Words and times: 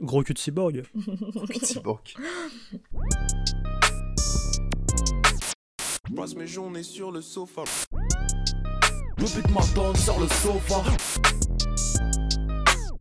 Gros 0.00 0.22
cul 0.22 0.34
de 0.34 0.38
cyborg. 0.38 0.82
Gros 0.94 1.46
cul 1.46 1.58
de 1.60 1.64
cyborg. 1.64 2.14
Je 6.08 6.14
passe 6.14 6.34
mes 6.34 6.46
journées 6.46 6.82
sur 6.82 7.12
le 7.12 7.20
sofa. 7.20 7.62
Le 9.18 9.34
but 9.34 9.50
m'attend 9.50 9.94
sur 9.94 10.18
le 10.20 10.26
sofa. 10.28 10.82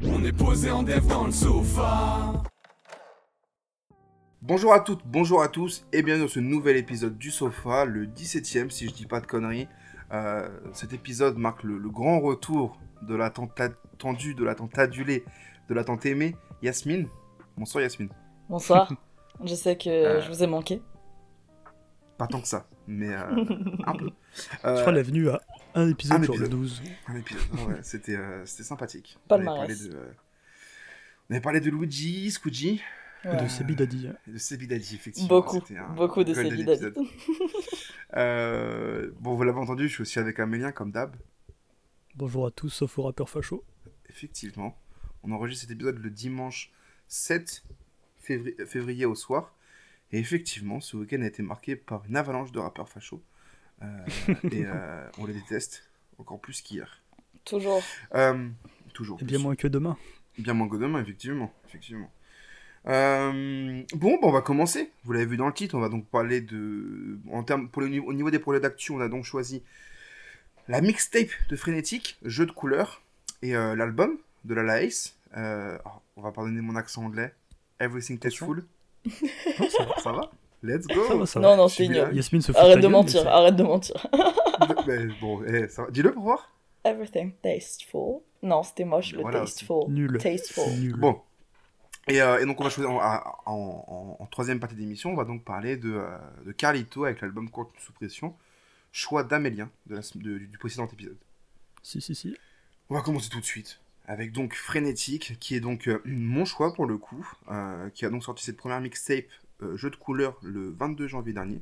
On 0.04 0.24
est 0.24 0.32
posé 0.38 0.70
en 0.72 0.84
dev 0.84 1.06
dans 1.08 1.26
le 1.26 1.32
sofa. 1.32 2.34
Bonjour 4.42 4.74
à 4.74 4.82
toutes, 4.82 5.02
bonjour 5.06 5.42
à 5.42 5.48
tous, 5.48 5.86
et 5.94 6.04
bienvenue 6.04 6.26
dans 6.26 6.32
ce 6.32 6.42
nouvel 6.42 6.76
épisode 6.76 7.18
du 7.18 7.32
Sofa, 7.32 7.86
le 7.86 8.06
17ème 8.06 8.70
si 8.70 8.90
je 8.90 8.94
dis 8.94 9.06
pas 9.06 9.22
de 9.22 9.26
conneries. 9.26 9.70
Euh, 10.12 10.50
cet 10.74 10.92
épisode 10.92 11.38
marque 11.38 11.64
le, 11.64 11.78
le 11.78 11.90
grand 11.90 12.20
retour 12.20 12.78
de 13.04 13.16
la 13.16 13.30
tante 13.30 13.58
attendue, 13.62 14.36
de 14.36 14.44
la 14.44 14.54
tante 14.54 14.78
adulée, 14.78 15.24
de 15.70 15.74
la 15.74 15.86
tante 15.86 16.06
aimée, 16.06 16.36
Yasmine. 16.68 17.08
Bonsoir 17.58 17.82
Yasmine. 17.84 18.10
Bonsoir. 18.50 18.90
je 19.44 19.54
sais 19.54 19.78
que 19.78 19.90
Euh. 19.90 20.22
je 20.22 20.30
vous 20.30 20.44
ai 20.44 20.48
manqué. 20.48 20.82
Pas 22.18 22.28
tant 22.28 22.40
que 22.40 22.48
ça, 22.48 22.68
mais 22.88 23.14
euh, 23.14 23.20
un 23.86 23.96
peu. 23.96 24.10
Je 24.34 24.58
crois 24.60 24.86
qu'elle 24.86 24.98
est 24.98 25.04
venue 25.04 25.30
à 25.30 25.42
un 25.76 25.90
épisode 25.90 26.22
un 26.22 26.24
sur 26.24 26.34
le 26.36 26.40
épisode. 26.46 26.60
12. 26.60 26.82
Un 27.08 27.16
épisode, 27.18 27.42
ouais, 27.68 27.80
c'était 27.82 28.16
euh, 28.16 28.46
c'était 28.46 28.64
sympathique. 28.64 29.18
Pas 29.28 29.36
on, 29.36 29.40
avait 29.40 29.46
parlé 29.48 29.76
de, 29.76 29.94
euh, 29.94 30.12
on 31.30 31.34
avait 31.34 31.42
parlé 31.42 31.60
de 31.60 31.70
Luigi, 31.70 32.32
Squidgy, 32.32 32.82
Ouais. 33.26 33.42
de 33.42 33.48
Sebi 33.48 33.76
Daddy. 33.76 34.10
de 34.28 34.38
Sebi 34.38 34.68
Daddy, 34.68 34.96
effectivement. 34.96 35.30
Beaucoup, 35.30 35.62
un 35.78 35.94
beaucoup 35.94 36.24
de 36.26 36.34
Sebi 36.34 36.64
Daddy. 36.66 36.86
épisode. 36.86 36.98
Euh, 38.16 39.12
bon, 39.20 39.34
vous 39.34 39.44
l'avez 39.44 39.60
entendu, 39.60 39.88
je 39.88 39.94
suis 39.94 40.02
aussi 40.02 40.20
avec 40.20 40.40
Amélien, 40.40 40.72
comme 40.74 40.92
d'hab. 40.92 41.16
Bonjour 42.16 42.46
à 42.48 42.52
tous, 42.52 42.70
sauf 42.70 43.00
au 43.00 43.04
rappeur 43.04 43.30
facho. 43.30 43.64
Effectivement, 44.10 44.76
on 45.24 45.32
enregistre 45.32 45.62
cet 45.64 45.72
épisode 45.72 45.98
le 46.00 46.10
dimanche 46.10 46.72
7 47.08 47.64
février, 48.20 48.56
février 48.66 49.06
au 49.06 49.16
soir. 49.16 49.54
Et 50.12 50.20
effectivement, 50.20 50.80
ce 50.80 50.96
week-end 50.98 51.22
a 51.22 51.26
été 51.26 51.42
marqué 51.42 51.76
par 51.76 52.06
une 52.08 52.16
avalanche 52.16 52.52
de 52.52 52.60
rappeurs 52.60 52.88
fachos. 52.90 53.22
Euh, 53.82 54.06
et 54.52 54.64
euh, 54.66 55.10
on 55.18 55.26
les 55.26 55.34
déteste 55.34 55.90
encore 56.18 56.40
plus 56.40 56.62
qu'hier. 56.62 57.02
Toujours. 57.46 57.82
Euh, 58.14 58.50
toujours. 58.94 59.20
Et 59.22 59.26
bien 59.26 59.38
plus. 59.38 59.44
moins 59.44 59.56
que 59.56 59.68
demain. 59.68 59.98
Bien 60.38 60.54
moins 60.54 60.70
que 60.70 60.78
demain, 60.78 61.02
effectivement. 61.02 61.54
effectivement. 61.68 62.12
Euh, 62.86 63.82
bon, 63.96 64.12
bah, 64.16 64.28
on 64.28 64.32
va 64.32 64.42
commencer. 64.42 64.92
Vous 65.04 65.14
l'avez 65.14 65.26
vu 65.26 65.38
dans 65.38 65.48
le 65.48 65.54
titre, 65.54 65.76
on 65.76 65.80
va 65.80 65.90
donc 65.90 66.06
parler 66.08 66.42
de. 66.42 67.18
En 67.32 67.44
termes, 67.44 67.70
pour 67.70 67.82
le, 67.82 67.88
niveau- 67.88 68.08
au 68.08 68.14
niveau 68.14 68.30
des 68.30 68.40
projets 68.40 68.60
d'actu, 68.60 68.92
on 68.92 69.00
a 69.00 69.08
donc 69.10 69.24
choisi 69.24 69.64
la 70.68 70.82
mixtape 70.82 71.30
de 71.50 71.56
Frénétique, 71.56 72.18
Jeu 72.24 72.46
de 72.46 72.52
couleurs, 72.52 73.02
et 73.42 73.56
euh, 73.56 73.76
l'album 73.76 74.18
de 74.46 74.54
la 74.54 74.64
Lace. 74.64 75.16
Euh, 75.38 75.78
oh, 75.86 75.90
on 76.18 76.22
va 76.22 76.32
pardonner 76.32 76.62
mon 76.62 76.76
accent 76.76 77.04
anglais. 77.06 77.34
Everything 77.80 78.18
Tasteful. 78.20 78.66
Non, 79.06 79.70
ça 79.70 79.84
va. 79.86 79.96
Ça 80.02 80.12
va 80.14 80.32
Let's 80.62 80.88
go 80.88 81.06
Ça 81.08 81.16
va, 81.16 81.26
ça 81.26 81.40
va. 81.42 81.48
Non, 81.50 81.58
non, 81.58 81.68
c'est 81.68 81.84
ignoble. 81.84 82.00
bilingue. 82.06 82.16
Yasmine 82.16 82.42
se 82.42 82.52
fout 82.54 82.62
Arrête 82.62 82.78
de 82.78 82.82
gueule, 82.84 82.92
mentir, 82.92 83.28
arrête 83.28 83.56
de 83.58 83.64
mentir. 83.64 84.08
Mais 84.88 85.08
bon, 85.20 85.44
eh, 85.46 85.68
ça 85.68 85.84
va. 85.84 85.92
Dis-le 85.92 86.14
pour 86.14 86.24
voir. 86.24 86.50
Everything 86.86 87.34
tasteful. 87.42 88.22
Non, 88.42 88.64
c'était 88.64 88.86
moche 88.86 89.12
le 89.14 89.22
Voilà, 89.22 89.42
tasteful. 89.42 89.84
c'est 89.88 89.92
Nul. 89.92 90.18
Tasteful. 90.20 90.72
Nul. 90.80 90.96
Bon. 90.98 91.20
Et, 92.08 92.22
euh, 92.22 92.40
et 92.42 92.46
donc, 92.46 92.60
on 92.62 92.64
va 92.64 92.70
choisir 92.70 92.92
en, 92.92 92.98
en- 92.98 93.44
en- 93.46 94.18
en 94.20 94.26
troisième 94.28 94.60
partie 94.62 94.76
d'émission, 94.76 95.12
on 95.12 95.16
va 95.16 95.24
donc 95.26 95.44
parler 95.44 95.76
de, 95.78 95.92
euh, 95.94 96.18
de 96.46 96.52
Carlito 96.54 97.04
avec 97.06 97.20
l'album 97.22 97.50
Contenu 97.50 97.80
sous 97.80 97.92
pression, 97.94 98.34
choix 98.94 99.24
d'Amélien 99.24 99.70
de 99.88 100.00
de- 100.16 100.38
du 100.40 100.58
précédent 100.58 100.88
épisode. 100.88 101.18
Si, 101.82 102.00
si, 102.02 102.16
si. 102.16 102.36
On 102.90 102.96
va 102.96 103.02
commencer 103.02 103.30
tout 103.30 103.40
de 103.42 103.46
suite 103.46 103.80
avec 104.06 104.32
donc 104.32 104.54
Frénétique, 104.56 105.38
qui 105.40 105.56
est 105.56 105.60
donc 105.60 105.88
euh, 105.88 106.02
mon 106.06 106.46
choix 106.46 106.74
pour 106.74 106.86
le 106.86 106.98
coup, 106.98 107.28
euh, 107.52 107.90
qui 107.92 108.06
a 108.06 108.10
donc 108.10 108.24
sorti 108.24 108.44
cette 108.44 108.58
première 108.58 108.82
mixtape 108.82 109.26
euh, 109.62 109.78
Jeu 109.78 109.90
de 109.90 109.96
couleurs 109.96 110.38
le 110.44 110.70
22 110.72 111.08
janvier 111.08 111.34
dernier. 111.34 111.62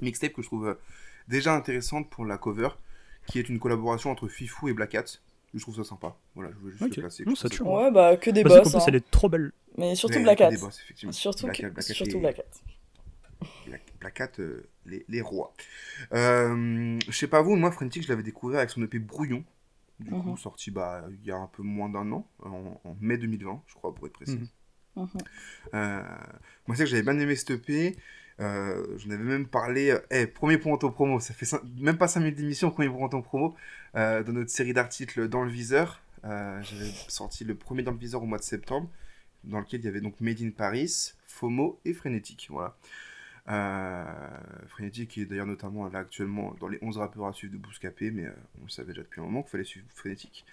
Mixtape 0.00 0.32
que 0.32 0.42
je 0.42 0.46
trouve 0.48 0.68
euh, 0.68 0.74
déjà 1.28 1.54
intéressante 1.54 2.10
pour 2.10 2.24
la 2.26 2.36
cover, 2.38 2.68
qui 3.26 3.38
est 3.38 3.48
une 3.48 3.58
collaboration 3.58 4.10
entre 4.10 4.28
Fifou 4.28 4.68
et 4.68 4.72
Black 4.74 4.94
Hat. 4.94 5.04
Je 5.54 5.60
trouve 5.60 5.76
ça 5.76 5.84
sympa. 5.84 6.16
Voilà, 6.34 6.50
je 6.50 6.64
veux 6.64 6.70
juste 6.72 6.82
Ok. 6.82 6.96
le 6.96 7.02
placer. 7.02 7.24
Non, 7.24 7.36
ça 7.36 7.48
tue. 7.48 7.62
Ouais, 7.62 7.90
bah 7.92 8.16
que 8.16 8.28
des 8.30 8.42
qu'en 8.42 8.48
boss. 8.48 8.74
hein. 8.74 8.80
elle 8.88 8.96
est 8.96 9.10
trop 9.10 9.28
belle. 9.28 9.52
Mais 9.78 9.94
surtout 9.94 10.16
Mais 10.18 10.24
Black 10.24 10.40
Hat. 10.40 10.50
des 10.50 10.56
boss, 10.56 10.80
effectivement. 10.84 11.12
Surtout, 11.12 11.46
Black 11.46 11.58
que- 11.60 11.66
Hat, 11.66 11.70
Black 11.70 11.90
Hat 11.90 11.94
surtout 11.94 12.16
et- 12.16 12.20
Black 12.20 12.38
Hat. 12.40 13.46
Black, 13.68 13.82
Black 14.00 14.20
Hat, 14.20 14.30
euh, 14.40 14.66
les, 14.84 15.04
les 15.08 15.20
rois. 15.20 15.54
Euh, 16.12 16.98
je 17.08 17.16
sais 17.16 17.28
pas 17.28 17.40
vous, 17.42 17.54
moi, 17.56 17.70
Frentic, 17.70 18.02
je 18.02 18.08
l'avais 18.08 18.22
découvert 18.22 18.58
avec 18.58 18.70
son 18.70 18.82
EP 18.82 18.98
Brouillon, 18.98 19.44
du 20.04 20.10
coup, 20.10 20.30
Mhm. 20.30 20.36
sorti 20.36 20.70
bah, 20.70 21.04
il 21.10 21.24
y 21.26 21.30
a 21.32 21.36
un 21.36 21.46
peu 21.48 21.62
moins 21.62 21.88
d'un 21.88 22.10
an, 22.12 22.26
en, 22.44 22.80
en 22.84 22.96
mai 23.00 23.18
2020, 23.18 23.62
je 23.66 23.74
crois, 23.74 23.94
pour 23.94 24.06
être 24.06 24.12
précis. 24.12 24.38
Mhm. 24.96 25.02
Mhm. 25.04 25.08
Euh, 25.74 26.02
moi, 26.66 26.76
c'est 26.76 26.84
que 26.84 26.90
j'avais 26.90 27.02
bien 27.02 27.18
aimé 27.18 27.34
cet 27.36 27.50
EP. 27.50 27.96
Euh, 28.40 28.98
J'en 28.98 29.10
avais 29.10 29.22
même 29.24 29.46
parlé. 29.46 29.90
euh, 29.90 30.00
eh, 30.10 30.26
premier 30.26 30.58
point 30.58 30.72
en 30.74 30.76
promo, 30.90 31.20
ça 31.20 31.34
fait 31.34 31.46
même 31.78 31.96
pas 31.98 32.08
5 32.08 32.20
minutes 32.20 32.36
d'émission, 32.36 32.70
premier 32.70 32.88
point 32.88 33.08
en 33.12 33.22
promo, 33.22 33.54
euh, 33.96 34.22
dans 34.22 34.32
notre 34.32 34.50
série 34.50 34.72
d'articles 34.72 35.28
Dans 35.28 35.42
le 35.42 35.50
viseur. 35.50 36.00
J'avais 36.22 36.90
sorti 37.08 37.44
le 37.44 37.54
premier 37.54 37.82
Dans 37.82 37.92
le 37.92 37.98
viseur 37.98 38.22
au 38.22 38.26
mois 38.26 38.38
de 38.38 38.44
septembre, 38.44 38.88
dans 39.44 39.60
lequel 39.60 39.80
il 39.80 39.84
y 39.84 39.88
avait 39.88 40.00
donc 40.00 40.20
Made 40.20 40.40
in 40.40 40.50
Paris, 40.50 41.12
FOMO 41.26 41.80
et 41.84 41.92
Frénétique. 41.92 42.48
Voilà. 42.50 42.76
Euh, 43.50 44.04
Frénétique 44.68 45.10
qui 45.10 45.20
est 45.20 45.26
d'ailleurs 45.26 45.44
notamment 45.46 45.86
là 45.90 45.98
actuellement 45.98 46.54
dans 46.60 46.68
les 46.68 46.78
11 46.80 46.96
rappeurs 46.96 47.26
à 47.26 47.32
suivre 47.34 47.52
de 47.52 47.58
Bouscapé, 47.58 48.10
mais 48.10 48.24
euh, 48.24 48.32
on 48.60 48.64
le 48.64 48.70
savait 48.70 48.92
déjà 48.92 49.02
depuis 49.02 49.20
un 49.20 49.24
moment 49.24 49.42
qu'il 49.42 49.50
fallait 49.50 49.64
suivre 49.64 49.84
Frénétique. 49.94 50.46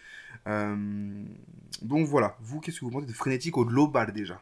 Euh, 0.47 1.23
donc 1.81 2.05
voilà, 2.07 2.35
vous, 2.41 2.59
qu'est-ce 2.59 2.81
que 2.81 2.85
vous 2.85 2.91
pensez 2.91 3.05
de 3.07 3.13
Frénétique 3.13 3.57
au 3.57 3.63
global 3.65 4.11
déjà? 4.11 4.41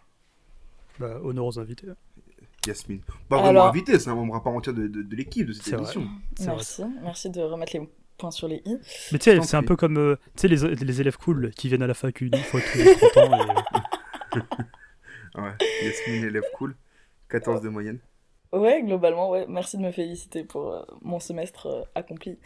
Bah, 1.00 1.20
honneur 1.24 1.46
aux 1.46 1.59
invités. 1.59 1.88
Yasmine. 2.66 3.02
Pas 3.30 3.38
vraiment 3.38 3.50
Alors- 3.50 3.68
invité, 3.68 4.00
c'est 4.00 4.09
un 4.09 4.16
membre 4.16 4.36
à 4.36 4.44
part 4.44 4.54
entière 4.54 4.74
de, 4.76 4.88
de- 4.88 5.04
de 5.04 5.16
l'équipe 5.16 5.46
de 5.46 5.54
cette 5.54 5.72
émission. 5.72 6.02
Vrai. 6.38 6.46
Merci. 6.48 6.84
Merci 7.04 7.30
de 7.30 7.42
remettre 7.42 7.78
les 7.78 7.88
points 8.18 8.32
sur 8.32 8.48
les 8.48 8.64
i. 8.66 8.78
Mais 9.12 9.20
tu 9.20 9.26
sais, 9.32 9.40
c'est 9.44 9.58
un 9.58 9.64
peu 9.64 9.76
comme 9.76 9.98
euh, 9.98 10.16
tu 10.36 10.48
sais, 10.48 10.48
les, 10.48 10.76
les 10.76 11.02
élèves 11.02 11.18
cool 11.18 11.52
qui 11.52 11.68
viennent 11.68 11.84
à 11.84 11.88
la 11.88 11.94
fac 11.94 12.20
une 12.20 12.36
fois 12.36 12.59
tous 12.62 12.78
les 12.80 12.96
30 12.96 13.18
ans. 13.18 13.40
et, 14.36 14.40
Ouais, 15.40 15.52
Yasmine, 15.84 16.24
élève 16.26 16.44
cool, 16.56 16.76
14 17.30 17.62
de 17.62 17.70
moyenne. 17.70 18.00
Ouais, 18.52 18.82
globalement, 18.82 19.30
ouais. 19.30 19.46
Merci 19.48 19.78
de 19.78 19.84
me 19.84 19.92
féliciter 19.92 20.44
pour 20.44 20.72
euh, 20.72 20.82
mon 21.02 21.20
semestre 21.20 21.68
euh, 21.68 21.84
accompli. 21.96 22.40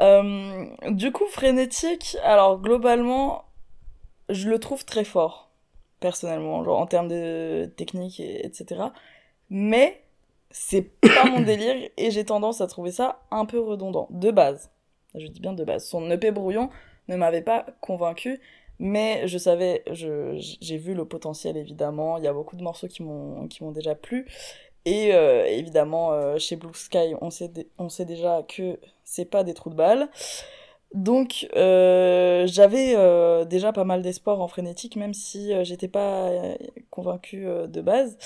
Euh, 0.00 0.66
du 0.90 1.10
coup, 1.12 1.26
frénétique, 1.26 2.16
alors 2.22 2.60
globalement, 2.60 3.44
je 4.28 4.48
le 4.48 4.58
trouve 4.60 4.84
très 4.84 5.04
fort, 5.04 5.50
personnellement, 6.00 6.62
genre 6.64 6.78
en 6.80 6.86
termes 6.86 7.08
de 7.08 7.66
technique, 7.76 8.20
et, 8.20 8.46
etc. 8.46 8.82
Mais 9.50 10.02
c'est 10.50 10.82
pas 11.00 11.24
mon 11.26 11.40
délire 11.42 11.76
et 11.96 12.10
j'ai 12.12 12.24
tendance 12.24 12.60
à 12.60 12.68
trouver 12.68 12.92
ça 12.92 13.22
un 13.32 13.44
peu 13.44 13.60
redondant, 13.60 14.06
de 14.10 14.30
base. 14.30 14.70
Je 15.16 15.26
dis 15.26 15.40
bien 15.40 15.52
de 15.52 15.64
base. 15.64 15.86
Son 15.86 16.08
EP 16.10 16.30
brouillon 16.30 16.70
ne 17.08 17.16
m'avait 17.16 17.42
pas 17.42 17.66
convaincu, 17.80 18.40
mais 18.78 19.26
je 19.26 19.38
savais, 19.38 19.82
je- 19.90 20.36
j'ai 20.60 20.76
vu 20.76 20.94
le 20.94 21.04
potentiel 21.06 21.56
évidemment. 21.56 22.18
Il 22.18 22.24
y 22.24 22.28
a 22.28 22.32
beaucoup 22.32 22.56
de 22.56 22.62
morceaux 22.62 22.86
qui 22.88 23.02
m'ont 23.02 23.48
déjà 23.72 23.94
plu. 23.96 24.26
Et 24.88 25.12
euh, 25.12 25.44
évidemment, 25.44 26.12
euh, 26.12 26.38
chez 26.38 26.56
Blue 26.56 26.72
Sky, 26.72 27.14
on 27.20 27.28
sait, 27.28 27.52
on 27.76 27.90
sait 27.90 28.06
déjà 28.06 28.42
que 28.42 28.78
c'est 29.04 29.26
pas 29.26 29.44
des 29.44 29.52
trous 29.52 29.68
de 29.68 29.74
balles. 29.74 30.08
Donc, 30.94 31.46
euh, 31.56 32.46
j'avais 32.46 32.94
déjà 33.44 33.74
pas 33.74 33.84
mal 33.84 34.00
d'espoir 34.00 34.40
en 34.40 34.48
frénétique, 34.48 34.96
même 34.96 35.12
si 35.12 35.52
j'étais 35.66 35.88
pas 35.88 36.30
convaincue 36.88 37.44
de 37.44 37.80
base. 37.82 38.16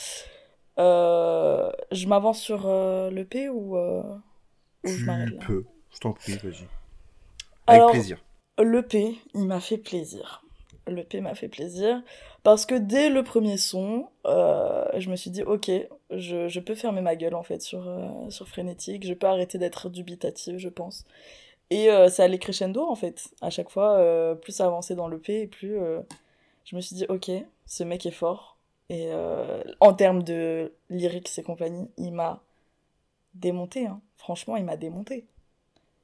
Je 0.79 2.07
m'avance 2.07 2.41
sur 2.41 2.67
euh, 2.67 3.11
l'EP 3.11 3.49
ou, 3.49 3.77
ou 3.77 4.89
je 4.89 5.05
m'arrête 5.05 5.31
là? 5.31 5.45
peux, 5.45 5.65
je 5.91 5.99
t'en 5.99 6.13
prie, 6.13 6.37
vas-y. 6.37 6.69
Avec 7.67 7.81
Alors, 7.81 7.91
plaisir. 7.91 8.25
L'EP, 8.63 9.17
il 9.35 9.47
m'a 9.47 9.59
fait 9.59 9.79
plaisir. 9.79 10.45
L'EP 10.87 11.21
m'a 11.21 11.35
fait 11.35 11.49
plaisir 11.49 12.01
parce 12.43 12.67
que 12.67 12.75
dès 12.75 13.09
le 13.09 13.23
premier 13.23 13.57
son, 13.57 14.09
euh, 14.27 14.85
je 14.99 15.11
me 15.11 15.17
suis 15.17 15.31
dit 15.31 15.43
ok, 15.43 15.71
je, 16.11 16.61
peux 16.61 16.75
fermer 16.75 17.01
ma 17.01 17.17
gueule 17.17 17.35
en 17.35 17.43
fait 17.43 17.63
sur, 17.63 17.89
euh, 17.89 18.31
sur 18.31 18.49
Frénétique, 18.49 19.07
je 19.07 19.15
peux 19.15 19.27
arrêter 19.27 19.59
d'être 19.59 19.89
dubitative, 19.89 20.59
je 20.59 20.69
pense. 20.69 21.05
Et 21.73 21.91
euh, 21.91 22.11
ça 22.11 22.25
allait 22.25 22.39
crescendo 22.39 22.83
en 22.83 22.95
fait. 22.95 23.31
À 23.41 23.49
chaque 23.49 23.71
fois, 23.71 23.97
euh, 23.97 24.35
plus 24.35 24.53
ça 24.53 24.67
avançait 24.67 24.95
dans 24.95 25.09
l'EP 25.09 25.41
et 25.41 25.47
plus 25.47 25.79
euh, 25.79 26.03
je 26.67 26.77
me 26.77 26.83
suis 26.83 26.95
dit 26.95 27.07
ok, 27.09 27.31
ce 27.65 27.83
mec 27.83 28.05
est 28.05 28.11
fort. 28.11 28.59
Et 28.91 29.11
en 29.81 29.95
termes 29.95 30.23
de 30.23 30.75
lyrics 30.91 31.39
et 31.39 31.43
compagnie, 31.43 31.89
il 31.97 32.13
m'a 32.13 32.43
démonté. 33.33 33.87
Hein. 33.87 34.03
Franchement, 34.19 34.57
il 34.57 34.67
m'a 34.67 34.77
démonté. 34.77 35.25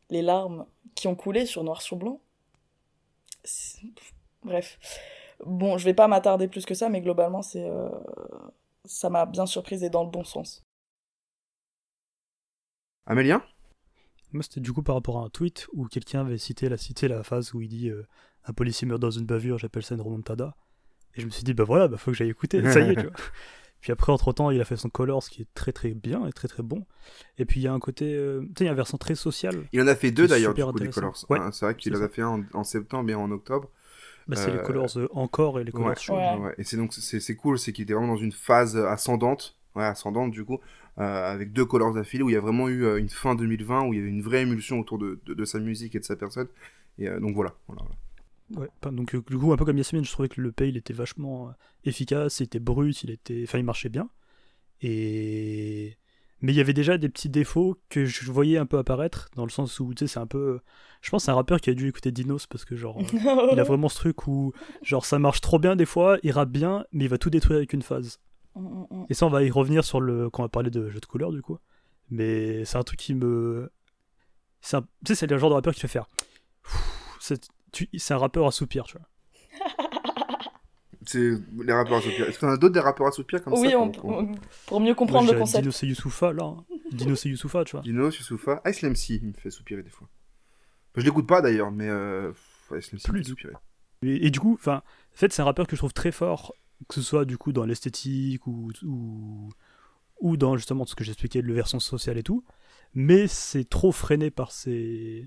Les 0.09 0.23
larmes 0.23 0.65
qui 0.95 1.07
ont 1.07 1.15
coulé 1.15 1.45
sur 1.45 1.65
noir 1.65 1.83
sur 1.83 1.99
blanc. 1.99 2.19
Bref. 4.43 4.79
Bon, 5.47 5.79
je 5.79 5.85
vais 5.85 5.95
pas 5.95 6.09
m'attarder 6.09 6.49
plus 6.49 6.67
que 6.67 6.75
ça, 6.75 6.89
mais 6.89 7.01
globalement, 7.01 7.43
c'est 7.43 7.69
euh, 7.69 7.89
ça 8.85 9.11
m'a 9.11 9.27
bien 9.27 9.47
surprise 9.47 9.83
et 9.85 9.91
dans 9.91 10.05
le 10.05 10.11
bon 10.11 10.25
sens. 10.25 10.65
Amélien 13.07 13.43
Moi, 14.33 14.43
c'était 14.43 14.61
du 14.61 14.73
coup 14.73 14.83
par 14.83 14.97
rapport 14.97 15.19
à 15.19 15.25
un 15.25 15.29
tweet 15.31 15.67
où 15.73 15.87
quelqu'un 15.87 16.21
avait 16.21 16.39
cité 16.39 16.69
la, 16.69 16.77
cité 16.77 17.09
la 17.09 17.23
phase 17.23 17.55
où 17.55 17.61
il 17.61 17.69
dit 17.69 17.89
euh, 17.89 18.07
Un 18.45 18.53
policier 18.53 18.87
meurt 18.87 19.01
dans 19.01 19.11
une 19.11 19.27
bavure, 19.27 19.59
j'appelle 19.59 19.83
ça 19.83 19.95
une 19.95 20.01
remontada. 20.01 20.57
Et 21.15 21.21
je 21.21 21.27
me 21.27 21.31
suis 21.31 21.43
dit, 21.43 21.55
bah 21.55 21.65
voilà, 21.65 21.89
bah 21.89 21.97
faut 21.97 22.11
que 22.11 22.17
j'aille 22.17 22.31
écouter, 22.31 22.63
ça 22.71 22.81
y 22.81 22.91
est, 22.91 22.95
tu 22.95 23.03
vois. 23.03 23.13
Puis 23.81 23.93
après, 23.93 24.13
entre-temps, 24.13 24.51
il 24.51 24.61
a 24.61 24.65
fait 24.65 24.77
son 24.77 24.89
Colors 24.89 25.29
qui 25.29 25.43
est 25.43 25.49
très 25.55 25.73
très 25.73 25.95
bien 25.95 26.27
et 26.27 26.33
très 26.33 26.49
très 26.49 26.65
bon. 26.65 26.85
Et 27.39 27.45
puis 27.45 27.61
il 27.61 27.63
y 27.63 27.69
a 27.69 27.73
un 27.73 27.79
côté, 27.79 28.13
euh, 28.13 28.41
tu 28.41 28.47
sais, 28.59 28.65
il 28.65 28.67
y 28.67 28.69
a 28.69 28.73
un 28.73 28.77
versant 28.77 28.99
très 28.99 29.15
social. 29.15 29.55
Il 29.73 29.81
en 29.81 29.87
a 29.87 29.95
fait 29.95 30.11
deux 30.11 30.27
d'ailleurs, 30.27 30.53
du 30.53 30.65
coup, 30.65 30.79
des. 30.81 30.89
Colors. 30.89 31.25
Ouais, 31.29 31.39
Hein, 31.39 31.53
c'est 31.53 31.65
vrai 31.65 31.77
qu'il 31.77 31.97
en 31.97 32.03
a 32.03 32.09
fait 32.09 32.23
un 32.23 32.29
en, 32.29 32.45
en 32.55 32.65
septembre 32.65 33.09
et 33.11 33.13
un 33.13 33.19
en 33.19 33.31
octobre. 33.31 33.71
Bah, 34.29 34.37
c'est 34.37 34.51
les 34.51 34.59
Euh, 34.59 34.63
Colors 34.63 34.97
euh, 34.99 35.09
encore 35.13 35.59
et 35.61 35.65
les 35.65 35.73
Colors 35.73 35.89
Ouais, 35.91 35.97
Show. 35.97 36.15
Ouais. 36.17 36.37
ouais. 36.37 36.55
Et 36.59 36.65
c'est 36.65 36.77
donc 36.77 36.93
c'est 36.95 37.37
cool, 37.37 37.59
c'est 37.59 37.73
qu'il 37.73 37.85
était 37.85 37.95
vraiment 37.95 38.15
dans 38.15 38.17
une 38.21 38.33
phase 38.33 38.77
ascendante, 38.77 39.57
ouais, 39.75 39.85
ascendante 39.85 40.31
du 40.33 40.45
coup, 40.45 40.59
euh, 40.99 41.33
avec 41.33 41.53
deux 41.53 41.65
Colors 41.65 41.95
d'affilée 41.95 42.23
où 42.23 42.31
il 42.31 42.35
y 42.35 42.37
a 42.37 42.41
vraiment 42.41 42.69
eu 42.69 42.99
une 42.99 43.09
fin 43.09 43.35
2020 43.35 43.85
où 43.87 43.95
il 43.95 43.99
y 43.99 44.01
avait 44.01 44.11
une 44.11 44.23
vraie 44.23 44.43
émulsion 44.43 44.79
autour 44.81 44.99
de, 44.99 45.19
de, 45.27 45.35
de 45.35 45.45
sa 45.45 45.59
musique 45.61 45.95
et 45.95 46.01
de 46.01 46.05
sa 46.05 46.17
personne. 46.17 46.49
Et 46.99 47.09
euh, 47.09 47.21
donc 47.21 47.35
voilà. 47.35 47.55
voilà, 47.69 47.83
voilà. 47.83 47.97
Ouais, 48.57 48.69
pas- 48.81 48.91
donc 48.91 49.15
euh, 49.15 49.23
du 49.29 49.39
coup, 49.39 49.53
un 49.53 49.57
peu 49.57 49.65
comme 49.67 49.77
Yasmine, 49.79 50.05
je 50.05 50.11
trouvais 50.13 50.29
que 50.29 50.41
le 50.41 50.53
pay 50.53 50.71
il 50.71 50.77
était 50.79 50.95
vachement 50.95 51.53
efficace, 51.85 52.41
il 52.41 52.45
était 52.45 52.59
brut, 52.61 53.03
il 53.03 53.11
était, 53.11 53.43
enfin, 53.45 53.59
il 53.59 53.65
marchait 53.65 53.91
bien. 53.91 54.09
Et 54.83 55.97
mais 56.41 56.53
il 56.53 56.57
y 56.57 56.61
avait 56.61 56.73
déjà 56.73 56.99
des 56.99 57.09
petits 57.09 57.29
défauts 57.29 57.79
que 57.89 58.05
je 58.05 58.31
voyais 58.31 58.59
un 58.59 58.67
peu 58.67 58.79
apparaître 58.79 59.29
dans 59.35 59.45
le 59.45 59.51
sens 59.51 59.81
où 59.81 59.93
tu 59.95 60.07
sais, 60.07 60.13
c'est 60.15 60.21
un 60.21 60.27
peu, 60.27 60.61
je 61.03 61.11
pense, 61.11 61.23
que 61.23 61.25
c'est 61.27 61.31
un 61.31 61.35
rappeur 61.35 61.61
qui 61.61 61.71
a 61.71 61.75
dû 61.75 61.89
écouter 61.89 62.13
Dinos 62.13 62.47
parce 62.47 62.65
que 62.65 62.77
genre, 62.77 62.99
euh, 63.15 63.49
il 63.53 63.59
a 63.61 63.65
vraiment 63.65 63.89
ce 63.89 63.97
truc 63.97 64.27
où 64.27 64.53
genre 64.83 65.05
ça 65.05 65.19
marche 65.19 65.41
trop 65.41 65.59
bien 65.59 65.77
des 65.77 65.87
fois, 65.87 66.19
il 66.23 66.31
rappe 66.33 66.51
bien, 66.51 66.85
mais 66.93 67.05
il 67.05 67.09
va 67.11 67.19
tout 67.19 67.31
détruire 67.31 67.59
avec 67.59 67.73
une 67.73 67.83
phase. 67.83 68.21
Mm, 68.55 68.61
mm, 68.61 68.87
mm. 68.91 69.07
Et 69.11 69.15
ça, 69.15 69.27
on 69.27 69.31
va 69.31 69.43
y 69.43 69.51
revenir 69.51 69.85
sur 69.85 70.01
le 70.01 70.31
quand 70.31 70.43
on 70.43 70.45
va 70.47 70.49
parler 70.49 70.71
de 70.71 70.89
jeu 70.91 71.01
de 71.01 71.07
couleur 71.07 71.33
du 71.33 71.43
coup. 71.43 71.59
Mais 72.11 72.65
c'est 72.65 72.79
un 72.79 72.83
truc 72.83 72.99
qui 72.99 73.15
me, 73.15 73.71
un... 74.73 74.81
tu 74.83 74.87
sais, 75.09 75.15
c'est 75.15 75.27
le 75.27 75.39
genre 75.39 75.51
de 75.51 75.55
rappeur 75.55 75.75
qui 75.75 75.81
fait 75.81 75.89
faire. 75.89 76.07
C'est 77.21 77.49
tu- 77.73 77.89
c'est 77.99 78.15
un 78.15 78.19
rappeur 78.19 78.47
à 78.47 78.51
soupir, 78.51 78.85
tu 78.85 78.97
vois. 78.97 79.07
C'est 81.11 81.31
les 81.65 81.73
rappeurs 81.73 81.99
à 81.99 82.01
soupir. 82.03 82.29
Est-ce 82.29 82.39
qu'on 82.39 82.49
a 82.49 82.57
d'autres 82.59 82.75
des 82.75 82.81
rappeurs 82.81 83.07
à 83.07 83.13
soupir 83.13 83.43
comme 83.43 83.55
Oui, 83.55 83.71
ça 83.71 83.79
on- 83.79 83.91
pour 84.67 84.81
mieux 84.81 84.95
comprendre 84.95 85.25
Moi, 85.25 85.33
le 85.33 85.39
concept. 85.41 85.63
Dino 85.63 85.73
c'est 85.73 85.87
Youssoufa 85.87 86.33
là. 86.35 86.55
Dino 86.93 87.15
c'est 87.15 87.29
Youssoufa, 87.31 87.65
tu 87.65 87.73
vois. 87.73 87.81
Dino, 87.83 88.05
Youssoufa, 88.11 88.61
Ice 88.67 88.83
MC, 88.83 89.11
il 89.23 89.29
me 89.29 89.33
fait 89.33 89.51
soupirer 89.51 89.83
des 89.83 89.91
fois. 89.91 90.09
Enfin, 90.93 91.01
je 91.01 91.05
l'écoute 91.05 91.27
pas 91.27 91.41
d'ailleurs, 91.41 91.71
mais 91.71 91.89
euh... 91.89 92.33
Ice 92.79 92.93
MC 92.93 93.03
Plus 93.05 93.13
me 93.21 93.23
fait 93.25 93.29
soupirer. 93.31 93.53
Et, 94.03 94.27
et 94.27 94.31
du 94.31 94.39
coup, 94.41 94.53
enfin, 94.55 94.77
en 94.77 95.17
fait, 95.17 95.33
c'est 95.33 95.41
un 95.43 95.47
rappeur 95.47 95.67
que 95.67 95.77
je 95.77 95.81
trouve 95.81 95.93
très 95.95 96.13
fort, 96.13 96.53
que 96.89 96.95
ce 96.95 97.03
soit 97.03 97.25
du 97.25 97.39
coup 97.39 97.53
dans 97.53 97.65
l'esthétique 97.65 98.47
ou, 98.47 98.71
ou 98.85 99.49
ou 100.21 100.37
dans 100.37 100.57
justement 100.57 100.85
ce 100.85 100.95
que 100.95 101.05
j'expliquais, 101.05 101.41
le 101.43 101.55
version 101.55 101.81
sociale 101.81 102.19
et 102.19 102.23
tout. 102.23 102.45
Mais 102.93 103.29
c'est 103.29 103.65
trop 103.69 103.93
freiné 103.93 104.31
par 104.31 104.51
ses 104.53 105.27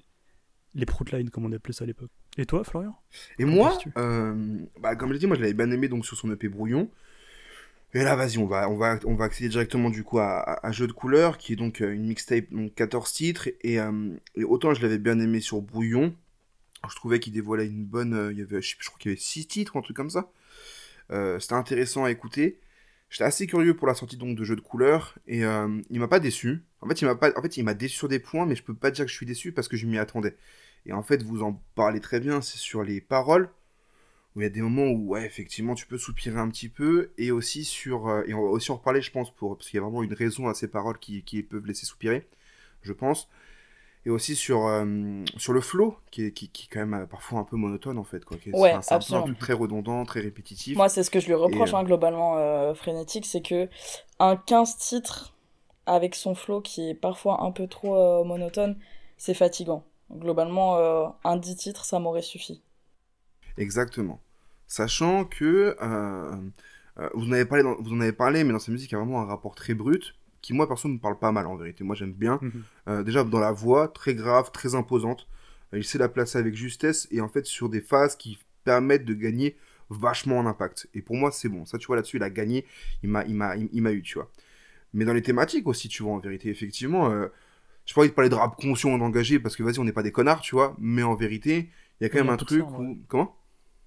les 0.74 0.86
proutlines 0.86 1.30
comme 1.30 1.46
on 1.46 1.52
appelait 1.52 1.74
ça 1.74 1.84
à 1.86 1.88
l'époque. 1.88 2.12
Et 2.38 2.46
toi, 2.46 2.64
Florian? 2.64 2.96
Et 3.40 3.46
moi, 3.46 3.78
euh, 3.98 4.58
bah, 4.80 4.96
comme 4.96 5.10
je 5.10 5.14
l'ai 5.14 5.20
dit, 5.20 5.28
moi 5.28 5.36
je 5.36 5.42
l'avais 5.42 5.54
bien 5.54 5.70
aimé 5.72 5.88
donc 5.88 6.06
sur 6.06 6.16
son 6.18 6.32
EP 6.32 6.48
Brouillon. 6.48 6.90
Et 7.94 8.04
là, 8.04 8.16
vas-y, 8.16 8.38
on 8.38 8.46
va, 8.48 8.70
on, 8.70 8.78
va, 8.78 8.98
on 9.06 9.16
va 9.16 9.26
accéder 9.26 9.50
directement 9.50 9.90
du 9.90 10.04
coup 10.04 10.20
à, 10.20 10.38
à- 10.40 10.68
à 10.68 10.72
Jeu 10.72 10.88
de 10.88 10.94
couleur, 10.94 11.38
qui 11.38 11.54
est 11.54 11.56
donc 11.58 11.82
euh, 11.82 11.92
une 11.94 12.06
mixtape, 12.06 12.46
donc 12.52 12.74
14 12.74 13.12
titres. 13.12 13.50
Et, 13.62 13.80
euh, 13.82 14.12
et 14.36 14.46
autant 14.46 14.74
je 14.74 14.82
l'avais 14.82 14.98
bien 14.98 15.20
aimé 15.20 15.42
sur 15.42 15.62
Brouillon, 15.62 16.16
je 16.90 16.96
trouvais 16.96 17.20
qu'il 17.20 17.34
dévoilait 17.34 17.68
une 17.68 17.86
bonne. 17.86 18.30
il 18.32 18.40
y 18.40 18.42
avait, 18.42 18.62
je, 18.62 18.76
crois 18.78 18.98
qu'il 18.98 19.12
y 19.12 19.14
avait 19.14 19.22
6 19.22 19.48
titres, 19.48 19.78
un 19.78 19.82
truc 19.82 19.98
comme 19.98 20.10
ça. 20.10 20.32
C'était 21.40 21.54
intéressant 21.56 22.06
à 22.06 22.12
écouter. 22.12 22.60
J'étais 23.10 23.26
assez 23.26 23.46
curieux 23.46 23.76
pour 23.76 23.86
la 23.88 23.94
sortie 23.96 24.16
donc 24.16 24.38
de 24.38 24.44
Jeu 24.46 24.56
de 24.56 24.62
couleur. 24.62 25.16
Et 25.28 25.42
il 25.42 26.00
m'a 26.00 26.08
pas 26.08 26.20
déçu. 26.22 26.64
En 26.80 26.88
fait, 26.88 27.02
il 27.02 27.06
m'a 27.06 27.16
pas, 27.16 27.32
en 27.38 27.42
fait, 27.42 27.60
déçu 27.76 27.98
sur 27.98 28.08
des 28.08 28.20
points, 28.20 28.46
mais 28.46 28.56
je 28.56 28.64
peux 28.64 28.74
pas 28.74 28.92
dire 28.92 29.06
que 29.06 29.12
je 29.12 29.16
suis 29.18 29.26
déçu 29.26 29.52
parce 29.52 29.68
que 29.68 29.76
je 29.78 29.86
m'y 29.86 29.98
attendais. 29.98 30.38
Et 30.86 30.94
en 30.94 31.04
fait, 31.04 31.24
vous 31.24 31.44
en 31.44 31.62
parlez 31.76 32.00
très 32.02 32.20
bien, 32.20 32.42
c'est 32.42 32.58
sur 32.58 32.84
les 32.84 33.02
paroles. 33.02 33.50
Où 34.36 34.42
il 34.42 34.44
y 34.44 34.48
a 34.48 34.50
des 34.50 34.62
moments 34.62 34.86
où 34.88 35.10
ouais 35.10 35.26
effectivement 35.26 35.76
tu 35.76 35.86
peux 35.88 35.98
soupirer 35.98 36.40
un 36.40 36.50
petit 36.50 36.70
peu 36.70 37.12
et 37.18 37.32
aussi 37.32 37.66
sur 37.66 38.08
euh, 38.08 38.24
et 38.28 38.34
on 38.34 38.44
va 38.44 38.50
aussi 38.50 38.72
en 38.72 38.78
reparler 38.78 39.02
je 39.02 39.12
pense 39.12 39.30
pour 39.36 39.58
parce 39.58 39.70
qu'il 39.70 39.78
y 39.78 39.82
a 39.82 39.84
vraiment 39.84 40.04
une 40.04 40.14
raison 40.14 40.48
à 40.48 40.54
ces 40.54 40.70
paroles 40.70 41.00
qui, 41.00 41.24
qui 41.24 41.44
peuvent 41.44 41.66
laisser 41.66 41.86
soupirer 41.86 42.28
je 42.84 42.94
pense. 42.94 43.30
Et 44.06 44.10
aussi 44.10 44.36
sur 44.36 44.66
euh, 44.68 44.86
sur 45.38 45.54
le 45.54 45.62
flow 45.62 45.96
qui 46.10 46.26
est 46.26 46.32
qui, 46.32 46.50
qui 46.50 46.66
est 46.66 46.70
quand 46.74 46.80
même 46.80 46.94
euh, 46.96 47.06
parfois 47.06 47.40
un 47.40 47.44
peu 47.44 47.56
monotone 47.56 47.98
en 48.00 48.04
fait 48.04 48.26
quoi 48.26 48.38
qui 48.38 48.50
est- 48.50 48.54
Ouais, 48.54 48.72
c'est 48.84 48.94
un- 48.94 49.02
c'est 49.02 49.16
un, 49.16 49.22
truc 49.22 49.38
très 49.38 49.54
redondant 49.54 50.04
très 50.06 50.22
répétitif. 50.22 50.78
Moi, 50.78 50.90
c'est 50.90 51.04
ce 51.04 51.12
que 51.12 51.20
je 51.20 51.28
lui 51.28 51.36
reproche 51.36 51.74
Et, 51.74 51.76
hein, 51.76 51.84
globalement, 51.84 52.74
Frénétique, 52.74 53.26
c'est 53.26 53.42
que 53.42 53.70
un 54.20 54.36
15 54.38 54.78
titres 54.78 55.34
avec 55.86 56.16
son 56.16 56.36
flow 56.36 56.62
qui 56.62 56.90
est 56.90 56.94
parfois 56.96 57.44
un 57.44 57.52
peu 57.52 57.68
trop 57.68 58.24
monotone, 58.24 58.78
c'est 59.18 59.34
fatigant. 59.34 59.84
Globalement, 60.14 60.78
euh, 60.78 61.08
un 61.24 61.38
10 61.38 61.56
titres, 61.56 61.86
ça 61.86 62.00
m'aurait 62.00 62.22
suffi. 62.22 62.62
Exactement. 63.58 64.22
Sachant 64.68 65.26
que 65.26 65.76
euh, 65.82 66.36
euh, 67.00 67.10
vous, 67.14 67.28
en 67.28 67.32
avez 67.34 67.46
parlé 67.46 67.64
dans- 67.64 67.76
vous 67.82 67.94
en 67.94 68.00
avez 68.02 68.14
parlé, 68.14 68.44
mais 68.44 68.54
dans 68.54 68.60
sa 68.60 68.72
musique, 68.72 68.92
il 68.92 68.94
y 68.94 68.98
a 68.98 69.00
vraiment 69.00 69.22
un 69.22 69.26
rapport 69.26 69.56
très 69.56 69.74
brut 69.74 70.16
qui, 70.42 70.54
moi, 70.54 70.68
perso, 70.68 70.88
me 70.88 70.98
parle 70.98 71.20
pas 71.20 71.32
mal 71.32 71.46
en 71.48 71.56
vérité. 71.56 71.84
Moi, 71.84 71.96
j'aime 71.96 72.14
bien. 72.14 72.40
Mhm. 72.42 72.64
Euh, 72.88 73.04
déjà, 73.04 73.24
dans 73.24 73.40
la 73.40 73.52
voix, 73.52 73.88
très 73.88 74.16
grave, 74.16 74.52
très 74.52 74.76
imposante. 74.76 75.28
Il 75.74 75.84
sait 75.84 75.98
la 75.98 76.10
placer 76.10 76.38
avec 76.38 76.56
justesse 76.56 77.08
et 77.12 77.22
en 77.22 77.30
fait, 77.30 77.46
sur 77.46 77.70
des 77.70 77.82
phases 77.82 78.16
qui 78.16 78.40
permettent 78.64 79.06
de 79.06 79.14
gagner 79.14 79.56
vachement 79.90 80.38
en 80.40 80.46
impact. 80.46 80.90
Et 80.94 81.02
pour 81.02 81.16
moi, 81.16 81.32
c'est 81.32 81.50
bon. 81.50 81.66
Ça, 81.66 81.78
tu 81.78 81.88
vois, 81.88 81.96
là-dessus, 81.98 82.18
il 82.18 82.24
a 82.24 82.30
gagné. 82.30 82.66
Il 83.04 83.10
m'a, 83.10 83.24
il 83.26 83.36
m'a, 83.36 83.56
il, 83.56 83.70
il 83.72 83.82
m'a 83.82 83.92
eu, 83.92 84.02
tu 84.02 84.16
vois. 84.16 84.30
Mais 84.94 85.06
dans 85.06 85.14
les 85.14 85.22
thématiques 85.22 85.68
aussi, 85.68 85.88
tu 85.90 86.04
vois, 86.04 86.14
en 86.14 86.20
vérité, 86.20 86.50
effectivement. 86.50 87.12
Euh, 87.12 87.28
je 87.86 87.94
pourrais 87.94 88.10
te 88.10 88.14
parler 88.14 88.30
de 88.30 88.36
rap 88.36 88.56
conscient 88.56 88.92
engagé 89.02 89.40
parce 89.40 89.56
que, 89.56 89.64
vas-y, 89.64 89.80
on 89.80 89.84
n'est 89.84 89.92
pas 89.94 90.04
des 90.04 90.12
connards, 90.12 90.42
tu 90.42 90.56
vois. 90.56 90.76
Mais 90.80 91.04
en 91.04 91.16
vérité, 91.16 91.70
il 92.00 92.04
y 92.04 92.08
a 92.08 92.10
quand 92.10 92.20
même 92.20 92.30
un 92.30 92.38
de 92.38 92.46
truc 92.46 92.66
ça, 92.70 92.72
où. 92.78 92.84
ouais. 92.84 92.98
Comment? 93.08 93.36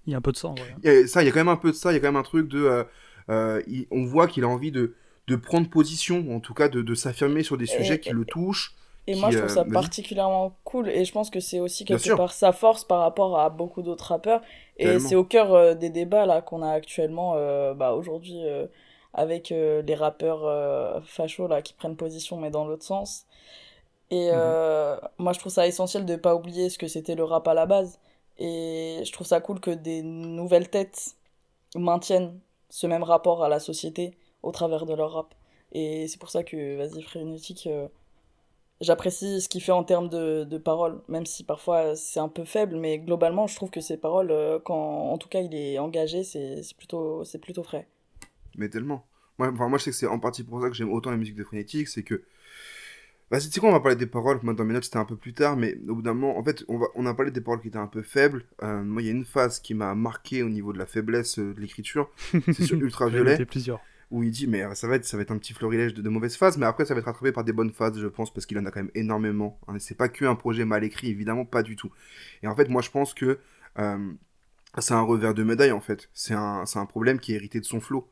Il 0.06 0.12
y 0.12 0.14
a 0.14 0.18
un 0.18 0.20
peu 0.22 0.32
de 0.32 0.36
sang, 0.36 0.54
ouais. 0.56 0.74
il 0.82 0.90
y 0.90 0.94
a- 0.96 1.06
ça, 1.06 1.22
il 1.22 1.26
y 1.26 1.28
a 1.28 1.32
quand 1.32 1.40
même 1.40 1.48
un 1.48 1.56
peu 1.56 1.70
de 1.70 1.76
ça, 1.76 1.92
il 1.92 1.94
y 1.94 1.98
a 1.98 2.00
quand 2.00 2.08
même 2.08 2.16
un 2.16 2.22
truc 2.22 2.48
de. 2.48 2.58
euh, 2.62 2.84
euh, 3.30 3.62
il- 3.66 3.86
on 3.90 4.04
voit 4.04 4.26
qu'il 4.26 4.44
a 4.44 4.48
envie 4.48 4.70
de, 4.70 4.94
de 5.28 5.36
prendre 5.36 5.68
position, 5.70 6.34
en 6.34 6.40
tout 6.40 6.54
cas 6.54 6.68
de, 6.68 6.82
de 6.82 6.94
s'affirmer 6.94 7.42
sur 7.42 7.56
des 7.56 7.64
Et- 7.64 7.68
sujets 7.68 7.98
qui 8.00 8.10
le 8.10 8.24
touchent. 8.24 8.74
Et 9.06 9.12
Qui, 9.12 9.20
moi, 9.20 9.30
je 9.30 9.36
trouve 9.36 9.50
euh, 9.50 9.54
ça 9.54 9.64
particulièrement 9.66 10.56
cool. 10.64 10.88
Et 10.88 11.04
je 11.04 11.12
pense 11.12 11.28
que 11.30 11.38
c'est 11.40 11.60
aussi 11.60 11.84
quelque 11.84 12.16
part 12.16 12.32
sa 12.32 12.52
force 12.52 12.84
par 12.84 13.00
rapport 13.00 13.38
à 13.38 13.50
beaucoup 13.50 13.82
d'autres 13.82 14.06
rappeurs. 14.08 14.40
Et 14.78 14.98
c'est 14.98 15.14
au 15.14 15.24
cœur 15.24 15.52
euh, 15.54 15.74
des 15.74 15.90
débats 15.90 16.24
là 16.26 16.40
qu'on 16.40 16.62
a 16.62 16.70
actuellement 16.70 17.34
euh, 17.36 17.74
bah, 17.74 17.92
aujourd'hui 17.92 18.40
euh, 18.46 18.66
avec 19.12 19.52
euh, 19.52 19.82
les 19.82 19.94
rappeurs 19.94 20.44
euh, 20.44 21.00
fachos 21.02 21.48
là 21.48 21.60
qui 21.62 21.74
prennent 21.74 21.96
position 21.96 22.38
mais 22.40 22.50
dans 22.50 22.66
l'autre 22.66 22.82
sens. 22.84 23.26
Et 24.14 24.30
euh, 24.32 24.96
moi, 25.18 25.32
je 25.32 25.40
trouve 25.40 25.50
ça 25.50 25.66
essentiel 25.66 26.06
de 26.06 26.14
pas 26.14 26.36
oublier 26.36 26.70
ce 26.70 26.78
que 26.78 26.86
c'était 26.86 27.16
le 27.16 27.24
rap 27.24 27.48
à 27.48 27.54
la 27.54 27.66
base. 27.66 27.98
Et 28.38 29.00
je 29.04 29.12
trouve 29.12 29.26
ça 29.26 29.40
cool 29.40 29.58
que 29.58 29.72
des 29.72 30.02
nouvelles 30.02 30.70
têtes 30.70 31.16
maintiennent 31.74 32.38
ce 32.70 32.86
même 32.86 33.02
rapport 33.02 33.42
à 33.42 33.48
la 33.48 33.58
société 33.58 34.16
au 34.44 34.52
travers 34.52 34.86
de 34.86 34.94
leur 34.94 35.14
rap. 35.14 35.34
Et 35.72 36.06
c'est 36.06 36.20
pour 36.20 36.30
ça 36.30 36.44
que, 36.44 36.76
vas-y, 36.76 37.02
Frénétique, 37.02 37.66
euh, 37.66 37.88
j'apprécie 38.80 39.40
ce 39.40 39.48
qu'il 39.48 39.60
fait 39.60 39.72
en 39.72 39.82
termes 39.82 40.08
de, 40.08 40.44
de 40.44 40.58
paroles, 40.58 41.02
même 41.08 41.26
si 41.26 41.42
parfois 41.42 41.96
c'est 41.96 42.20
un 42.20 42.28
peu 42.28 42.44
faible, 42.44 42.76
mais 42.76 43.00
globalement, 43.00 43.48
je 43.48 43.56
trouve 43.56 43.70
que 43.70 43.80
ses 43.80 43.96
paroles, 43.96 44.30
euh, 44.30 44.60
quand 44.64 45.10
en 45.10 45.18
tout 45.18 45.28
cas 45.28 45.40
il 45.40 45.56
est 45.56 45.80
engagé, 45.80 46.22
c'est 46.22 46.62
plutôt, 46.76 47.24
plutôt 47.42 47.64
frais. 47.64 47.88
Mais 48.56 48.68
tellement. 48.68 49.04
Moi, 49.38 49.50
enfin, 49.52 49.68
moi 49.68 49.78
je 49.78 49.84
sais 49.84 49.90
que 49.90 49.96
c'est 49.96 50.06
en 50.06 50.20
partie 50.20 50.44
pour 50.44 50.62
ça 50.62 50.68
que 50.68 50.76
j'aime 50.76 50.92
autant 50.92 51.10
la 51.10 51.16
musique 51.16 51.34
de 51.34 51.42
Phonétique, 51.42 51.88
c'est 51.88 52.04
que. 52.04 52.22
Vas-y, 53.30 53.44
tu 53.46 53.52
sais 53.52 53.60
quoi, 53.60 53.70
on 53.70 53.72
va 53.72 53.80
parler 53.80 53.96
des 53.96 54.06
paroles. 54.06 54.38
Moi, 54.42 54.54
dans 54.54 54.64
mes 54.64 54.74
notes, 54.74 54.84
c'était 54.84 54.98
un 54.98 55.04
peu 55.04 55.16
plus 55.16 55.32
tard, 55.32 55.56
mais 55.56 55.76
au 55.88 55.94
bout 55.96 56.02
d'un 56.02 56.14
moment, 56.14 56.38
en 56.38 56.44
fait, 56.44 56.64
on, 56.68 56.78
va, 56.78 56.86
on 56.94 57.06
a 57.06 57.14
parlé 57.14 57.30
des 57.30 57.40
paroles 57.40 57.60
qui 57.60 57.68
étaient 57.68 57.78
un 57.78 57.86
peu 57.86 58.02
faibles. 58.02 58.44
Euh, 58.62 58.82
moi, 58.84 59.02
il 59.02 59.06
y 59.06 59.08
a 59.08 59.12
une 59.12 59.24
phase 59.24 59.58
qui 59.60 59.74
m'a 59.74 59.94
marqué 59.94 60.42
au 60.42 60.48
niveau 60.48 60.72
de 60.72 60.78
la 60.78 60.86
faiblesse 60.86 61.38
euh, 61.38 61.54
de 61.54 61.60
l'écriture. 61.60 62.10
C'est 62.30 62.62
sur 62.62 62.76
Ultraviolet. 62.80 63.32
noté 63.32 63.46
plusieurs. 63.46 63.80
où 64.10 64.22
il 64.22 64.30
dit 64.30 64.46
mais 64.46 64.62
euh, 64.62 64.74
ça 64.74 64.86
va 64.86 64.96
être 64.96 65.04
ça 65.06 65.16
va 65.16 65.22
être 65.22 65.30
un 65.32 65.38
petit 65.38 65.54
florilège 65.54 65.94
de, 65.94 66.02
de 66.02 66.08
mauvaises 66.10 66.36
phases 66.36 66.58
mais 66.58 66.66
après 66.66 66.84
ça 66.84 66.92
va 66.94 67.00
être 67.00 67.06
rattrapé 67.06 67.32
par 67.32 67.42
des 67.42 67.52
bonnes 67.54 67.72
phases 67.72 67.98
je 67.98 68.06
pense 68.06 68.32
parce 68.32 68.44
qu'il 68.46 68.58
en 68.58 68.66
a 68.66 68.70
quand 68.70 68.80
même 68.80 68.90
énormément 68.94 69.58
hein. 69.66 69.76
c'est 69.78 69.96
pas 69.96 70.08
que 70.08 70.26
un 70.26 70.34
projet 70.36 70.64
mal 70.66 70.84
écrit 70.84 71.08
évidemment 71.08 71.46
pas 71.46 71.62
du 71.62 71.74
tout 71.74 71.90
et 72.42 72.46
en 72.46 72.54
fait 72.54 72.68
moi 72.68 72.82
je 72.82 72.90
pense 72.90 73.14
que 73.14 73.38
euh, 73.78 74.12
c'est 74.78 74.92
un 74.94 75.00
revers 75.00 75.32
de 75.34 75.42
médaille 75.42 75.72
en 75.72 75.80
fait 75.80 76.10
c'est 76.12 76.34
un 76.34 76.64
un 76.74 76.86
problème 76.86 77.18
qui 77.18 77.32
est 77.32 77.36
hérité 77.36 77.58
de 77.60 77.64
son 77.64 77.80
flow 77.80 78.06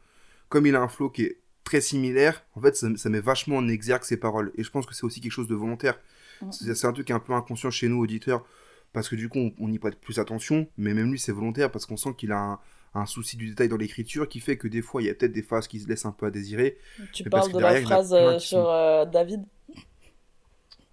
comme 0.48 0.66
il 0.66 0.74
a 0.74 0.80
un 0.80 0.88
flow 0.88 1.10
qui 1.10 1.24
est 1.24 1.38
très 1.64 1.80
similaire 1.80 2.44
en 2.54 2.60
fait 2.60 2.76
ça, 2.76 2.88
ça 2.96 3.08
met 3.08 3.20
vachement 3.20 3.56
en 3.56 3.68
exergue 3.68 4.02
ses 4.04 4.16
paroles 4.16 4.52
et 4.56 4.64
je 4.64 4.70
pense 4.70 4.86
que 4.86 4.94
c'est 4.94 5.04
aussi 5.04 5.20
quelque 5.20 5.32
chose 5.32 5.48
de 5.48 5.54
volontaire 5.54 5.98
c'est 6.50 6.74
c'est 6.74 6.86
un 6.86 6.92
truc 6.92 7.10
un 7.10 7.20
peu 7.20 7.32
inconscient 7.32 7.70
chez 7.70 7.88
nous 7.88 7.98
auditeurs 8.00 8.44
parce 8.92 9.08
que 9.08 9.16
du 9.16 9.28
coup 9.28 9.38
on, 9.38 9.52
on 9.60 9.72
y 9.72 9.78
prête 9.78 9.98
plus 10.00 10.18
attention 10.18 10.66
mais 10.76 10.94
même 10.94 11.10
lui 11.10 11.18
c'est 11.18 11.32
volontaire 11.32 11.70
parce 11.70 11.86
qu'on 11.86 11.96
sent 11.96 12.14
qu'il 12.16 12.32
a 12.32 12.38
un 12.38 12.60
un 12.94 13.06
souci 13.06 13.38
du 13.38 13.48
détail 13.48 13.68
dans 13.68 13.78
l'écriture 13.78 14.28
qui 14.28 14.38
fait 14.40 14.58
que 14.58 14.68
des 14.68 14.82
fois 14.82 15.00
il 15.00 15.06
y 15.06 15.10
a 15.10 15.14
peut-être 15.14 15.32
des 15.32 15.42
phases 15.42 15.66
qui 15.66 15.80
se 15.80 15.88
laissent 15.88 16.04
un 16.04 16.12
peu 16.12 16.26
à 16.26 16.30
désirer. 16.30 16.76
Tu 17.12 17.24
Mais 17.24 17.30
parce 17.30 17.48
parles 17.48 17.50
que 17.50 17.56
de 17.56 17.62
la 17.62 17.72
derrière, 17.72 17.80
phrase 17.80 18.12
euh, 18.12 18.38
sur 18.38 18.68
euh, 18.68 19.06
David? 19.06 19.44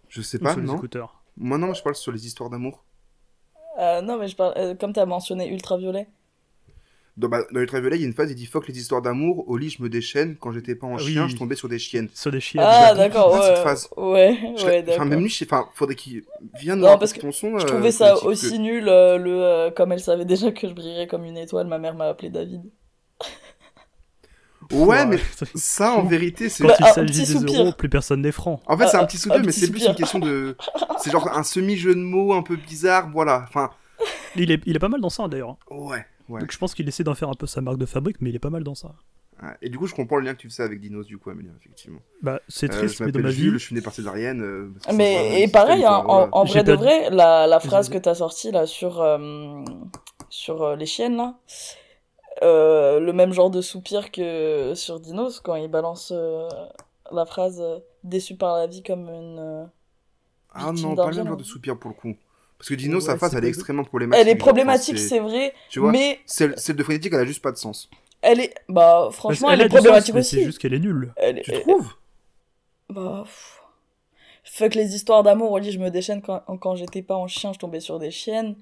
Je 0.10 0.22
sais 0.22 0.40
Ou 0.40 0.44
pas, 0.44 0.54
sur 0.54 0.62
les 0.62 0.68
non 0.68 0.74
écouteurs. 0.74 1.24
Moi 1.38 1.58
non, 1.58 1.74
je 1.74 1.82
parle 1.82 1.96
sur 1.96 2.12
les 2.12 2.26
histoires 2.28 2.50
d'amour. 2.50 2.84
Euh, 3.80 4.02
Non, 4.02 4.18
mais 4.18 4.28
je 4.28 4.36
parle, 4.36 4.54
euh, 4.58 4.76
comme 4.76 4.94
tu 4.94 5.00
as 5.00 5.06
mentionné 5.06 5.48
Ultraviolet. 5.52 6.08
Dans, 7.20 7.28
bah, 7.28 7.44
dans 7.52 7.60
Ultraviolet, 7.60 7.98
il 7.98 8.02
y 8.02 8.04
a 8.06 8.08
une 8.08 8.14
phase, 8.14 8.32
il 8.32 8.36
dit 8.36 8.46
fuck 8.46 8.68
les 8.68 8.78
histoires 8.80 9.02
d'amour, 9.02 9.44
au 9.50 9.58
lit 9.58 9.70
je 9.70 9.84
me 9.84 9.90
déchaîne, 9.90 10.38
quand 10.40 10.52
j'étais 10.54 10.74
pas 10.74 10.88
en 10.88 10.96
Ah 10.96 11.00
chien, 11.00 11.28
je 11.28 11.36
tombais 11.36 11.56
sur 11.56 11.68
des 11.68 11.78
chiennes. 11.78 12.08
Sur 12.14 12.32
des 12.32 12.40
chiens. 12.40 12.64
Ah, 12.66 12.96
d'accord, 12.96 13.32
pas, 13.32 13.42
cette 13.42 13.56
ouais. 13.56 13.62
phrase. 13.62 13.90
Ouais, 13.98 14.40
Je- 14.56 14.66
ouais, 14.66 14.78
enfin, 14.80 14.92
d'accord. 14.92 15.06
même 15.06 15.20
lui, 15.22 15.30
je 15.30 15.36
sais- 15.38 15.46
enfin, 15.46 15.68
faudrait 15.76 15.96
qu'il 15.96 16.24
vienne 16.60 16.80
Non, 16.80 16.88
dans 16.88 16.98
parce 16.98 17.12
que 17.14 17.20
ton 17.20 17.32
son. 17.34 17.60
Je 17.60 17.66
euh, 17.66 17.68
trouvais 17.68 17.92
ça 17.92 18.24
aussi 18.24 18.52
que- 18.52 18.58
nul, 18.58 18.88
euh, 18.88 19.18
le, 19.18 19.44
euh, 19.44 19.70
comme 19.72 19.92
elle 19.92 20.00
savait 20.00 20.24
déjà 20.26 20.52
que 20.52 20.68
je 20.68 20.74
brillerais 20.74 21.08
comme 21.08 21.26
une 21.26 21.38
étoile, 21.38 21.68
ma 21.68 21.78
mère 21.78 21.94
m'a 21.94 22.06
appelé 22.08 22.30
David. 22.30 22.62
Ouais, 24.72 25.06
mais 25.06 25.16
Ouais. 25.42 25.48
ça, 25.56 25.94
en 25.94 26.04
vérité, 26.04 26.48
c'est. 26.48 26.64
Quand 26.64 26.70
Bah, 26.70 26.76
il 26.80 26.86
un 26.86 26.94
s'agit 26.94 27.20
des 27.20 27.26
soupir. 27.26 27.60
euros, 27.62 27.72
plus 27.74 27.90
personne 27.90 28.22
n'est 28.22 28.32
franc. 28.32 28.62
En 28.68 28.78
fait, 28.78 28.88
c'est 28.88 28.98
un- 28.98 29.02
un 29.02 29.06
petit 29.06 29.18
soupir, 29.18 29.40
un 29.40 29.44
mais 29.44 29.52
c'est 29.52 29.72
plus 29.72 29.86
une 29.86 29.96
question 29.96 30.20
de. 30.20 30.56
C'est 31.02 31.12
genre 31.12 31.30
un 31.36 31.44
semi-jeu 31.44 31.96
de 31.96 32.00
mots 32.02 32.34
un 32.34 32.44
peu 32.44 32.56
bizarre, 32.58 33.10
voilà. 33.12 33.46
Enfin, 33.48 33.72
Il 34.36 34.52
est, 34.52 34.62
il 34.66 34.76
est 34.76 34.80
pas 34.80 34.90
mal 34.90 35.00
dans 35.02 35.10
ça 35.10 35.28
d'ailleurs. 35.30 35.58
ouais, 35.72 36.06
ouais. 36.30 36.40
Donc 36.42 36.52
je 36.52 36.58
pense 36.58 36.74
qu'il 36.76 36.88
essaie 36.88 37.04
d'en 37.04 37.16
faire 37.16 37.30
un 37.30 37.34
peu 37.36 37.48
sa 37.48 37.62
marque 37.62 37.78
de 37.78 37.86
fabrique, 37.86 38.18
mais 38.22 38.30
il 38.30 38.36
est 38.36 38.40
pas 38.40 38.50
mal 38.50 38.64
dans 38.64 38.76
ça. 38.76 38.96
Ouais. 39.42 39.56
Et 39.62 39.70
du 39.70 39.78
coup, 39.78 39.88
je 39.88 39.96
comprends 39.96 40.18
le 40.18 40.26
lien 40.26 40.34
que 40.34 40.40
tu 40.42 40.50
fais 40.50 40.64
avec 40.64 40.82
Dinos, 40.82 41.06
du 41.08 41.18
coup, 41.18 41.30
Amélie, 41.30 41.50
effectivement. 41.60 42.00
Bah, 42.22 42.42
c'est 42.50 42.70
Euh, 42.70 42.78
triste, 42.78 42.98
je 42.98 43.04
mais 43.06 43.12
dans 43.14 43.22
ma 43.22 43.30
Jules, 43.30 43.54
vie, 43.54 43.60
je 43.60 43.66
suis 43.66 43.76
né 43.76 43.82
par 43.82 43.94
césarienne. 43.94 44.42
euh, 44.42 44.70
Mais 44.94 45.42
et 45.44 45.48
pareil, 45.48 45.86
hein, 45.86 46.02
quoi, 46.06 46.28
en, 46.34 46.44
vrai 46.44 46.64
de 46.64 46.74
vrai, 46.74 47.10
la, 47.10 47.48
la 47.48 47.60
phrase 47.62 47.88
que 47.90 47.98
t'as 47.98 48.16
sortie 48.16 48.52
là 48.52 48.66
sur 48.66 49.02
euh, 49.02 49.64
sur 50.30 50.62
euh, 50.64 50.76
les 50.76 50.86
chiennes 50.86 51.16
là, 51.16 51.36
euh, 52.44 53.00
le 53.00 53.14
même 53.14 53.34
genre 53.34 53.50
de 53.50 53.62
soupir 53.62 54.12
que 54.12 54.74
sur 54.76 55.00
Dinos 55.00 55.40
quand 55.42 55.56
il 55.56 55.70
balance 55.70 56.12
euh, 56.16 56.48
la 57.12 57.26
phrase 57.26 57.60
euh, 57.62 57.80
déçu 58.04 58.36
par 58.36 58.56
la 58.58 58.68
vie 58.68 58.84
comme 58.84 59.08
une. 59.10 59.40
euh, 59.40 59.66
Ah 60.54 60.72
non, 60.74 60.96
pas 60.96 61.10
le 61.12 61.16
même 61.18 61.28
genre 61.28 61.38
de 61.38 61.44
soupir 61.44 61.78
pour 61.80 61.92
le 61.92 61.96
coup. 61.96 62.16
Parce 62.60 62.70
que 62.70 62.76
Dino, 62.76 62.96
Ouais, 62.98 63.02
sa 63.02 63.18
face, 63.18 63.34
elle 63.34 63.46
est 63.46 63.48
extrêmement 63.48 63.84
problématique. 63.86 64.22
Elle 64.22 64.32
est 64.32 64.36
problématique, 64.38 65.00
c'est 65.00 65.20
vrai, 65.20 65.54
Tu 65.70 65.80
vois, 65.80 65.92
mais 65.92 66.20
celle, 66.26 66.54
celle 66.58 66.76
de 66.76 66.84
phonétique, 66.84 67.12
elle 67.14 67.22
a 67.22 67.26
juste 67.26 67.42
pas 67.42 67.52
de 67.54 67.58
sens. 67.58 67.90
elle 68.22 68.42
est, 68.42 68.54
bah 68.68 69.08
franchement, 69.12 69.50
elle 69.50 69.62
est 69.62 69.64
sens, 69.70 69.74
problématique 69.76 70.16
aussi. 70.16 70.36
C'est 70.36 70.44
juste 70.44 70.58
qu'elle 70.60 70.74
est 70.74 70.80
nulle. 70.80 71.14
Elle 71.16 71.40
est- 71.40 71.44
Tu 71.44 71.54
trouves? 71.62 71.94
Bah. 72.90 73.22
pff. 73.26 73.56
Fuck 74.44 74.76
les 74.76 74.94
histoires 74.96 75.24
d'amour, 75.24 75.58
lit, 75.60 75.72
je 75.72 75.80
me 75.80 75.90
déchaîne 75.90 76.22
quand, 76.22 76.42
quand 76.60 76.76
j'étais 76.76 77.02
pas 77.02 77.16
en 77.16 77.28
chien, 77.28 77.54
je 77.54 77.60
tombais 77.60 77.80
sur 77.80 77.98
des 78.00 78.12
chiennes. 78.12 78.56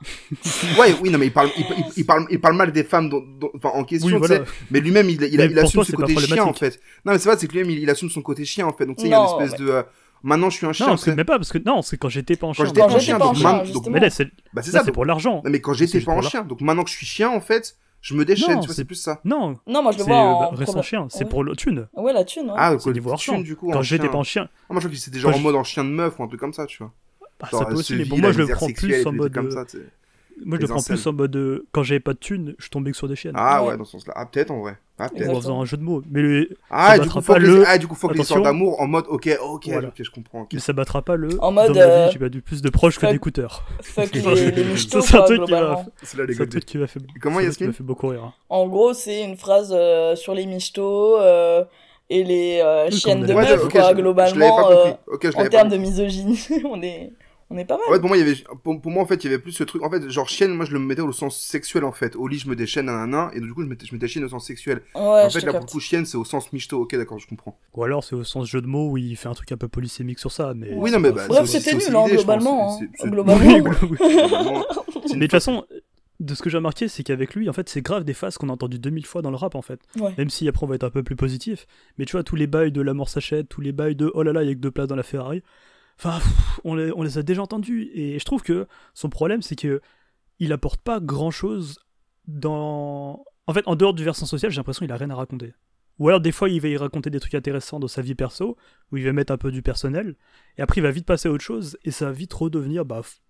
Ouais, 0.78 0.94
oui, 1.00 1.08
non, 1.10 1.18
mais 1.18 1.26
il 1.26 1.32
parle, 1.32 1.50
il, 1.56 1.64
il- 1.78 1.84
il 1.98 2.04
parle, 2.06 2.26
il 2.30 2.40
parle 2.40 2.56
mal 2.56 2.72
des 2.72 2.84
femmes 2.84 3.08
dont- 3.08 3.24
dont- 3.40 3.50
enfin, 3.56 3.70
en 3.70 3.84
question, 3.84 4.08
Oui, 4.08 4.20
tu 4.20 4.26
sais. 4.28 4.36
voilà. 4.38 4.50
Mais 4.70 4.80
lui-même, 4.80 5.08
il, 5.08 5.22
il, 5.22 5.40
assume 5.58 5.72
toi, 5.72 5.84
ce 5.84 5.92
côté 5.92 6.16
chien, 6.16 6.44
en 6.44 6.52
fait. 6.52 6.80
Non, 7.04 7.12
mais 7.12 7.18
c'est 7.18 7.28
vrai, 7.28 7.38
c'est 7.38 7.46
que 7.46 7.52
lui-même, 7.52 7.70
il, 7.70 7.78
il 7.78 7.88
assume 7.90 8.10
son 8.10 8.20
côté 8.20 8.44
chien, 8.44 8.66
en 8.66 8.72
fait. 8.72 8.84
Donc, 8.86 8.96
tu 8.96 9.02
sais, 9.02 9.08
il 9.08 9.12
y 9.12 9.14
a 9.14 9.18
une 9.20 9.24
espèce 9.42 9.58
mais- 9.58 9.66
de. 9.66 9.70
euh, 9.70 9.82
maintenant, 10.24 10.50
je 10.50 10.56
suis 10.56 10.66
un 10.66 10.72
chien. 10.72 10.88
Non, 10.88 10.96
c'est 10.96 11.14
mais 11.14 11.22
pas 11.24 11.36
parce 11.38 11.52
que 11.52 11.58
non, 11.58 11.80
c'est 11.82 11.96
quand 11.96 12.08
j'étais 12.08 12.34
pas 12.36 12.48
en 12.48 12.52
chien. 12.52 12.64
Quand 12.64 12.70
j'étais 12.70 12.80
pas 12.80 12.94
en 12.94 12.98
chien, 12.98 13.16
en 13.20 13.32
donc, 13.32 13.42
man- 13.42 13.70
donc-. 13.72 13.86
Mais 13.88 14.00
là, 14.00 14.10
c'est 14.10 14.24
Bah, 14.52 14.62
c'est 14.62 14.72
là, 14.72 14.72
ça. 14.72 14.78
c'est 14.80 14.86
donc- 14.86 14.94
pour 14.94 15.04
l'argent. 15.04 15.42
Mais 15.44 15.60
quand 15.60 15.72
j'étais 15.74 16.00
pas 16.00 16.12
en 16.12 16.20
la- 16.20 16.28
chien, 16.28 16.42
donc 16.44 16.60
maintenant 16.60 16.82
que 16.84 16.90
je 16.90 16.96
suis 16.96 17.06
chien, 17.06 17.30
en 17.30 17.40
fait, 17.40 17.76
je 18.00 18.14
me 18.14 18.24
déchaîne, 18.24 18.54
Non, 18.56 18.60
tu 18.60 18.66
vois, 18.66 18.74
c'est- 18.74 18.84
plus 18.84 18.96
ça. 18.96 19.20
Non, 19.24 19.56
Non, 19.66 19.82
moi 19.82 19.92
je 19.92 19.98
le 19.98 20.04
vois 20.04 20.16
en. 20.16 20.42
euh, 20.42 20.46
récent 20.56 20.64
problème- 20.72 20.82
chien, 20.82 21.06
c'est 21.10 21.24
Ouais. 21.24 21.30
pour 21.30 21.44
le 21.44 21.54
thune. 21.56 21.86
Ouais, 21.94 22.12
la 22.12 22.24
thune. 22.24 22.46
ouais. 22.48 22.54
Ah, 22.56 22.74
C'est 22.78 22.90
niveau 22.92 23.12
argent. 23.12 23.40
du 23.40 23.54
coup. 23.56 23.70
Quand 23.70 23.78
en 23.78 23.82
j'étais 23.82 24.08
pas 24.08 24.18
en 24.18 24.24
chien, 24.24 24.48
Ah, 24.50 24.72
moi, 24.72 24.80
je 24.80 24.86
crois 24.88 24.94
que 24.96 25.00
c'était 25.02 25.18
genre 25.18 25.34
en 25.34 25.38
mode 25.38 25.54
en 25.54 25.64
chien 25.64 25.84
de 25.84 25.90
meuf 25.90 26.18
ou 26.18 26.22
un 26.24 26.26
truc 26.28 26.40
comme 26.40 26.52
ça, 26.52 26.66
tu 26.66 26.78
vois. 26.78 26.92
bah, 27.40 27.48
ça 27.50 27.64
peut 27.64 27.74
aussi. 27.74 27.84
Seville, 27.92 28.04
Mais 28.04 28.08
pour 28.08 28.18
la 28.18 28.22
moi, 28.22 28.32
je 28.32 28.38
le 28.42 28.46
prends 28.48 28.66
plus 28.68 29.06
en 29.06 29.12
mode. 29.12 29.32
Moi, 30.44 30.56
je 30.58 30.62
les 30.62 30.66
le 30.68 30.74
prends 30.74 30.82
plus 30.82 31.06
en 31.06 31.12
mode. 31.12 31.36
euh, 31.36 31.66
Quand 31.72 31.82
j'avais 31.82 32.00
pas 32.00 32.12
de 32.12 32.18
thune, 32.18 32.54
je 32.58 32.68
tombais 32.68 32.90
que 32.90 32.96
sur 32.96 33.08
des 33.08 33.16
chiennes. 33.16 33.34
Ah, 33.36 33.62
Ouais. 33.62 33.70
ouais, 33.70 33.76
dans 33.76 33.84
ce 33.84 33.92
sens-là. 33.92 34.12
Ah, 34.16 34.26
peut-être 34.26 34.50
en 34.50 34.60
vrai. 34.60 34.76
Ah, 34.98 35.08
peut-être. 35.08 35.28
En 35.30 35.34
faisant 35.40 35.60
un 35.60 35.64
jeu 35.64 35.76
de 35.76 35.82
mots. 35.82 36.02
Mais, 36.10 36.20
le- 36.22 36.48
Ah, 36.70 36.88
Ça 36.88 36.92
du 36.94 36.98
battra 37.00 37.20
coup, 37.20 37.26
faut 37.26 37.32
pas 37.34 37.38
que 37.40 37.44
le- 37.44 37.58
les... 37.60 37.64
ah, 37.66 37.78
du 37.78 37.86
coup, 37.88 37.94
faut 37.94 38.08
que 38.08 38.14
Attention. 38.14 38.40
d'amour 38.40 38.80
en 38.80 38.86
mode, 38.86 39.04
ok, 39.08 39.28
ok, 39.42 39.68
Voilà. 39.68 39.88
ok, 39.88 39.94
je 39.98 40.10
comprends. 40.10 40.42
ok. 40.42 40.50
mais 40.52 40.60
ça 40.60 40.72
battra 40.72 41.02
pas 41.02 41.16
le. 41.16 41.28
En 41.42 41.50
mode, 41.52 41.68
Dans 41.68 41.74
ma 41.74 41.80
euh, 41.80 42.06
vie, 42.06 42.12
j'ai 42.12 42.18
perdu 42.18 42.42
plus 42.42 42.62
de 42.62 42.70
proches 42.70 42.94
que 42.96 43.00
fuck. 43.02 43.10
d'écouteurs. 43.12 43.64
Fuck 43.82 44.12
les, 44.14 44.20
c'est 44.20 44.26
un 44.28 45.00
quoi, 45.00 45.22
truc 45.24 45.44
qui 45.44 45.50
va- 45.52 45.58
globalement. 45.58 45.86
C'est 46.02 46.16
là, 46.18 46.24
les 46.26 46.34
C'est 46.34 46.40
un 46.42 46.44
gars. 46.44 46.50
truc 46.50 46.64
qui 46.64 46.78
m'a 46.78 46.86
fait. 46.86 47.00
Comment, 47.20 47.38
c'est 47.40 47.46
un 47.46 47.48
truc 47.48 47.56
qui 47.58 47.62
Yasmine 47.64 47.66
m'a 47.68 47.72
fait 47.74 47.82
beaucoup 47.84 48.08
rire. 48.08 48.24
hein. 48.24 48.32
En 48.48 48.68
gros, 48.68 48.92
c'est 48.94 49.22
une 49.24 49.36
phrase 49.36 49.72
euh, 49.76 50.14
sur 50.16 50.34
les 50.34 50.46
michtos 50.46 51.18
euh, 51.20 51.64
et 52.10 52.22
les 52.22 52.60
euh, 52.62 52.86
Oui, 52.90 52.96
chiennes 52.96 53.18
comme 53.20 53.28
de 53.28 53.34
Ouais, 53.34 53.42
meufs, 53.50 53.64
ok, 53.64 53.70
quoi, 53.72 53.80
je- 53.80 53.86
Je 53.86 53.88
l'avais 53.90 54.02
globalement. 54.02 54.56
pas 54.56 54.70
euh, 54.70 54.74
compris. 54.90 54.96
Ok, 55.08 55.22
je 55.24 55.28
en 55.28 55.30
l'avais 55.38 55.44
pas 55.44 55.56
termes 55.56 55.68
de 55.70 55.76
misogynie, 55.76 56.40
on 56.64 56.80
est, 56.82 57.12
on 57.50 57.58
est 57.58 57.64
pas 57.64 57.76
mal. 57.76 57.86
En 57.88 57.92
fait, 57.92 58.00
pour 58.00 58.08
moi, 58.08 58.16
il 58.16 58.20
y 58.20 58.30
avait, 58.30 58.36
pour, 58.62 58.80
pour 58.80 58.90
moi, 58.90 59.02
en 59.02 59.06
fait, 59.06 59.22
il 59.24 59.30
y 59.30 59.34
avait 59.34 59.42
plus 59.42 59.52
ce 59.52 59.64
truc. 59.64 59.82
En 59.82 59.90
fait, 59.90 60.08
genre, 60.08 60.28
chienne, 60.28 60.52
moi, 60.52 60.64
je 60.64 60.72
le 60.72 60.78
mettais 60.78 61.02
au 61.02 61.12
sens 61.12 61.38
sexuel, 61.40 61.84
en 61.84 61.92
fait. 61.92 62.16
Au 62.16 62.26
lit, 62.26 62.38
je 62.38 62.48
me 62.48 62.56
déchaîne, 62.56 62.86
nanana, 62.86 63.30
et 63.34 63.40
du 63.40 63.52
coup, 63.52 63.62
je 63.62 63.68
mettais, 63.68 63.86
je 63.86 63.94
mettais 63.94 64.08
chienne 64.08 64.24
au 64.24 64.28
sens 64.28 64.46
sexuel. 64.46 64.82
Ouais, 64.94 65.00
en 65.02 65.30
fait, 65.30 65.40
là, 65.42 65.52
pour 65.52 65.60
le 65.60 65.66
coup, 65.66 65.80
chienne, 65.80 66.06
c'est 66.06 66.16
au 66.16 66.24
sens 66.24 66.52
michto. 66.52 66.80
Ok, 66.80 66.96
d'accord, 66.96 67.18
je 67.18 67.26
comprends. 67.26 67.58
Ou 67.74 67.84
alors, 67.84 68.02
c'est 68.02 68.14
au 68.14 68.24
sens 68.24 68.48
jeu 68.48 68.60
de 68.60 68.66
mots 68.66 68.90
où 68.90 68.96
il 68.96 69.16
fait 69.16 69.28
un 69.28 69.34
truc 69.34 69.52
un 69.52 69.56
peu 69.56 69.68
polysémique 69.68 70.18
sur 70.18 70.32
ça. 70.32 70.52
Mais 70.54 70.72
Oui, 70.74 70.90
non, 70.90 71.00
mais 71.00 71.12
bah, 71.12 71.26
Bref, 71.28 71.46
c'était 71.46 71.74
nul, 71.74 71.94
hein, 71.94 72.06
globalement. 72.08 72.78
Mais 73.04 73.10
de 75.14 75.20
toute 75.20 75.30
façon, 75.30 75.64
de 76.20 76.34
ce 76.34 76.42
que 76.42 76.50
j'ai 76.50 76.56
remarqué, 76.56 76.88
c'est 76.88 77.02
qu'avec 77.02 77.34
lui, 77.34 77.48
en 77.48 77.52
fait, 77.52 77.68
c'est 77.68 77.82
grave 77.82 78.04
des 78.04 78.14
phases 78.14 78.38
qu'on 78.38 78.48
a 78.48 78.52
entendues 78.52 78.78
2000 78.78 79.04
fois 79.06 79.22
dans 79.22 79.30
le 79.30 79.36
rap, 79.36 79.54
en 79.54 79.62
fait. 79.62 79.80
Ouais. 79.98 80.14
Même 80.16 80.30
si 80.30 80.48
après 80.48 80.64
on 80.64 80.68
va 80.68 80.76
être 80.76 80.84
un 80.84 80.90
peu 80.90 81.02
plus 81.02 81.16
positif. 81.16 81.66
Mais 81.98 82.04
tu 82.04 82.12
vois, 82.12 82.22
tous 82.22 82.36
les 82.36 82.46
bails 82.46 82.72
de 82.72 82.80
la 82.80 82.94
mort 82.94 83.08
s'achète, 83.08 83.48
tous 83.48 83.60
les 83.60 83.72
bails 83.72 83.96
de 83.96 84.10
oh 84.14 84.22
là 84.22 84.32
là, 84.32 84.42
il 84.42 84.48
y 84.48 84.50
a 84.50 84.54
que 84.54 84.60
deux 84.60 84.70
places 84.70 84.88
dans 84.88 84.96
la 84.96 85.02
Ferrari. 85.02 85.42
Enfin, 85.98 86.18
pff, 86.18 86.60
on 86.64 86.74
les, 86.74 86.92
on 86.92 87.02
les 87.02 87.18
a 87.18 87.22
déjà 87.22 87.42
entendus. 87.42 87.90
Et 87.94 88.18
je 88.18 88.24
trouve 88.24 88.42
que 88.42 88.66
son 88.94 89.08
problème, 89.10 89.42
c'est 89.42 89.56
que 89.56 89.80
il 90.40 90.52
apporte 90.52 90.80
pas 90.80 91.00
grand 91.00 91.30
chose 91.30 91.78
dans. 92.28 93.24
En 93.46 93.52
fait, 93.52 93.62
en 93.66 93.76
dehors 93.76 93.94
du 93.94 94.04
versant 94.04 94.26
social, 94.26 94.50
j'ai 94.50 94.56
l'impression 94.56 94.84
qu'il 94.84 94.92
a 94.92 94.96
rien 94.96 95.10
à 95.10 95.14
raconter. 95.14 95.52
Ou 96.00 96.08
alors, 96.08 96.20
des 96.20 96.32
fois, 96.32 96.48
il 96.48 96.60
va 96.60 96.68
y 96.68 96.76
raconter 96.76 97.08
des 97.10 97.20
trucs 97.20 97.34
intéressants 97.34 97.78
dans 97.78 97.86
sa 97.88 98.02
vie 98.02 98.14
perso, 98.16 98.56
où 98.90 98.96
il 98.96 99.04
va 99.04 99.12
mettre 99.12 99.32
un 99.32 99.36
peu 99.36 99.52
du 99.52 99.62
personnel. 99.62 100.16
Et 100.58 100.62
après, 100.62 100.80
il 100.80 100.82
va 100.82 100.90
vite 100.90 101.06
passer 101.06 101.28
à 101.28 101.32
autre 101.32 101.44
chose, 101.44 101.78
et 101.84 101.90
ça 101.92 102.06
va 102.06 102.12
vite 102.12 102.32
redevenir, 102.32 102.84
bah, 102.84 103.02
pff, 103.02 103.20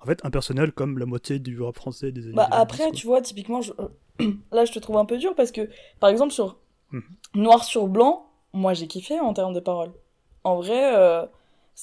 en 0.00 0.06
fait, 0.06 0.24
un 0.24 0.30
personnel 0.30 0.72
comme 0.72 0.98
la 0.98 1.04
moitié 1.06 1.38
du 1.38 1.60
rap 1.60 1.74
français 1.76 2.10
des 2.12 2.22
années 2.26 2.34
Bah 2.34 2.44
2010, 2.50 2.62
après, 2.62 2.92
tu 2.92 3.06
vois, 3.06 3.20
typiquement, 3.20 3.60
je- 3.60 3.72
là, 4.52 4.64
je 4.64 4.72
te 4.72 4.78
trouve 4.78 4.96
un 4.96 5.04
peu 5.04 5.18
dur 5.18 5.34
parce 5.34 5.52
que, 5.52 5.68
par 6.00 6.08
exemple, 6.08 6.32
sur 6.32 6.56
Mhm. 6.92 7.02
Noir 7.34 7.64
sur 7.64 7.86
Blanc, 7.88 8.30
moi, 8.54 8.72
j'ai 8.72 8.86
kiffé 8.86 9.20
en 9.20 9.34
termes 9.34 9.52
de 9.52 9.60
paroles. 9.60 9.92
En 10.44 10.56
vrai, 10.56 10.96
euh, 10.96 11.26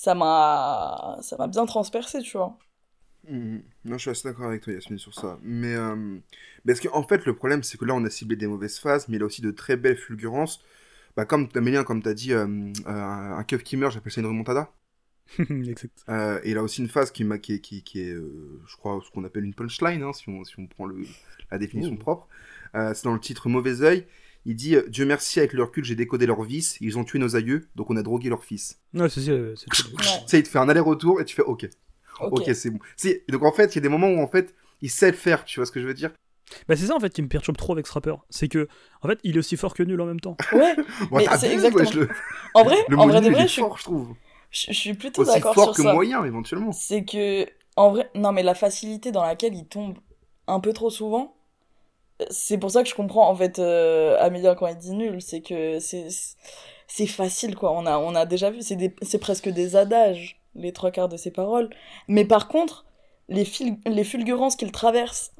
ça 0.01 0.13
m'a 0.15 1.17
ça 1.21 1.37
m'a 1.37 1.47
bien 1.47 1.65
transpercé, 1.65 2.21
tu 2.21 2.37
vois. 2.37 2.57
Mhm. 3.27 3.63
Non, 3.85 3.93
je 3.97 4.01
suis 4.03 4.09
assez 4.11 4.27
d'accord 4.27 4.45
avec 4.47 4.61
toi, 4.61 4.73
Yasmine, 4.73 4.99
sur 4.99 5.13
ça. 5.13 5.39
Mais 5.41 5.73
euh, 5.75 6.19
parce 6.65 6.79
qu'en 6.79 7.03
fait, 7.03 7.25
le 7.25 7.35
problème, 7.35 7.63
c'est 7.63 7.77
que 7.77 7.85
là, 7.85 7.95
on 7.95 8.03
a 8.05 8.09
ciblé 8.09 8.35
des 8.35 8.47
mauvaises 8.47 8.77
phases, 8.79 9.07
mais 9.07 9.17
il 9.17 9.23
a 9.23 9.25
aussi 9.25 9.41
de 9.41 9.51
très 9.51 9.77
belles 9.77 9.97
fulgurances. 9.97 10.63
Bah, 11.17 11.25
comme 11.25 11.49
Amélien, 11.55 11.83
comme 11.83 12.03
tu 12.03 12.09
as 12.09 12.15
dit, 12.15 12.33
euh, 12.33 12.47
euh, 12.87 12.91
un 13.37 13.43
keuf 13.45 13.63
qui 13.63 13.77
meurt, 13.77 13.93
j'appelle 13.93 14.11
ça 14.13 14.21
une 14.21 14.27
remontada. 14.27 14.71
exact. 15.49 16.05
Euh, 16.09 16.39
et 16.43 16.51
il 16.51 16.57
a 16.57 16.63
aussi 16.63 16.81
une 16.81 16.87
phase 16.89 17.11
qui, 17.11 17.23
m'a- 17.23 17.39
qui, 17.39 17.53
est- 17.53 17.59
qui, 17.59 17.83
qui 17.83 17.99
est, 18.01 18.11
euh, 18.13 18.61
je 18.67 18.75
crois, 18.77 18.99
ce 19.03 19.09
qu'on 19.11 19.23
appelle 19.23 19.43
une 19.43 19.55
punchline, 19.55 20.03
hein, 20.03 20.13
si, 20.13 20.29
on, 20.29 20.43
si 20.43 20.59
on 20.59 20.67
prend 20.67 20.85
le, 20.85 21.07
la 21.51 21.57
définition 21.57 21.97
propre. 21.97 22.27
Euh, 22.75 22.93
c'est 22.93 23.05
dans 23.05 23.13
le 23.13 23.19
titre 23.19 23.49
Mauvais 23.49 23.81
œil. 23.81 24.05
Il 24.45 24.55
dit 24.55 24.75
euh, 24.75 24.87
Dieu 24.89 25.05
merci, 25.05 25.39
avec 25.39 25.53
le 25.53 25.63
recul, 25.63 25.83
j'ai 25.83 25.95
décodé 25.95 26.25
leurs 26.25 26.43
vices. 26.43 26.77
Ils 26.81 26.97
ont 26.97 27.03
tué 27.03 27.17
nos 27.19 27.35
aïeux, 27.35 27.67
donc 27.75 27.89
on 27.89 27.95
a 27.97 28.03
drogué 28.03 28.29
leur 28.29 28.43
fils. 28.43 28.79
Ouais, 28.93 29.09
c'est 29.09 29.21
c'est- 29.21 29.55
c'est- 29.55 29.65
c'est- 29.73 29.85
Ouais. 29.87 30.19
Tu 30.21 30.27
sais, 30.27 30.39
il 30.39 30.43
te 30.43 30.49
fait 30.49 30.59
un 30.59 30.69
aller-retour 30.69 31.19
et 31.21 31.25
tu 31.25 31.35
fais 31.35 31.41
OK. 31.43 31.67
Ok. 32.21 32.43
C'est 32.53 32.69
bon. 32.69 32.79
C'est- 32.95 33.23
Donc 33.29 33.43
en 33.43 33.51
fait, 33.51 33.73
il 33.73 33.75
y 33.75 33.79
a 33.79 33.81
des 33.81 33.89
moments 33.89 34.09
où 34.09 34.19
en 34.21 34.27
fait, 34.27 34.53
il 34.81 34.89
sait 34.91 35.11
le 35.11 35.17
faire, 35.17 35.43
tu 35.45 35.59
vois 35.59 35.65
ce 35.65 35.71
que 35.71 35.81
je 35.81 35.87
veux 35.87 35.93
dire? 35.93 36.11
Bah, 36.67 36.75
c'est 36.75 36.85
ça 36.85 36.95
en 36.95 36.99
fait 36.99 37.11
qui 37.11 37.23
me 37.23 37.27
perturbe 37.27 37.57
trop 37.57 37.73
avec 37.73 37.87
ce 37.87 37.91
rappeur. 37.93 38.23
C'est 38.29 38.47
que, 38.47 38.67
en 39.01 39.07
fait, 39.07 39.19
il 39.23 39.35
est 39.35 39.39
aussi 39.39 39.57
fort 39.57 39.73
que 39.73 39.81
nul 39.81 39.99
en 39.99 40.05
même 40.05 40.19
temps. 40.19 40.37
Ouais, 40.53 40.75
Bon, 41.09 41.17
Mais 41.17 41.25
c'est 41.39 41.51
exactement- 41.51 41.89
le, 41.91 42.07
en 42.53 42.63
vrai, 42.63 42.77
le 42.87 42.97
en 42.99 43.07
vrai 43.07 43.19
de 43.21 43.29
vrai, 43.31 43.39
est 43.43 43.47
je 43.47 43.51
suis, 43.53 43.61
fort, 43.63 43.77
je 43.79 43.83
trouve. 43.83 44.13
je, 44.51 44.67
je 44.67 44.73
suis 44.73 44.93
plutôt 44.93 45.23
Aussi 45.23 45.33
d'accord 45.33 45.55
fort 45.55 45.63
sur 45.73 45.73
que 45.77 45.81
ça. 45.83 45.93
moyen, 45.93 46.23
éventuellement. 46.23 46.71
C'est 46.71 47.03
que, 47.03 47.47
en 47.75 47.89
vrai, 47.89 48.11
non, 48.13 48.31
mais 48.31 48.43
la 48.43 48.53
facilité 48.53 49.11
dans 49.11 49.23
laquelle 49.23 49.55
il 49.55 49.65
tombe 49.67 49.97
un 50.47 50.59
peu 50.59 50.71
trop 50.71 50.91
souvent, 50.91 51.34
c'est 52.29 52.57
pour 52.57 52.71
ça 52.71 52.83
que 52.83 52.89
je 52.89 52.95
comprends, 52.95 53.29
en 53.29 53.35
fait, 53.35 53.59
euh, 53.59 54.17
Amélia 54.19 54.55
quand 54.55 54.67
il 54.67 54.77
dit 54.77 54.91
nul, 54.93 55.21
c'est 55.21 55.41
que 55.41 55.79
c'est, 55.79 56.07
c'est 56.87 57.07
facile, 57.07 57.55
quoi. 57.55 57.71
On 57.71 57.85
a, 57.85 57.97
on 57.97 58.15
a 58.15 58.25
déjà 58.25 58.49
vu, 58.51 58.61
c'est 58.61 58.75
des, 58.75 58.95
c'est 59.01 59.19
presque 59.19 59.49
des 59.49 59.75
adages, 59.75 60.39
les 60.55 60.71
trois 60.71 60.91
quarts 60.91 61.09
de 61.09 61.17
ses 61.17 61.31
paroles. 61.31 61.69
Mais 62.07 62.25
par 62.25 62.47
contre, 62.47 62.85
les, 63.27 63.43
fil- 63.45 63.77
les 63.85 64.03
fulgurances 64.03 64.55
qu'il 64.55 64.71
traverse 64.71 65.33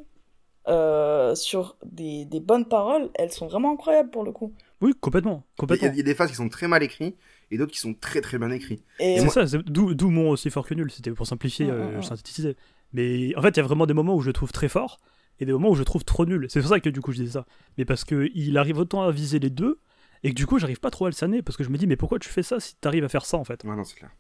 euh, 0.68 1.36
sur 1.36 1.78
des, 1.86 2.26
des 2.26 2.40
bonnes 2.40 2.66
paroles, 2.66 3.10
elles 3.16 3.32
sont 3.32 3.48
vraiment 3.48 3.74
incroyables 3.74 4.10
pour 4.10 4.24
le 4.24 4.32
coup. 4.32 4.54
Oui, 4.82 4.94
complètement. 5.00 5.32
Il 5.32 5.38
y, 5.38 5.40
a, 5.40 5.56
complètement. 5.58 5.90
il 5.94 5.98
y 5.98 6.00
a 6.00 6.04
des 6.04 6.16
phases 6.16 6.30
qui 6.32 6.36
sont 6.36 6.50
très 6.50 6.68
mal 6.68 6.82
écrites 6.84 7.16
et 7.52 7.58
d'autres 7.58 7.72
qui 7.72 7.80
sont 7.80 7.94
très 7.94 8.20
très 8.22 8.38
bien 8.40 8.50
écrites. 8.52 8.84
Et 9.00 9.20
C'est 9.20 9.30
ça, 9.30 9.48
c'est- 9.48 9.58
d'où 9.60 9.94
d'où 9.94 10.10
mon 10.10 10.30
aussi 10.32 10.50
fort 10.50 10.66
que 10.68 10.74
nul. 10.74 10.92
C'était 10.92 11.12
pour 11.12 11.28
simplifier, 11.28 11.68
Mm, 11.68 11.70
euh, 11.70 11.92
mm, 11.92 11.98
mm. 11.98 12.02
je 12.02 12.08
synthétisais. 12.08 12.56
Mais 12.94 13.36
en 13.38 13.42
fait, 13.42 13.50
il 13.50 13.58
y 13.58 13.60
a 13.60 13.64
vraiment 13.64 13.86
des 13.86 13.94
moments 13.94 14.16
où 14.16 14.22
je 14.22 14.28
le 14.28 14.34
trouve 14.34 14.52
très 14.52 14.68
fort 14.68 15.00
et 15.40 15.46
des 15.46 15.52
moments 15.52 15.70
où 15.70 15.76
je 15.76 15.84
trouve 15.84 16.04
trop 16.04 16.26
nul. 16.26 16.48
C'est 16.50 16.60
pour 16.60 16.70
ça 16.70 16.80
que 16.80 16.90
du 16.90 17.02
coup 17.02 17.12
je 17.12 17.18
disais 17.18 17.34
ça. 17.34 17.46
Mais 17.78 17.86
parce 17.86 18.04
que 18.04 18.30
il 18.34 18.58
arrive 18.58 18.78
autant 18.78 19.04
à 19.04 19.12
viser 19.12 19.40
les 19.40 19.50
deux 19.50 19.80
et 20.24 20.30
que 20.30 20.36
du 20.36 20.46
coup 20.46 20.60
j'arrive 20.60 20.80
pas 20.80 20.92
trop 20.92 21.06
à 21.06 21.10
le 21.10 21.14
cerner 21.14 21.42
parce 21.42 21.58
que 21.58 21.64
je 21.64 21.70
me 21.70 21.78
dis 21.78 21.88
mais 21.88 21.98
pourquoi 21.98 22.20
tu 22.20 22.30
fais 22.30 22.44
ça 22.44 22.60
si 22.60 22.76
t'arrives 22.76 23.04
à 23.04 23.10
faire 23.10 23.26
ça 23.26 23.38
en 23.38 23.44
fait? 23.44 23.64
Ouais, 23.64 23.76
non, 23.76 23.84
c'est 23.84 23.96
clair. 23.96 24.12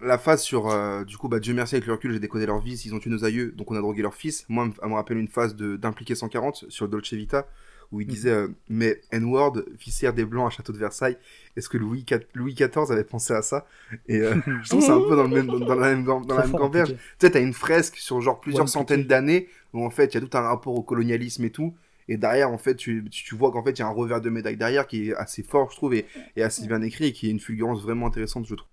La 0.00 0.16
phase 0.16 0.42
sur, 0.42 0.70
euh, 0.70 1.04
du 1.04 1.18
coup, 1.18 1.28
bah, 1.28 1.38
Dieu 1.38 1.52
merci, 1.52 1.74
avec 1.74 1.86
le 1.86 1.92
recul, 1.92 2.12
j'ai 2.12 2.18
décodé 2.18 2.46
leur 2.46 2.60
vices, 2.60 2.86
ils 2.86 2.94
ont 2.94 2.98
tué 2.98 3.10
nos 3.10 3.24
aïeux, 3.24 3.52
donc 3.52 3.70
on 3.70 3.76
a 3.76 3.80
drogué 3.80 4.00
leur 4.00 4.14
fils. 4.14 4.46
Moi, 4.48 4.70
elle 4.82 4.88
me 4.88 4.94
rappelle 4.94 5.18
une 5.18 5.28
phase 5.28 5.54
d'impliqué 5.54 6.14
140 6.14 6.64
sur 6.70 6.88
Dolce 6.88 7.12
Vita, 7.12 7.46
où 7.92 8.00
il 8.00 8.06
Mhm. 8.06 8.16
disait, 8.16 8.30
euh, 8.30 8.48
mais 8.68 9.00
N-word, 9.10 9.62
viscère 9.78 10.14
des 10.14 10.24
Blancs 10.24 10.46
à 10.46 10.50
Château 10.50 10.72
de 10.72 10.78
Versailles, 10.78 11.16
est-ce 11.56 11.68
que 11.68 11.76
Louis, 11.78 12.04
IV 12.08 12.20
Louis 12.34 12.54
XIV 12.54 12.90
avait 12.92 13.04
pensé 13.04 13.32
à 13.34 13.42
ça? 13.42 13.66
Et 14.08 14.18
euh, 14.18 14.36
je 14.62 14.68
trouve 14.68 14.82
c'est 14.82 14.92
un 14.92 15.00
peu 15.00 15.16
dans, 15.16 15.24
le 15.24 15.28
même, 15.28 15.64
dans 15.64 15.74
la 15.74 15.90
même, 15.94 16.04
dans 16.04 16.34
la 16.36 16.46
même 16.46 16.54
gamberge. 16.54 16.90
Tu 17.18 17.26
sais, 17.26 17.30
t'as 17.32 17.40
une 17.40 17.52
fresque 17.54 17.96
sur 17.96 18.20
genre 18.20 18.40
plusieurs 18.40 18.68
Ouais, 18.68 18.68
centaines 18.68 19.04
d'années, 19.04 19.48
où 19.72 19.84
en 19.84 19.90
fait, 19.90 20.14
il 20.14 20.20
y 20.20 20.24
a 20.24 20.26
tout 20.26 20.36
un 20.36 20.42
rapport 20.42 20.74
au 20.74 20.82
colonialisme 20.82 21.44
et 21.44 21.50
tout. 21.50 21.74
Et 22.08 22.16
derrière, 22.16 22.50
en 22.50 22.58
fait, 22.58 22.74
tu, 22.76 23.04
tu 23.10 23.34
vois 23.36 23.52
qu'en 23.52 23.62
fait, 23.62 23.70
il 23.72 23.78
y 23.80 23.82
a 23.82 23.86
un 23.86 23.90
revers 23.92 24.20
de 24.20 24.30
médaille 24.30 24.56
derrière 24.56 24.86
qui 24.86 25.10
est 25.10 25.14
assez 25.14 25.42
fort, 25.42 25.70
je 25.70 25.76
trouve, 25.76 25.94
et, 25.94 26.06
et 26.36 26.42
assez 26.42 26.66
bien 26.66 26.82
écrit, 26.82 27.06
et 27.06 27.12
qui 27.12 27.28
est 27.28 27.30
une 27.30 27.40
fulgurance 27.40 27.82
vraiment 27.82 28.06
intéressante, 28.06 28.46
je 28.46 28.54
trouve. 28.54 28.68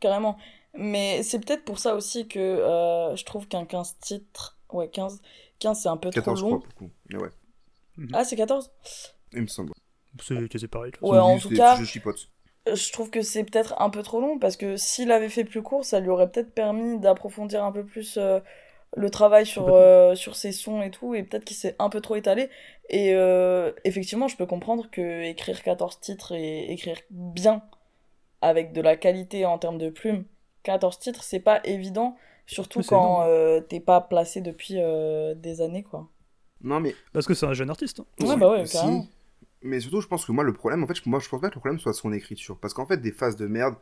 Carrément. 0.00 0.36
Mais 0.74 1.22
c'est 1.22 1.40
peut-être 1.44 1.64
pour 1.64 1.78
ça 1.78 1.94
aussi 1.94 2.28
que 2.28 2.38
euh, 2.38 3.16
je 3.16 3.24
trouve 3.24 3.48
qu'un 3.48 3.66
15 3.66 3.98
titres. 4.00 4.58
Ouais, 4.72 4.88
15. 4.88 5.20
15, 5.58 5.80
c'est 5.82 5.88
un 5.88 5.96
peu 5.96 6.10
14, 6.12 6.38
je 6.38 6.44
trop 6.44 6.48
long. 6.48 6.58
crois, 6.58 6.60
pour 6.60 6.68
le 6.68 6.74
coup. 6.74 6.90
Ouais. 7.98 8.06
Ah, 8.12 8.24
c'est 8.24 8.36
14 8.36 8.70
Il 9.32 9.42
me 9.42 9.46
semble. 9.46 9.72
C'est 10.22 10.48
quasi 10.48 10.66
pareil. 10.68 10.92
Ouais, 11.02 11.18
en 11.18 11.38
tout 11.38 11.48
cas- 11.56 11.76
Je 11.76 11.84
chipote. 11.84 12.28
Je 12.72 12.92
trouve 12.92 13.10
que 13.10 13.22
c'est 13.22 13.44
peut-être 13.44 13.80
un 13.80 13.90
peu 13.90 14.02
trop 14.02 14.20
long 14.20 14.38
parce 14.38 14.56
que 14.56 14.76
s'il 14.76 15.10
avait 15.12 15.28
fait 15.30 15.44
plus 15.44 15.62
court, 15.62 15.84
ça 15.84 15.98
lui 16.00 16.08
aurait 16.10 16.30
peut-être 16.30 16.52
permis 16.52 16.98
d'approfondir 16.98 17.64
un 17.64 17.72
peu 17.72 17.84
plus 17.84 18.16
euh, 18.18 18.38
le 18.96 19.08
travail 19.08 19.46
sur, 19.46 19.68
euh, 19.72 20.14
sur 20.14 20.36
ses 20.36 20.52
sons 20.52 20.82
et 20.82 20.90
tout, 20.90 21.14
et 21.14 21.22
peut-être 21.22 21.44
qu'il 21.44 21.56
s'est 21.56 21.74
un 21.78 21.88
peu 21.88 22.00
trop 22.00 22.16
étalé. 22.16 22.50
Et 22.90 23.14
euh, 23.14 23.72
effectivement, 23.84 24.28
je 24.28 24.36
peux 24.36 24.46
comprendre 24.46 24.90
que 24.90 25.22
écrire 25.22 25.62
14 25.62 26.00
titres 26.00 26.32
et 26.32 26.70
écrire 26.72 26.98
bien, 27.10 27.62
avec 28.42 28.72
de 28.72 28.80
la 28.82 28.96
qualité 28.96 29.46
en 29.46 29.58
termes 29.58 29.78
de 29.78 29.88
plumes, 29.90 30.24
14 30.64 30.98
titres, 30.98 31.22
c'est 31.22 31.40
pas 31.40 31.60
évident, 31.64 32.16
surtout 32.46 32.80
quand 32.88 33.22
euh, 33.26 33.60
t'es 33.62 33.80
pas 33.80 34.00
placé 34.02 34.40
depuis 34.42 34.74
euh, 34.76 35.34
des 35.34 35.62
années, 35.62 35.82
quoi. 35.82 36.08
Non, 36.62 36.80
mais 36.80 36.94
Parce 37.12 37.26
que 37.26 37.34
c'est 37.34 37.46
un 37.46 37.52
jeune 37.54 37.70
artiste. 37.70 38.00
hein. 38.00 38.24
Ouais, 38.24 38.36
bah 38.36 38.50
ouais, 38.52 38.64
carrément. 38.66 39.08
Mais 39.62 39.80
surtout, 39.80 40.00
je 40.00 40.06
pense 40.06 40.24
que 40.24 40.32
moi, 40.32 40.44
le 40.44 40.52
problème, 40.52 40.82
en 40.82 40.86
fait, 40.86 40.94
je- 40.94 41.02
moi, 41.08 41.20
je 41.20 41.28
pense 41.28 41.40
pas 41.40 41.48
que 41.50 41.54
le 41.54 41.60
problème 41.60 41.78
soit 41.80 41.92
son 41.92 42.12
écriture. 42.12 42.58
Parce 42.58 42.72
qu'en 42.74 42.86
fait, 42.86 42.96
des 42.98 43.12
phases 43.12 43.36
de 43.36 43.46
merde, 43.46 43.74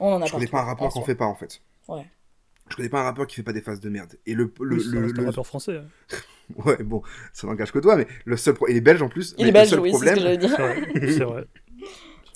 On 0.00 0.12
en 0.12 0.20
a 0.22 0.26
je 0.26 0.32
connais 0.32 0.46
pas 0.46 0.60
un 0.60 0.62
en 0.62 0.66
rappeur 0.66 0.88
qui 0.92 0.98
en 0.98 1.00
soi. 1.00 1.06
fait 1.06 1.14
pas, 1.14 1.24
en 1.26 1.34
fait. 1.34 1.60
Ouais. 1.88 2.06
Je 2.68 2.76
connais 2.76 2.88
pas 2.88 3.00
un 3.00 3.04
rappeur 3.04 3.26
qui 3.26 3.36
fait 3.36 3.42
pas 3.42 3.52
des 3.52 3.62
phases 3.62 3.80
de 3.80 3.88
merde. 3.88 4.18
Et 4.26 4.34
le. 4.34 4.52
le, 4.60 4.76
Oui, 4.76 4.84
le- 4.86 5.00
le- 5.12 5.24
rappeur 5.26 5.46
français. 5.46 5.78
hein. 5.78 5.86
Ouais, 6.66 6.82
bon, 6.82 7.02
ça 7.32 7.46
n'engage 7.46 7.72
que 7.72 7.78
toi, 7.78 7.96
mais 7.96 8.06
le 8.26 8.36
seul. 8.36 8.54
pro- 8.54 8.68
Il 8.68 8.76
est 8.76 8.80
belge 8.82 9.00
en 9.00 9.08
plus. 9.08 9.34
Il 9.38 9.44
mais 9.44 9.48
est 9.48 9.52
belge, 9.52 9.70
le 9.70 9.76
seul 9.76 9.80
oui, 9.80 9.88
c'est 9.90 9.92
ce 9.94 9.96
problème, 9.96 10.14
que 10.16 10.20
j'allais 10.22 10.36
dire. 10.38 10.56
C'est 11.16 11.24
vrai. 11.24 11.46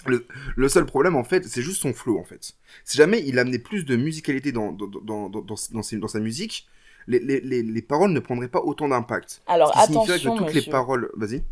Le 0.56 0.68
seul 0.68 0.86
problème, 0.86 1.16
en 1.16 1.25
fait, 1.25 1.44
c'est 1.46 1.62
juste 1.62 1.82
son 1.82 1.92
flow, 1.92 2.18
en 2.18 2.25
fait. 2.25 2.54
Si 2.84 2.96
jamais 2.96 3.22
il 3.26 3.38
amenait 3.40 3.58
plus 3.58 3.84
de 3.84 3.96
musicalité 3.96 4.52
dans, 4.52 4.70
dans, 4.72 4.86
dans, 4.86 5.28
dans, 5.28 5.28
dans, 5.42 5.54
dans 5.72 5.82
ses- 5.82 5.96
dans 5.98 6.06
sa 6.08 6.20
musique, 6.20 6.68
les, 7.06 7.18
les, 7.20 7.40
les, 7.40 7.62
les 7.62 7.82
paroles 7.82 8.12
ne 8.12 8.20
prendraient 8.20 8.48
pas 8.48 8.60
autant 8.60 8.88
d'impact. 8.88 9.42
Alors 9.46 9.68
Ce 9.68 9.86
qui 9.86 9.92
attention, 9.92 10.34
que 10.34 10.38
toutes 10.38 10.46
monsieur. 10.48 10.60
les 10.60 10.70
paroles. 10.70 11.10
Vas-y. 11.16 11.44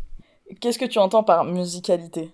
Qu'est-ce 0.59 0.77
que 0.79 0.85
tu 0.85 0.99
entends 0.99 1.23
par 1.23 1.43
musicalité? 1.45 2.31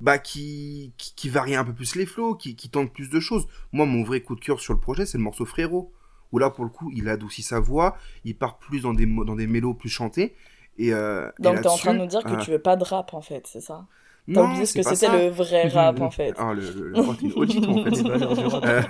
Bah, 0.00 0.18
qui, 0.18 0.92
qui, 0.98 1.14
qui 1.14 1.28
varie 1.28 1.54
un 1.54 1.64
peu 1.64 1.72
plus 1.72 1.94
les 1.94 2.06
flows, 2.06 2.34
qui, 2.34 2.56
qui 2.56 2.68
tente 2.68 2.92
plus 2.92 3.08
de 3.08 3.20
choses. 3.20 3.46
Moi, 3.72 3.86
mon 3.86 4.02
vrai 4.02 4.20
coup 4.20 4.34
de 4.34 4.40
cœur 4.40 4.60
sur 4.60 4.74
le 4.74 4.80
projet, 4.80 5.06
c'est 5.06 5.18
le 5.18 5.24
morceau 5.24 5.44
Frérot. 5.44 5.92
Où 6.32 6.38
là, 6.38 6.48
pour 6.50 6.64
le 6.64 6.70
coup, 6.70 6.90
il 6.94 7.08
adoucit 7.08 7.42
sa 7.42 7.60
voix, 7.60 7.96
il 8.24 8.36
part 8.36 8.58
plus 8.58 8.80
dans 8.80 8.94
des, 8.94 9.06
dans 9.06 9.36
des 9.36 9.46
mélos 9.46 9.74
plus 9.74 9.90
chantés. 9.90 10.34
Et, 10.78 10.92
euh, 10.94 11.30
Donc 11.38 11.60
t'es 11.60 11.68
en 11.68 11.76
train 11.76 11.92
de 11.92 11.98
nous 11.98 12.06
dire 12.06 12.24
que 12.24 12.32
euh, 12.32 12.38
tu 12.38 12.50
veux 12.50 12.58
pas 12.58 12.76
de 12.76 12.84
rap 12.84 13.12
en 13.12 13.20
fait, 13.20 13.46
c'est 13.46 13.60
ça? 13.60 13.86
T'as 14.26 14.40
non, 14.40 14.46
oublié 14.46 14.66
ce 14.66 14.72
c'est 14.74 14.78
que 14.80 14.84
pas 14.84 14.94
c'était 14.94 15.06
ça. 15.12 15.18
le 15.18 15.28
vrai 15.30 15.68
rap 15.68 16.00
en 16.00 16.10
fait. 16.10 16.32
Ah, 16.38 16.52
le, 16.54 16.60
le, 16.60 16.88
le, 16.90 16.96
une 17.22 17.32
audite, 17.32 17.66
en 17.66 17.84
fait. 17.84 18.66
Euh, 18.66 18.82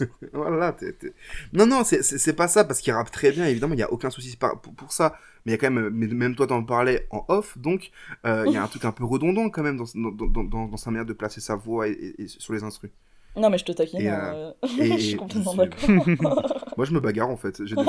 voilà, 0.32 0.72
t'es- 0.72 0.92
t'es- 0.94 1.12
Non, 1.52 1.66
non, 1.66 1.84
c'est- 1.84 2.02
c'est 2.02 2.16
c'est 2.18 2.32
pas 2.32 2.48
ça, 2.48 2.64
parce 2.64 2.80
qu'il 2.80 2.92
rappe 2.94 3.10
très 3.10 3.32
bien, 3.32 3.44
évidemment, 3.46 3.74
il 3.74 3.78
n'y 3.78 3.82
a 3.82 3.92
aucun 3.92 4.08
souci 4.10 4.36
pour, 4.36 4.58
pour 4.74 4.92
ça. 4.92 5.14
Mais 5.44 5.52
il 5.52 5.54
y 5.54 5.54
a 5.56 5.58
quand 5.58 5.70
même, 5.70 5.90
mais 5.92 6.06
même 6.06 6.34
toi 6.36 6.46
t'en 6.46 6.62
parlais 6.62 7.06
en 7.10 7.24
off, 7.28 7.58
donc 7.58 7.90
euh, 8.26 8.44
il 8.46 8.52
y 8.52 8.56
a 8.56 8.62
un 8.62 8.66
truc 8.68 8.84
un 8.84 8.92
peu 8.92 9.04
redondant 9.04 9.50
quand 9.50 9.62
même 9.62 9.76
dans, 9.76 9.84
dans, 9.94 10.10
dans, 10.26 10.44
dans, 10.44 10.66
dans 10.68 10.76
sa 10.76 10.90
manière 10.90 11.04
de 11.06 11.12
placer 11.12 11.40
sa 11.40 11.56
voix 11.56 11.88
et, 11.88 11.92
et- 11.92 12.22
et 12.22 12.28
sur 12.28 12.54
les 12.54 12.62
instrus. 12.62 12.90
Non 13.36 13.50
mais 13.50 13.58
je 13.58 13.64
te 13.64 13.72
taquine, 13.72 14.00
Et, 14.02 14.08
hein, 14.08 14.32
euh, 14.34 14.52
euh, 14.64 14.68
et- 14.84 14.92
je 14.92 14.96
suis 14.98 15.16
complètement 15.16 15.54
d'accord. 15.56 16.64
Moi 16.76 16.86
je 16.86 16.92
me 16.92 17.00
bagarre 17.00 17.28
en 17.28 17.36
fait, 17.36 17.64
j'ai 17.66 17.74
des 17.76 17.82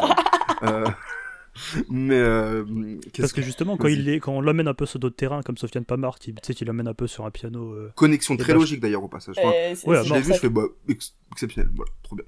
euh, 0.63 0.85
Mais 1.89 2.15
euh, 2.15 2.63
Parce 3.17 3.31
que 3.31 3.37
que- 3.37 3.45
justement, 3.45 3.77
quand, 3.77 3.87
il 3.87 4.09
est, 4.09 4.19
quand 4.19 4.33
on 4.33 4.41
l'emmène 4.41 4.67
un 4.67 4.73
peu 4.73 4.85
sur 4.85 4.99
d'autres 4.99 5.15
terrains, 5.15 5.41
comme 5.43 5.57
Sofiane 5.57 5.85
Pamar, 5.85 6.19
qui, 6.19 6.33
tu 6.33 6.39
sais, 6.43 6.53
qui 6.53 6.65
l'emmène 6.65 6.87
un 6.87 6.93
peu 6.93 7.07
sur 7.07 7.25
un 7.25 7.31
piano. 7.31 7.71
euh, 7.73 7.91
Connexion 7.95 8.35
très 8.37 8.53
bah, 8.53 8.59
logique 8.59 8.79
d'ailleurs 8.79 9.03
au 9.03 9.07
passage. 9.07 9.35
Enfin, 9.37 9.49
ouais, 9.49 9.75
c'est 9.75 9.87
je 9.87 10.07
pour 10.07 10.15
l'ai 10.15 10.21
vu, 10.21 10.27
ça 10.29 10.33
je 10.35 10.39
fais 10.39 10.49
bah, 10.49 10.63
ex- 10.89 11.15
exceptionnel, 11.31 11.69
voilà, 11.75 11.91
trop 12.01 12.15
bien. 12.15 12.25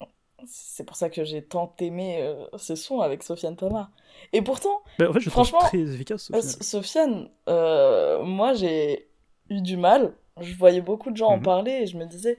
C'est 0.48 0.84
pour 0.86 0.96
ça 0.96 1.10
que 1.10 1.24
j'ai 1.24 1.44
tant 1.44 1.74
aimé 1.80 2.18
euh, 2.22 2.46
ce 2.58 2.76
son 2.76 3.00
avec 3.02 3.24
Sofiane 3.24 3.56
Pamar. 3.56 3.90
Et 4.32 4.42
pourtant, 4.44 4.84
bah, 5.00 5.10
en 5.10 5.14
fait, 5.14 5.20
je 5.22 5.26
le 5.26 5.32
trouve 5.32 5.48
Franchement, 5.48 5.70
très 5.70 5.80
efficace. 5.94 6.32
euh. 6.32 6.42
Sofiane, 6.62 7.30
euh, 7.50 8.24
moi 8.24 8.54
j'ai 8.54 9.08
eu 9.50 9.62
du 9.62 9.76
mal. 9.78 10.14
Je 10.42 10.54
voyais 10.56 10.82
beaucoup 10.82 11.10
de 11.12 11.18
gens 11.18 11.30
en 11.32 11.38
Mhm. 11.38 11.44
parler 11.44 11.72
et 11.72 11.88
je 11.88 11.98
me 11.98 12.06
disais, 12.06 12.38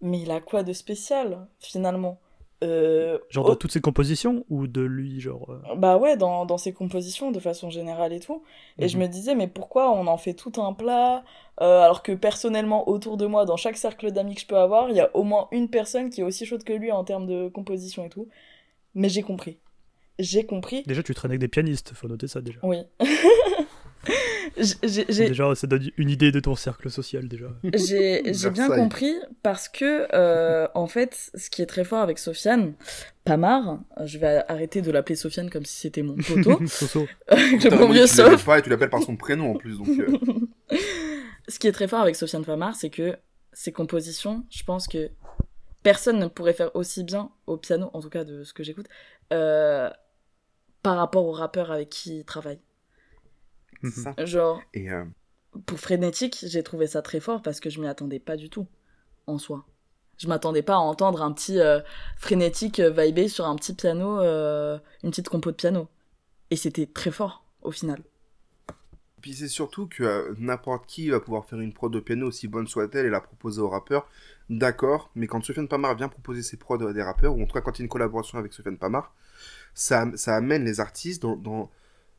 mais 0.00 0.20
il 0.20 0.30
a 0.30 0.40
quoi 0.40 0.62
de 0.62 0.72
spécial 0.72 1.46
finalement? 1.60 2.20
Euh, 2.62 3.18
Genre 3.28 3.50
de 3.50 3.54
toutes 3.54 3.72
ses 3.72 3.80
compositions 3.80 4.44
ou 4.48 4.66
de 4.68 4.80
lui, 4.82 5.20
genre. 5.20 5.50
euh, 5.50 5.74
Bah 5.76 5.96
ouais, 5.98 6.16
dans, 6.16 6.46
dans 6.46 6.58
ses 6.58 6.72
compositions 6.72 7.32
de 7.32 7.40
façon 7.40 7.68
générale 7.70 8.12
et 8.12 8.20
tout. 8.20 8.42
Et 8.78 8.88
je 8.88 8.96
Mhm. 8.96 9.02
me 9.02 9.08
disais, 9.08 9.34
mais 9.34 9.48
pourquoi 9.48 9.90
on 9.92 10.06
en 10.06 10.16
fait 10.16 10.34
tout 10.34 10.52
un 10.62 10.72
plat 10.72 11.24
euh, 11.60 11.80
alors 11.82 12.02
que 12.02 12.12
personnellement, 12.12 12.88
autour 12.88 13.16
de 13.16 13.26
moi, 13.26 13.44
dans 13.44 13.56
chaque 13.58 13.76
cercle 13.76 14.10
d'amis 14.12 14.34
que 14.36 14.40
je 14.40 14.46
peux 14.46 14.56
avoir, 14.56 14.88
il 14.90 14.96
y 14.96 15.00
a 15.00 15.10
au 15.14 15.22
moins 15.24 15.48
une 15.52 15.68
personne 15.68 16.08
qui 16.08 16.20
est 16.22 16.24
aussi 16.24 16.46
chaude 16.46 16.64
que 16.64 16.72
lui 16.72 16.90
en 16.92 17.04
termes 17.04 17.26
de 17.26 17.48
composition 17.48 18.04
et 18.04 18.08
tout. 18.08 18.28
Mais 18.94 19.08
j'ai 19.08 19.22
compris. 19.22 19.58
J'ai 20.18 20.44
compris. 20.46 20.82
Déjà, 20.86 21.02
tu 21.02 21.14
traînes 21.14 21.30
avec 21.32 21.40
des 21.40 21.48
pianistes, 21.48 21.92
faut 21.94 22.06
noter 22.08 22.28
ça 22.28 22.40
déjà. 22.40 22.60
Oui. 22.62 22.78
Déjà, 24.56 25.54
ça 25.54 25.66
donne 25.66 25.90
une 25.96 26.10
idée 26.10 26.32
de 26.32 26.40
ton 26.40 26.54
cercle 26.54 26.90
social, 26.90 27.28
déjà. 27.28 27.46
J'ai 27.74 28.22
bien 28.52 28.68
compris 28.68 29.14
parce 29.42 29.68
que, 29.68 30.08
euh, 30.14 30.68
en 30.74 30.86
fait, 30.86 31.30
ce 31.34 31.50
qui 31.50 31.62
est 31.62 31.66
très 31.66 31.84
fort 31.84 32.00
avec 32.00 32.18
Sofiane, 32.18 32.74
Pamar, 33.24 33.80
je 34.04 34.18
vais 34.18 34.42
arrêter 34.48 34.82
de 34.82 34.90
l'appeler 34.90 35.16
Sofiane 35.16 35.50
comme 35.50 35.64
si 35.64 35.78
c'était 35.78 36.02
mon 36.02 36.16
poteau, 36.16 36.60
Soso. 36.66 37.06
le 37.30 37.76
bon 37.76 37.90
vieux 37.90 38.06
Sof. 38.06 38.44
pas 38.44 38.58
et 38.58 38.62
tu 38.62 38.70
l'appelles 38.70 38.90
par 38.90 39.02
son 39.02 39.16
prénom 39.16 39.52
en 39.52 39.54
plus, 39.56 39.78
donc. 39.78 39.88
euh, 39.88 40.76
Ce 41.48 41.58
qui 41.58 41.66
est 41.68 41.72
très 41.72 41.88
fort 41.88 42.00
avec 42.00 42.16
Sofiane 42.16 42.44
Pamar, 42.44 42.74
c'est 42.76 42.90
que 42.90 43.16
ses 43.52 43.72
compositions, 43.72 44.44
je 44.50 44.64
pense 44.64 44.86
que 44.88 45.10
personne 45.82 46.18
ne 46.18 46.26
pourrait 46.26 46.52
faire 46.54 46.74
aussi 46.74 47.04
bien 47.04 47.30
au 47.46 47.56
piano, 47.56 47.90
en 47.92 48.00
tout 48.00 48.08
cas 48.10 48.24
de 48.24 48.44
ce 48.44 48.52
que 48.52 48.62
j'écoute, 48.62 48.86
euh, 49.32 49.90
par 50.82 50.96
rapport 50.96 51.24
aux 51.26 51.32
rappeurs 51.32 51.70
avec 51.70 51.88
qui 51.90 52.18
il 52.18 52.24
travaille. 52.24 52.58
Mhm. 53.82 53.90
c'est 53.90 54.00
ça. 54.02 54.16
Genre, 54.18 54.62
Et 54.74 54.90
euh, 54.90 55.04
pour 55.66 55.80
Frénétique, 55.80 56.38
j'ai 56.42 56.62
trouvé 56.62 56.86
ça 56.86 57.02
très 57.02 57.20
fort 57.20 57.42
parce 57.42 57.60
que 57.60 57.70
je 57.70 57.80
m'y 57.80 57.86
attendais 57.88 58.18
pas 58.20 58.36
du 58.36 58.50
tout, 58.50 58.66
en 59.26 59.38
soi. 59.38 59.66
Je 60.18 60.28
m'attendais 60.28 60.62
pas 60.62 60.74
à 60.76 60.78
entendre 60.78 61.22
un 61.22 61.32
petit 61.32 61.60
euh, 61.60 61.80
Frénétique 62.18 62.80
euh, 62.80 62.90
vibé 62.90 63.28
sur 63.28 63.46
un 63.46 63.56
petit 63.56 63.74
piano, 63.74 64.20
euh, 64.20 64.78
une 65.04 65.10
petite 65.10 65.28
compo 65.30 65.50
de 65.52 65.56
piano. 65.56 65.88
Et 66.50 66.56
c'était 66.56 66.86
très 66.86 67.10
fort, 67.12 67.44
au 67.62 67.72
final. 67.72 68.02
Puis 69.20 69.34
c'est 69.34 69.48
surtout 69.48 69.86
que 69.86 70.02
euh, 70.02 70.34
n'importe 70.38 70.86
qui 70.86 71.08
va 71.10 71.20
pouvoir 71.20 71.44
faire 71.44 71.60
une 71.60 71.72
prod 71.72 71.92
de 71.92 72.00
piano 72.00 72.26
aussi 72.26 72.48
bonne 72.48 72.66
soit-elle 72.66 73.06
et 73.06 73.10
la 73.10 73.20
proposer 73.20 73.60
aux 73.60 73.68
rappeurs. 73.68 74.08
D'accord, 74.50 75.10
mais 75.14 75.28
quand 75.28 75.42
Sofiane 75.44 75.68
Pamar 75.68 75.94
vient 75.96 76.08
proposer 76.08 76.42
ses 76.42 76.56
prods 76.56 76.84
à 76.86 76.92
des 76.92 77.02
rappeurs, 77.02 77.36
ou 77.36 77.42
en 77.42 77.46
tout 77.46 77.54
cas 77.54 77.60
quand 77.60 77.78
il 77.78 77.82
y 77.82 77.84
a 77.84 77.84
une 77.84 77.88
collaboration 77.88 78.38
avec 78.38 78.52
Sofiane 78.52 78.78
Pamar, 78.78 79.14
ça, 79.74 80.06
ça 80.16 80.36
amène 80.36 80.64
les 80.64 80.80
artistes 80.80 81.22
dans, 81.22 81.36
dans- 81.36 81.70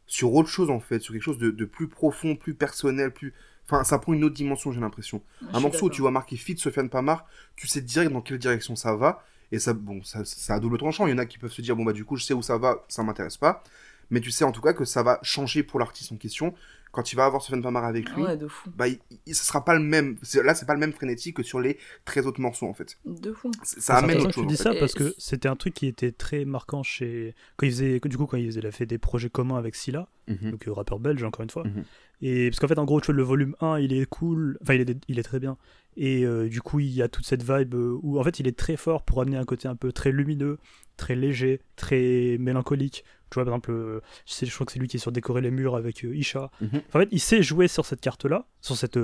sur 0.05 0.33
autre 0.33 0.49
chose 0.49 0.69
en 0.69 0.79
fait, 0.79 0.99
sur 0.99 1.13
quelque 1.13 1.23
chose 1.23 1.37
de, 1.37 1.51
de 1.51 1.65
plus 1.65 1.87
profond, 1.87 2.35
plus 2.35 2.53
personnel, 2.53 3.11
plus... 3.11 3.33
Enfin, 3.65 3.83
ça 3.85 3.97
prend 3.97 4.13
une 4.13 4.25
autre 4.25 4.35
dimension, 4.35 4.73
j'ai 4.73 4.81
l'impression. 4.81 5.21
Un 5.53 5.59
morceau 5.61 5.85
où 5.85 5.89
tu 5.89 6.01
vois 6.01 6.11
marqué 6.11 6.35
feat 6.35 6.59
Sofiane 6.59 6.89
Pamar, 6.89 7.25
tu 7.55 7.67
sais 7.67 7.79
direct 7.79 8.11
dans 8.11 8.21
quelle 8.21 8.37
direction 8.37 8.75
ça 8.75 8.95
va, 8.95 9.23
et 9.53 9.59
ça, 9.59 9.73
bon, 9.73 10.03
ça, 10.03 10.25
ça 10.25 10.55
a 10.55 10.59
double 10.59 10.77
tranchant. 10.77 11.07
Il 11.07 11.11
y 11.11 11.13
en 11.13 11.17
a 11.17 11.25
qui 11.25 11.37
peuvent 11.37 11.51
se 11.51 11.61
dire, 11.61 11.75
bon 11.75 11.85
bah 11.85 11.93
du 11.93 12.03
coup, 12.03 12.17
je 12.17 12.25
sais 12.25 12.33
où 12.33 12.41
ça 12.41 12.57
va, 12.57 12.83
ça 12.89 13.03
m'intéresse 13.03 13.37
pas. 13.37 13.63
Mais 14.09 14.19
tu 14.19 14.31
sais 14.31 14.43
en 14.43 14.51
tout 14.51 14.61
cas 14.61 14.73
que 14.73 14.83
ça 14.83 15.01
va 15.01 15.19
changer 15.21 15.63
pour 15.63 15.79
l'artiste 15.79 16.11
en 16.11 16.17
question. 16.17 16.53
Quand 16.93 17.11
il 17.11 17.15
va 17.17 17.25
avoir 17.25 17.41
Sofiane 17.41 17.61
Pamar 17.61 17.83
avec 17.83 18.09
lui, 18.11 18.23
Ouais, 18.23 18.37
de 18.37 18.47
fou. 18.47 18.69
bah, 18.77 18.87
il, 18.87 18.99
il- 19.25 19.35
ce 19.35 19.43
sera 19.43 19.65
pas 19.65 19.73
le 19.73 19.81
même. 19.81 20.15
c'est- 20.21 20.41
Là, 20.43 20.53
c'est 20.55 20.65
pas 20.65 20.73
le 20.75 20.79
même 20.79 20.93
frénétique 20.93 21.35
que 21.37 21.43
sur 21.43 21.59
les 21.59 21.77
13 22.05 22.25
autres 22.27 22.39
morceaux, 22.39 22.67
en 22.67 22.73
fait. 22.73 22.97
De 23.05 23.33
fou. 23.33 23.51
Ça 23.63 23.97
amène 23.97 24.19
autre 24.21 24.31
chose. 24.31 24.47
dis 24.47 24.53
en 24.53 24.57
fait. 24.57 24.63
ça 24.63 24.71
fait. 24.73 24.79
parce 24.79 24.93
que 24.93 25.13
c'était 25.17 25.49
un 25.49 25.55
truc 25.57 25.73
qui 25.73 25.87
était 25.87 26.11
très 26.13 26.45
marquant 26.45 26.83
chez 26.83 27.35
quand 27.57 27.65
il 27.65 27.71
faisait 27.71 27.99
du 27.99 28.15
coup 28.17 28.25
quand 28.27 28.37
il, 28.37 28.45
faisait, 28.45 28.59
il 28.61 28.67
a 28.67 28.71
fait 28.71 28.85
des 28.85 28.97
projets 28.99 29.29
communs 29.29 29.57
avec 29.57 29.75
Scylla 29.75 30.07
Mhm. 30.29 30.51
donc 30.51 30.67
euh, 30.69 30.71
rappeur 30.71 30.99
belge 30.99 31.21
encore 31.23 31.43
une 31.43 31.49
fois 31.49 31.63
Mhm. 31.65 31.83
et 32.21 32.49
parce 32.49 32.59
qu'en 32.61 32.67
fait 32.69 32.77
en 32.79 32.85
gros 32.85 33.01
tu 33.01 33.07
vois 33.07 33.15
le 33.15 33.23
volume 33.23 33.55
1 33.59 33.79
il 33.79 33.91
est 33.91 34.05
cool 34.05 34.57
enfin 34.61 34.75
il 34.75 34.81
est, 34.89 34.97
il 35.09 35.19
est 35.19 35.23
très 35.23 35.39
bien 35.41 35.57
et 35.97 36.25
euh, 36.25 36.47
du 36.47 36.61
coup 36.61 36.79
il 36.79 36.93
y 36.93 37.01
a 37.01 37.09
toute 37.09 37.25
cette 37.25 37.43
vibe 37.43 37.73
euh, 37.75 37.97
où 38.03 38.17
en 38.19 38.23
fait 38.23 38.39
il 38.39 38.47
est 38.47 38.57
très 38.57 38.77
fort 38.77 39.03
pour 39.03 39.19
amener 39.21 39.35
un 39.35 39.43
côté 39.43 39.67
un 39.67 39.75
peu 39.75 39.91
très 39.91 40.11
lumineux 40.13 40.59
très 40.95 41.15
léger 41.15 41.59
très 41.75 42.37
mélancolique 42.39 43.03
tu 43.33 43.39
vois 43.39 43.45
par 43.45 43.53
exemple 43.55 43.71
euh, 43.71 43.99
je, 44.25 44.53
crois 44.53 44.65
que 44.65 44.71
c'est 44.71 44.79
lui 44.79 44.87
qui 44.87 44.97
est 44.97 44.99
sur 44.99 45.11
décorer 45.11 45.41
les 45.41 45.51
murs 45.51 45.75
avec 45.75 46.05
euh, 46.05 46.15
Isha 46.15 46.51
Mhm. 46.61 46.67
Enfin, 46.87 46.99
en 46.99 46.99
fait 47.01 47.09
il 47.11 47.19
sait 47.19 47.41
jouer 47.43 47.67
sur 47.67 47.85
cette 47.85 47.99
carte 48.01 48.25
là 48.25 48.47
sur 48.61 48.75
cette 48.77 48.97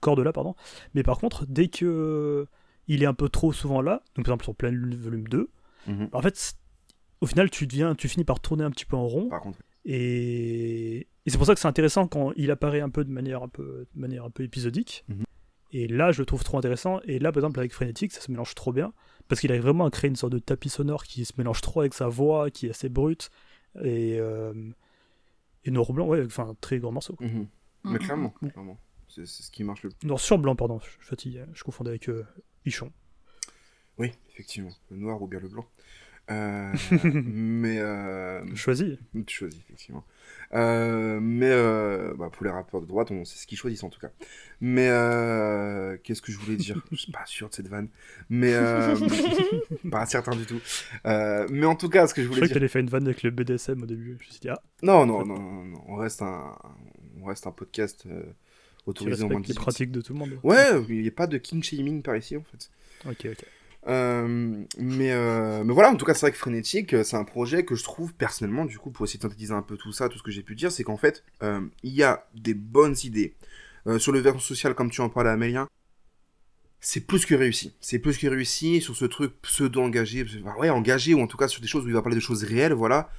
corde 0.00 0.20
là 0.20 0.32
pardon 0.32 0.54
mais 0.94 1.02
par 1.02 1.18
contre 1.18 1.44
dès 1.46 1.68
que 1.68 1.84
euh, 1.84 2.46
il 2.86 3.02
est 3.02 3.06
un 3.06 3.14
peu 3.14 3.28
trop 3.28 3.52
souvent 3.52 3.82
là 3.82 4.02
donc 4.16 4.24
par 4.24 4.32
exemple 4.32 4.44
sur 4.44 4.54
plein 4.54 4.70
Lune, 4.70 4.96
volume 4.96 5.26
2 5.28 5.50
Mhm. 5.86 6.08
en 6.12 6.20
fait, 6.22 6.54
au 7.20 7.26
final, 7.26 7.48
tu 7.50 7.66
deviens, 7.66 7.94
tu 7.94 8.08
finis 8.08 8.24
par 8.24 8.40
tourner 8.40 8.62
un 8.64 8.70
petit 8.70 8.84
peu 8.84 8.96
en 8.96 9.06
rond, 9.06 9.28
Par 9.28 9.40
contre, 9.40 9.58
et, 10.02 10.98
et 10.98 11.30
c'est 11.30 11.38
pour 11.38 11.46
ça 11.46 11.54
que 11.54 11.60
c'est 11.60 11.68
intéressant 11.68 12.06
quand 12.06 12.32
il 12.36 12.50
apparaît 12.50 12.80
un 12.80 12.90
peu 12.90 13.04
de 13.04 13.10
manière 13.10 13.42
un 13.42 13.48
peu, 13.48 13.86
de 13.94 14.00
manière 14.00 14.24
un 14.24 14.30
peu 14.30 14.42
épisodique. 14.42 15.04
Mhm. 15.08 15.24
Et 15.72 15.86
là, 15.86 16.12
je 16.12 16.20
le 16.20 16.26
trouve 16.26 16.44
trop 16.44 16.56
intéressant. 16.58 17.00
Et 17.04 17.18
là, 17.18 17.30
par 17.32 17.40
exemple, 17.42 17.58
avec 17.58 17.72
Frénétique, 17.72 18.12
ça 18.12 18.20
se 18.20 18.30
mélange 18.30 18.54
trop 18.54 18.72
bien, 18.72 18.92
parce 19.28 19.40
qu'il 19.40 19.50
arrive 19.50 19.62
vraiment 19.62 19.84
à 19.86 19.90
créer 19.90 20.08
une 20.08 20.16
sorte 20.16 20.32
de 20.32 20.38
tapis 20.38 20.68
sonore 20.70 21.04
qui 21.04 21.24
se 21.24 21.32
mélange 21.38 21.60
trop 21.60 21.80
avec 21.80 21.94
sa 21.94 22.08
voix, 22.08 22.50
qui 22.50 22.66
est 22.66 22.70
assez 22.70 22.88
brute, 22.88 23.30
et 23.82 24.18
euh, 24.18 24.52
et 25.64 25.70
noir 25.70 25.88
ou 25.90 25.92
blanc, 25.92 26.06
ouais, 26.06 26.24
enfin, 26.24 26.56
très 26.60 26.78
grand 26.78 26.92
morceau. 26.92 27.14
quoi. 27.14 27.26
Mhm. 27.26 27.46
Mais 27.84 27.90
Mhm. 27.92 27.98
clairement, 27.98 28.30
clairement. 28.30 28.78
C'est 29.08 29.26
ce 29.26 29.50
qui 29.50 29.64
marche 29.64 29.82
le 29.84 29.90
plus. 29.90 30.06
Noir 30.06 30.20
sur 30.20 30.38
blanc, 30.38 30.54
pardon, 30.54 30.78
je 30.80 30.90
suis 30.90 31.00
fatigué, 31.00 31.44
je 31.54 31.64
confondais 31.64 31.90
avec 31.90 32.08
euh, 32.08 32.26
Ichon. 32.66 32.92
Oui, 33.98 34.12
effectivement. 34.30 34.70
Le 34.90 34.96
noir 34.98 35.20
ou 35.22 35.26
bien 35.26 35.40
le 35.40 35.48
blanc. 35.48 35.66
Euh, 36.30 36.72
mais. 37.04 37.78
Euh... 37.78 38.44
Choisis. 38.54 38.98
Tu 39.26 39.34
choisis, 39.36 39.58
effectivement. 39.60 40.04
Euh, 40.54 41.18
mais 41.20 41.50
euh, 41.50 42.14
bah, 42.18 42.30
pour 42.32 42.44
les 42.44 42.50
rappeurs 42.50 42.80
de 42.80 42.86
droite, 42.86 43.10
on 43.10 43.24
sait 43.24 43.38
ce 43.38 43.46
qu'ils 43.46 43.58
choisissent 43.58 43.82
en 43.82 43.90
tout 43.90 44.00
cas. 44.00 44.10
Mais 44.60 44.88
euh, 44.88 45.96
qu'est-ce 46.02 46.22
que 46.22 46.32
je 46.32 46.38
voulais 46.38 46.56
dire? 46.56 46.82
Je 46.90 46.96
suis 46.96 47.12
pas 47.12 47.26
sûr 47.26 47.48
de 47.50 47.54
cette 47.54 47.68
vanne. 47.68 47.88
Mais 48.30 48.52
euh, 48.54 48.96
pas 49.90 50.06
certain 50.06 50.34
du 50.34 50.46
tout. 50.46 50.60
Euh, 51.06 51.46
mais 51.50 51.66
en 51.66 51.74
tout 51.76 51.88
cas, 51.88 52.06
ce 52.06 52.14
que 52.14 52.22
je 52.22 52.26
Je 52.26 52.28
voulais 52.32 52.40
que 52.42 52.46
dire. 52.46 52.54
t'allais 52.54 52.68
faire 52.68 52.80
une 52.80 52.88
vanne 52.90 53.04
avec 53.04 53.22
le 53.22 53.30
BDSM 53.30 53.82
au 53.82 53.86
début. 53.86 54.16
Je 54.20 54.26
me 54.26 54.30
suis 54.30 54.40
dit, 54.40 54.48
ah, 54.48 54.60
Non, 54.82 55.04
non, 55.06 55.24
non, 55.26 55.38
non, 55.38 55.64
non, 55.64 55.84
on 55.86 55.96
reste 55.96 56.22
un, 56.22 56.56
on 57.20 57.26
reste 57.26 57.46
un 57.46 57.52
podcast 57.52 58.04
euh, 58.06 58.22
autorisé 58.86 59.24
en 59.24 59.28
moins 59.28 59.40
de 59.40 59.46
les 59.46 59.52
18. 59.52 59.60
pratiques 59.60 59.90
de 59.92 60.00
tout 60.00 60.12
le 60.14 60.18
monde. 60.18 60.38
Ouais, 60.42 60.64
il 60.88 61.02
n'y 61.02 61.08
a 61.08 61.12
pas 61.12 61.26
de 61.26 61.36
king 61.38 61.62
shaming 61.62 62.02
par 62.02 62.16
ici 62.16 62.36
en 62.36 62.42
fait. 62.42 62.70
Ok, 63.08 63.26
ok. 63.32 63.44
Euh, 63.88 64.64
mais, 64.78 65.12
euh, 65.12 65.64
mais 65.64 65.72
voilà, 65.72 65.90
en 65.90 65.96
tout 65.96 66.04
cas, 66.04 66.12
c'est 66.12 66.20
vrai 66.20 66.32
que 66.32 66.36
Frénétique, 66.36 66.92
euh, 66.92 67.04
c'est 67.04 67.16
un 67.16 67.24
projet 67.24 67.64
que 67.64 67.74
je 67.74 67.82
trouve 67.82 68.12
personnellement, 68.12 68.66
du 68.66 68.78
coup, 68.78 68.90
pour 68.90 69.06
essayer 69.06 69.18
de 69.18 69.22
synthétiser 69.22 69.54
un 69.54 69.62
peu 69.62 69.76
tout 69.76 69.92
ça, 69.92 70.08
tout 70.08 70.18
ce 70.18 70.22
que 70.22 70.30
j'ai 70.30 70.42
pu 70.42 70.54
dire, 70.54 70.70
c'est 70.70 70.84
qu'en 70.84 70.96
fait, 70.96 71.24
il 71.40 71.92
y 71.92 72.02
a 72.02 72.26
des 72.34 72.54
bonnes 72.54 72.96
idées. 73.04 73.34
Sur 73.98 74.12
le 74.12 74.18
versant 74.18 74.40
social, 74.40 74.74
comme 74.74 74.90
tu 74.90 75.00
en 75.00 75.08
parlais, 75.08 75.30
Amélien, 75.30 75.66
c'est 76.80 77.00
plus 77.00 77.24
que 77.24 77.34
réussi. 77.34 77.72
C'est 77.80 77.98
plus 77.98 78.18
que 78.18 78.26
réussi 78.26 78.82
sur 78.82 78.94
ce 78.94 79.06
truc 79.06 79.32
pseudo-engagé, 79.40 80.26
ouais, 80.58 80.68
engagé, 80.68 81.14
ou 81.14 81.22
en 81.22 81.26
tout 81.26 81.38
cas 81.38 81.48
sur 81.48 81.62
des 81.62 81.68
choses 81.68 81.84
où 81.86 81.88
il 81.88 81.94
va 81.94 82.02
parler 82.02 82.16
de 82.16 82.20
choses 82.20 82.44
réelles, 82.44 82.74
voilà. 82.74 83.10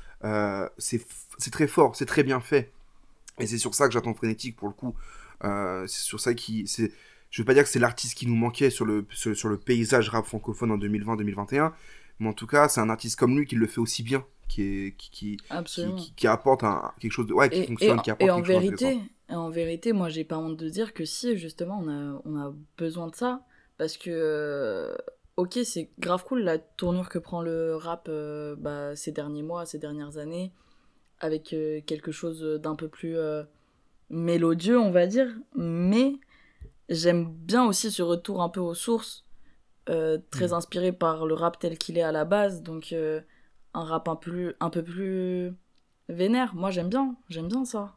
C'est 0.77 1.01
très 1.51 1.67
fort, 1.67 1.95
c'est 1.95 2.05
très 2.05 2.23
bien 2.23 2.39
fait. 2.39 2.71
Et 3.39 3.47
c'est 3.47 3.57
sur 3.57 3.73
ça 3.73 3.87
que 3.87 3.93
j'attends 3.93 4.13
Frénétique, 4.13 4.55
pour 4.55 4.67
le 4.67 4.75
coup. 4.75 4.93
C'est 5.41 6.03
sur 6.03 6.19
ça 6.19 6.35
qui... 6.35 6.67
c'est 6.67 6.91
je 7.29 7.41
veux 7.41 7.45
pas 7.45 7.53
dire 7.53 7.63
que 7.63 7.69
c'est 7.69 7.79
l'artiste 7.79 8.17
qui 8.17 8.27
nous 8.27 8.35
manquait 8.35 8.69
sur 8.69 8.85
le, 8.85 9.05
sur, 9.11 9.35
sur 9.35 9.49
le 9.49 9.57
paysage 9.57 10.09
rap 10.09 10.25
francophone 10.25 10.71
en 10.71 10.77
2020-2021, 10.77 11.71
mais 12.19 12.27
en 12.29 12.33
tout 12.33 12.47
cas, 12.47 12.67
c'est 12.69 12.81
un 12.81 12.89
artiste 12.89 13.17
comme 13.19 13.37
lui 13.37 13.45
qui 13.45 13.55
le 13.55 13.67
fait 13.67 13.79
aussi 13.79 14.03
bien, 14.03 14.25
qui, 14.47 14.63
est, 14.87 14.95
qui, 14.97 15.37
qui, 16.15 16.27
apporte 16.27 16.63
un, 16.63 16.91
quelque 16.99 17.11
chose 17.11 17.27
de. 17.27 17.33
Ouais, 17.33 17.49
qui 17.49 17.59
Et, 17.59 17.67
fonctionne, 17.67 17.99
et- 17.99 18.01
qui 18.01 18.11
apporte 18.11 18.27
et 18.27 18.31
en 18.31 18.37
quelque 18.37 18.45
chose 18.47 18.55
vérité, 18.63 18.85
d'intéressant. 18.85 19.05
et 19.29 19.35
en 19.35 19.49
vérité, 19.49 19.93
moi 19.93 20.09
j'ai 20.09 20.23
pas 20.23 20.37
honte 20.37 20.57
de 20.57 20.69
dire 20.69 20.93
que 20.93 21.05
si 21.05 21.37
justement 21.37 21.79
on 21.83 21.87
a, 21.87 22.21
on 22.25 22.35
a 22.37 22.53
besoin 22.77 23.07
de 23.07 23.15
ça 23.15 23.45
parce 23.77 23.95
que 23.95 24.09
euh, 24.09 24.95
ok 25.37 25.59
c'est 25.63 25.89
grave 25.99 26.23
cool 26.25 26.41
la 26.41 26.57
tournure 26.57 27.09
que 27.09 27.19
prend 27.19 27.41
le 27.43 27.75
rap 27.75 28.07
euh, 28.09 28.55
bah, 28.57 28.95
ces 28.95 29.11
derniers 29.11 29.43
mois, 29.43 29.65
ces 29.67 29.77
dernières 29.77 30.17
années 30.17 30.51
avec 31.19 31.53
euh, 31.53 31.79
quelque 31.85 32.11
chose 32.11 32.41
d'un 32.61 32.75
peu 32.75 32.87
plus 32.87 33.15
euh, 33.17 33.43
mélodieux 34.09 34.79
on 34.79 34.91
va 34.91 35.05
dire, 35.05 35.27
mais 35.55 36.13
j'aime 36.89 37.31
bien 37.31 37.65
aussi 37.65 37.91
ce 37.91 38.01
retour 38.01 38.41
un 38.41 38.49
peu 38.49 38.59
aux 38.59 38.73
sources 38.75 39.25
euh, 39.89 40.17
très 40.31 40.49
Mm. 40.49 40.53
inspiré 40.53 40.91
par 40.91 41.25
le 41.25 41.33
rap 41.33 41.59
tel 41.59 41.77
qu'il 41.77 41.97
est 41.97 42.01
à 42.03 42.11
la 42.11 42.25
base 42.25 42.61
donc 42.63 42.93
euh, 42.93 43.21
un 43.73 43.83
rap 43.83 44.07
un 44.07 44.15
peu 44.15 44.55
un 44.59 44.69
peu 44.69 44.83
plus 44.83 45.53
vénère. 46.09 46.55
Moi, 46.55 46.71
j'aime 46.71 46.89
bien, 46.89 47.15
j'aime 47.29 47.47
bien 47.47 47.65
ça. 47.65 47.95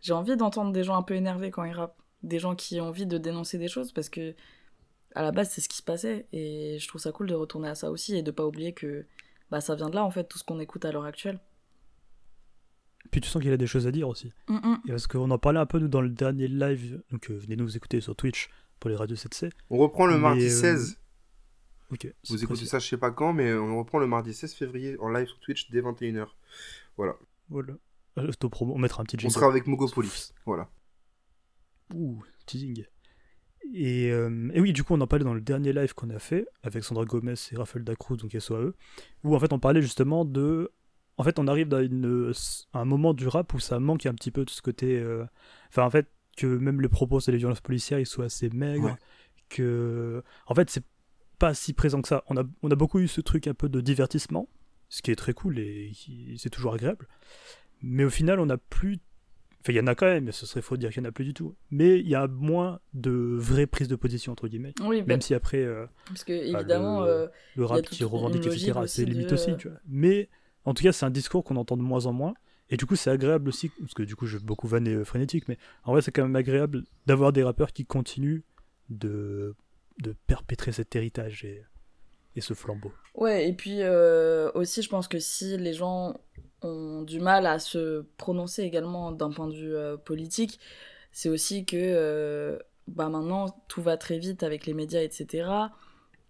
J'ai 0.00 0.12
envie 0.12 0.36
d'entendre 0.36 0.72
des 0.72 0.84
gens 0.84 0.96
un 0.96 1.02
peu 1.02 1.14
énervés 1.14 1.50
quand 1.50 1.64
ils 1.64 1.72
rappent, 1.72 2.00
des 2.22 2.38
gens 2.40 2.54
qui 2.56 2.80
ont 2.80 2.88
envie 2.88 3.06
de 3.06 3.18
dénoncer 3.18 3.58
des 3.58 3.68
choses 3.68 3.92
parce 3.92 4.08
que 4.08 4.34
à 5.14 5.22
la 5.22 5.30
base, 5.32 5.50
c'est 5.50 5.60
ce 5.60 5.68
qui 5.68 5.76
se 5.76 5.82
passait 5.82 6.26
et 6.32 6.78
je 6.80 6.88
trouve 6.88 7.00
ça 7.00 7.12
cool 7.12 7.28
de 7.28 7.34
retourner 7.34 7.68
à 7.68 7.74
ça 7.74 7.90
aussi 7.90 8.16
et 8.16 8.22
de 8.22 8.30
pas 8.30 8.46
oublier 8.46 8.72
que 8.72 9.06
bah 9.50 9.60
ça 9.60 9.74
vient 9.74 9.90
de 9.90 9.94
là 9.94 10.04
en 10.04 10.10
fait 10.10 10.24
tout 10.24 10.38
ce 10.38 10.44
qu'on 10.44 10.58
écoute 10.60 10.84
à 10.84 10.92
l'heure 10.92 11.04
actuelle. 11.04 11.38
Puis 13.12 13.20
tu 13.20 13.28
sens 13.28 13.40
qu'il 13.40 13.52
a 13.52 13.56
des 13.56 13.66
choses 13.68 13.86
à 13.86 13.92
dire 13.92 14.08
aussi. 14.08 14.32
Mm, 14.48 14.54
mm. 14.56 14.80
Et 14.86 14.90
parce 14.90 15.06
qu'on 15.06 15.30
en 15.30 15.38
parlait 15.38 15.60
un 15.60 15.66
peu 15.66 15.78
nous 15.78 15.86
dans 15.86 16.00
le 16.00 16.08
dernier 16.08 16.48
live, 16.48 17.00
donc 17.12 17.30
euh, 17.30 17.34
venez 17.36 17.54
nous 17.54 17.76
écouter 17.76 18.00
sur 18.00 18.16
Twitch 18.16 18.48
pour 18.80 18.90
les 18.90 18.96
radios 18.96 19.16
7C. 19.16 19.50
On 19.70 19.78
reprend 19.78 20.06
le 20.06 20.14
Mais, 20.14 20.20
mardi 20.20 20.46
euh, 20.46 20.50
16. 20.50 20.98
Ok. 21.92 22.12
Vous 22.28 22.42
écoutez 22.42 22.64
ça, 22.64 22.78
je 22.78 22.88
sais 22.88 22.96
pas 22.96 23.10
quand, 23.10 23.34
mais 23.34 23.52
on 23.52 23.78
reprend 23.78 23.98
le 23.98 24.06
mardi 24.06 24.32
16 24.34 24.54
février 24.54 24.96
en 24.98 25.10
live 25.10 25.26
sur 25.28 25.38
Twitch 25.40 25.70
dès 25.70 25.82
21h. 25.82 26.26
Voilà. 26.96 27.14
Euh, 27.52 27.78
Auto-promo, 28.16 28.74
on 28.74 28.78
mettra 28.78 29.02
un 29.02 29.04
petit 29.04 29.16
On 29.16 29.20
jingle. 29.20 29.34
sera 29.34 29.46
avec 29.46 29.66
Mogopoly. 29.66 30.10
Voilà. 30.46 30.70
Ouh, 31.94 32.22
teasing. 32.46 32.84
Et, 33.74 34.10
euh, 34.10 34.50
et 34.54 34.60
oui, 34.60 34.72
du 34.72 34.84
coup, 34.84 34.94
on 34.94 35.00
en 35.02 35.06
parlait 35.06 35.24
dans 35.24 35.34
le 35.34 35.40
dernier 35.40 35.72
live 35.72 35.94
qu'on 35.94 36.10
a 36.10 36.18
fait 36.18 36.46
avec 36.62 36.82
Sandra 36.82 37.04
Gomez 37.04 37.34
et 37.52 37.56
Raphaël 37.56 37.84
Dacruz, 37.84 38.16
donc 38.16 38.34
SOAE, 38.38 38.72
où 39.22 39.36
en 39.36 39.38
fait 39.38 39.52
on 39.52 39.58
parlait 39.58 39.82
justement 39.82 40.24
de. 40.24 40.72
En 41.22 41.24
fait, 41.24 41.38
on 41.38 41.46
arrive 41.46 41.68
dans 41.68 41.80
une, 41.80 42.32
un 42.74 42.84
moment 42.84 43.14
du 43.14 43.28
rap 43.28 43.54
où 43.54 43.60
ça 43.60 43.78
manque 43.78 44.06
un 44.06 44.14
petit 44.14 44.32
peu 44.32 44.44
de 44.44 44.50
ce 44.50 44.60
côté. 44.60 44.98
euh, 44.98 45.24
Enfin, 45.68 45.84
en 45.84 45.90
fait, 45.90 46.08
que 46.36 46.46
même 46.46 46.80
les 46.80 46.88
propos 46.88 47.20
sur 47.20 47.30
les 47.30 47.38
violences 47.38 47.60
policières 47.60 48.00
ils 48.00 48.06
soient 48.06 48.24
assez 48.24 48.50
maigres, 48.50 48.86
Ouais. 48.86 48.94
que. 49.48 50.22
En 50.46 50.54
fait, 50.54 50.68
c'est 50.70 50.84
pas 51.38 51.54
si 51.54 51.72
présent 51.74 52.02
que 52.02 52.08
ça. 52.08 52.24
On 52.28 52.36
a, 52.36 52.42
on 52.62 52.70
a 52.70 52.74
beaucoup 52.74 52.98
eu 52.98 53.06
ce 53.08 53.20
truc 53.20 53.46
un 53.46 53.54
peu 53.54 53.68
de 53.68 53.80
divertissement, 53.80 54.48
ce 54.88 55.00
qui 55.02 55.10
est 55.10 55.16
très 55.16 55.32
cool 55.32 55.58
et 55.58 55.92
c'est 56.38 56.50
toujours 56.50 56.74
agréable. 56.74 57.06
Mais 57.82 58.04
au 58.04 58.10
final, 58.10 58.40
on 58.40 58.48
a 58.50 58.56
plus 58.58 58.98
Enfin, 59.64 59.74
il 59.74 59.76
y 59.76 59.80
en 59.80 59.86
a 59.86 59.94
quand 59.94 60.06
même, 60.06 60.24
mais 60.24 60.32
ce 60.32 60.44
serait 60.44 60.60
faux 60.60 60.74
de 60.74 60.80
dire 60.80 60.90
qu'il 60.90 61.04
y 61.04 61.06
en 61.06 61.08
a 61.08 61.12
plus 61.12 61.24
du 61.24 61.34
tout. 61.34 61.54
Mais 61.70 62.00
il 62.00 62.08
y 62.08 62.16
a 62.16 62.26
moins 62.26 62.80
de 62.94 63.12
vraies 63.38 63.68
prises 63.68 63.86
de 63.86 63.94
position, 63.94 64.32
entre 64.32 64.48
guillemets. 64.48 64.74
Oui, 64.80 65.02
bah, 65.02 65.06
Même 65.06 65.20
si 65.20 65.34
après, 65.34 65.62
euh, 65.62 65.86
parce 66.08 66.24
que 66.24 66.32
évidemment 66.32 67.02
le- 67.02 67.08
euh, 67.58 67.64
rap 67.66 67.82
qui 67.82 68.02
revendique, 68.02 68.44
etc., 68.44 68.72
c'est 68.88 69.04
limite 69.04 69.28
de- 69.28 69.34
aussi, 69.34 69.56
tu 69.58 69.68
vois. 69.68 69.78
Mais 69.86 70.28
en 70.64 70.74
tout 70.74 70.82
cas, 70.82 70.92
c'est 70.92 71.06
un 71.06 71.10
discours 71.10 71.44
qu'on 71.44 71.56
entend 71.56 71.76
de 71.76 71.82
moins 71.82 72.06
en 72.06 72.12
moins. 72.12 72.34
Et 72.70 72.76
du 72.76 72.86
coup, 72.86 72.96
c'est 72.96 73.10
agréable 73.10 73.48
aussi, 73.48 73.68
parce 73.68 73.92
que 73.92 74.02
du 74.02 74.16
coup, 74.16 74.26
je 74.26 74.38
veux 74.38 74.44
beaucoup 74.44 74.66
vanner 74.66 74.94
euh, 74.94 75.04
Frénétique, 75.04 75.46
mais 75.48 75.58
en 75.84 75.92
vrai, 75.92 76.00
c'est 76.00 76.12
quand 76.12 76.22
même 76.22 76.36
agréable 76.36 76.84
d'avoir 77.06 77.32
des 77.32 77.42
rappeurs 77.42 77.72
qui 77.72 77.84
continuent 77.84 78.42
de, 78.88 79.54
de 80.00 80.14
perpétrer 80.26 80.72
cet 80.72 80.96
héritage 80.96 81.44
et, 81.44 81.64
et 82.34 82.40
ce 82.40 82.54
flambeau. 82.54 82.92
Ouais, 83.14 83.48
et 83.48 83.52
puis 83.52 83.82
euh, 83.82 84.50
aussi, 84.54 84.80
je 84.82 84.88
pense 84.88 85.06
que 85.06 85.18
si 85.18 85.56
les 85.58 85.74
gens 85.74 86.14
ont 86.62 87.02
du 87.02 87.20
mal 87.20 87.46
à 87.46 87.58
se 87.58 88.06
prononcer 88.16 88.62
également 88.62 89.12
d'un 89.12 89.30
point 89.30 89.48
de 89.48 89.54
vue 89.54 89.74
euh, 89.74 89.96
politique, 89.96 90.58
c'est 91.10 91.28
aussi 91.28 91.66
que 91.66 92.58
bah 92.88 93.08
maintenant 93.10 93.54
tout 93.68 93.82
va 93.82 93.96
très 93.96 94.18
vite 94.18 94.42
avec 94.42 94.64
les 94.64 94.72
médias, 94.72 95.02
etc. 95.02 95.46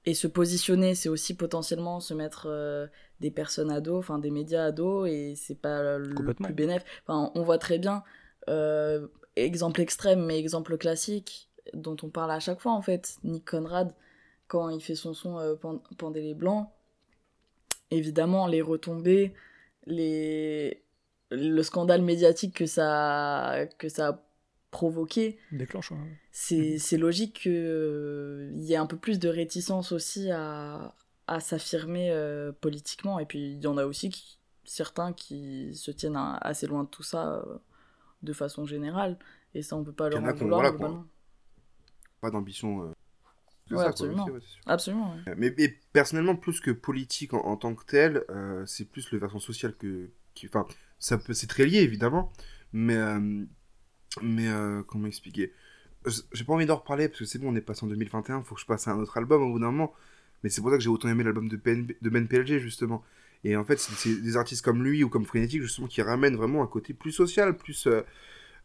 Et 0.05 0.15
se 0.15 0.27
positionner, 0.27 0.95
c'est 0.95 1.09
aussi 1.09 1.35
potentiellement 1.35 2.01
se 2.01 2.13
mettre 2.13 2.47
euh, 2.49 2.89
des 3.21 3.31
personnes 3.31 3.71
à 3.71 3.81
dos, 3.81 3.99
enfin 3.99 4.19
des 4.19 4.31
médias 4.31 4.65
à 4.65 4.73
dos, 4.73 5.07
et 5.07 5.35
c'est 5.37 5.55
pas 5.55 5.97
le 5.97 6.35
plus 6.35 6.53
bénéf. 6.53 6.85
Enfin, 7.07 7.31
on 7.37 7.43
voit 7.43 7.59
très 7.59 7.79
bien, 7.79 8.03
euh, 8.49 9.07
exemple 9.37 9.81
extrême, 9.81 10.25
mais 10.25 10.39
exemple 10.39 10.77
classique, 10.77 11.49
dont 11.73 11.97
on 12.03 12.09
parle 12.09 12.33
à 12.33 12.41
chaque 12.41 12.61
fois 12.61 12.73
en 12.73 12.83
fait, 12.83 13.17
Nick 13.23 13.49
Conrad, 13.49 13.95
quand 14.49 14.71
il 14.71 14.81
fait 14.81 14.97
son 14.97 15.15
son 15.15 15.39
euh, 15.39 15.55
Pendez 15.99 16.23
les 16.23 16.35
Blancs, 16.35 16.69
évidemment, 17.93 18.49
les 18.49 18.61
retombées, 18.61 19.35
les... 19.87 20.83
le 21.31 21.63
scandale 21.63 22.03
médiatique 22.03 22.57
que 22.57 22.67
ça, 22.67 23.67
que 23.79 23.89
ça 23.89 24.09
a 24.09 24.21
provoqué, 24.73 25.39
Déclenchant. 25.53 25.95
hein. 25.95 26.09
c'est 26.33 26.79
c'est 26.79 26.99
logique 26.99 27.35
qu'il 27.43 28.53
y 28.57 28.73
ait 28.73 28.77
un 28.77 28.87
peu 28.87 28.97
plus 28.97 29.21
de 29.21 29.29
réticence 29.29 29.93
aussi 29.93 30.31
à, 30.33 30.97
à 31.29 31.39
s'affirmer 31.39 32.11
euh, 32.11 32.51
politiquement. 32.51 33.21
Et 33.21 33.27
puis, 33.27 33.53
il 33.53 33.63
y 33.63 33.67
en 33.69 33.79
a 33.79 33.85
aussi 33.87 34.11
qui, 34.11 34.39
certains 34.65 35.13
qui 35.13 35.75
se 35.77 35.93
tiennent 35.93 36.17
à- 36.17 36.37
assez 36.39 36.67
loin 36.67 36.83
de 36.85 36.89
tout 36.89 37.05
ça 37.05 37.35
euh, 37.37 37.59
de 38.25 38.33
façon 38.33 38.67
générale. 38.67 39.19
Et 39.55 39.63
ça, 39.63 39.77
on 39.77 39.85
peut 39.85 39.93
pas 39.93 40.09
leur 40.09 40.25
en 40.25 40.33
vouloir, 40.33 40.61
voilà, 40.63 40.71
quoi. 40.73 40.89
globalement. 40.89 41.07
Pas 42.21 42.31
d'ambition. 42.31 42.83
euh, 42.83 42.93
Ouais, 43.71 43.77
quoi, 43.77 43.87
absolument. 43.87 44.25
aussi, 44.25 44.33
ouais. 44.33 44.41
Absolument, 44.67 45.15
ouais. 45.27 45.35
Mais, 45.37 45.55
mais 45.57 45.69
personnellement, 45.93 46.37
plus 46.37 46.61
que 46.61 46.71
politique 46.71 47.33
en, 47.35 47.41
en 47.45 47.57
tant 47.57 47.75
que 47.75 47.85
tel, 47.87 48.25
euh, 48.31 48.65
c'est 48.67 48.85
plus 48.87 49.11
le 49.13 49.19
versant 49.19 49.39
social 49.39 49.77
que. 49.77 50.11
Qui, 50.35 50.47
enfin, 50.47 50.67
ça 50.99 51.19
peut, 51.19 51.35
c'est 51.35 51.47
très 51.47 51.67
lié 51.67 51.79
évidemment, 51.81 52.33
mais 52.73 52.97
euh, 52.97 53.45
mais 54.21 54.49
euh, 54.49 54.83
comment 54.87 55.07
expliquer? 55.07 55.53
J'ai 56.33 56.45
pas 56.45 56.53
envie 56.53 56.67
d'en 56.67 56.77
reparler 56.77 57.09
parce 57.09 57.21
que 57.21 57.25
c'est 57.25 57.39
bon, 57.39 57.53
on 57.53 57.57
est 57.57 57.61
passé 57.61 57.85
en 57.85 57.89
2021, 57.89 58.43
faut 58.43 58.55
que 58.55 58.61
je 58.61 58.67
passe 58.67 58.89
à 58.89 58.93
un 58.93 58.99
autre 58.99 59.17
album 59.17 59.43
au 59.43 59.53
bout 59.53 59.61
d'un 59.61 59.71
moment. 59.71 59.95
Mais 60.43 60.51
c'est 60.51 60.61
pour 60.61 60.71
ça 60.71 60.77
que 60.77 60.83
j'ai 60.83 60.89
autant 60.89 61.09
aimé 61.09 61.23
l'album 61.23 61.49
de, 61.49 61.57
PNB 61.57 61.93
de 62.01 62.11
Ben 62.11 62.27
PLG 62.27 62.59
justement. 62.59 63.05
Et 63.45 63.57
en 63.57 63.65
fait, 63.65 63.79
c'est 63.79 64.21
des 64.21 64.37
artistes 64.37 64.65
comme 64.65 64.83
lui 64.83 65.05
ou 65.05 65.09
comme 65.09 65.25
Frénétique 65.25 65.63
justement 65.63 65.87
qui 65.87 66.03
ramènent 66.03 66.37
vraiment 66.37 66.63
un 66.63 66.67
côté 66.67 66.93
plus 66.93 67.13
social, 67.13 67.57
plus 67.57 67.87
euh, 67.87 68.03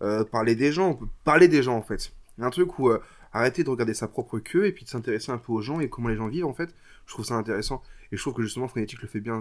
euh, 0.01 0.23
parler 0.23 0.55
des 0.55 0.71
gens, 0.71 0.99
parler 1.23 1.47
des 1.47 1.61
gens 1.61 1.77
en 1.77 1.83
fait. 1.83 2.11
Un 2.39 2.49
truc 2.49 2.77
où 2.79 2.91
arrêter 3.33 3.63
de 3.63 3.69
regarder 3.69 3.93
sa 3.93 4.07
propre 4.07 4.39
queue 4.39 4.65
et 4.65 4.71
puis 4.71 4.85
de 4.85 4.89
s'intéresser 4.89 5.31
un 5.31 5.37
peu 5.37 5.51
aux 5.51 5.61
gens 5.61 5.79
et 5.79 5.89
comment 5.89 6.09
les 6.09 6.15
gens 6.15 6.27
vivent 6.27 6.45
en 6.45 6.53
fait. 6.53 6.73
Je 7.05 7.13
trouve 7.13 7.25
ça 7.25 7.35
intéressant 7.35 7.83
et 8.11 8.17
je 8.17 8.21
trouve 8.21 8.33
que 8.33 8.41
justement 8.41 8.67
Frénétique 8.67 9.01
le 9.01 9.07
fait 9.07 9.19
bien 9.19 9.39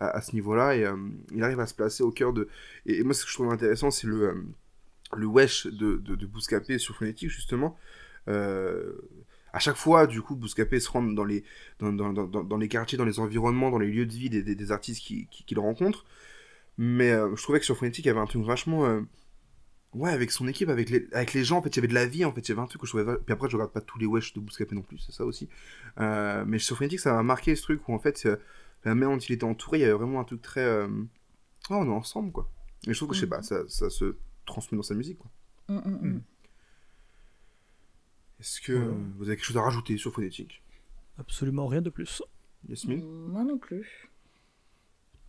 à 0.00 0.20
ce, 0.20 0.34
niveau-là 0.34 0.76
et 0.76 0.86
il 1.34 1.42
arrive 1.42 1.60
à 1.60 1.66
se 1.66 1.74
placer 1.74 2.02
au 2.02 2.10
cœur 2.10 2.32
de. 2.32 2.48
Et, 2.86 3.02
moi, 3.02 3.14
ce 3.14 3.24
que 3.24 3.30
je 3.30 3.34
trouve 3.34 3.50
intéressant, 3.50 3.90
c'est 3.90 4.06
le, 4.06 4.44
le 5.14 5.26
wesh 5.26 5.66
de, 5.66 5.96
de, 5.96 6.14
de 6.14 6.26
Bouscapé 6.26 6.78
sur 6.78 6.94
Frénétique 6.94 7.30
justement. 7.30 7.76
Euh, 8.28 8.92
à 9.52 9.58
chaque 9.58 9.76
fois, 9.76 10.06
du 10.06 10.22
coup, 10.22 10.34
Bouscapé 10.36 10.80
se 10.80 10.90
rend 10.90 11.02
dans 11.02 11.24
les, 11.24 11.44
dans, 11.78 11.92
dans, 11.92 12.12
dans, 12.12 12.26
dans 12.44 12.56
les 12.56 12.68
quartiers, 12.68 12.96
dans 12.98 13.04
les 13.04 13.20
environnements, 13.20 13.70
dans 13.70 13.78
les 13.78 13.88
lieux 13.90 14.06
de 14.06 14.12
vie 14.12 14.30
des, 14.30 14.42
des, 14.42 14.54
des 14.54 14.72
artistes 14.72 15.02
qu'il 15.04 15.26
qui, 15.28 15.44
qui 15.44 15.54
le 15.54 15.60
rencontrent. 15.60 16.04
Mais 16.78 17.10
euh, 17.12 17.34
je 17.36 17.42
trouvais 17.42 17.58
que 17.60 17.66
sur 17.66 17.76
Frénétique, 17.76 18.04
il 18.06 18.08
y 18.08 18.10
avait 18.10 18.20
un 18.20 18.26
truc 18.26 18.42
vachement. 18.44 18.86
euh, 18.86 19.02
Ouais, 19.94 20.10
avec 20.10 20.30
son 20.30 20.48
équipe, 20.48 20.70
avec 20.70 20.88
les, 20.88 21.06
avec 21.12 21.34
les 21.34 21.44
gens, 21.44 21.58
en 21.58 21.62
fait, 21.62 21.68
il 21.70 21.76
y 21.76 21.80
avait 21.80 21.88
de 21.88 21.92
la 21.94 22.06
vie, 22.06 22.24
en 22.24 22.32
fait, 22.32 22.40
il 22.40 22.48
y 22.48 22.52
avait 22.52 22.62
un 22.62 22.66
truc 22.66 22.80
que 22.80 22.86
je 22.86 22.92
trouvais... 22.92 23.04
va- 23.04 23.18
Puis 23.18 23.32
après, 23.34 23.50
je 23.50 23.56
regarde 23.56 23.72
pas 23.72 23.82
tous 23.82 23.98
les 23.98 24.06
wesh 24.06 24.32
de 24.32 24.40
Bouscapé 24.40 24.74
non 24.74 24.80
plus, 24.80 24.98
c'est 24.98 25.12
ça 25.12 25.24
aussi. 25.26 25.50
Euh, 26.00 26.44
mais 26.46 26.58
sur 26.58 26.76
Frénétique, 26.76 27.00
ça 27.00 27.12
m'a 27.12 27.22
marqué 27.22 27.54
ce 27.56 27.62
truc 27.62 27.86
où, 27.88 27.94
en 27.94 27.98
fait, 27.98 28.26
la 28.84 28.94
manière 28.94 29.10
dont 29.16 29.18
il 29.22 29.32
était 29.34 29.44
entouré, 29.44 29.78
il 29.78 29.82
y 29.82 29.84
avait 29.84 29.92
vraiment 29.92 30.20
un 30.20 30.24
truc 30.24 30.40
très. 30.40 30.64
Ah, 31.70 31.76
on 31.76 31.86
est 31.86 31.90
ensemble, 31.90 32.32
quoi. 32.32 32.48
Et 32.86 32.92
je 32.94 32.98
trouve 32.98 33.10
que, 33.10 33.14
je 33.14 33.20
sais 33.20 33.26
Mhm. 33.26 33.30
pas, 33.30 33.42
ça, 33.42 33.68
ça 33.68 33.90
se 33.90 34.16
transmet 34.46 34.76
dans 34.76 34.82
sa 34.82 34.94
musique, 34.94 35.18
quoi. 35.18 35.30
Mm, 35.68 35.76
mm, 35.76 36.08
mm. 36.08 36.22
Est-ce 38.40 38.60
que 38.60 38.72
vous 38.72 39.24
avez 39.28 39.36
quelque 39.36 39.44
chose 39.44 39.56
à 39.56 39.62
rajouter 39.62 39.96
sur 39.96 40.12
Phonétique? 40.12 40.62
Absolument 41.18 41.66
rien 41.66 41.80
de 41.82 41.90
plus. 41.90 42.22
Yasmine? 42.68 43.02
Moi 43.28 43.44
non 43.44 43.58
plus. 43.58 44.08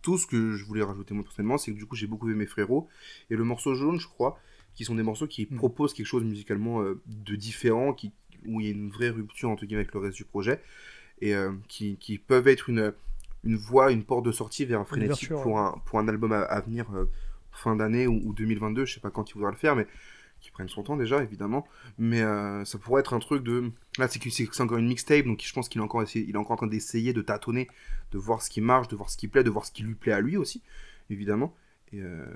Tout 0.02 0.18
ce 0.18 0.26
que 0.26 0.52
je 0.56 0.64
voulais 0.64 0.82
rajouter 0.82 1.14
moi 1.14 1.22
personnellement, 1.24 1.56
c'est 1.58 1.72
que 1.72 1.76
du 1.78 1.86
coup 1.86 1.94
j'ai 1.96 2.06
beaucoup 2.06 2.28
aimé 2.30 2.46
Frérot. 2.46 2.88
Et 3.30 3.36
le 3.36 3.44
morceau 3.44 3.74
jaune, 3.74 3.98
je 4.00 4.08
crois, 4.08 4.38
qui 4.74 4.84
sont 4.84 4.94
des 4.96 5.02
morceaux 5.02 5.26
qui 5.28 5.46
Mm. 5.50 5.56
proposent 5.56 5.94
quelque 5.94 6.06
chose 6.06 6.24
musicalement 6.24 6.82
euh, 6.82 7.00
de 7.06 7.36
différent, 7.36 7.92
qui, 7.94 8.12
où 8.46 8.60
il 8.60 8.66
y 8.66 8.68
a 8.68 8.72
une 8.72 8.90
vraie 8.90 9.10
rupture 9.10 9.48
entre 9.50 9.64
guillemets 9.64 9.82
avec 9.82 9.94
le 9.94 10.00
reste 10.00 10.16
du 10.16 10.24
projet. 10.24 10.60
Et 11.20 11.34
euh, 11.34 11.52
qui, 11.68 11.96
qui 11.98 12.18
peuvent 12.18 12.48
être 12.48 12.68
une, 12.68 12.92
une 13.44 13.56
voie, 13.56 13.92
une 13.92 14.04
porte 14.04 14.24
de 14.26 14.32
sortie 14.32 14.64
vers 14.64 14.80
un 14.80 14.84
frénétique 14.84 15.28
pour, 15.30 15.60
un, 15.60 15.80
pour 15.86 16.00
un 16.00 16.08
album 16.08 16.32
à, 16.32 16.40
à 16.42 16.60
venir 16.60 16.90
euh, 16.94 17.08
fin 17.54 17.76
d'année 17.76 18.06
ou, 18.06 18.20
ou 18.24 18.32
2022. 18.34 18.84
Je 18.84 18.94
sais 18.94 19.00
pas 19.00 19.10
quand 19.10 19.30
il 19.30 19.34
voudra 19.34 19.50
le 19.50 19.56
faire, 19.56 19.74
mais 19.76 19.86
qui 20.40 20.50
prenne 20.50 20.68
son 20.68 20.82
temps 20.82 20.96
déjà, 20.96 21.22
évidemment. 21.22 21.66
Mais 21.96 22.20
euh, 22.22 22.64
ça 22.66 22.76
pourrait 22.78 23.00
être 23.00 23.14
un 23.14 23.18
truc 23.18 23.42
de. 23.42 23.70
Là, 23.98 24.08
c'est 24.08 24.18
que 24.18 24.28
c'est 24.30 24.46
c'est 24.52 24.62
encore 24.62 24.76
une 24.78 24.88
mixtape, 24.88 25.24
donc 25.24 25.42
je 25.42 25.52
pense 25.54 25.68
qu'il 25.70 25.80
est 25.80 25.84
encore, 25.84 26.02
essayé- 26.02 26.26
il 26.28 26.34
est 26.34 26.38
encore 26.38 26.52
en 26.52 26.56
train 26.56 26.66
d'essayer 26.66 27.12
de 27.14 27.22
tâtonner, 27.22 27.66
de 28.12 28.18
voir 28.18 28.42
ce 28.42 28.50
qui 28.50 28.60
marche, 28.60 28.88
de 28.88 28.96
voir 28.96 29.08
ce 29.08 29.16
qui 29.16 29.26
plaît, 29.28 29.42
de 29.42 29.50
voir 29.50 29.64
ce 29.64 29.72
qui 29.72 29.82
lui 29.84 29.94
plaît 29.94 30.12
à 30.12 30.20
lui 30.20 30.36
aussi, 30.36 30.60
évidemment. 31.08 31.54
Et, 31.92 32.00
euh, 32.02 32.26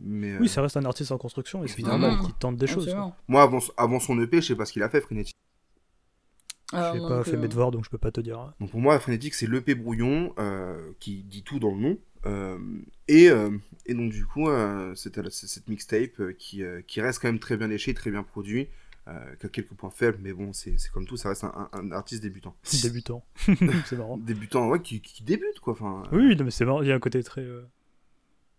mais 0.00 0.34
euh, 0.34 0.38
Oui, 0.40 0.48
ça 0.48 0.62
reste 0.62 0.76
un 0.76 0.84
artiste 0.84 1.10
en 1.10 1.18
construction 1.18 1.64
et 1.64 1.68
c'est 1.68 1.74
Évidemment, 1.74 1.98
normal 2.08 2.20
qu'il 2.24 2.34
tente 2.34 2.56
des 2.56 2.66
choses. 2.68 2.92
quoi. 2.92 3.16
Moi, 3.28 3.42
avant, 3.42 3.58
avant 3.76 3.98
son 3.98 4.20
EP, 4.20 4.40
je 4.42 4.46
sais 4.48 4.54
pas 4.56 4.64
ce 4.66 4.72
qu'il 4.72 4.82
a 4.82 4.88
fait, 4.90 5.00
Frenetic. 5.00 5.34
Ah, 6.72 6.90
J'ai 6.92 7.00
moi 7.00 7.08
pas 7.08 7.24
fait 7.24 7.36
mes 7.36 7.46
devoirs 7.48 7.70
donc 7.70 7.84
je 7.84 7.90
peux 7.90 7.98
pas 7.98 8.10
te 8.10 8.20
dire. 8.20 8.52
Donc 8.60 8.70
pour 8.70 8.80
moi, 8.80 8.98
Frenetic, 8.98 9.34
c'est 9.34 9.46
l'EP 9.48 9.74
brouillon 9.76 10.34
euh, 10.38 10.90
qui 10.98 11.22
dit 11.22 11.42
tout 11.44 11.58
dans 11.60 11.70
le 11.70 11.80
nom. 11.80 11.98
Euh, 12.24 12.58
et, 13.08 13.28
euh, 13.30 13.50
et 13.86 13.94
donc 13.94 14.10
du 14.12 14.24
coup, 14.26 14.48
euh, 14.48 14.94
c'est 14.94 15.12
cette 15.32 15.68
mixtape 15.68 16.32
qui, 16.38 16.62
qui 16.86 17.00
reste 17.00 17.20
quand 17.20 17.28
même 17.28 17.38
très 17.38 17.56
bien 17.56 17.68
léché, 17.68 17.92
très 17.94 18.10
bien 18.10 18.22
produit, 18.22 18.68
euh, 19.08 19.34
qui 19.38 19.46
a 19.46 19.48
quelques 19.48 19.74
points 19.74 19.90
faibles, 19.90 20.18
mais 20.20 20.32
bon, 20.32 20.52
c'est 20.52 20.76
comme 20.92 21.06
tout, 21.06 21.16
ça 21.16 21.28
reste 21.28 21.44
un, 21.44 21.52
un- 21.72 21.78
un 21.78 21.92
artiste 21.92 22.22
débutant. 22.22 22.56
Débutant. 22.82 23.24
c'est 23.86 23.96
marrant. 23.96 24.16
Débutant, 24.16 24.68
ouais, 24.68 24.80
qui, 24.82 25.00
qui 25.00 25.22
débute 25.22 25.60
quoi. 25.60 25.74
Enfin, 25.74 26.02
Oui, 26.12 26.34
non, 26.36 26.44
mais 26.44 26.50
c'est 26.50 26.64
marrant, 26.64 26.82
il 26.82 26.88
y 26.88 26.92
a 26.92 26.94
un 26.96 27.00
côté 27.00 27.22
très. 27.22 27.42
euh, 27.42 27.62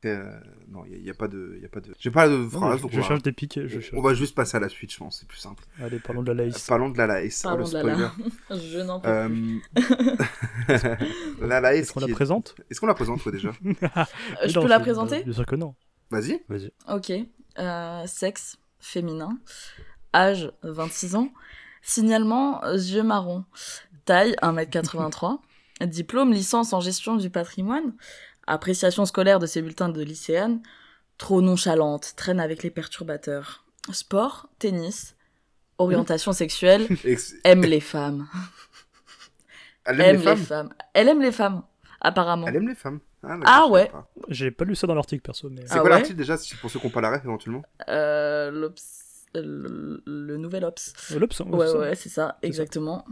euh, 0.06 0.40
non, 0.70 0.84
il 0.86 1.02
n'y 1.02 1.10
a, 1.10 1.14
pas 1.16 1.28
de, 1.28 1.54
il 1.58 1.62
y 1.62 1.66
a 1.66 1.70
pas 1.70 1.80
de. 1.80 1.94
J'ai 2.00 2.12
pas 2.12 2.28
de 2.30 2.36
non, 2.38 2.50
phrase. 2.50 2.78
je 2.78 2.82
donc 2.84 2.92
je 2.92 3.00
va- 3.00 3.08
cherche 3.08 3.24
des 3.24 3.32
pics. 3.32 3.60
Je 3.66 3.80
on 3.96 4.02
va 4.02 4.14
juste 4.14 4.36
passer 4.36 4.56
à 4.58 4.60
la 4.60 4.70
suite, 4.70 4.92
je 4.94 4.98
pense, 4.98 5.20
c'est 5.20 5.28
plus 5.28 5.40
simple. 5.40 5.64
Allez, 5.82 6.00
parlons 6.00 6.22
de 6.22 6.28
la 6.32 6.44
laïs. 6.44 6.66
Parlons 6.68 6.90
de 6.90 6.98
la 6.98 7.08
Laïs. 7.08 7.44
Oh, 7.46 7.50
le 7.58 7.64
Parlons 7.64 7.68
de 7.70 7.74
la 7.74 7.80
spoiler. 7.80 8.08
la. 8.50 8.58
Je 8.58 8.80
n'en 8.80 9.00
peux 9.00 9.10
plus. 9.28 9.62
Euh... 9.80 10.96
la 11.48 11.62
Laïs. 11.62 11.82
Est-ce 11.82 11.94
qu'on 11.94 12.00
la 12.00 12.08
présente? 12.08 12.56
Est-ce 12.70 12.80
qu'on 12.80 12.88
la 12.88 12.94
présente 12.94 13.22
toi 13.22 13.32
déjà 13.32 13.50
Euh, 13.64 14.06
Je 14.48 14.56
non, 14.56 14.62
peux 14.62 14.68
la 14.70 14.80
présenter? 14.80 15.24
Bien 15.24 15.34
sûr 15.34 15.46
que 15.46 15.56
non. 15.56 15.76
Vas-y. 16.10 16.42
Vas-y. 16.48 16.72
Ok. 16.90 17.12
Euh, 17.60 18.04
sexe 18.06 18.58
féminin. 18.80 19.38
Âge 20.14 20.52
26 20.64 21.16
ans. 21.16 21.30
Signalement 21.82 22.62
yeux 22.74 23.04
marrons. 23.04 23.46
Taille 24.06 24.36
1m83. 24.42 25.40
Diplôme 25.86 26.32
licence 26.34 26.74
en 26.74 26.80
gestion 26.80 27.16
du 27.18 27.30
patrimoine. 27.30 27.94
Appréciation 28.48 29.06
scolaire 29.06 29.40
de 29.40 29.46
ses 29.46 29.62
bulletins 29.62 29.90
de 29.90 30.02
lycéenne. 30.02 30.62
Trop 31.18 31.42
nonchalante. 31.42 32.14
Traîne 32.16 32.40
avec 32.40 32.64
les 32.64 32.70
perturbateurs. 32.70 33.66
Sport, 33.92 34.50
tennis. 34.60 35.16
Orientation 35.78 36.32
sexuelle. 36.34 36.88
Ex- 37.04 37.36
Aime 37.44 37.62
les 37.64 37.80
femmes. 37.82 38.28
Elle 39.86 40.02
Aime 40.02 40.16
aime 40.16 40.26
les 40.26 40.36
femmes. 40.36 40.70
Elle 40.94 41.08
aime 41.10 41.22
les 41.22 41.32
femmes. 41.32 41.64
Apparemment. 42.02 42.48
Elle 42.48 42.56
aime 42.58 42.68
les 42.68 42.76
femmes. 42.76 43.00
Ah, 43.24 43.38
Ah 43.46 43.68
ouais. 43.68 43.90
pas. 43.90 44.08
J'ai 44.30 44.52
pas 44.52 44.64
lu 44.66 44.76
ça 44.76 44.86
dans 44.88 44.94
l'article 44.96 45.22
perso, 45.22 45.50
mais. 45.50 45.62
C'est 45.66 45.74
Ah 45.74 45.76
quoi 45.80 45.84
ouais 45.86 45.90
l'article 45.90 46.16
déjà, 46.18 46.36
pour 46.62 46.70
ceux 46.70 46.80
qui 46.80 46.86
n'ont 46.88 46.92
pas 46.92 47.02
la 47.02 47.12
ref 47.12 47.24
éventuellement 47.26 47.64
Euh, 47.90 48.52
l'Obs- 48.52 49.26
le, 49.34 50.02
le 50.06 50.38
nouvel 50.38 50.64
Ops. 50.66 50.94
Euh, 51.12 51.20
l'Obs, 51.20 51.42
hein, 51.42 51.46
Ouais, 51.50 51.66
c'est 51.68 51.72
ça. 51.74 51.80
ouais, 51.80 51.96
c'est 51.96 52.10
ça, 52.10 52.38
exactement. 52.44 53.06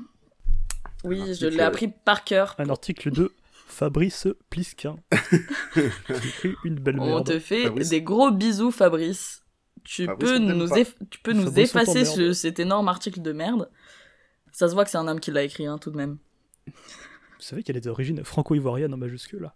Oui, 1.04 1.18
je 1.20 1.24
article- 1.32 1.50
l'ai 1.50 1.62
appris 1.62 1.88
par 1.88 2.24
cœur. 2.24 2.56
Un 2.60 2.70
article 2.70 3.12
de 3.12 3.32
Fabrice 3.66 4.28
Plisquin. 4.50 4.96
Une 6.64 6.76
belle 6.76 7.00
On 7.00 7.06
merde. 7.08 7.28
te 7.28 7.40
fait 7.40 7.64
Fabrice. 7.64 7.90
des 7.90 8.02
gros 8.02 8.32
bisous, 8.32 8.72
Fabrice. 8.72 9.44
Tu 9.84 10.06
Fabrice, 10.06 10.30
peux 10.30 10.38
on 10.38 10.40
nous, 10.40 10.70
pas. 10.70 10.76
eff- 10.80 10.96
tu 11.10 11.20
peux 11.20 11.34
nous 11.34 11.44
Fabrice, 11.46 11.76
on 11.76 11.80
effacer 11.82 12.06
ce- 12.06 12.34
cet 12.34 12.60
énorme 12.60 12.88
article 12.88 13.22
de 13.22 13.32
merde. 13.34 13.70
Ça 14.52 14.68
se 14.70 14.74
voit 14.74 14.86
que 14.86 14.90
c'est 14.92 14.98
un 14.98 15.08
homme 15.08 15.20
qui 15.20 15.32
l'a 15.32 15.44
écrit, 15.44 15.66
hein, 15.66 15.78
tout 15.78 15.92
de 15.92 15.98
même. 15.98 16.18
Vous 16.68 16.74
savez 17.40 17.62
qu'elle 17.64 17.78
est 17.78 17.82
d'origine 17.82 18.24
franco-ivoirienne 18.24 18.94
en 18.94 18.98
majuscule. 18.98 19.52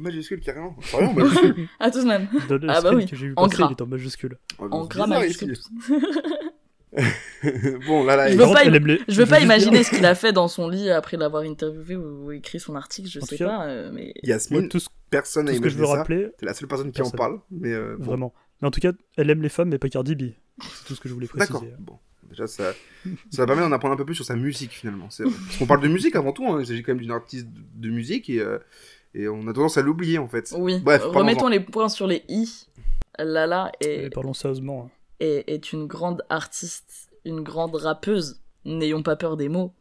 Majuscule 0.00 0.40
carrément. 0.40 0.76
En 0.92 1.12
majuscule 1.12 1.68
Ah, 1.80 1.90
tout 1.90 2.00
de 2.00 2.06
même. 2.08 2.26
Dans 2.48 2.56
le 2.56 2.68
Ah 2.68 2.80
bah 2.82 2.90
oui, 2.94 3.06
que 3.06 3.14
j'ai 3.14 3.28
vu 3.28 3.34
en 3.36 3.44
passer, 3.44 3.58
gras. 3.58 3.68
il 3.70 3.72
est 3.74 3.82
en 3.82 3.86
majuscule. 3.86 4.38
Oh, 4.58 4.66
En 4.70 4.82
c'est 4.82 4.88
gras 4.90 5.06
majuscule. 5.06 5.56
bon, 7.86 8.04
là, 8.04 8.16
là, 8.16 8.28
Je 8.30 8.32
veux 8.34 8.38
pas 8.38 8.46
contre, 8.46 8.60
im- 8.60 8.64
elle 8.66 8.74
aime 8.76 8.86
les- 8.86 9.00
Je 9.08 9.20
veux 9.20 9.26
pas 9.28 9.40
imaginer 9.42 9.82
ce 9.82 9.90
qu'il 9.90 10.04
a 10.06 10.14
fait 10.14 10.32
dans 10.32 10.48
son 10.48 10.68
lit 10.68 10.90
après 10.90 11.16
l'avoir 11.16 11.42
interviewé 11.42 11.96
ou 11.96 12.30
écrit 12.32 12.60
son 12.60 12.74
article, 12.76 13.08
je 13.08 13.20
En 13.20 13.24
sais 13.24 13.38
pas, 13.38 13.66
euh, 13.66 13.90
mais... 13.92 14.14
Yasmine, 14.22 14.60
Moi, 14.60 14.68
tout 14.68 14.78
ce, 14.80 14.88
personne 15.10 15.46
tout 15.46 15.52
n'a 15.52 15.56
ce 15.56 15.62
que 15.62 15.68
je 15.68 15.74
veux 15.74 15.80
imaginé 15.80 15.92
ça. 15.94 15.98
rappeler, 15.98 16.28
T'es 16.38 16.46
la 16.46 16.54
seule 16.54 16.68
personne 16.68 16.92
qui 16.92 17.02
en 17.02 17.10
parle. 17.10 17.40
Mais 17.50 17.72
euh, 17.72 17.96
bon. 17.98 18.04
vraiment. 18.04 18.34
Mais 18.62 18.68
en 18.68 18.70
tout 18.70 18.80
cas, 18.80 18.92
elle 19.16 19.30
aime 19.30 19.42
les 19.42 19.48
femmes, 19.48 19.68
mais 19.70 19.78
pas 19.78 19.88
Cardi 19.88 20.14
B. 20.14 20.22
C'est 20.62 20.84
tout 20.86 20.94
ce 20.94 21.00
que 21.00 21.08
je 21.08 21.14
voulais 21.14 21.26
D'accord. 21.34 21.60
préciser. 21.60 21.76
Bon, 21.80 21.98
déjà, 22.30 22.46
ça, 22.46 22.72
ça 23.30 23.44
permet 23.46 23.62
d'en 23.62 23.72
apprendre 23.72 23.94
un 23.94 23.96
peu 23.98 24.04
plus 24.04 24.14
sur 24.14 24.24
sa 24.24 24.36
musique 24.36 24.70
finalement. 24.72 25.08
vrai. 25.18 25.24
Parce 25.46 25.56
qu'on 25.58 25.66
parle 25.66 25.82
de 25.82 25.88
musique 25.88 26.14
avant 26.16 26.32
tout. 26.32 26.46
hein. 26.46 26.58
Il 26.60 26.66
s'agit 26.66 26.82
quand 26.82 26.92
même 26.92 27.00
d'une 27.02 27.10
artiste 27.10 27.48
de 27.74 27.90
musique 27.90 28.30
et, 28.30 28.38
euh, 28.40 28.58
et 29.14 29.26
on 29.28 29.42
a 29.48 29.52
tendance 29.52 29.76
à 29.78 29.82
l'oublier 29.82 30.18
en 30.18 30.28
fait. 30.28 30.54
Oui, 30.56 30.80
Bref, 30.84 31.02
remettons 31.04 31.48
les 31.48 31.60
points 31.60 31.88
sur 31.88 32.06
les 32.06 32.22
i. 32.28 32.66
Lala 33.18 33.70
Et 33.80 34.10
parlons 34.10 34.32
sérieusement. 34.34 34.86
hein. 34.88 34.90
Est, 35.20 35.44
est 35.48 35.72
une 35.72 35.86
grande 35.86 36.24
artiste, 36.28 37.10
une 37.24 37.42
grande 37.42 37.74
rappeuse. 37.76 38.40
N'ayons 38.64 39.02
pas 39.02 39.16
peur 39.16 39.36
des 39.36 39.48
mots. 39.48 39.72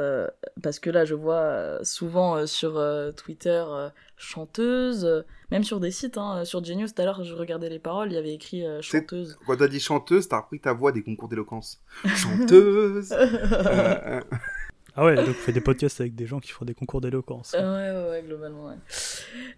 Euh, 0.00 0.26
parce 0.60 0.80
que 0.80 0.90
là, 0.90 1.04
je 1.04 1.14
vois 1.14 1.36
euh, 1.36 1.84
souvent 1.84 2.36
euh, 2.36 2.46
sur 2.46 2.78
euh, 2.78 3.12
Twitter 3.12 3.62
euh, 3.68 3.90
chanteuse, 4.16 5.04
euh, 5.04 5.22
même 5.52 5.62
sur 5.62 5.78
des 5.78 5.92
sites, 5.92 6.18
hein, 6.18 6.44
sur 6.44 6.64
Genius, 6.64 6.94
tout 6.96 7.02
à 7.02 7.04
l'heure, 7.04 7.22
je 7.22 7.32
regardais 7.32 7.68
les 7.68 7.78
paroles, 7.78 8.10
il 8.10 8.14
y 8.16 8.18
avait 8.18 8.34
écrit 8.34 8.66
euh, 8.66 8.82
chanteuse. 8.82 9.38
Quand 9.46 9.56
t'as 9.56 9.68
dit 9.68 9.78
chanteuse, 9.78 10.26
t'as 10.28 10.38
repris 10.40 10.58
ta 10.58 10.72
voix 10.72 10.90
des 10.90 11.04
concours 11.04 11.28
d'éloquence. 11.28 11.80
Chanteuse 12.16 13.14
Ah 14.96 15.04
ouais, 15.04 15.16
donc 15.16 15.28
on 15.28 15.32
fait 15.34 15.52
des 15.52 15.60
podcasts 15.60 16.00
avec 16.00 16.14
des 16.14 16.26
gens 16.26 16.38
qui 16.40 16.50
font 16.50 16.64
des 16.64 16.74
concours 16.74 17.00
d'éloquence. 17.00 17.52
Ouais, 17.52 17.60
ouais, 17.60 18.08
ouais, 18.10 18.22
globalement, 18.26 18.66
ouais. 18.66 18.76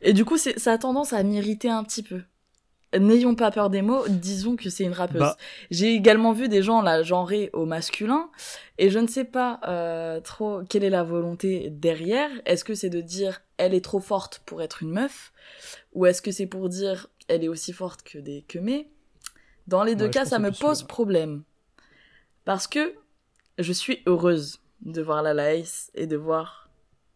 Et 0.02 0.12
du 0.14 0.24
coup, 0.24 0.36
c'est- 0.38 0.58
ça 0.58 0.72
a 0.72 0.78
tendance 0.78 1.12
à 1.12 1.22
m'irriter 1.22 1.68
un 1.68 1.84
petit 1.84 2.02
peu. 2.02 2.20
N'ayons 2.98 3.34
pas 3.34 3.50
peur 3.50 3.68
des 3.68 3.82
mots, 3.82 4.06
disons 4.08 4.56
que 4.56 4.70
c'est 4.70 4.84
une 4.84 4.92
rappeuse. 4.92 5.20
Bah. 5.20 5.36
J'ai 5.70 5.92
également 5.92 6.32
vu 6.32 6.48
des 6.48 6.62
gens 6.62 6.80
la 6.80 7.02
genrer 7.02 7.50
au 7.52 7.66
masculin, 7.66 8.30
et 8.78 8.90
je 8.90 8.98
ne 8.98 9.06
sais 9.06 9.24
pas 9.24 9.60
euh, 9.66 10.20
trop 10.20 10.62
quelle 10.68 10.84
est 10.84 10.90
la 10.90 11.02
volonté 11.02 11.68
derrière. 11.70 12.30
Est-ce 12.46 12.64
que 12.64 12.74
c'est 12.74 12.90
de 12.90 13.00
dire 13.00 13.42
elle 13.58 13.74
est 13.74 13.84
trop 13.84 14.00
forte 14.00 14.42
pour 14.46 14.62
être 14.62 14.82
une 14.82 14.92
meuf, 14.92 15.32
ou 15.92 16.06
est-ce 16.06 16.22
que 16.22 16.30
c'est 16.30 16.46
pour 16.46 16.68
dire 16.68 17.08
elle 17.28 17.42
est 17.44 17.48
aussi 17.48 17.72
forte 17.72 18.02
que 18.02 18.18
des 18.18 18.42
que 18.46 18.58
mais 18.58 18.88
Dans 19.66 19.82
les 19.82 19.94
deux 19.94 20.04
Ouais, 20.04 20.10
cas, 20.10 20.24
ça 20.24 20.38
me 20.38 20.52
pose 20.52 20.84
problème. 20.84 21.42
Parce 22.44 22.68
que 22.68 22.94
je 23.58 23.72
suis 23.72 24.02
heureuse 24.06 24.60
de 24.82 25.02
voir 25.02 25.22
la 25.22 25.34
Laïs 25.34 25.90
et 25.94 26.06
de 26.06 26.16
voir 26.16 26.70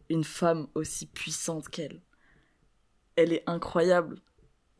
une 0.09 0.25
femme 0.25 0.67
aussi 0.75 1.05
puissante 1.05 1.69
qu'elle. 1.69 2.01
Elle 3.15 3.31
est 3.33 3.43
incroyable. 3.47 4.19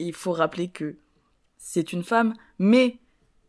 Il 0.02 0.14
faut 0.14 0.34
rappeler 0.34 0.70
que 0.70 0.98
c'est 1.58 1.94
une 1.94 2.04
femme, 2.04 2.34
mais 2.60 3.00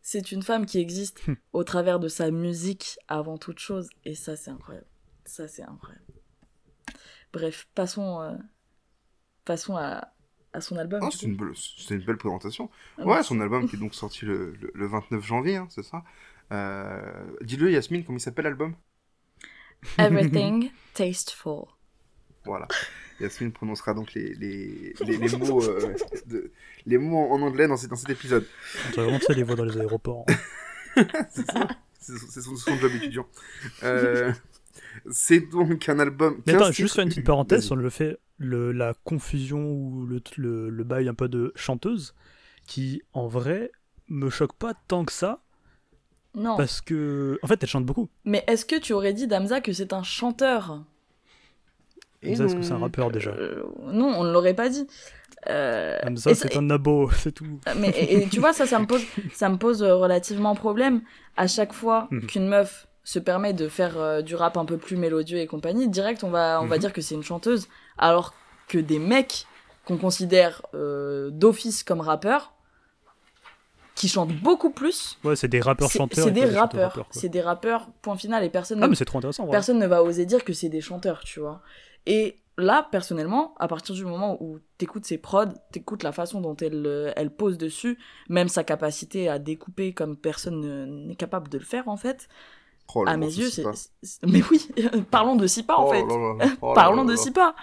c'est 0.01 0.31
une 0.31 0.43
femme 0.43 0.65
qui 0.65 0.79
existe 0.79 1.23
Hmm. 1.27 1.33
au 1.53 1.63
travers 1.63 1.99
de 1.99 2.07
sa 2.07 2.31
musique 2.31 2.99
avant 3.07 3.37
toute 3.37 3.59
chose. 3.59 3.89
Et 4.05 4.15
ça, 4.15 4.35
c'est 4.35 4.51
incroyable. 4.51 4.87
Ça, 5.25 5.47
c'est 5.47 5.63
incroyable. 5.63 6.05
Bref, 7.33 7.67
passons, 7.75 8.21
euh, 8.21 8.37
passons 9.45 9.75
à, 9.77 10.13
à 10.53 10.61
son 10.61 10.77
album. 10.77 11.01
ah, 11.03 11.09
du 11.09 11.17
c'est 11.17 11.25
coup. 11.25 11.31
une, 11.31 11.37
belle- 11.37 11.55
c'est 11.55 11.95
une 11.95 12.05
belle 12.05 12.17
présentation. 12.17 12.69
Ah 12.97 13.05
Ouais, 13.05 13.23
son 13.23 13.39
album 13.41 13.67
qui 13.67 13.75
est 13.75 13.79
donc 13.79 13.93
sorti 13.95 14.25
le, 14.25 14.51
le- 14.53 14.71
le 14.73 14.87
29 14.87 15.23
janvier, 15.25 15.57
hein, 15.57 15.67
c'est 15.69 15.83
ça 15.83 16.03
Euh, 16.51 17.35
Dis-le, 17.41 17.71
Yasmine, 17.71 18.03
comment 18.03 18.17
il 18.17 18.21
s'appelle 18.21 18.45
l'album? 18.45 18.75
Everything 19.97 20.71
Tasteful. 20.93 21.67
Voilà. 22.45 22.67
Yasmine 23.23 23.51
prononcera 23.51 23.93
donc 23.93 24.13
les, 24.13 24.33
les, 24.35 24.93
les, 25.05 25.17
les 25.17 25.37
mots, 25.37 25.63
euh, 25.63 25.95
de- 26.27 26.51
les 26.85 26.97
mots 26.97 27.31
en 27.31 27.41
anglais 27.41 27.67
dans 27.67 27.77
cet, 27.77 27.89
dans 27.89 27.95
cet 27.95 28.09
épisode. 28.09 28.45
On 28.89 28.91
dirait 28.91 29.05
vraiment 29.07 29.19
les 29.29 29.43
voit 29.43 29.55
dans 29.55 29.65
les 29.65 29.77
aéroports. 29.79 30.25
C'est 31.31 31.51
ça. 31.51 31.67
C'est 31.99 32.41
son, 32.41 32.55
son 32.55 32.75
job 32.77 32.91
étudiant. 32.95 33.25
Euh, 33.83 34.31
c'est 35.09 35.39
donc 35.39 35.87
un 35.87 35.99
album. 35.99 36.41
Mais 36.45 36.53
15 36.53 36.61
attends, 36.61 36.71
juste 36.71 36.95
faire 36.95 37.03
une 37.03 37.09
petite 37.09 37.25
parenthèse, 37.25 37.71
on 37.71 37.75
le 37.75 37.89
fait 37.89 38.17
le, 38.37 38.71
la 38.73 38.93
confusion 39.05 39.71
ou 39.71 40.05
le, 40.05 40.21
le, 40.37 40.69
le 40.69 40.83
bail 40.83 41.07
un 41.07 41.13
peu 41.13 41.29
de 41.29 41.53
chanteuse, 41.55 42.13
qui 42.67 43.01
en 43.13 43.27
vrai 43.27 43.71
me 44.09 44.29
choque 44.29 44.53
pas 44.53 44.73
tant 44.89 45.05
que 45.05 45.13
ça, 45.13 45.41
Non. 46.35 46.57
parce 46.57 46.81
que 46.81 47.39
en 47.41 47.47
fait 47.47 47.63
elle 47.63 47.69
chante 47.69 47.85
beaucoup. 47.85 48.09
Mais 48.25 48.43
est-ce 48.47 48.65
que 48.65 48.77
tu 48.77 48.91
aurais 48.91 49.13
dit, 49.13 49.27
Damza, 49.27 49.61
que 49.61 49.71
c'est 49.71 49.93
un 49.93 50.03
chanteur? 50.03 50.83
Hamza, 52.25 52.45
est-ce 52.45 52.55
que 52.55 52.61
c'est 52.61 52.73
un 52.73 52.77
rappeur 52.77 53.11
déjà 53.11 53.31
Euh, 53.31 53.63
non, 53.85 54.07
on 54.17 54.23
ne 54.23 54.31
l'aurait 54.31 54.53
pas 54.53 54.69
dit. 54.69 54.87
Euh, 55.49 55.97
Hamza, 56.03 56.33
c'est 56.35 56.55
un 56.55 56.61
nabo, 56.61 57.09
c'est 57.17 57.31
tout. 57.33 57.59
Mais 57.77 57.89
et, 57.89 58.23
et 58.23 58.27
tu 58.29 58.39
vois, 58.39 58.53
ça, 58.53 58.65
ça 58.65 58.79
me 58.79 58.85
pose, 58.85 59.03
ça 59.33 59.49
me 59.49 59.57
pose 59.57 59.83
euh, 59.83 59.95
relativement 59.95 60.55
problème. 60.55 61.01
À 61.35 61.47
chaque 61.47 61.73
fois 61.73 62.07
Mhm. 62.11 62.27
qu'une 62.27 62.47
meuf 62.47 62.87
se 63.03 63.19
permet 63.19 63.51
de 63.53 63.67
faire 63.67 63.97
euh, 63.97 64.21
du 64.21 64.35
rap 64.35 64.55
un 64.57 64.65
peu 64.65 64.77
plus 64.77 64.95
mélodieux 64.95 65.39
et 65.39 65.47
compagnie, 65.47 65.89
direct, 65.89 66.23
on 66.23 66.29
va, 66.29 66.59
on 66.61 66.67
va 66.67 66.75
Mhm. 66.75 66.81
dire 66.81 66.93
que 66.93 67.01
c'est 67.01 67.15
une 67.15 67.23
chanteuse. 67.23 67.67
Alors 67.97 68.33
que 68.69 68.77
des 68.77 68.99
mecs 68.99 69.45
qu'on 69.85 69.97
considère 69.97 70.61
d'office 70.73 71.83
comme 71.83 71.99
rappeurs, 71.99 72.53
qui 73.95 74.07
chantent 74.07 74.33
beaucoup 74.41 74.71
plus, 74.71 75.19
Ouais, 75.23 75.35
c'est 75.35 75.47
des 75.47 75.61
rappeurs 75.61 75.91
c'est 75.91 75.97
chanteurs. 75.99 76.25
c'est 76.25 76.31
des 76.31 76.45
rappeurs. 76.45 77.05
C'est 77.11 77.29
des 77.29 77.41
rappeurs, 77.41 77.89
point 78.01 78.15
final, 78.17 78.43
et 78.43 78.49
personne 78.49 78.79
Ah, 78.81 78.85
ne 78.85 78.89
mais 78.89 78.95
c'est 78.95 79.05
trop 79.05 79.19
intéressant. 79.19 79.43
voilà. 79.45 79.57
personne 79.59 79.77
ne 79.77 79.85
va 79.85 80.01
oser 80.03 80.25
dire 80.25 80.43
que 80.43 80.51
c'est 80.53 80.69
des 80.69 80.81
chanteurs, 80.81 81.21
tu 81.23 81.39
vois. 81.39 81.61
Et 82.05 82.39
là, 82.57 82.87
personnellement, 82.91 83.55
à 83.59 83.67
partir 83.67 83.95
du 83.95 84.05
moment 84.05 84.37
où 84.43 84.59
t'écoutes 84.77 85.05
ses 85.05 85.17
prods, 85.17 85.53
t'écoutes 85.71 86.03
la 86.03 86.11
façon 86.11 86.41
dont 86.41 86.55
elle, 86.57 86.85
euh, 86.85 87.11
elle 87.15 87.29
pose 87.35 87.57
dessus, 87.57 87.97
même 88.29 88.47
sa 88.49 88.63
capacité 88.63 89.29
à 89.29 89.39
découper 89.39 89.93
comme 89.93 90.17
personne 90.17 90.59
ne- 90.59 90.85
n'est 90.85 91.15
capable 91.15 91.47
de 91.49 91.57
le 91.57 91.63
faire, 91.65 91.87
en 91.87 91.97
fait, 91.97 92.27
Oh 92.95 93.05
à 93.07 93.15
mes 93.15 93.27
yeux, 93.27 93.49
c'est 93.49 93.63
Mais 94.27 94.41
oui, 94.51 94.67
parlons 95.11 95.35
de 95.37 95.47
Sipa, 95.47 95.75
en 95.75 95.87
Oh 95.87 95.91
fait. 95.91 96.01
là 96.05 96.45
là, 96.45 96.53
oh 96.61 96.73
Parlons 96.75 97.03
là 97.05 97.11
de. 97.11 97.15
Sipa. 97.15 97.55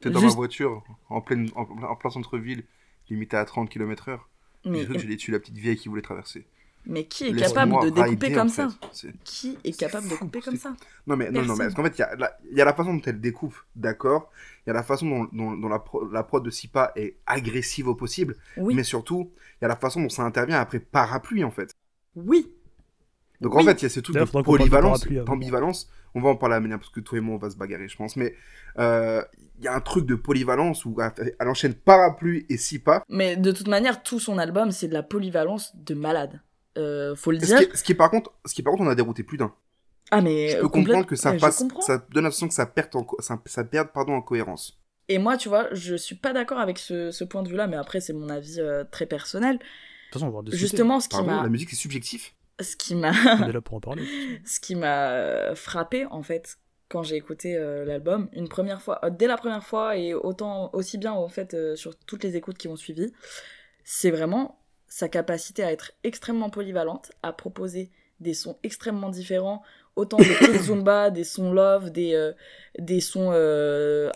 T'es 0.00 0.10
dans 0.10 0.20
Juste- 0.20 0.34
ma 0.34 0.36
voiture, 0.36 0.82
en, 1.08 1.20
pleine, 1.20 1.48
en, 1.56 1.62
en 1.62 1.96
plein 1.96 2.10
centre-ville, 2.10 2.64
limité 3.08 3.36
à 3.36 3.44
30 3.44 3.68
km/h. 3.70 4.18
Mais, 4.64 4.80
J'ai 4.80 4.84
cru 4.84 4.94
que 4.94 4.98
j'allais 5.00 5.16
tuer 5.16 5.32
la 5.32 5.38
petite 5.40 5.56
vieille 5.56 5.76
qui 5.76 5.88
voulait 5.88 6.02
traverser. 6.02 6.46
Mais 6.88 7.04
qui 7.04 7.24
est 7.26 7.34
capable 7.34 7.72
de 7.84 7.90
découper 7.90 8.32
comme 8.32 8.48
ça 8.48 8.68
Qui 9.24 9.56
est 9.62 9.78
capable 9.78 10.08
de 10.08 10.14
couper 10.16 10.40
comme 10.40 10.56
ça 10.56 10.74
Non, 11.06 11.16
mais, 11.16 11.30
non, 11.30 11.42
non, 11.44 11.54
mais 11.54 11.64
parce 11.66 11.74
qu'en 11.74 11.84
fait, 11.84 11.96
il 11.98 12.00
y, 12.00 12.02
a 12.02 12.16
la- 12.16 12.36
il 12.50 12.56
y 12.56 12.60
a 12.60 12.64
la 12.64 12.74
façon 12.74 12.94
dont 12.94 13.02
elle 13.06 13.20
découpe, 13.20 13.54
d'accord. 13.76 14.30
Il 14.66 14.70
y 14.70 14.72
a 14.72 14.74
la 14.74 14.82
façon 14.82 15.06
dont, 15.08 15.28
dont- 15.32 15.56
dont 15.56 15.68
la, 15.68 15.78
pro- 15.78 16.08
la 16.10 16.22
prod 16.22 16.44
de 16.44 16.50
Sipa 16.50 16.92
est 16.96 17.16
agressive 17.26 17.88
au 17.88 17.94
possible. 17.94 18.36
Oui, 18.56 18.74
Mais 18.74 18.82
surtout, 18.84 19.30
il 19.60 19.62
y 19.62 19.64
a 19.66 19.68
la 19.68 19.76
façon 19.76 20.00
dont 20.02 20.08
ça 20.08 20.22
intervient 20.22 20.58
après 20.60 20.80
parapluie, 20.80 21.44
en 21.44 21.50
fait. 21.50 21.72
oui. 22.16 22.52
Donc 23.40 23.54
Oui. 23.54 23.62
en 23.62 23.66
fait, 23.66 23.80
il 23.80 23.82
y 23.84 23.86
a 23.86 23.88
ce 23.90 24.00
truc 24.00 24.16
de 24.16 24.24
polyvalence, 24.42 25.06
d'ambivalence. 25.06 25.88
On 26.14 26.20
va 26.20 26.30
en 26.30 26.34
parler 26.36 26.56
à 26.56 26.60
manière 26.60 26.78
parce 26.80 26.90
que 26.90 26.98
toi 26.98 27.18
et 27.18 27.20
moi, 27.20 27.36
on 27.36 27.38
va 27.38 27.50
se 27.50 27.56
bagarrer, 27.56 27.86
je 27.86 27.96
pense. 27.96 28.16
Mais 28.16 28.34
euh, 28.80 29.22
il 29.58 29.64
y 29.64 29.68
a 29.68 29.74
un 29.76 29.80
truc 29.80 30.06
de 30.06 30.16
polyvalence 30.16 30.84
où 30.84 30.96
elle 31.00 31.34
elle 31.38 31.48
enchaîne 31.48 31.74
parapluie 31.74 32.46
et 32.48 32.56
Sipa. 32.56 33.04
Mais 33.08 33.36
de 33.36 33.52
toute 33.52 33.68
manière, 33.68 34.02
tout 34.02 34.18
son 34.18 34.38
album, 34.38 34.72
c'est 34.72 34.88
de 34.88 34.92
la 34.94 35.04
polyvalence 35.04 35.76
de 35.76 35.94
malade. 35.94 36.40
Euh, 36.78 37.14
faut 37.16 37.30
le 37.32 37.40
Ce 37.40 37.46
dire. 37.46 37.70
qui, 37.70 37.76
ce 37.76 37.82
qui 37.82 37.92
est 37.92 37.94
par 37.96 38.10
contre, 38.10 38.32
ce 38.46 38.54
qui 38.54 38.62
par 38.62 38.72
contre, 38.72 38.84
on 38.84 38.88
a 38.88 38.94
dérouté 38.94 39.22
plus 39.22 39.36
d'un. 39.38 39.52
Ah, 40.10 40.20
mais. 40.22 40.48
Je 40.48 40.56
euh, 40.56 40.60
peux 40.62 40.68
complète- 40.68 40.86
comprendre 40.86 41.06
que 41.06 41.16
ça 41.16 41.36
ça 41.80 42.06
donne 42.10 42.24
l'impression 42.24 42.48
que 42.48 42.54
ça 42.54 42.66
perde, 42.66 42.94
en, 42.96 43.06
ça, 43.20 43.40
ça 43.46 43.64
perde 43.64 43.88
pardon, 43.92 44.14
en 44.14 44.22
cohérence. 44.22 44.78
Et 45.08 45.18
moi, 45.18 45.36
tu 45.36 45.48
vois, 45.48 45.68
je 45.72 45.94
suis 45.94 46.14
pas 46.16 46.32
d'accord 46.32 46.58
avec 46.58 46.78
ce, 46.78 47.10
ce 47.10 47.24
point 47.24 47.42
de 47.42 47.48
vue-là, 47.48 47.66
mais 47.66 47.76
après, 47.76 48.00
c'est 48.00 48.12
mon 48.12 48.28
avis 48.28 48.60
euh, 48.60 48.84
très 48.90 49.06
personnel. 49.06 49.56
De 49.56 49.62
toute 49.62 50.12
façon, 50.14 50.26
on 50.26 50.30
va 50.30 50.38
en. 50.38 50.44
Justement, 50.50 51.00
ce 51.00 51.08
qui 51.08 51.22
m'a, 51.22 51.42
la 51.42 51.48
musique 51.48 51.70
c'est 51.70 51.76
subjectif. 51.76 52.34
ce 52.60 52.76
qui 52.76 52.94
m'a, 52.94 53.12
On 53.40 53.48
est 53.48 53.52
là 53.52 53.60
pour 53.60 53.74
en 53.76 53.80
parler. 53.80 54.04
ce 54.46 54.60
qui 54.60 54.74
m'a 54.74 55.10
euh, 55.10 55.54
frappé 55.54 56.06
en 56.06 56.22
fait 56.22 56.58
quand 56.90 57.02
j'ai 57.02 57.16
écouté 57.16 57.54
euh, 57.54 57.84
l'album 57.84 58.30
une 58.32 58.48
première 58.48 58.80
fois, 58.80 58.98
euh, 59.04 59.10
dès 59.10 59.26
la 59.26 59.36
première 59.36 59.62
fois 59.62 59.96
et 59.98 60.14
autant 60.14 60.70
aussi 60.72 60.96
bien 60.96 61.12
en 61.12 61.28
fait 61.28 61.52
euh, 61.52 61.76
sur 61.76 61.94
toutes 61.98 62.24
les 62.24 62.36
écoutes 62.36 62.56
qui 62.56 62.66
ont 62.68 62.76
suivi, 62.76 63.12
c'est 63.84 64.10
vraiment 64.10 64.57
sa 64.88 65.08
capacité 65.08 65.62
à 65.62 65.72
être 65.72 65.92
extrêmement 66.04 66.50
polyvalente, 66.50 67.12
à 67.22 67.32
proposer 67.32 67.90
des 68.20 68.34
sons 68.34 68.58
extrêmement 68.62 69.10
différents, 69.10 69.62
autant 69.96 70.16
des 70.16 70.34
petites 70.34 70.62
zumba, 70.64 71.10
des 71.10 71.24
sons 71.24 71.52
love, 71.52 71.90
des 71.90 72.14
euh, 72.14 72.32
des 72.78 73.00
sons 73.00 73.30
euh, 73.32 74.10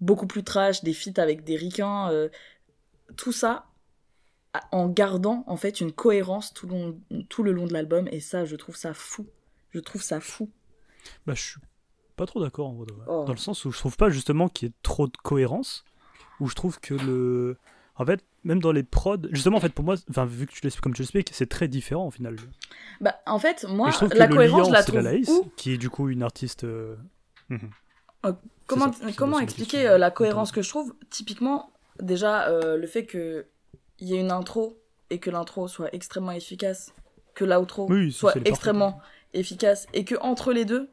beaucoup 0.00 0.26
plus 0.26 0.42
trash, 0.42 0.82
des 0.82 0.94
feats 0.94 1.20
avec 1.20 1.44
des 1.44 1.56
ricains, 1.56 2.10
euh, 2.10 2.28
tout 3.16 3.32
ça 3.32 3.66
en 4.70 4.88
gardant 4.88 5.44
en 5.48 5.56
fait 5.56 5.80
une 5.80 5.92
cohérence 5.92 6.54
tout, 6.54 6.68
long, 6.68 7.00
tout 7.28 7.42
le 7.42 7.50
long 7.50 7.66
de 7.66 7.72
l'album 7.72 8.08
et 8.12 8.20
ça 8.20 8.44
je 8.44 8.56
trouve 8.56 8.76
ça 8.76 8.94
fou. 8.94 9.26
Je 9.70 9.80
trouve 9.80 10.02
ça 10.02 10.20
fou. 10.20 10.50
Bah, 11.26 11.34
je 11.34 11.42
suis 11.42 11.60
pas 12.16 12.26
trop 12.26 12.40
d'accord 12.40 12.68
en 12.68 12.74
vrai. 12.74 12.86
Oh. 13.08 13.24
Dans 13.26 13.32
le 13.32 13.38
sens 13.38 13.64
où 13.64 13.72
je 13.72 13.78
trouve 13.78 13.96
pas 13.96 14.10
justement 14.10 14.48
qu'il 14.48 14.68
y 14.68 14.70
ait 14.70 14.74
trop 14.82 15.06
de 15.06 15.16
cohérence. 15.16 15.84
Où 16.40 16.48
je 16.48 16.54
trouve 16.54 16.80
que 16.80 16.94
le. 16.94 17.56
En 17.96 18.04
fait, 18.04 18.24
même 18.44 18.60
dans 18.60 18.72
les 18.72 18.82
prods, 18.82 19.16
justement, 19.32 19.56
en 19.56 19.60
fait, 19.60 19.72
pour 19.72 19.84
moi, 19.84 19.96
enfin, 20.10 20.26
vu 20.26 20.46
que 20.46 20.52
tu 20.52 20.60
l'expliques 20.62 20.82
comme 20.82 20.94
tu 20.94 21.02
l'expliques, 21.02 21.30
c'est 21.32 21.48
très 21.48 21.68
différent 21.68 22.06
au 22.06 22.10
final. 22.10 22.36
Bah 23.00 23.16
en 23.26 23.38
fait 23.38 23.64
moi 23.68 23.90
la 24.14 24.28
cohérence 24.28 24.68
je 24.68 24.72
la 24.72 24.82
c'est 24.82 24.92
trouve 24.92 25.02
la 25.02 25.12
Laïs, 25.12 25.28
où 25.28 25.50
qui 25.56 25.72
est 25.72 25.78
du 25.78 25.90
coup 25.90 26.08
une 26.08 26.22
artiste. 26.22 26.64
euh, 26.64 26.96
mhm. 27.48 27.70
Comment, 28.66 28.92
C'est 28.92 29.00
ça, 29.00 29.08
c'est 29.08 29.16
comment 29.16 29.38
expliquer 29.40 29.86
euh, 29.86 29.98
la 29.98 30.10
cohérence 30.10 30.50
que 30.52 30.62
je 30.62 30.68
trouve? 30.68 30.94
Typiquement, 31.10 31.70
déjà, 32.00 32.48
euh, 32.48 32.76
le 32.78 32.86
fait 32.86 33.04
qu'il 33.06 33.44
y 34.00 34.14
ait 34.14 34.20
une 34.20 34.30
intro 34.30 34.78
et 35.10 35.18
que 35.18 35.28
l'intro 35.30 35.68
soit 35.68 35.94
extrêmement 35.94 36.32
efficace, 36.32 36.94
que 37.34 37.44
l'outro 37.44 37.86
Oui, 37.90 38.10
soit 38.10 38.32
parfait. 38.32 38.48
extrêmement 38.48 39.00
efficace, 39.34 39.86
et 39.92 40.04
que 40.04 40.14
entre 40.20 40.52
les 40.52 40.64
deux, 40.64 40.88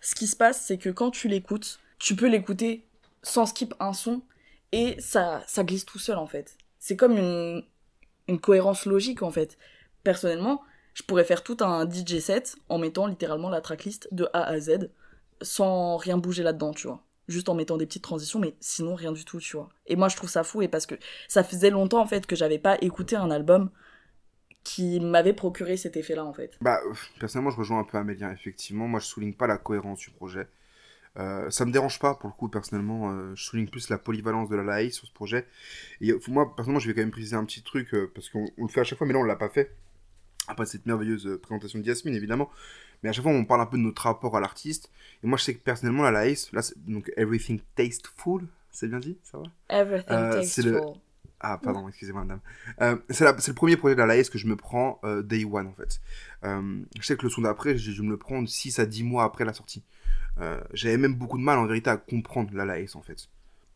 ce 0.00 0.14
qui 0.14 0.28
se 0.28 0.36
passe, 0.36 0.64
c'est 0.64 0.78
que 0.78 0.90
quand 0.90 1.10
tu 1.10 1.26
l'écoutes, 1.26 1.80
tu 1.98 2.14
peux 2.14 2.28
l'écouter 2.28 2.86
sans 3.22 3.46
skip 3.46 3.74
un 3.80 3.92
son, 3.92 4.22
et 4.70 4.94
ça, 5.00 5.42
ça 5.48 5.64
glisse 5.64 5.86
tout 5.86 5.98
seul, 5.98 6.18
en 6.18 6.26
fait. 6.28 6.56
C'est 6.86 6.94
comme 6.94 7.18
une, 7.18 7.64
cohérence 8.38 8.86
logique, 8.86 9.22
en 9.22 9.32
fait. 9.32 9.58
Personnellement, 10.04 10.62
je 10.94 11.02
pourrais 11.02 11.24
faire 11.24 11.42
tout 11.42 11.56
un 11.58 11.84
DJ 11.84 12.20
set 12.20 12.54
en 12.68 12.78
mettant 12.78 13.08
littéralement 13.08 13.50
la 13.50 13.60
tracklist 13.60 14.06
de 14.12 14.28
A 14.32 14.44
à 14.44 14.60
Z, 14.60 14.88
sans 15.42 15.96
rien 15.96 16.16
bouger 16.16 16.44
là-dedans, 16.44 16.72
tu 16.72 16.86
vois. 16.86 17.02
Juste 17.26 17.48
en 17.48 17.56
mettant 17.56 17.76
des 17.76 17.86
petites 17.86 18.04
transitions, 18.04 18.38
mais 18.38 18.54
sinon 18.60 18.94
rien 18.94 19.10
du 19.10 19.24
tout, 19.24 19.40
tu 19.40 19.56
vois. 19.56 19.68
Et 19.88 19.96
moi, 19.96 20.08
je 20.08 20.14
trouve 20.14 20.30
ça 20.30 20.44
fou, 20.44 20.62
et 20.62 20.68
parce 20.68 20.86
que 20.86 20.94
ça 21.26 21.42
faisait 21.42 21.70
longtemps, 21.70 22.00
en 22.00 22.06
fait, 22.06 22.24
que 22.24 22.36
j'avais 22.36 22.60
pas 22.60 22.78
écouté 22.80 23.16
un 23.16 23.32
album 23.32 23.68
qui 24.62 25.00
m'avait 25.00 25.32
procuré 25.32 25.76
cet 25.76 25.96
effet-là, 25.96 26.24
en 26.24 26.34
fait. 26.34 26.56
Bah, 26.60 26.78
euh, 26.88 26.94
personnellement, 27.18 27.50
je 27.50 27.56
rejoins 27.56 27.80
un 27.80 27.84
peu 27.84 27.98
Amélien, 27.98 28.30
effectivement. 28.30 28.86
Moi, 28.86 29.00
je 29.00 29.06
souligne 29.06 29.34
pas 29.34 29.48
la 29.48 29.58
cohérence 29.58 29.98
du 29.98 30.10
projet. 30.10 30.46
Euh, 31.18 31.50
ça 31.50 31.64
me 31.64 31.72
dérange 31.72 31.98
pas, 31.98 32.14
pour 32.14 32.28
le 32.28 32.34
coup, 32.34 32.48
personnellement. 32.48 33.10
euh, 33.10 33.34
je 33.34 33.42
souligne 33.44 33.68
plus 33.68 33.88
la 33.88 33.98
polyvalence 33.98 34.48
de 34.48 34.56
la 34.56 34.62
Laïs 34.62 34.94
sur 34.94 35.06
ce 35.06 35.12
projet. 35.12 35.46
Et 36.00 36.10
euh, 36.12 36.20
moi, 36.28 36.54
personnellement, 36.54 36.80
je 36.80 36.88
vais 36.88 36.94
quand 36.94 37.00
même 37.00 37.10
préciser 37.10 37.36
un 37.36 37.44
petit 37.44 37.62
truc, 37.62 37.94
euh, 37.94 38.10
parce 38.14 38.28
qu'on 38.28 38.46
on 38.58 38.62
le 38.64 38.68
fait 38.68 38.80
à 38.80 38.84
chaque 38.84 38.98
fois, 38.98 39.06
mais 39.06 39.12
là, 39.14 39.20
on 39.20 39.24
l'a 39.24 39.36
pas 39.36 39.48
fait. 39.48 39.74
Après 40.48 40.66
cette 40.66 40.86
merveilleuse 40.86 41.40
présentation 41.42 41.78
de 41.80 41.84
Yasmine, 41.84 42.14
évidemment. 42.14 42.50
Mais 43.02 43.08
à 43.10 43.12
chaque 43.12 43.24
fois, 43.24 43.32
on 43.32 43.44
parle 43.44 43.62
un 43.62 43.66
peu 43.66 43.76
de 43.78 43.82
notre 43.82 44.02
rapport 44.02 44.36
à 44.36 44.40
l'artiste. 44.40 44.90
Et 45.24 45.26
moi, 45.26 45.38
je 45.38 45.44
sais 45.44 45.54
que 45.54 45.62
personnellement, 45.62 46.02
la 46.04 46.10
Laïs, 46.12 46.52
là, 46.52 46.60
donc 46.86 47.10
Everything 47.16 47.60
Tasteful, 47.74 48.46
c'est 48.70 48.88
bien 48.88 49.00
dit, 49.00 49.18
ça 49.24 49.38
va? 49.38 49.44
Everything 49.68 50.16
le- 50.66 50.74
tasteful. 50.74 51.00
Ah, 51.40 51.58
pardon, 51.62 51.88
excusez-moi, 51.88 52.24
madame. 52.24 52.40
Euh, 52.80 52.96
c'est 53.10 53.24
le 53.48 53.54
premier 53.54 53.76
projet 53.76 53.94
de 53.94 54.00
la 54.00 54.06
Laïs 54.06 54.30
que 54.30 54.38
je 54.38 54.46
me 54.46 54.56
prends 54.56 55.00
euh, 55.04 55.22
day 55.22 55.44
one, 55.44 55.66
en 55.66 55.72
fait. 55.74 56.00
Euh, 56.44 56.80
je 56.98 57.02
sais 57.06 57.16
que 57.16 57.22
le 57.24 57.28
son 57.28 57.42
d'après, 57.42 57.76
je, 57.76 57.90
je 57.90 58.02
me 58.02 58.08
le 58.10 58.16
prends 58.16 58.44
6 58.46 58.78
à 58.78 58.86
10 58.86 59.02
mois 59.02 59.24
après 59.24 59.44
la 59.44 59.52
sortie. 59.52 59.82
Euh, 60.40 60.60
J'avais 60.72 60.96
même 60.96 61.14
beaucoup 61.14 61.38
de 61.38 61.42
mal, 61.42 61.58
en 61.58 61.66
vérité, 61.66 61.90
à 61.90 61.96
comprendre 61.96 62.50
la 62.54 62.64
Laïs, 62.64 62.94
en 62.94 63.02
fait. 63.02 63.28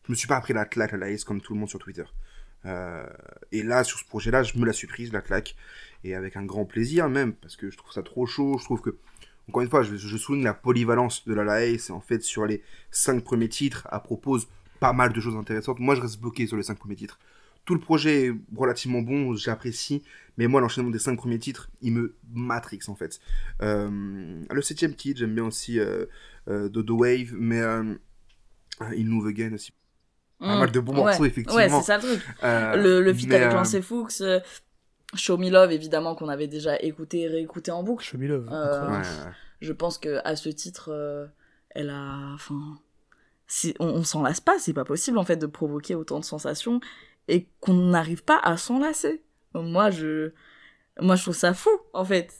Je 0.05 0.11
me 0.11 0.15
suis 0.15 0.27
pas 0.27 0.37
appris 0.37 0.53
la 0.53 0.65
claque, 0.65 0.91
la 0.91 0.97
Laïs, 0.97 1.23
comme 1.23 1.41
tout 1.41 1.53
le 1.53 1.59
monde 1.59 1.69
sur 1.69 1.79
Twitter. 1.79 2.05
Euh, 2.65 3.05
et 3.51 3.63
là, 3.63 3.83
sur 3.83 3.99
ce 3.99 4.05
projet-là, 4.05 4.43
je 4.43 4.57
me 4.57 4.65
la 4.65 4.73
suis 4.73 4.87
prise, 4.87 5.11
la 5.11 5.21
claque. 5.21 5.55
Et 6.03 6.15
avec 6.15 6.35
un 6.35 6.45
grand 6.45 6.65
plaisir, 6.65 7.09
même, 7.09 7.33
parce 7.33 7.55
que 7.55 7.69
je 7.69 7.77
trouve 7.77 7.91
ça 7.91 8.03
trop 8.03 8.25
chaud. 8.25 8.57
Je 8.59 8.65
trouve 8.65 8.81
que, 8.81 8.95
encore 9.49 9.61
une 9.61 9.69
fois, 9.69 9.83
je, 9.83 10.17
souligne 10.17 10.43
la 10.43 10.53
polyvalence 10.53 11.25
de 11.27 11.33
la 11.33 11.43
Laïs. 11.43 11.89
En 11.89 12.01
fait, 12.01 12.21
sur 12.23 12.45
les 12.45 12.63
5 12.91 13.23
premiers 13.23 13.49
titres, 13.49 13.87
elle 13.91 14.01
propose 14.01 14.47
pas 14.79 14.93
mal 14.93 15.13
de 15.13 15.21
choses 15.21 15.35
intéressantes. 15.35 15.79
Moi, 15.79 15.95
je 15.95 16.01
reste 16.01 16.19
bloqué 16.19 16.47
sur 16.47 16.57
les 16.57 16.63
5 16.63 16.77
premiers 16.77 16.95
titres. 16.95 17.19
Tout 17.65 17.75
le 17.75 17.79
projet 17.79 18.25
est 18.25 18.33
relativement 18.55 19.01
bon, 19.01 19.35
j'apprécie, 19.35 20.01
mais 20.37 20.47
moi 20.47 20.61
l'enchaînement 20.61 20.89
des 20.89 20.97
cinq 20.97 21.15
premiers 21.15 21.37
titres, 21.37 21.69
il 21.81 21.93
me 21.93 22.15
matrix 22.33 22.79
en 22.87 22.95
fait. 22.95 23.19
Euh, 23.61 24.41
le 24.49 24.61
septième 24.63 24.95
titre, 24.95 25.19
j'aime 25.19 25.35
bien 25.35 25.45
aussi 25.45 25.79
euh, 25.79 26.05
Dodo 26.47 26.97
Wave, 26.97 27.31
mais 27.33 27.61
euh, 27.61 27.95
Il 28.95 29.07
Move 29.07 29.27
Again 29.27 29.53
aussi. 29.53 29.71
Pas 30.39 30.55
Mm. 30.55 30.59
mal 30.59 30.71
de 30.71 30.79
bons 30.79 30.93
Ouais. 30.93 31.03
morceaux, 31.03 31.21
Ouais, 31.21 31.27
effectivement. 31.29 31.79
c'est 31.81 31.85
ça 31.85 31.97
le 31.97 32.03
truc. 32.03 32.21
Euh, 32.43 32.75
le 32.75 33.01
le 33.01 33.13
feat 33.13 33.29
mais, 33.29 33.35
avec 33.35 33.49
euh, 33.51 33.53
Lancey 33.53 33.81
Fuchs, 33.81 34.21
euh, 34.21 34.39
Show 35.13 35.37
Me 35.37 35.49
Love, 35.51 35.71
évidemment, 35.71 36.15
qu'on 36.15 36.29
avait 36.29 36.47
déjà 36.47 36.79
écouté 36.81 37.21
et 37.21 37.27
réécouté 37.27 37.69
en 37.71 37.83
boucle. 37.83 38.03
Show 38.03 38.17
me 38.17 38.27
love. 38.27 38.49
Euh, 38.51 38.87
ouais, 38.89 38.97
ouais. 38.97 39.03
Je 39.61 39.71
pense 39.73 39.97
que 39.99 40.19
à 40.25 40.35
ce 40.35 40.49
titre, 40.49 40.89
euh, 40.91 41.27
elle 41.69 41.89
a. 41.91 42.31
Enfin. 42.33 42.79
On, 43.79 43.85
on 43.87 44.03
s'en 44.03 44.23
lasse 44.23 44.39
pas, 44.39 44.57
c'est 44.59 44.71
pas 44.73 44.85
possible 44.85 45.17
en 45.17 45.25
fait 45.25 45.35
de 45.35 45.45
provoquer 45.45 45.93
autant 45.93 46.19
de 46.21 46.25
sensations 46.25 46.79
et 47.27 47.49
qu'on 47.59 47.73
n'arrive 47.73 48.23
pas 48.23 48.39
à 48.41 48.55
s'en 48.57 48.79
lasser. 48.79 49.21
Moi, 49.53 49.91
je. 49.91 50.31
Moi, 50.99 51.15
je 51.17 51.21
trouve 51.23 51.35
ça 51.35 51.53
fou, 51.53 51.69
en 51.93 52.03
fait. 52.05 52.33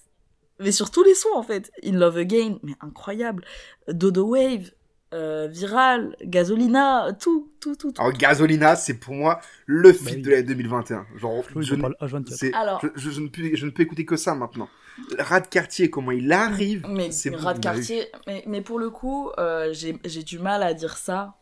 Mais 0.61 0.71
sur 0.71 0.91
tous 0.91 1.03
les 1.03 1.15
sons, 1.15 1.29
en 1.35 1.43
fait. 1.43 1.71
In 1.83 1.93
Love 1.93 2.17
Again, 2.17 2.57
mais 2.63 2.73
incroyable. 2.81 3.43
Dodo 3.87 4.27
Wave, 4.27 4.71
euh, 5.13 5.47
Viral, 5.49 6.15
Gasolina, 6.23 7.11
tout, 7.19 7.51
tout, 7.59 7.75
tout. 7.75 7.91
tout. 7.91 8.01
Alors, 8.01 8.13
Gasolina, 8.13 8.75
c'est 8.75 8.93
pour 8.93 9.13
moi 9.13 9.39
le 9.65 9.91
feat 9.91 10.05
Bah 10.05 10.11
oui. 10.15 10.21
de 10.21 10.29
l'année 10.31 10.43
2021. 10.43 11.05
Genre, 11.17 11.43
je, 11.57 11.75
ne- 11.75 11.81
parle 11.81 11.95
H24. 12.01 12.33
c'est- 12.35 12.53
Alors- 12.53 12.81
je, 12.83 12.87
je- 12.95 13.09
je 13.09 13.19
ne 13.21 13.27
peux, 13.27 13.55
je 13.55 13.65
ne 13.65 13.71
peux 13.71 13.83
écouter 13.83 14.05
que 14.05 14.15
ça 14.15 14.35
maintenant. 14.35 14.69
Rat 15.17 15.41
Quartier, 15.41 15.89
comment 15.89 16.11
il 16.11 16.31
arrive, 16.31 16.85
Mais 16.89 17.11
c'est 17.11 17.33
rat 17.35 17.53
de 17.53 17.59
quartier, 17.59 18.07
mais, 18.27 18.43
mais 18.45 18.61
pour 18.61 18.77
le 18.77 18.89
coup, 18.89 19.29
euh, 19.37 19.69
j'ai 19.73 19.97
j'ai 20.03 20.21
du 20.23 20.37
mal 20.37 20.61
à 20.63 20.73
dire 20.73 20.97
ça. 20.97 21.35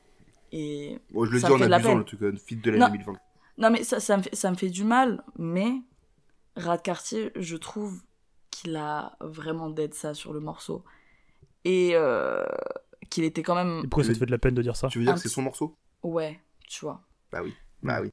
Et 0.51 0.99
Bon, 1.11 1.25
je 1.25 1.31
le 1.31 1.39
Ça 1.39 1.47
dis 1.47 1.53
en 1.53 1.57
fait 1.57 1.65
de 1.65 1.69
la 1.69 1.75
abusant, 1.77 1.89
peine. 1.89 1.97
le 1.99 2.03
truc, 2.05 2.39
feat 2.47 2.63
de 2.63 2.71
l'année 2.71 2.79
Non. 2.85 2.89
2020. 2.91 3.13
non, 3.57 3.69
mais 3.71 3.83
ça, 3.83 3.99
ça, 3.99 4.17
me 4.17 4.21
fait, 4.23 4.35
ça 4.35 4.49
me 4.51 4.55
fait 4.55 4.69
du 4.69 4.83
mal. 4.83 5.23
Mais 5.37 5.73
rat 6.55 6.77
de 6.77 6.81
quartier, 6.83 7.31
je 7.35 7.55
trouve 7.57 8.01
qu'il 8.61 8.75
a 8.75 9.15
vraiment 9.21 9.69
d'aide 9.69 9.93
ça 9.93 10.13
sur 10.13 10.33
le 10.33 10.39
morceau. 10.39 10.83
Et 11.65 11.91
euh, 11.93 12.45
qu'il 13.09 13.23
était 13.23 13.43
quand 13.43 13.55
même. 13.55 13.79
Et 13.83 13.87
pourquoi 13.87 14.03
ça 14.03 14.13
te 14.13 14.17
fait 14.17 14.25
de 14.25 14.31
la 14.31 14.37
peine 14.37 14.55
de 14.55 14.61
dire 14.61 14.75
ça 14.75 14.87
Tu 14.87 14.99
veux 14.99 15.05
dire 15.05 15.13
Un 15.13 15.15
que 15.15 15.21
c'est 15.21 15.29
son 15.29 15.41
morceau? 15.41 15.77
Ouais, 16.03 16.39
tu 16.67 16.85
vois. 16.85 17.01
Bah 17.31 17.41
oui. 17.43 17.53
Bah 17.83 17.99
oui. 18.01 18.11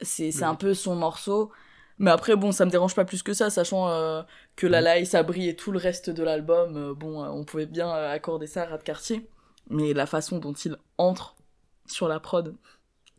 C'est 0.00 0.32
c'est 0.32 0.44
Oui. 0.44 0.50
un 0.50 0.54
peu 0.54 0.74
son 0.74 0.96
morceau. 0.96 1.52
Mais 1.98 2.10
après, 2.10 2.34
bon, 2.34 2.50
ça 2.50 2.64
me 2.64 2.70
dérange 2.70 2.94
pas 2.96 3.04
plus 3.04 3.22
que 3.22 3.32
ça, 3.34 3.50
sachant 3.50 3.88
euh, 3.88 4.22
que 4.56 4.66
La 4.66 4.80
Laï, 4.80 5.06
Sabri 5.06 5.48
et 5.48 5.54
tout 5.54 5.70
le 5.70 5.78
reste 5.78 6.10
de 6.10 6.22
l'album, 6.24 6.76
euh, 6.76 6.94
bon, 6.94 7.22
euh, 7.22 7.28
on 7.28 7.44
pouvait 7.44 7.66
bien 7.66 7.88
euh, 7.94 8.10
accorder 8.10 8.46
ça 8.48 8.62
à 8.62 8.66
Rat 8.66 8.78
de 8.78 8.82
Quartier. 8.82 9.28
Mais 9.70 9.92
la 9.92 10.06
façon 10.06 10.38
dont 10.38 10.52
il 10.54 10.76
entre 10.98 11.36
sur 11.86 12.08
la 12.08 12.18
prod, 12.18 12.56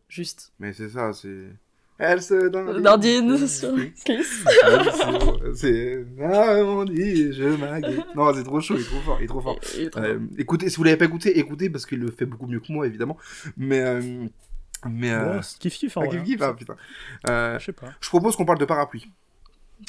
juste. 0.09 0.53
Mais 0.59 0.73
c'est 0.73 0.89
ça, 0.89 1.13
c'est. 1.13 1.47
Elle 2.05 2.21
se 2.21 2.49
dandine. 2.49 2.81
Nardine 2.81 3.47
sur. 3.47 3.73
Kiss. 4.05 4.43
C'est- 4.43 5.53
C'est. 5.55 6.05
Ah, 6.21 6.55
on 6.65 6.83
dit, 6.83 7.31
je 7.31 7.43
m'agaie. 7.57 7.97
Non, 8.13 8.33
c'est 8.33 8.43
trop 8.43 8.59
chaud, 8.59 8.75
il 8.77 8.81
est 8.81 8.85
trop 8.85 8.99
fort, 8.99 9.17
il 9.21 9.23
est 9.23 9.27
trop 9.27 9.39
fort. 9.41 9.57
Euh, 9.97 10.17
bien. 10.17 10.27
écoutez, 10.37 10.69
si 10.69 10.75
vous 10.75 10.83
l'avez 10.83 10.97
pas 10.97 11.05
écouté, 11.05 11.39
écoutez 11.39 11.69
parce 11.69 11.85
qu'il 11.85 11.99
le 11.99 12.11
fait 12.11 12.25
beaucoup 12.25 12.45
mieux 12.47 12.59
que 12.59 12.71
moi, 12.73 12.85
évidemment. 12.87 13.17
Mais. 13.55 13.79
Euh... 13.79 14.25
Mais. 14.89 15.11
Euh... 15.11 15.39
Kiff 15.59 15.75
kiff 15.75 15.95
en 15.95 16.01
ah, 16.01 16.05
vrai, 16.07 16.17
kiff, 16.17 16.25
kiff, 16.25 16.41
hein. 16.41 16.47
ah, 16.49 16.53
putain. 16.53 16.75
Euh, 17.29 17.59
Je 17.59 17.65
sais 17.65 17.71
pas. 17.71 17.87
je 18.01 18.09
propose 18.09 18.35
qu'on 18.35 18.45
parle 18.45 18.59
de 18.59 18.65
parapluie. 18.65 19.09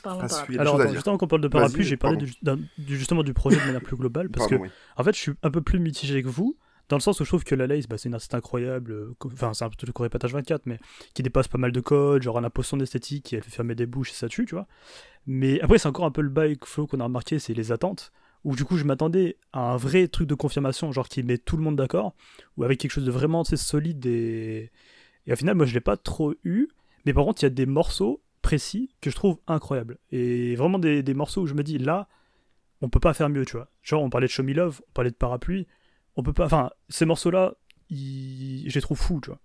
Parlons 0.02 0.20
parce 0.20 0.36
par 0.36 0.46
qu'il 0.46 0.54
y 0.54 0.58
a 0.58 0.62
des 0.62 0.68
Alors, 0.68 0.80
attends, 0.80 0.92
juste 0.92 1.08
avant 1.08 1.18
qu'on 1.18 1.26
parle 1.26 1.42
de 1.42 1.48
parapluie, 1.48 1.82
j'ai 1.84 1.96
parlé 1.96 2.16
du- 2.16 2.32
du- 2.78 2.96
justement 2.96 3.24
du 3.24 3.32
projet 3.34 3.56
de 3.56 3.64
manière 3.66 3.82
plus 3.82 3.96
globale. 3.96 4.28
Parce 4.28 4.48
Pardon, 4.48 4.64
que, 4.64 4.68
oui. 4.68 4.74
en 4.96 5.02
fait, 5.04 5.14
je 5.14 5.20
suis 5.20 5.32
un 5.42 5.50
peu 5.50 5.62
plus 5.62 5.80
mitigé 5.80 6.22
que 6.22 6.28
vous, 6.28 6.56
dans 6.88 6.96
le 6.96 7.00
sens 7.00 7.20
où 7.20 7.24
je 7.24 7.30
trouve 7.30 7.44
que 7.44 7.54
la 7.54 7.66
Lace, 7.66 7.86
bah, 7.86 7.96
c'est 7.98 8.08
une 8.08 8.14
artiste 8.14 8.34
incroyable, 8.34 8.92
euh, 8.92 9.14
enfin, 9.24 9.54
c'est 9.54 9.64
un 9.64 9.70
peu 9.70 9.86
le 9.86 9.92
corépatage 9.92 10.32
24, 10.32 10.66
mais 10.66 10.78
qui 11.14 11.22
dépasse 11.22 11.48
pas 11.48 11.58
mal 11.58 11.72
de 11.72 11.80
codes, 11.80 12.22
genre 12.22 12.38
elle 12.38 12.44
impose 12.44 12.66
son 12.66 12.80
esthétique, 12.80 13.32
et 13.32 13.36
elle 13.36 13.42
fait 13.42 13.50
fermer 13.50 13.74
des 13.74 13.86
bouches 13.86 14.10
et 14.10 14.14
ça 14.14 14.28
tue, 14.28 14.44
tu 14.44 14.54
vois. 14.54 14.66
Mais 15.26 15.60
après, 15.60 15.78
c'est 15.78 15.88
encore 15.88 16.04
un 16.04 16.10
peu 16.10 16.20
le 16.20 16.28
bail 16.28 16.58
flow 16.62 16.86
qu'on 16.86 17.00
a 17.00 17.04
remarqué, 17.04 17.38
c'est 17.38 17.54
les 17.54 17.72
attentes, 17.72 18.12
où 18.44 18.54
du 18.54 18.64
coup, 18.64 18.76
je 18.76 18.84
m'attendais 18.84 19.38
à 19.52 19.72
un 19.72 19.76
vrai 19.76 20.08
truc 20.08 20.28
de 20.28 20.34
confirmation, 20.34 20.92
genre 20.92 21.08
qui 21.08 21.22
met 21.22 21.38
tout 21.38 21.56
le 21.56 21.62
monde 21.62 21.76
d'accord, 21.76 22.14
ou 22.56 22.64
avec 22.64 22.78
quelque 22.80 22.92
chose 22.92 23.04
de 23.04 23.10
vraiment 23.10 23.44
sais, 23.44 23.56
solide 23.56 24.04
et. 24.06 24.70
Et 25.26 25.32
au 25.32 25.36
final, 25.36 25.54
moi, 25.54 25.64
je 25.64 25.72
l'ai 25.72 25.80
pas 25.80 25.96
trop 25.96 26.34
eu, 26.44 26.68
mais 27.06 27.14
par 27.14 27.24
contre, 27.24 27.42
il 27.42 27.46
y 27.46 27.48
a 27.48 27.50
des 27.50 27.64
morceaux 27.64 28.22
précis 28.42 28.90
que 29.00 29.08
je 29.08 29.16
trouve 29.16 29.38
incroyables. 29.46 29.96
Et 30.12 30.54
vraiment 30.54 30.78
des, 30.78 31.02
des 31.02 31.14
morceaux 31.14 31.40
où 31.40 31.46
je 31.46 31.54
me 31.54 31.62
dis, 31.62 31.78
là, 31.78 32.08
on 32.82 32.90
peut 32.90 33.00
pas 33.00 33.14
faire 33.14 33.30
mieux, 33.30 33.46
tu 33.46 33.56
vois. 33.56 33.70
Genre, 33.82 34.02
on 34.02 34.10
parlait 34.10 34.26
de 34.26 34.32
Show 34.32 34.42
Me 34.42 34.52
Love, 34.52 34.82
on 34.86 34.92
parlait 34.92 35.10
de 35.10 35.16
Parapluie, 35.16 35.66
on 36.16 36.22
peut 36.22 36.32
pas. 36.32 36.46
Enfin, 36.46 36.70
ces 36.88 37.04
morceaux-là, 37.04 37.54
ils... 37.90 38.68
je 38.68 38.74
les 38.74 38.80
trouve 38.80 38.98
fous, 38.98 39.20
tu 39.22 39.30
vois. 39.30 39.40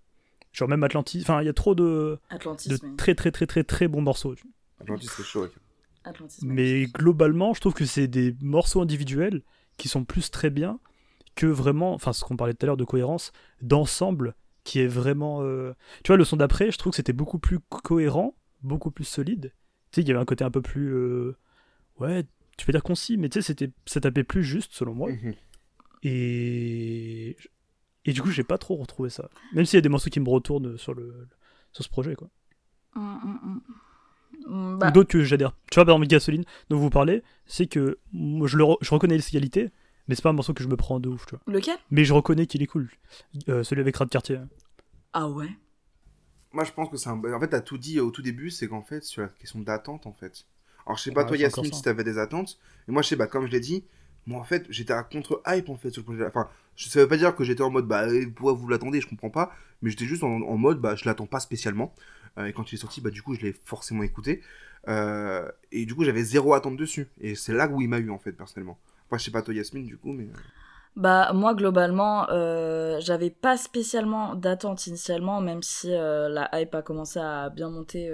Genre, 0.52 0.68
même 0.68 0.84
Atlantis, 0.84 1.20
enfin, 1.22 1.42
il 1.42 1.46
y 1.46 1.50
a 1.50 1.54
trop 1.54 1.76
de, 1.76 2.20
Atlantis, 2.30 2.70
de 2.70 2.78
mais... 2.84 2.96
très, 2.96 3.14
très, 3.16 3.32
très, 3.32 3.46
très, 3.46 3.64
très 3.64 3.88
bons 3.88 4.02
morceaux. 4.02 4.36
tu 4.36 4.44
vois. 4.44 4.52
Atlantis, 4.82 5.08
c'est 5.16 5.24
chaud. 5.24 5.46
ok. 5.46 5.52
Atlantis, 6.06 6.40
Mais 6.44 6.86
globalement, 6.86 7.54
je 7.54 7.60
trouve 7.62 7.74
que 7.74 7.86
c'est 7.86 8.08
des 8.08 8.36
morceaux 8.42 8.82
individuels 8.82 9.44
qui 9.78 9.88
sont 9.90 10.06
plus 10.06 10.32
très 10.32 10.50
bien 10.50 10.80
que 11.36 11.46
vraiment, 11.46 11.94
enfin, 11.94 12.14
ce 12.14 12.24
qu'on 12.24 12.36
parlait 12.36 12.54
tout 12.54 12.66
à 12.66 12.68
l'heure 12.68 12.78
de 12.78 12.84
cohérence, 12.86 13.32
d'ensemble 13.62 14.36
qui 14.64 14.80
est 14.80 14.88
vraiment. 14.88 15.42
euh, 15.44 15.74
Tu 16.04 16.08
vois, 16.10 16.18
le 16.18 16.24
son 16.26 16.38
d'après, 16.38 16.72
je 16.72 16.78
trouve 16.78 16.92
que 16.92 16.98
c'était 16.98 17.14
beaucoup 17.14 17.40
plus 17.40 17.60
cohérent, 17.60 18.36
beaucoup 18.64 18.92
plus 18.92 19.06
solide. 19.06 19.54
Tu 19.92 19.96
sais, 19.96 20.02
il 20.02 20.08
y 20.08 20.12
avait 20.12 20.20
un 20.20 20.26
côté 20.26 20.44
un 20.44 20.52
peu 20.52 20.62
plus. 20.62 20.94
euh, 20.94 21.36
Ouais, 22.00 22.26
tu 22.58 22.66
peux 22.66 22.72
dire 22.72 22.84
concis, 22.84 23.18
mais 23.18 23.30
tu 23.30 23.42
sais, 23.42 23.46
c'était... 23.48 23.72
ça 23.86 24.00
tapait 24.02 24.24
plus 24.24 24.44
juste, 24.44 24.72
selon 24.74 24.94
moi. 24.96 25.12
Mhm. 25.12 25.34
Et. 26.04 27.36
Et 28.06 28.14
du 28.14 28.22
coup, 28.22 28.32
j'ai 28.32 28.44
pas 28.44 28.58
trop 28.58 28.76
retrouvé 28.76 29.10
ça. 29.10 29.30
Même 29.54 29.66
s'il 29.66 29.78
y 29.78 29.80
a 29.80 29.82
des 29.82 29.90
morceaux 29.90 30.10
qui 30.10 30.20
me 30.20 30.30
retournent 30.30 30.78
sur, 30.78 30.94
le... 30.94 31.28
sur 31.74 31.84
ce 31.84 31.90
projet, 31.90 32.16
quoi. 32.16 32.30
Hum, 32.96 33.20
hum, 33.24 33.40
hum. 33.44 33.62
Ou 34.48 34.78
bah, 34.78 34.90
d'autres 34.90 35.10
que 35.10 35.24
j'adhère. 35.24 35.52
Tu 35.70 35.76
vois, 35.76 35.86
par 35.86 35.96
exemple, 35.96 36.08
Gasoline, 36.08 36.46
dont 36.70 36.78
vous 36.80 36.90
parlez, 36.90 37.22
c'est 37.46 37.68
que 37.68 38.00
moi, 38.14 38.48
je, 38.48 38.58
le 38.58 38.64
re- 38.64 38.78
je 38.82 38.90
reconnais 38.90 39.18
les 39.18 39.24
qualités, 39.24 39.70
mais 40.08 40.16
c'est 40.16 40.22
pas 40.22 40.30
un 40.30 40.34
morceau 40.34 40.54
que 40.54 40.64
je 40.64 40.70
me 40.70 40.76
prends 40.78 41.00
de 41.00 41.10
ouf, 41.10 41.26
tu 41.28 41.36
vois. 41.36 41.42
lequel? 41.54 41.78
Mais 41.92 42.04
je 42.06 42.14
reconnais 42.14 42.48
qu'il 42.48 42.64
est 42.64 42.68
cool. 42.68 42.90
Euh, 43.50 43.64
celui 43.64 43.82
avec 43.82 43.96
Rat 43.98 44.06
de 44.06 44.10
Quartier. 44.10 44.40
Ah 45.14 45.28
ouais? 45.28 45.50
Moi, 46.54 46.64
je 46.64 46.72
pense 46.72 46.90
que 46.90 46.98
c'est 46.98 47.10
un. 47.10 47.22
En 47.34 47.40
fait, 47.40 47.50
t'as 47.50 47.62
tout 47.62 47.78
dit 47.78 48.00
au 48.00 48.10
tout 48.10 48.22
début, 48.24 48.50
c'est 48.50 48.68
qu'en 48.68 48.82
fait, 48.82 49.04
sur 49.04 49.22
la 49.24 49.28
question 49.28 49.60
d'attente, 49.60 50.08
en 50.08 50.14
fait. 50.14 50.46
Alors, 50.86 50.98
je 50.98 51.04
sais 51.04 51.12
pas, 51.12 51.22
Ouais, 51.24 51.28
toi, 51.28 51.38
Yasmine, 51.38 51.74
si 51.74 51.82
t'avais 51.84 52.04
des 52.04 52.18
attentes. 52.18 52.58
Mais 52.88 52.94
moi, 52.94 53.02
je 53.04 53.10
sais, 53.10 53.16
bah, 53.16 53.28
comme 53.28 53.46
je 53.46 53.52
l'ai 53.52 53.60
dit, 53.60 53.84
moi, 54.28 54.40
en 54.40 54.44
fait, 54.44 54.66
j'étais 54.70 54.94
à 54.94 55.04
contre-hype, 55.04 55.70
en 55.70 55.78
fait, 55.78 55.92
sur 55.92 56.02
le 56.02 56.06
projet. 56.06 56.26
Enfin, 56.26 56.48
je- 56.76 56.90
veut 57.00 57.08
pas 57.08 57.18
dire 57.18 57.36
que 57.36 57.44
j'étais 57.44 57.64
en 57.64 57.70
mode, 57.72 57.88
bah, 57.88 58.04
euh, 58.08 58.26
pourquoi 58.36 58.54
vous 58.54 58.68
l'attendez, 58.68 59.02
je 59.02 59.08
comprends 59.08 59.30
pas. 59.30 59.52
Mais 59.82 59.90
j'étais 59.90 60.06
juste 60.06 60.24
en, 60.24 60.30
mode, 60.58 60.80
bah, 60.80 60.96
je 60.96 61.06
l'attends 61.06 61.26
pas 61.28 61.40
spécialement. 61.40 61.94
Euh, 62.38 62.46
et 62.46 62.54
quand 62.54 62.72
il 62.72 62.76
est 62.76 62.78
sorti, 62.80 63.02
bah, 63.02 63.10
du 63.10 63.22
coup, 63.24 63.34
je 63.36 63.42
l'ai 63.42 63.54
forcément 63.66 64.04
écouté. 64.04 64.42
Euh, 64.88 65.50
et 65.72 65.86
du 65.86 65.96
coup, 65.96 66.04
j'avais 66.04 66.24
zéro 66.24 66.54
attente 66.54 66.78
dessus. 66.78 67.08
Et 67.22 67.36
c'est 67.36 67.54
là 67.54 67.68
où 67.68 67.82
il 67.82 67.90
m'a 67.90 68.00
eu, 68.00 68.10
en 68.12 68.20
fait, 68.20 68.32
personnellement. 68.34 68.78
Enfin, 69.08 69.18
je 69.18 69.24
sais 69.26 69.32
pas, 69.32 69.42
toi, 69.42 69.54
Yasmine, 69.54 69.86
du 69.86 69.98
coup, 69.98 70.12
mais. 70.14 70.26
euh, 70.26 70.38
Bah 70.96 71.32
moi 71.34 71.54
globalement, 71.54 72.26
j'avais 73.00 73.30
pas 73.30 73.58
spécialement 73.58 74.36
d'attente 74.36 74.86
initialement, 74.88 75.40
même 75.42 75.64
si 75.64 75.90
la 75.90 76.50
hype 76.54 76.76
a 76.76 76.82
commencé 76.82 77.20
à 77.20 77.50
bien 77.50 77.70
monter 77.70 78.10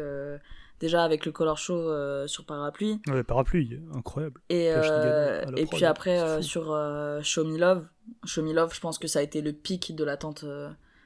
déjà 0.79 1.03
avec 1.03 1.25
le 1.25 1.31
Color 1.31 1.57
Show 1.57 1.73
euh, 1.73 2.27
sur 2.27 2.45
Parapluie. 2.45 3.01
Ouais, 3.07 3.23
Parapluie, 3.23 3.79
incroyable. 3.93 4.41
Et, 4.49 4.71
euh, 4.71 5.45
et 5.55 5.65
puis 5.65 5.85
après 5.85 6.19
euh, 6.19 6.41
sur 6.41 6.65
Show 7.23 7.45
Me 7.45 7.57
Love, 7.57 7.85
Show 8.25 8.43
Me 8.43 8.53
Love, 8.53 8.73
je 8.73 8.79
pense 8.79 8.99
que 8.99 9.07
ça 9.07 9.19
a 9.19 9.21
été 9.21 9.41
le 9.41 9.53
pic 9.53 9.95
de 9.95 10.03
l'attente. 10.03 10.45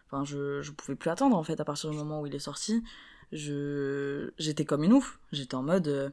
Enfin, 0.07 0.25
je, 0.25 0.61
je 0.61 0.71
pouvais 0.71 0.95
plus 0.95 1.09
attendre 1.09 1.37
en 1.37 1.43
fait 1.43 1.59
à 1.59 1.65
partir 1.65 1.89
du 1.89 1.97
moment 1.97 2.21
où 2.21 2.27
il 2.27 2.35
est 2.35 2.39
sorti. 2.39 2.83
Je 3.31 4.31
j'étais 4.37 4.65
comme 4.65 4.83
une 4.83 4.93
ouf. 4.93 5.19
J'étais 5.31 5.55
en 5.55 5.63
mode 5.63 6.11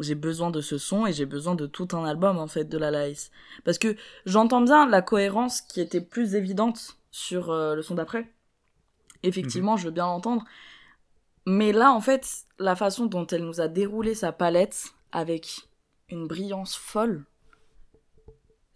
j'ai 0.00 0.16
besoin 0.16 0.50
de 0.50 0.60
ce 0.60 0.76
son 0.76 1.06
et 1.06 1.12
j'ai 1.12 1.26
besoin 1.26 1.54
de 1.54 1.66
tout 1.66 1.88
un 1.92 2.04
album 2.04 2.38
en 2.38 2.48
fait 2.48 2.64
de 2.64 2.78
la 2.78 2.90
Lice. 2.90 3.30
Parce 3.64 3.78
que 3.78 3.96
j'entends 4.26 4.62
bien 4.62 4.88
la 4.88 5.02
cohérence 5.02 5.60
qui 5.60 5.80
était 5.80 6.00
plus 6.00 6.34
évidente 6.34 6.96
sur 7.10 7.52
le 7.52 7.80
son 7.82 7.94
d'après. 7.94 8.32
Effectivement, 9.22 9.76
je 9.76 9.84
veux 9.84 9.90
bien 9.90 10.06
l'entendre. 10.06 10.44
Mais 11.46 11.72
là, 11.72 11.92
en 11.92 12.00
fait, 12.00 12.44
la 12.58 12.74
façon 12.74 13.06
dont 13.06 13.26
elle 13.26 13.44
nous 13.44 13.60
a 13.60 13.68
déroulé 13.68 14.14
sa 14.14 14.32
palette 14.32 14.94
avec 15.12 15.68
une 16.08 16.26
brillance 16.26 16.76
folle, 16.76 17.24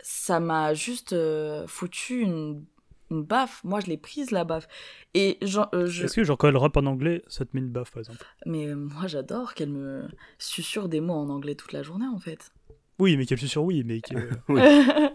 ça 0.00 0.38
m'a 0.40 0.74
juste 0.74 1.12
euh, 1.12 1.66
foutu 1.66 2.20
une, 2.20 2.64
une 3.10 3.24
baffe. 3.24 3.62
Moi, 3.64 3.80
je 3.80 3.86
l'ai 3.86 3.96
prise, 3.96 4.30
la 4.30 4.44
baffe. 4.44 4.68
Et 5.14 5.38
euh, 5.42 5.86
je... 5.86 6.04
Est-ce 6.04 6.14
que, 6.14 6.24
genre, 6.24 6.36
quand 6.38 6.48
elle 6.48 6.56
rappe 6.56 6.76
en 6.76 6.86
anglais, 6.86 7.22
ça 7.28 7.44
te 7.44 7.50
met 7.54 7.60
une 7.60 7.70
baffe, 7.70 7.90
par 7.90 8.00
exemple? 8.00 8.24
Mais 8.46 8.66
euh, 8.66 8.76
moi, 8.76 9.06
j'adore 9.06 9.54
qu'elle 9.54 9.70
me 9.70 10.06
susurre 10.38 10.88
des 10.88 11.00
mots 11.00 11.14
en 11.14 11.28
anglais 11.30 11.54
toute 11.54 11.72
la 11.72 11.82
journée, 11.82 12.06
en 12.06 12.18
fait. 12.18 12.52
Oui, 12.98 13.16
mais 13.16 13.26
qu'elle 13.26 13.38
sur 13.38 13.64
oui, 13.64 13.82
mais 13.84 14.00
que 14.00 14.14
Oui. 14.48 14.60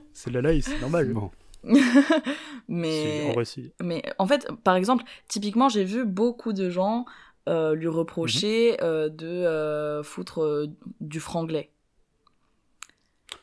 c'est 0.13 0.31
la 0.31 0.41
live, 0.41 0.63
c'est 0.63 0.79
normal. 0.79 1.13
Bon. 1.13 1.31
C'est- 1.63 2.23
mais... 2.67 3.33
En. 3.35 3.83
Mais 3.85 4.03
en 4.19 4.27
fait, 4.27 4.49
par 4.65 4.75
exemple, 4.75 5.05
typiquement, 5.29 5.69
j'ai 5.69 5.85
vu 5.85 6.03
beaucoup 6.05 6.51
de 6.51 6.69
gens 6.69 7.05
euh, 7.49 7.75
lui 7.75 7.87
reprocher 7.87 8.77
euh, 8.81 9.09
de 9.09 9.27
euh, 9.27 10.03
foutre 10.03 10.41
euh, 10.41 10.67
du 11.01 11.19
franglais. 11.19 11.71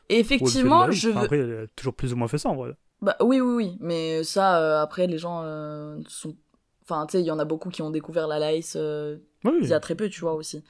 Et 0.09 0.19
effectivement, 0.19 0.85
Ouais, 0.85 0.91
je 0.91 1.09
enfin, 1.09 1.19
veux. 1.19 1.25
Après, 1.25 1.37
elle 1.37 1.63
a 1.63 1.67
toujours 1.75 1.93
plus 1.93 2.11
ou 2.13 2.15
moins 2.17 2.27
fait 2.27 2.37
ça, 2.37 2.49
en 2.49 2.55
vrai. 2.55 2.71
Bah, 3.01 3.15
oui, 3.21 3.39
oui, 3.41 3.53
oui, 3.55 3.77
mais 3.79 4.23
ça, 4.23 4.59
euh, 4.61 4.81
après, 4.81 5.07
les 5.07 5.17
gens 5.17 5.41
euh, 5.43 5.99
sont. 6.07 6.35
Enfin, 6.83 7.05
tu 7.05 7.13
sais, 7.13 7.21
il 7.21 7.25
y 7.25 7.31
en 7.31 7.39
a 7.39 7.45
beaucoup 7.45 7.69
qui 7.69 7.81
ont 7.81 7.89
découvert 7.89 8.27
la 8.27 8.37
Laïs 8.37 8.73
euh, 8.75 9.17
Oui, 9.45 9.53
il 9.61 9.67
y 9.67 9.73
a 9.73 9.79
très 9.79 9.95
peu, 9.95 10.09
tu 10.09 10.21
vois 10.21 10.33
aussi. 10.33 10.63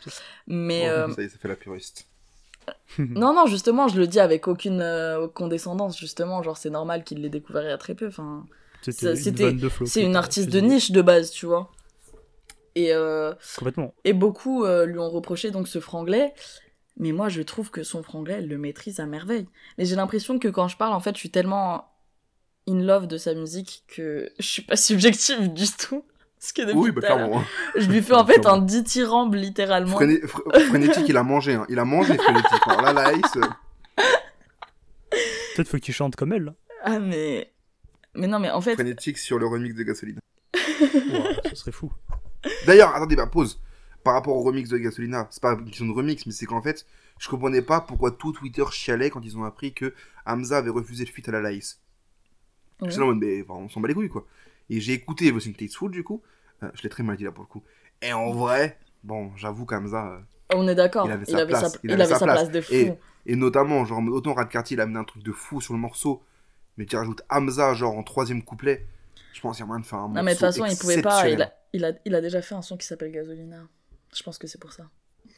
Mais. 0.48 0.84
Oh, 0.86 0.92
euh, 0.92 1.14
Ça 1.14 1.22
y 1.22 1.26
est, 1.26 1.30
ça 1.30 1.38
fait 1.38 1.48
la 1.48 1.56
puriste. 1.56 2.08
Non, 3.00 3.34
non, 3.34 3.48
justement, 3.48 3.88
je 3.88 4.00
le 4.00 4.06
dis 4.06 4.20
avec 4.20 4.48
aucune 4.48 4.82
euh, 4.82 5.28
condescendance, 5.28 5.98
justement. 5.98 6.44
Genre, 6.44 6.58
c'est 6.58 6.70
normal 6.70 7.04
qu'il 7.04 7.22
l'ait 7.22 7.30
découvert 7.30 7.64
il 7.64 7.70
y 7.70 7.72
a 7.72 7.78
très 7.78 7.96
peu. 7.96 8.08
Enfin, 8.08 8.46
C'était 8.82 9.52
une 9.52 9.70
c'est 9.86 10.04
une 10.04 10.16
artiste 10.16 10.50
de 10.50 10.60
niche 10.60 10.92
de 10.92 11.02
base, 11.02 11.32
tu 11.32 11.46
vois. 11.48 11.72
Et, 12.76 12.94
euh, 12.94 13.34
Complètement. 13.58 13.94
et 14.06 14.14
beaucoup 14.14 14.64
euh, 14.64 14.86
lui 14.86 14.98
ont 15.00 15.10
reproché 15.10 15.52
donc 15.52 15.68
ce 15.68 15.80
franglais. 15.80 16.34
Mais 16.98 17.12
moi, 17.14 17.30
je 17.30 17.42
trouve 17.42 17.72
que 17.72 17.84
son 17.84 18.04
franglais, 18.04 18.36
elle 18.40 18.48
le 18.48 18.58
maîtrise 18.58 19.00
à 19.00 19.06
merveille. 19.06 19.48
Mais 19.78 19.86
j'ai 19.86 19.96
l'impression 19.96 20.40
que 20.40 20.48
quand 20.48 20.68
je 20.68 20.78
parle, 20.78 20.94
en 20.94 21.00
fait, 21.00 21.16
je 21.16 21.20
suis 21.20 21.32
tellement 21.32 21.90
in 22.68 22.80
love 22.82 23.08
de 23.08 23.18
sa 23.18 23.34
musique 23.34 23.84
que 23.88 24.30
je 24.40 24.46
suis 24.46 24.62
pas 24.62 24.76
subjective 24.76 25.52
du 25.54 25.66
tout. 25.68 26.06
Parce 26.40 26.54
que 26.54 26.62
depuis 26.64 26.76
Oui, 26.78 26.92
bah 26.92 27.02
clairement. 27.02 27.40
hein. 27.40 27.46
je 27.76 27.88
lui 27.88 28.02
fais 28.02 28.14
en 28.14 28.26
fait 28.26 28.46
un 28.48 28.58
dithyrambe 28.60 29.36
littéralement. 29.36 29.96
Fréné- 29.98 30.22
fr- 30.26 30.60
Frénétique, 30.70 31.06
il 31.08 31.16
a 31.18 31.24
mangé. 31.24 31.54
Hein. 31.54 31.66
Il 31.70 31.78
a 31.80 31.86
mangé 31.86 32.18
frénétique. 32.18 32.62
Alors 32.68 32.82
là, 32.82 32.94
la 32.94 33.14
Ice, 33.14 33.38
Peut-être 35.56 35.68
faut 35.68 35.78
qu'il 35.78 35.94
chante 35.94 36.16
comme 36.16 36.34
elle. 36.34 36.44
là. 36.46 36.54
Ah 36.84 37.00
mais 37.00 37.52
Mais 38.16 38.28
non, 38.28 38.40
mais 38.40 38.50
en 38.50 38.62
fait, 38.62 38.74
Frénétique 38.74 39.18
sur 39.18 39.38
le 39.40 39.46
remix 39.48 39.76
de 39.76 39.84
Gasolina. 39.84 40.20
Ouah, 40.56 41.30
ce 41.50 41.56
serait 41.56 41.72
fou. 41.72 41.92
D'ailleurs, 42.66 42.96
attendez, 42.96 43.16
bah 43.16 43.28
pause. 43.28 43.62
Par 44.04 44.14
rapport 44.16 44.36
au 44.36 44.42
remix 44.42 44.70
de 44.70 44.78
Gasolina, 44.78 45.28
c'est 45.30 45.42
pas 45.42 45.54
une 45.54 45.66
question 45.66 45.86
de 45.86 45.92
remix, 45.92 46.26
mais 46.26 46.32
c'est 46.32 46.46
qu'en 46.48 46.62
fait, 46.62 46.86
je 47.20 47.30
comprenais 47.30 47.62
pas 47.62 47.82
pourquoi 47.82 48.12
tout 48.12 48.32
Twitter 48.32 48.64
chialait 48.72 49.10
quand 49.12 49.22
ils 49.24 49.38
ont 49.38 49.44
appris 49.44 49.74
que 49.74 49.94
Hamza 50.26 50.58
avait 50.58 50.72
refusé 50.72 51.06
le 51.06 51.12
feat 51.12 51.30
à 51.30 51.32
la 51.32 51.42
Laïs. 51.42 51.80
Ouais. 52.82 52.90
J'étais 52.90 53.04
en 53.04 53.08
mode, 53.08 53.20
mais 53.20 53.44
enfin, 53.44 53.54
on 53.64 53.70
s'en 53.70 53.80
bat 53.80 53.88
les 53.88 53.94
couilles 53.94 54.10
quoi. 54.10 54.26
Et 54.72 54.80
j'ai 54.80 54.94
écouté 54.94 55.28
Everything 55.28 55.54
Takes 55.54 55.76
Food 55.78 55.92
du 55.92 56.04
coup. 56.04 56.22
Euh, 56.64 56.70
je 56.74 56.82
l'ai 56.82 56.90
très 56.90 57.04
mal 57.04 57.16
dit 57.18 57.24
là 57.26 57.32
pour 57.32 57.44
le 57.44 57.48
coup. 57.48 57.64
Et 58.02 58.12
en 58.14 58.32
vrai, 58.32 58.80
bon, 59.04 59.32
j'avoue 59.36 59.66
qu'Hamza. 59.68 60.08
euh, 60.08 60.20
on 60.56 60.68
est 60.68 60.74
d'accord. 60.76 61.06
Il 61.06 61.12
avait 61.12 61.26
Il 61.28 61.32
sa 61.32 61.38
avait 61.38 61.48
place, 61.48 61.72
sa, 61.74 61.78
il 61.84 61.92
il 61.92 61.94
avait 61.94 62.04
avait 62.04 62.14
sa 62.16 62.26
place. 62.26 62.40
place 62.42 62.52
de 62.52 62.62
fou. 62.62 62.74
Et- 62.74 62.94
Et 63.28 63.36
notamment, 63.36 63.86
genre, 63.86 64.02
autant 64.10 64.34
Rad 64.34 64.50
Cartier, 64.50 64.76
il 64.76 64.80
a 64.80 64.84
amené 64.84 64.98
un 64.98 65.04
truc 65.04 65.22
de 65.22 65.32
fou 65.32 65.62
sur 65.62 65.76
le 65.76 65.80
morceau, 65.80 66.24
mais 66.78 66.88
tu 66.88 66.96
rajoutes 66.96 67.22
Hamza, 67.30 67.76
genre, 67.76 67.96
en 67.96 68.02
troisième 68.02 68.42
couplet, 68.44 68.88
je 69.32 69.42
pense 69.42 69.58
qu'il 69.58 69.62
y 69.62 69.64
a 69.64 69.68
moyen 69.68 69.82
de 69.82 69.86
faire 69.86 70.00
un 70.00 70.08
morceau 70.08 70.16
Non, 70.18 70.24
mais 70.24 70.32
de 70.34 70.40
toute 70.40 70.48
façon, 70.48 70.66
il 70.66 70.76
pouvait 70.76 71.02
pas. 71.04 71.30
Il 71.30 71.40
a, 71.44 71.54
il, 71.74 71.86
a, 71.86 71.94
il 72.06 72.16
a 72.16 72.22
déjà 72.22 72.42
fait 72.42 72.56
un 72.56 72.62
son 72.62 72.78
qui 72.78 72.86
s'appelle 72.86 73.12
Gasolina. 73.12 73.68
Je 74.16 74.24
pense 74.24 74.38
que 74.38 74.48
c'est 74.48 74.60
pour 74.60 74.74
ça. 74.74 74.90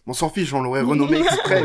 On 0.05 0.13
s'en 0.13 0.29
fiche, 0.29 0.53
on 0.53 0.61
l'aurait 0.61 0.81
renommé 0.93 1.17
exprès. 1.19 1.63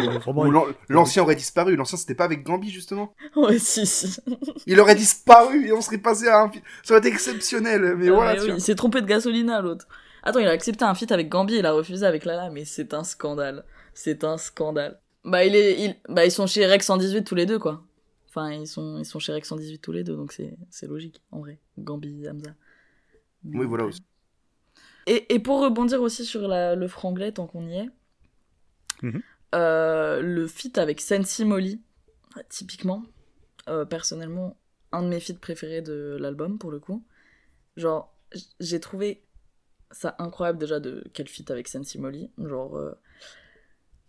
L'ancien 0.88 1.22
aurait 1.22 1.34
disparu. 1.36 1.76
L'ancien, 1.76 1.98
c'était 1.98 2.14
pas 2.14 2.24
avec 2.24 2.42
Gambi, 2.44 2.70
justement 2.70 3.14
Ouais, 3.36 3.58
si, 3.58 3.86
si. 3.86 4.20
Il 4.66 4.78
aurait 4.80 4.94
disparu 4.94 5.66
et 5.66 5.72
on 5.72 5.80
serait 5.80 5.98
passé 5.98 6.28
à 6.28 6.42
un 6.42 6.50
film. 6.50 6.62
Ça 6.84 6.94
aurait 6.94 7.00
été 7.00 7.08
exceptionnel, 7.08 7.96
mais 7.96 8.08
Ah, 8.08 8.12
voilà. 8.12 8.34
mais 8.34 8.42
oui, 8.42 8.50
il 8.56 8.60
s'est 8.60 8.74
trompé 8.74 9.00
de 9.00 9.06
Gasolina, 9.06 9.60
l'autre. 9.60 9.88
Attends, 10.22 10.40
il 10.40 10.46
a 10.46 10.50
accepté 10.50 10.84
un 10.84 10.94
feat 10.94 11.10
avec 11.12 11.28
Gambi, 11.28 11.54
il 11.56 11.66
a 11.66 11.72
refusé 11.72 12.04
avec 12.04 12.24
Lala, 12.24 12.50
mais 12.50 12.64
c'est 12.64 12.92
un 12.94 13.04
scandale. 13.04 13.64
C'est 13.94 14.24
un 14.24 14.36
scandale. 14.36 15.00
Bah, 15.24 15.44
il 15.44 15.54
est, 15.56 15.80
il, 15.82 15.96
bah, 16.08 16.24
ils 16.24 16.30
sont 16.32 16.46
chez 16.46 16.66
Rex 16.66 16.86
118 16.86 17.24
tous 17.24 17.34
les 17.34 17.46
deux, 17.46 17.58
quoi. 17.58 17.82
Enfin, 18.28 18.52
ils 18.52 18.66
sont, 18.66 18.98
ils 18.98 19.04
sont 19.04 19.18
chez 19.18 19.32
Rex 19.32 19.48
118 19.48 19.78
tous 19.78 19.92
les 19.92 20.04
deux, 20.04 20.14
donc 20.16 20.32
c'est, 20.32 20.54
c'est 20.70 20.86
logique, 20.86 21.22
en 21.32 21.40
vrai. 21.40 21.58
Gambi, 21.78 22.28
Hamza. 22.28 22.50
Oui, 23.44 23.66
voilà 23.66 23.84
aussi. 23.86 24.00
Et, 25.08 25.34
et 25.34 25.38
pour 25.38 25.60
rebondir 25.62 26.02
aussi 26.02 26.24
sur 26.24 26.46
la- 26.48 26.74
le 26.76 26.86
franglais, 26.86 27.32
tant 27.32 27.46
qu'on 27.46 27.66
y 27.66 27.74
est, 27.78 27.88
Mhm. 29.02 29.22
euh, 29.54 30.20
le 30.20 30.46
feat 30.46 30.76
avec 30.78 31.00
Sensi 31.00 31.44
Molly, 31.44 31.80
typiquement, 32.48 33.02
euh, 33.68 33.84
personnellement, 33.84 34.56
un 34.92 35.02
de 35.02 35.08
mes 35.08 35.20
feats 35.20 35.34
préférés 35.40 35.82
de 35.82 36.16
l'album, 36.20 36.58
pour 36.58 36.70
le 36.70 36.78
coup. 36.78 37.04
Genre, 37.76 38.14
j'ai 38.60 38.80
trouvé 38.80 39.24
ça 39.90 40.14
incroyable 40.18 40.58
déjà 40.58 40.80
de 40.80 41.02
quel 41.14 41.28
feat 41.28 41.50
avec 41.50 41.68
Sensi 41.68 41.98
Molly. 41.98 42.30
Genre, 42.38 42.76
euh, 42.76 42.92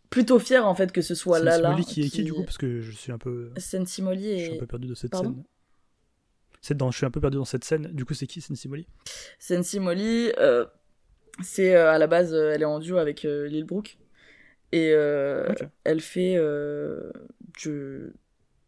plutôt 0.09 0.39
fier 0.39 0.65
en 0.67 0.75
fait 0.75 0.91
que 0.91 1.01
ce 1.01 1.15
soit 1.15 1.37
C'est 1.39 1.45
Lala. 1.45 1.69
Simoli 1.69 1.85
qui 1.85 2.01
est 2.01 2.09
qui 2.09 2.23
du 2.23 2.33
coup 2.33 2.43
Parce 2.43 2.57
que 2.57 2.81
je 2.81 2.91
suis 2.91 3.11
un 3.11 3.17
peu, 3.17 3.51
Sensi 3.57 4.01
Molly 4.01 4.31
je 4.37 4.43
suis 4.43 4.51
un 4.51 4.55
et 4.55 4.59
peu 4.59 4.67
perdu 4.67 4.87
de 4.87 4.95
cette 4.95 5.11
Pardon 5.11 5.29
scène. 6.61 6.77
Dans, 6.77 6.91
je 6.91 6.97
suis 6.97 7.05
un 7.05 7.11
peu 7.11 7.21
perdu 7.21 7.37
dans 7.37 7.45
cette 7.45 7.63
scène. 7.63 7.87
Du 7.93 8.03
coup, 8.05 8.13
c'est 8.13 8.27
qui 8.27 8.41
Sensi 8.41 8.67
Molly? 8.67 8.85
Sensi 9.39 9.79
Molly, 9.79 10.31
euh, 10.39 10.65
c'est 11.41 11.75
euh, 11.75 11.91
à 11.91 11.97
la 11.97 12.07
base, 12.07 12.33
euh, 12.33 12.51
elle 12.53 12.61
est 12.61 12.65
en 12.65 12.79
duo 12.79 12.97
avec 12.97 13.25
euh, 13.25 13.47
Lil 13.47 13.65
Brook. 13.65 13.97
Et 14.71 14.89
elle 15.83 15.99
fait 15.99 16.37
du, 17.59 18.13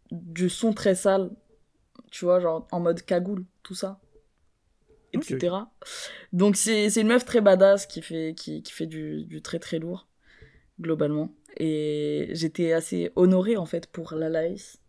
du 0.09 0.49
son 0.49 0.73
très 0.73 0.95
sale, 0.95 1.29
tu 2.09 2.25
vois, 2.25 2.39
genre 2.39 2.67
en 2.71 2.79
mode 2.79 3.03
cagoule, 3.03 3.45
tout 3.61 3.75
ça, 3.75 3.99
etc. 5.13 5.57
Donc 6.33 6.55
c'est 6.55 6.89
c'est 6.89 7.01
une 7.01 7.07
meuf 7.07 7.23
très 7.23 7.39
badass 7.39 7.85
qui 7.85 8.01
fait, 8.01 8.33
qui, 8.35 8.63
qui 8.63 8.73
fait 8.73 8.87
du, 8.87 9.25
du 9.25 9.43
très 9.43 9.59
très 9.59 9.77
lourd, 9.77 10.07
globalement. 10.79 11.35
Et 11.57 12.29
j'étais 12.31 12.73
assez 12.73 13.11
honorée 13.15 13.57
en 13.57 13.67
fait 13.67 13.85
pour 13.85 14.15
la 14.15 14.29
Laïs 14.29 14.81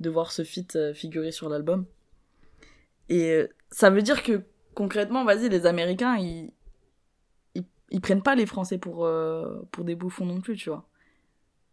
de 0.00 0.10
voir 0.10 0.32
ce 0.32 0.44
feat 0.44 0.76
euh, 0.76 0.94
figurer 0.94 1.32
sur 1.32 1.48
l'album. 1.48 1.86
Et 3.08 3.30
euh, 3.30 3.48
ça 3.70 3.90
veut 3.90 4.02
dire 4.02 4.22
que 4.22 4.42
concrètement, 4.74 5.24
vas-y, 5.24 5.48
les 5.48 5.66
Américains, 5.66 6.16
ils, 6.16 6.52
ils, 7.94 8.00
prennent 8.00 8.22
pas 8.22 8.34
les 8.34 8.46
Français 8.46 8.78
pour, 8.78 9.04
euh, 9.06 9.62
pour 9.70 9.84
des 9.84 9.94
bouffons 9.94 10.26
non 10.26 10.40
plus, 10.40 10.56
tu 10.56 10.68
vois. 10.68 10.88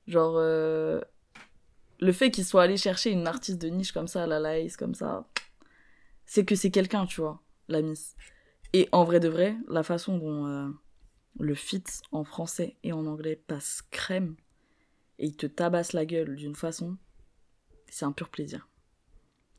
Genre, 0.07 0.35
euh, 0.37 1.01
le 1.99 2.11
fait 2.11 2.31
qu'ils 2.31 2.45
soient 2.45 2.63
allés 2.63 2.77
chercher 2.77 3.11
une 3.11 3.27
artiste 3.27 3.61
de 3.61 3.67
niche 3.67 3.91
comme 3.91 4.07
ça, 4.07 4.25
la 4.27 4.39
Laïs, 4.39 4.77
comme 4.77 4.95
ça, 4.95 5.27
c'est 6.25 6.45
que 6.45 6.55
c'est 6.55 6.71
quelqu'un, 6.71 7.05
tu 7.05 7.21
vois, 7.21 7.41
la 7.67 7.81
Miss. 7.81 8.15
Et 8.73 8.87
en 8.91 9.03
vrai 9.03 9.19
de 9.19 9.27
vrai, 9.27 9.57
la 9.67 9.83
façon 9.83 10.17
dont 10.17 10.47
euh, 10.47 10.69
le 11.39 11.55
feat 11.55 12.01
en 12.11 12.23
français 12.23 12.77
et 12.83 12.93
en 12.93 13.05
anglais 13.05 13.35
passe 13.35 13.83
crème, 13.91 14.35
et 15.19 15.25
il 15.25 15.35
te 15.35 15.45
tabasse 15.45 15.93
la 15.93 16.05
gueule 16.05 16.35
d'une 16.35 16.55
façon, 16.55 16.97
c'est 17.89 18.05
un 18.05 18.11
pur 18.11 18.29
plaisir. 18.29 18.67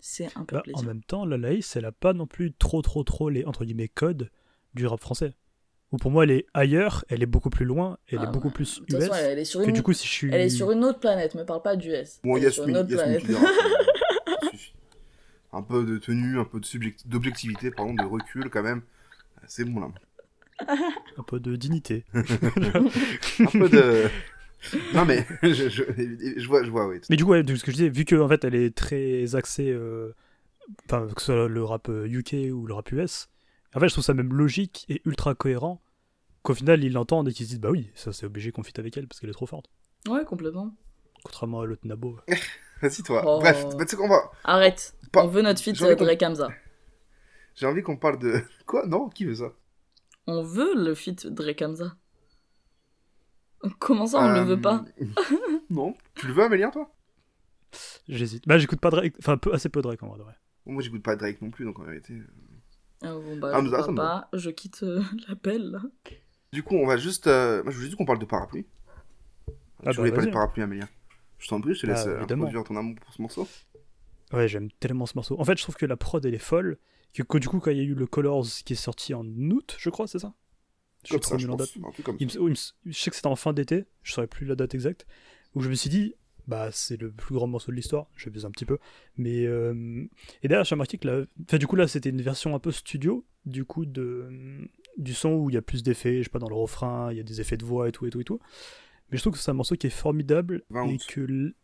C'est 0.01 0.27
un 0.37 0.45
pur 0.45 0.57
Bah, 0.57 0.61
En 0.61 0.63
plaisir. 0.63 0.87
même 0.87 1.05
temps, 1.05 1.25
la 1.25 1.37
Laïs, 1.37 1.77
elle 1.77 1.85
a 1.85 1.93
pas 1.93 2.13
non 2.13 2.27
plus 2.27 2.53
trop, 2.53 2.83
trop, 2.83 3.05
trop 3.05 3.29
les 3.29 3.45
entre 3.45 3.65
guillemets 3.65 3.89
codes 3.89 4.31
du 4.75 4.87
rap 4.87 5.01
français. 5.01 5.35
Ou 5.93 5.99
pour 5.99 6.11
moi, 6.11 6.25
elle 6.25 6.31
est 6.31 6.47
ailleurs, 6.55 7.05
elle 7.11 7.23
est 7.23 7.27
beaucoup 7.27 7.51
plus 7.51 7.67
loin, 7.67 7.99
elle 8.09 8.21
Ah, 8.23 8.25
est 8.29 8.33
beaucoup 8.33 8.51
plus 8.51 8.83
façon, 8.91 9.07
US. 9.07 9.11
elle 9.15 9.39
est 9.39 9.45
sur 9.45 9.61
Que 9.61 9.67
une 9.67 9.73
du 9.75 9.83
coup, 9.83 9.93
si 9.93 10.07
je 10.07 10.13
suis. 10.13 10.29
Elle 10.33 10.41
est 10.41 10.49
sur 10.49 10.71
une 10.73 10.85
autre 10.85 10.99
planète, 11.01 11.35
me 11.35 11.45
parle 11.45 11.61
pas 11.63 11.77
d'US. 11.77 12.21
Bon, 12.25 12.37
Elle 12.39 12.45
est 12.45 12.51
sur 12.51 12.67
une 12.67 12.75
Yasmine, 12.77 12.97
autre 12.97 13.07
Yasmine, 13.09 13.37
planète. 13.37 14.51
suffit. 14.53 14.73
Un 15.53 15.63
peu 15.63 15.85
de 15.85 15.99
tenue, 15.99 16.39
un 16.39 16.45
peu 16.47 16.61
d'objectivité, 17.05 17.71
pardon, 17.71 17.93
de 17.95 18.05
recul 18.05 18.49
quand 18.49 18.63
même. 18.63 18.81
C'est 19.47 19.65
bon 19.67 19.81
là. 19.81 19.89
un 21.19 21.23
peu 21.25 21.41
de 21.41 21.57
dignité. 21.57 22.05
Un 22.15 22.23
peu 22.23 23.69
de. 23.69 24.05
non 24.95 25.05
mais, 25.05 25.27
je, 25.43 25.69
je, 25.69 25.83
je 26.37 26.47
vois, 26.47 26.63
je 26.63 26.71
vois, 26.71 26.87
oui. 26.89 27.01
Mais 27.11 27.17
du 27.17 27.25
coup, 27.25 27.33
ouais, 27.33 27.43
ce 27.45 27.65
que 27.65 27.71
je 27.73 27.77
disais, 27.77 27.89
vu 27.89 28.05
qu'en 28.05 28.29
fait, 28.29 28.45
elle 28.45 28.55
est 28.55 28.75
très 28.75 29.35
axée, 29.35 29.71
euh, 29.71 30.15
enfin, 30.87 31.07
que 31.15 31.21
ce 31.21 31.27
soit 31.27 31.49
le 31.49 31.65
rap 31.65 31.89
euh, 31.89 32.07
UK 32.07 32.53
ou 32.53 32.67
le 32.67 32.73
rap 32.75 32.91
US, 32.93 33.29
en 33.75 33.81
fait, 33.81 33.89
je 33.89 33.95
trouve 33.95 34.05
ça 34.05 34.15
même 34.15 34.33
logique 34.33 34.87
et 34.89 35.03
ultra 35.05 35.35
cohérent 35.35 35.82
qu'au 36.43 36.55
final, 36.55 36.83
ils 36.85 36.93
l'entendent 36.93 37.29
et 37.29 37.33
qu'ils 37.33 37.47
se 37.47 37.51
disent, 37.53 37.61
bah 37.61 37.71
oui, 37.71 37.91
ça 37.95 38.13
c'est 38.13 38.27
obligé 38.27 38.53
qu'on 38.53 38.63
fit 38.63 38.79
avec 38.79 38.97
elle 38.97 39.07
parce 39.09 39.21
qu'elle 39.21 39.31
est 39.31 39.35
trop 39.35 39.47
forte. 39.47 39.71
Ouais, 40.09 40.25
complètement. 40.25 40.75
Contrairement 41.25 41.61
à 41.61 41.67
l'autre 41.67 41.87
Nabo. 41.87 42.19
Vas-y 42.83 43.03
toi. 43.03 43.23
Oh. 43.27 43.39
Bref, 43.41 43.65
bah, 43.77 43.85
tu 43.85 43.91
sais 43.91 43.97
qu'on 43.97 44.09
va. 44.09 44.31
Arrête. 44.45 44.97
Pas- 45.13 45.25
On 45.25 45.29
veut 45.29 45.43
notre 45.43 45.61
euh, 45.69 45.95
qu'on- 45.97 46.05
Drake 46.05 46.23
Hamza. 46.23 46.49
J'ai 47.55 47.67
envie 47.67 47.83
qu'on 47.83 47.97
parle 47.97 48.19
de. 48.19 48.43
Quoi? 48.67 48.87
Non 48.87 49.09
Qui 49.09 49.25
veut 49.25 49.35
ça? 49.37 49.53
On 50.27 50.43
veut 50.43 50.75
le 50.75 50.95
feat 50.95 51.27
Drake 51.29 51.63
Hamza. 51.63 51.97
Comment 53.79 54.07
ça, 54.07 54.19
on 54.19 54.29
Euh, 54.31 54.35
le 54.35 54.41
veut 54.41 54.61
pas? 54.61 54.85
Non. 55.71 55.95
Tu 56.17 56.27
le 56.27 56.33
veux, 56.33 56.43
Amélien, 56.43 56.71
toi? 56.71 56.93
J'hésite. 58.09 58.47
Bah, 58.49 58.59
j'écoute 58.59 58.81
pas 58.81 58.91
Drake, 58.91 59.15
enfin, 59.21 59.37
peu, 59.39 59.53
assez 59.55 59.69
peu 59.69 59.81
Drake 59.81 60.03
en 60.03 60.09
vrai. 60.17 60.35
Moi, 60.67 60.83
j'écoute 60.83 61.03
pas 61.03 61.15
Drake 61.17 61.41
non 61.41 61.51
plus, 61.51 61.65
donc 61.65 61.79
en 61.79 61.85
vérité. 61.85 62.19
Ah, 63.03 63.15
bon, 63.15 63.37
bah, 63.39 63.57
Hamza, 63.57 63.83
je 63.87 63.91
me 63.91 63.97
pas. 63.97 64.29
Je 64.33 64.51
quitte 64.51 64.83
euh, 64.83 65.03
l'appel, 65.29 65.71
là. 65.71 65.81
Du 66.53 66.63
coup, 66.63 66.77
on 66.77 66.87
va 66.87 66.97
juste. 66.97 67.27
euh, 67.27 67.63
Moi, 67.63 67.73
je 67.73 67.79
veux 67.79 67.85
juste 67.85 67.97
qu'on 67.97 68.05
parle 68.05 68.19
de 68.19 68.25
parapluie. 68.27 68.67
Ah 69.85 69.91
tu 69.91 69.97
bah, 69.97 70.03
voulais 70.03 70.11
parler 70.11 70.27
de 70.27 70.33
parapluie, 70.33 70.63
Amélien. 70.63 70.89
Je 71.39 71.49
t'en 71.49 71.61
prie, 71.61 71.75
je 71.75 71.81
te 71.81 71.87
laisse 71.87 72.07
Ah, 72.07 72.23
introduire 72.23 72.63
ton 72.65 72.77
amour 72.77 72.95
pour 73.01 73.13
ce 73.13 73.23
morceau. 73.23 73.49
Ouais, 74.33 74.49
j'aime 74.49 74.71
tellement 74.81 75.07
ce 75.07 75.15
morceau. 75.17 75.39
En 75.41 75.45
fait, 75.45 75.57
je 75.59 75.63
trouve 75.63 75.77
que 75.77 75.87
la 75.87 75.97
prod, 75.97 76.25
elle 76.25 76.35
est 76.35 76.39
folle. 76.39 76.79
Que, 77.15 77.23
que 77.23 77.39
du 77.39 77.49
coup, 77.49 77.59
quand 77.59 77.71
il 77.71 77.77
y 77.79 77.81
a 77.81 77.85
eu 77.85 77.95
le 77.95 78.07
Colors 78.07 78.47
qui 78.65 78.73
est 78.73 78.77
sorti 78.77 79.13
en 79.13 79.27
août, 79.27 79.77
je 79.79 79.91
crois, 79.91 80.07
c'est 80.07 80.19
ça? 80.19 80.35
Je 81.05 81.15
Comme 81.15 81.23
ça, 81.23 81.37
je 81.37 81.47
date. 81.49 81.71
comme 82.05 82.17
me- 82.21 82.49
me- 82.51 82.55
je 82.55 82.93
sais 82.93 83.11
que 83.11 83.17
c'était 83.17 83.27
en 83.27 83.37
fin 83.37 83.53
d'été, 83.53 83.85
je 84.03 84.13
saurais 84.13 84.29
plus 84.29 84.47
la 84.47 84.55
date 84.55 84.75
exacte, 84.75 85.07
où 85.55 85.61
je 85.61 85.69
me 85.69 85.75
suis 85.75 85.91
dit, 85.91 86.15
bah 86.47 86.71
c'est 86.71 86.97
le 87.01 87.11
plus 87.11 87.35
grand 87.35 87.49
morceau 87.49 87.73
de 87.73 87.77
l'histoire, 87.77 88.07
je 88.15 88.31
vais 88.31 88.45
un 88.45 88.51
petit 88.53 88.65
peu, 88.65 88.79
mais 89.17 89.45
euh, 89.47 90.05
et 90.43 90.49
d'ailleurs 90.49 90.65
j'ai 90.65 90.75
remarqué 90.77 90.99
que 90.99 91.09
la, 91.09 91.25
enfin 91.45 91.59
du 91.59 91.67
coup 91.67 91.77
là 91.77 91.87
c'était 91.89 92.11
une 92.11 92.23
version 92.23 92.55
un 92.55 92.59
peu 92.61 92.71
studio, 92.73 93.25
du 93.47 93.65
coup 93.65 93.85
de 93.85 94.29
du 94.99 95.15
son 95.15 95.31
où 95.35 95.51
il 95.51 95.55
y 95.55 95.57
a 95.57 95.63
plus 95.63 95.83
d'effets, 95.83 96.19
je 96.19 96.25
sais 96.25 96.29
pas 96.31 96.39
dans 96.39 96.49
le 96.49 96.55
refrain, 96.55 97.11
il 97.11 97.17
y 97.17 97.21
a 97.21 97.25
des 97.25 97.41
effets 97.41 97.57
de 97.57 97.65
voix 97.65 97.89
et 97.89 97.93
tout 97.93 98.07
et 98.07 98.11
tout 98.11 98.21
et 98.21 98.25
tout, 98.25 98.41
mais 99.11 99.17
je 99.19 99.23
trouve 99.23 99.33
que 99.35 99.39
c'est 99.39 99.51
un 99.51 99.55
morceau 99.55 99.77
qui 99.77 99.87
est 99.87 99.91
formidable 99.91 100.63
20 100.71 100.87
et 100.89 100.99
que 100.99 101.21
l- 101.23 101.55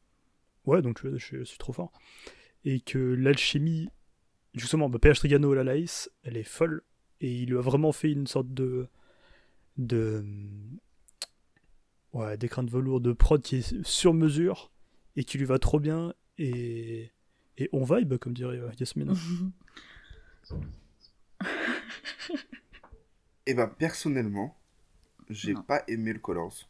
ouais 0.66 0.83
donc 0.83 1.01
je, 1.03 1.16
je 1.18 1.43
suis 1.45 1.59
trop 1.59 1.72
fort. 1.72 1.93
Et 2.64 2.81
que 2.81 2.99
l'alchimie 2.99 3.89
justement 4.55 4.89
bah, 4.89 4.99
PH 4.99 5.18
Trigano 5.18 5.55
la 5.55 5.64
Laïs 5.64 6.11
elle 6.22 6.37
est 6.37 6.43
folle. 6.43 6.83
Et 7.20 7.33
il 7.43 7.49
lui 7.51 7.59
a 7.59 7.61
vraiment 7.61 7.93
fait 7.93 8.11
une 8.12 8.26
sorte 8.26 8.53
de 8.55 8.87
de 9.76 10.24
ouais 12.12 12.37
d'écran 12.37 12.62
de 12.62 12.70
velours 12.70 13.01
de 13.01 13.12
prod 13.12 13.41
qui 13.43 13.57
est 13.57 13.83
sur 13.85 14.14
mesure 14.14 14.70
et 15.16 15.24
qui 15.24 15.39
lui 15.39 15.45
va 15.45 15.59
trop 15.59 15.81
bien. 15.81 16.14
Et 16.39 17.11
et 17.57 17.68
on 17.72 17.83
vibe 17.85 18.16
comme 18.18 18.35
dirait 18.35 18.59
euh, 18.59 18.70
Et 23.49 23.55
bah, 23.55 23.66
personnellement, 23.66 24.55
j'ai 25.30 25.55
Non. 25.55 25.62
pas 25.62 25.82
aimé 25.88 26.12
le 26.12 26.18
Colors. 26.18 26.68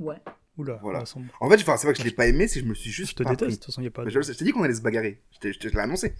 ouais. 0.00 0.16
Oula, 0.56 0.78
Voilà. 0.82 1.02
En 1.40 1.50
fait, 1.50 1.56
enfin, 1.62 1.76
c'est 1.76 1.84
vrai 1.88 1.94
que 1.94 1.98
je 1.98 2.04
l'ai 2.04 2.12
pas 2.14 2.28
aimé, 2.28 2.46
c'est 2.46 2.60
que 2.60 2.64
je 2.64 2.70
me 2.70 2.74
suis 2.76 2.92
juste 2.92 3.10
Je 3.10 3.16
te 3.16 3.22
pas 3.24 3.30
déteste, 3.30 3.50
de 3.50 3.56
toute 3.56 3.64
façon, 3.66 3.80
il 3.80 3.84
n'y 3.84 3.88
a 3.88 3.90
pas 3.90 4.02
Mais 4.04 4.12
de... 4.12 4.22
Je, 4.22 4.32
je 4.32 4.38
t'ai 4.38 4.44
dit 4.44 4.52
qu'on 4.52 4.62
allait 4.62 4.76
se 4.76 4.82
bagarrer. 4.82 5.20
Je 5.32 5.38
t'ai- 5.40 5.52
je 5.52 5.58
te 5.58 5.66
l'ai 5.66 5.76
annoncé. 5.80 6.14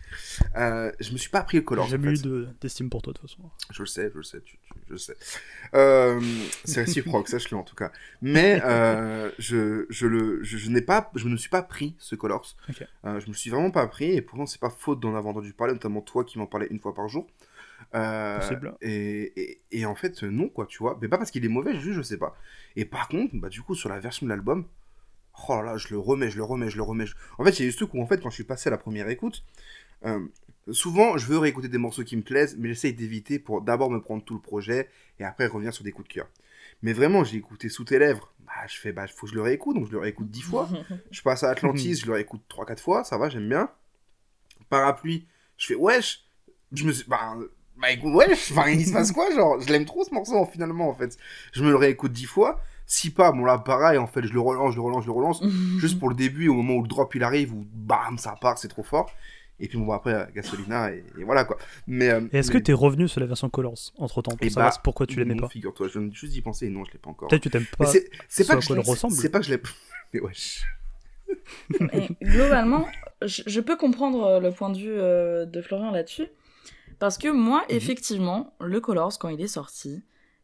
Euh, 0.57 0.91
je 0.99 1.13
me 1.13 1.19
suis 1.19 1.31
pas 1.31 1.45
pris 1.45 1.59
le. 1.61 1.83
J'ai 1.85 1.91
jamais 1.91 2.15
eu 2.15 2.21
de- 2.21 2.49
d'estime 2.61 2.91
pour 2.91 3.01
toi, 3.01 3.13
de 3.13 3.19
toute 3.21 3.31
façon. 3.31 3.49
Je 3.71 3.81
le 3.83 3.87
sais, 3.87 4.11
je 4.13 4.17
le 4.17 4.25
sais, 4.25 4.41
tu- 4.41 4.59
tu- 4.59 4.73
je 4.89 4.93
le 4.95 4.99
sais. 4.99 5.17
Euh, 5.75 6.21
c'est 6.65 6.83
réciproque, 6.83 7.29
sache-le 7.29 7.57
en 7.57 7.63
tout 7.63 7.77
cas. 7.77 7.93
Mais 8.23 8.61
euh, 8.65 9.31
je, 9.39 9.87
je, 9.89 10.07
le, 10.09 10.43
je, 10.43 10.59
je 10.59 10.69
n'ai 10.69 10.83
pas, 10.83 11.13
je 11.15 11.27
ne 11.29 11.31
me 11.35 11.37
suis 11.37 11.49
pas 11.49 11.63
pris 11.63 11.95
ce 12.01 12.17
Colors. 12.17 12.57
Ok. 12.69 12.85
Euh, 13.05 13.21
je 13.21 13.29
me 13.29 13.35
suis 13.35 13.51
vraiment 13.51 13.71
pas 13.71 13.87
pris, 13.87 14.11
et 14.17 14.21
pourtant 14.21 14.47
c'est 14.47 14.61
pas 14.61 14.69
faute 14.71 14.99
d'en 14.99 15.15
avoir 15.15 15.27
entendu 15.37 15.53
parler, 15.53 15.75
notamment 15.75 16.01
toi 16.01 16.25
qui 16.25 16.41
m'en 16.41 16.47
parlais 16.49 16.67
une 16.73 16.81
fois 16.81 16.93
par 16.93 17.09
jour. 17.09 17.29
Euh, 17.95 18.41
et, 18.83 19.33
et, 19.41 19.61
et 19.73 19.87
en 19.87 19.95
fait, 19.95 20.23
non, 20.23 20.49
quoi, 20.49 20.67
tu 20.67 20.79
vois. 20.79 20.99
Mais 21.01 21.09
pas 21.09 21.19
parce 21.19 21.31
qu'il 21.31 21.45
est 21.45 21.49
mauvais, 21.49 21.79
juste 21.81 21.97
je 21.97 22.03
sais 22.03 22.19
pas. 22.19 22.37
Et 22.77 22.85
par 22.85 23.09
contre, 23.09 23.35
bah, 23.37 23.49
du 23.49 23.63
coup, 23.63 23.75
sur 23.75 23.89
la 23.89 23.99
version 24.01 24.27
de 24.27 24.31
l'album, 24.31 24.67
oh 25.49 25.57
là 25.57 25.63
là, 25.63 25.77
je 25.77 25.89
le 25.91 25.99
remets, 25.99 26.31
je 26.31 26.37
le 26.37 26.45
remets, 26.45 26.71
je 26.71 26.77
le 26.77 26.83
remets. 26.83 27.07
je- 27.07 27.15
En 27.39 27.45
fait, 27.45 27.59
il 27.59 27.63
y 27.63 27.65
a 27.65 27.69
eu 27.69 27.73
ce 27.73 27.77
truc 27.79 27.95
où, 27.95 28.03
en 28.03 28.07
fait, 28.07 28.21
quand 28.21 28.31
je 28.31 28.35
suis 28.35 28.45
passé 28.45 28.69
à 28.69 28.71
la 28.71 28.79
première 28.79 29.09
écoute, 29.09 29.45
euh, 30.05 30.21
souvent, 30.71 31.17
je 31.19 31.27
veux 31.27 31.39
réécouter 31.39 31.69
des 31.69 31.79
morceaux 31.79 32.05
qui 32.05 32.17
me 32.17 32.23
plaisent, 32.23 32.57
mais 32.59 32.69
j'essaye 32.69 32.95
d'éviter 32.95 33.39
pour 33.39 33.61
d'abord 33.63 33.91
me 33.91 34.01
prendre 34.01 34.25
tout 34.25 34.35
le 34.35 34.41
projet 34.41 34.89
et 35.19 35.25
après 35.25 35.47
revenir 35.47 35.73
sur 35.73 35.85
des 35.85 35.93
coups 35.93 36.09
de 36.09 36.13
cœur. 36.15 36.29
Mais 36.83 36.93
vraiment, 36.93 37.25
j'ai 37.25 37.37
écouté 37.39 37.69
sous 37.69 37.85
tes 37.85 37.99
lèvres. 37.99 38.33
Bah, 38.47 38.53
je 38.69 38.77
fais, 38.79 38.93
bah, 38.93 39.07
faut 39.07 39.27
que 39.27 39.31
je 39.31 39.37
le 39.37 39.43
réécoute, 39.43 39.77
donc 39.77 39.87
je 39.87 39.93
le 39.93 39.99
réécoute 39.99 40.29
dix 40.31 40.43
fois. 40.43 40.69
Je 41.11 41.23
passe 41.23 41.43
à 41.45 41.51
Atlantis, 41.51 41.95
je 42.01 42.07
le 42.07 42.13
réécoute 42.15 42.43
3-4 42.49 42.81
fois, 42.81 43.05
ça 43.05 43.17
va, 43.17 43.29
j'aime 43.29 43.49
bien. 43.49 43.71
Parapluie, 44.69 45.27
je 45.57 45.67
fais 45.67 45.75
wesh. 45.75 46.25
Je 46.73 46.85
me 46.85 46.93
suis. 46.93 47.05
Bah, 47.09 47.37
bah 47.81 47.91
écoute, 47.91 48.15
wesh, 48.15 48.53
enfin, 48.53 48.69
il 48.71 48.87
se 48.87 48.93
passe 48.93 49.13
quoi 49.13 49.31
Genre, 49.35 49.61
je 49.61 49.69
l'aime 49.73 49.85
trop 49.85 50.05
ce 50.05 50.13
morceau 50.15 50.45
finalement 50.47 50.89
en 50.89 50.95
fait. 50.95 51.17
Je 51.53 51.63
me 51.65 51.71
le 51.71 51.77
réécoute 51.77 52.13
10 52.13 52.27
fois. 52.27 52.61
Si 52.87 53.11
pas, 53.11 53.33
bon 53.33 53.45
là, 53.45 53.59
pareil, 53.59 53.97
en 53.99 54.07
fait, 54.07 54.23
je 54.27 54.33
le 54.33 54.41
relance, 54.41 54.73
je 54.73 54.77
le 54.77 54.83
relance, 54.83 55.03
je 55.03 55.07
le 55.09 55.13
relance. 55.15 55.43
Juste 55.79 55.99
pour 55.99 56.09
le 56.11 56.15
début, 56.15 56.49
au 56.49 56.55
moment 56.55 56.75
où 56.75 56.83
le 56.83 56.89
drop 56.89 57.15
il 57.15 57.23
arrive, 57.23 57.53
où 57.55 57.67
bam, 57.73 58.19
ça 58.19 58.37
part, 58.41 58.59
c'est 58.59 58.69
trop 58.69 58.83
fort. 58.83 59.11
Et 59.61 59.69
puis 59.69 59.79
bon, 59.79 59.87
bah, 59.87 59.95
après, 59.97 60.29
Gasolina, 60.35 60.93
et, 60.93 61.05
et 61.19 61.25
voilà 61.25 61.45
quoi. 61.45 61.57
Mais. 61.87 62.11
euh, 62.11 62.21
est-ce 62.33 62.49
mais- 62.53 62.59
que 62.59 62.65
t'es 62.65 62.73
revenu 62.73 63.09
sur 63.09 63.21
la 63.21 63.27
version 63.27 63.49
Colors 63.49 63.93
entre 63.99 64.21
temps 64.21 64.33
pour 64.33 64.39
Eh 64.43 64.51
savoir 64.51 64.73
bah, 64.73 64.81
pourquoi 64.85 65.07
tu 65.07 65.19
l'aimais 65.19 65.37
pas 65.37 65.49
Figure-toi, 65.49 65.89
je 65.93 65.99
viens 65.99 66.11
juste 66.13 66.33
d'y 66.33 66.43
penser 66.43 66.67
et 66.67 66.71
non, 66.71 66.85
je 66.85 66.93
l'ai 66.93 66.99
pas 66.99 67.11
encore. 67.11 67.29
Peut-être 67.29 67.43
que 67.45 67.49
tu 67.49 67.53
t'aimes 67.53 67.67
pas. 67.79 67.87
c'est 67.87 68.09
c'est 68.29 68.43
ce 68.43 68.49
pas 68.49 68.55
à 68.55 68.57
que 68.61 68.65
je 68.65 68.73
ressemble. 68.81 69.15
C'est 69.15 69.31
pas 69.31 69.39
que 69.41 69.47
je 69.47 69.55
l'ai. 69.55 69.63
Mais 70.13 70.21
wesh. 70.21 70.65
Mais 71.81 72.09
globalement, 72.23 72.87
je, 73.23 73.43
je 73.47 73.61
peux 73.61 73.77
comprendre 73.77 74.25
euh, 74.25 74.41
le 74.41 74.51
point 74.53 74.71
de 74.71 74.79
vue 74.79 74.91
euh, 74.93 75.47
de 75.47 75.63
Florian 75.63 75.91
là-dessus. 75.91 76.27
Parce 76.99 77.19
que 77.19 77.29
moi, 77.29 77.61
Mhm. 77.69 77.77
effectivement, 77.77 78.55
le 78.61 78.81
Colors, 78.81 79.19
quand 79.19 79.29
il 79.29 79.41
est 79.41 79.47
sorti, 79.49 80.03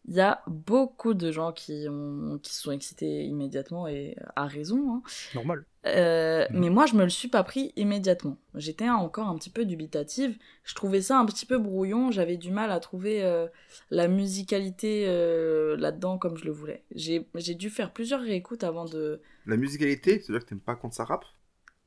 il 0.09 0.15
y 0.15 0.21
a 0.21 0.43
beaucoup 0.47 1.13
de 1.15 1.31
gens 1.31 1.53
qui, 1.53 1.87
ont, 1.89 2.39
qui 2.43 2.55
sont 2.55 2.73
excités 2.73 3.25
immédiatement 3.25 3.87
et 3.87 4.17
à 4.35 4.47
raison. 4.47 4.95
hein. 4.95 5.03
Normal. 5.35 5.65
Euh, 5.87 6.47
Mhm. 6.51 6.59
Mais 6.61 6.71
moi, 6.71 6.87
je 6.87 6.95
me 6.95 7.05
le 7.05 7.11
suis 7.11 7.29
pas 7.29 7.43
pris 7.43 7.73
immédiatement. 7.77 8.37
J'étais 8.55 8.89
encore 8.89 9.29
un 9.29 9.37
petit 9.37 9.51
peu 9.51 9.65
dubitative. 9.65 10.37
Je 10.65 10.75
trouvais 10.75 11.01
ça 11.03 11.19
un 11.19 11.25
petit 11.27 11.47
peu 11.47 11.59
brouillon. 11.59 12.11
J'avais 12.11 12.37
du 12.39 12.51
mal 12.51 12.71
à 12.71 12.81
trouver 12.81 13.23
euh, 13.23 13.47
la 13.91 14.09
musicalité 14.09 15.05
euh, 15.07 15.77
là-dedans 15.77 16.19
comme 16.19 16.37
je 16.37 16.45
le 16.45 16.51
voulais. 16.53 16.83
J'ai 16.95 17.27
j'ai 17.35 17.55
dû 17.55 17.71
faire 17.71 17.93
plusieurs 17.93 18.21
réécoutes 18.21 18.65
avant 18.65 18.85
de. 18.87 19.21
La 19.47 19.57
musicalité, 19.57 20.19
c'est-à-dire 20.21 20.45
que 20.45 20.49
t'aimes 20.51 20.61
pas 20.61 20.77
quand 20.77 20.93
ça 20.93 21.05
rappe? 21.05 21.25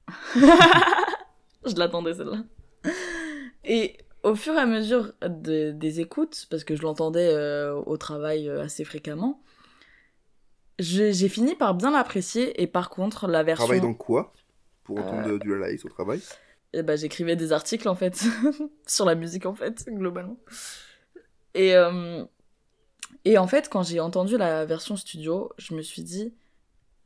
Je 1.66 1.76
l'attendais 1.76 2.14
celle-là. 2.14 2.44
Et 3.64 3.98
au 4.24 4.36
fur 4.36 4.54
et 4.54 4.58
à 4.60 4.66
mesure 4.66 5.14
de- 5.22 5.72
des 5.72 6.00
écoutes, 6.00 6.48
parce 6.50 6.64
que 6.64 6.76
je 6.76 6.82
l'entendais 6.82 7.28
euh, 7.34 7.74
au 7.74 7.98
travail 7.98 8.48
euh, 8.50 8.64
assez 8.64 8.84
fréquemment, 8.86 9.42
j'ai 10.80 11.30
fini 11.30 11.56
par 11.56 11.76
bien 11.76 11.92
l'apprécier. 11.92 12.62
Et 12.62 12.68
par 12.68 12.90
contre, 12.90 13.28
la 13.28 13.44
version. 13.44 13.66
Travaille 13.66 13.82
dans 13.82 13.94
quoi 13.94 14.34
Pour 14.84 14.98
entendre 14.98 15.30
Euh, 15.30 15.40
du 15.40 15.50
Lalaïs 15.50 15.86
au 15.86 15.90
travail? 15.90 16.22
Ben, 16.74 16.98
j'écrivais 16.98 17.36
des 17.36 17.52
articles 17.52 17.88
en 17.88 17.94
fait 17.96 18.24
sur 18.88 19.06
la 19.06 19.14
musique 19.14 19.46
en 19.46 19.54
fait 19.54 19.86
globalement. 19.88 20.38
Et 21.54 21.76
euh, 21.76 22.26
et 23.26 23.38
en 23.38 23.46
fait 23.46 23.70
quand 23.70 23.84
j'ai 23.84 24.00
entendu 24.00 24.38
la 24.38 24.66
version 24.66 24.96
studio, 24.98 25.52
je 25.60 25.76
me 25.76 25.84
suis 25.84 26.02
dit 26.02 26.34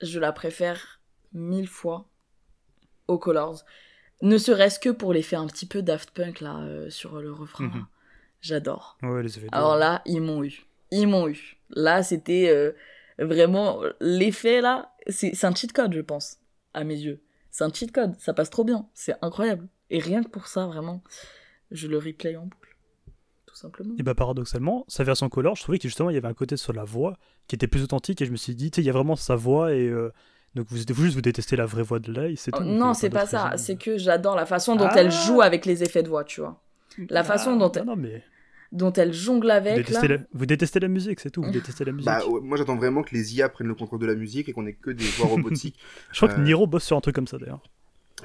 je 0.01 0.19
la 0.19 0.31
préfère 0.31 1.01
mille 1.33 1.67
fois 1.67 2.07
aux 3.09 3.17
Colors. 3.17 3.65
Ne 4.21 4.37
serait-ce 4.37 4.79
que 4.79 4.89
pour 4.89 5.13
l'effet 5.13 5.35
un 5.35 5.47
petit 5.47 5.65
peu 5.65 5.81
Daft 5.81 6.11
Punk 6.11 6.41
là 6.41 6.59
euh, 6.59 6.89
sur 6.89 7.21
le 7.21 7.31
refrain. 7.31 7.65
Mhm. 7.65 7.85
J'adore. 8.41 8.97
Ouais, 9.03 9.23
les 9.23 9.31
Alors 9.51 9.75
là, 9.75 10.01
ils 10.05 10.21
m'ont 10.21 10.43
eu. 10.43 10.65
Ils 10.91 11.07
m'ont 11.07 11.27
eu. 11.27 11.57
Là, 11.71 12.03
c'était 12.03 12.49
euh, 12.49 12.71
vraiment 13.19 13.81
l'effet 13.99 14.61
là. 14.61 14.93
C'est 15.07 15.35
c'est 15.35 15.47
un 15.47 15.53
cheat 15.53 15.73
code, 15.73 15.93
je 15.93 16.01
pense, 16.01 16.37
à 16.73 16.83
mes 16.83 16.95
yeux. 16.95 17.21
C'est 17.51 17.63
un 17.63 17.71
cheat 17.73 17.91
code. 17.91 18.15
Ça 18.19 18.33
passe 18.33 18.49
trop 18.49 18.63
bien. 18.63 18.87
C'est 18.93 19.15
incroyable. 19.21 19.67
Et 19.89 19.99
rien 19.99 20.23
que 20.23 20.29
pour 20.29 20.47
ça, 20.47 20.65
vraiment, 20.67 21.03
je 21.71 21.87
le 21.87 21.97
replay 21.97 22.35
en 22.35 22.43
boucle. 22.43 22.75
Tout 23.45 23.55
simplement. 23.55 23.95
Et 23.97 24.03
bah 24.03 24.15
paradoxalement, 24.15 24.85
sa 24.87 25.03
version 25.03 25.29
color, 25.29 25.55
je 25.55 25.63
trouvais 25.63 25.79
que 25.79 25.87
justement 25.87 26.09
il 26.09 26.13
y 26.13 26.17
avait 26.17 26.27
un 26.27 26.33
côté 26.33 26.57
sur 26.57 26.73
la 26.73 26.83
voix 26.83 27.17
qui 27.47 27.55
était 27.55 27.67
plus 27.67 27.83
authentique 27.83 28.21
et 28.21 28.25
je 28.25 28.31
me 28.31 28.37
suis 28.37 28.55
dit, 28.55 28.71
tu 28.71 28.75
sais, 28.75 28.81
il 28.83 28.85
y 28.85 28.89
a 28.89 28.93
vraiment 28.93 29.15
sa 29.15 29.35
voix 29.35 29.73
et 29.73 29.87
euh, 29.87 30.11
donc 30.57 30.67
vous, 30.69 30.77
vous 30.89 31.03
juste 31.03 31.15
vous 31.15 31.21
détestez 31.21 31.55
la 31.55 31.65
vraie 31.65 31.83
voix 31.83 31.99
de 31.99 32.11
Lai, 32.11 32.35
c'est 32.35 32.51
Oh, 32.55 32.63
non, 32.63 32.93
c'est 32.93 33.09
pas 33.09 33.25
ça. 33.25 33.53
C'est 33.57 33.77
que 33.77 33.97
j'adore 33.97 34.35
la 34.35 34.45
façon 34.45 34.75
dont 34.75 34.87
Ah. 34.89 34.93
elle 34.97 35.11
joue 35.11 35.41
avec 35.41 35.65
les 35.65 35.83
effets 35.83 36.03
de 36.03 36.09
voix, 36.09 36.23
tu 36.23 36.41
vois. 36.41 36.61
La 37.09 37.23
façon 37.23 37.55
dont 37.55 37.67
Ah, 37.69 37.79
elle, 37.79 37.85
Non, 37.85 37.95
non, 37.95 38.01
mais 38.01 38.23
dont 38.73 38.91
elle 38.93 39.13
jongle 39.13 39.47
vous 39.47 39.51
avec. 39.53 39.75
détestez, 39.77 40.07
Là. 40.09 40.17
la... 40.17 40.23
vous 40.33 40.45
détestez 40.45 40.79
la 40.81 40.87
musique, 40.89 41.19
c'est 41.21 41.29
tout. 41.29 41.41
Vous 41.43 41.51
détestez 41.59 41.85
la 41.85 41.91
musique. 41.93 42.07
Bah, 42.07 42.25
ouais, 42.27 42.41
moi 42.41 42.57
j'attends 42.57 42.75
vraiment 42.75 43.03
que 43.03 43.13
les 43.15 43.35
IA 43.35 43.47
prennent 43.49 43.67
le 43.67 43.75
contrôle 43.75 43.99
de 43.99 44.05
la 44.07 44.15
musique 44.15 44.49
et 44.49 44.53
qu'on 44.53 44.65
ait 44.67 44.73
que 44.73 44.89
des 44.91 45.05
voix 45.05 45.27
robotiques. 45.27 45.79
je 46.11 46.17
crois 46.17 46.27
que 46.29 46.39
euh, 46.39 46.43
Niro 46.43 46.67
bosse 46.67 46.83
sur 46.83 46.97
un 46.97 47.01
truc 47.01 47.15
comme 47.15 47.27
ça 47.27 47.37
d'ailleurs. 47.37 47.61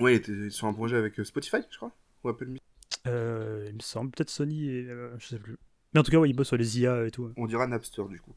ouais, 0.01 0.15
il 0.15 0.17
était 0.17 0.51
sur 0.51 0.67
un 0.67 0.73
projet 0.73 0.97
avec 0.97 1.19
euh, 1.21 1.25
Spotify, 1.25 1.59
je 1.71 1.77
crois. 1.77 1.93
Ou 2.25 2.31
Apple 2.31 2.47
Music. 2.47 2.63
Euh, 3.07 3.67
il 3.69 3.75
me 3.75 3.81
semble 3.81 4.11
peut-être 4.11 4.31
Sony 4.31 4.69
et 4.69 4.87
euh, 4.89 5.11
je 5.19 5.27
sais 5.29 5.39
plus. 5.39 5.57
Mais 5.95 6.01
en 6.01 6.03
tout 6.03 6.11
cas, 6.11 6.17
ouais, 6.19 6.31
il 6.31 6.33
bosse 6.35 6.49
sur 6.49 6.57
les 6.57 6.81
IA 6.81 7.05
et 7.07 7.11
tout. 7.11 7.31
On 7.37 7.47
dira 7.47 7.67
Napster 7.67 8.03
du 8.09 8.19
coup. 8.21 8.33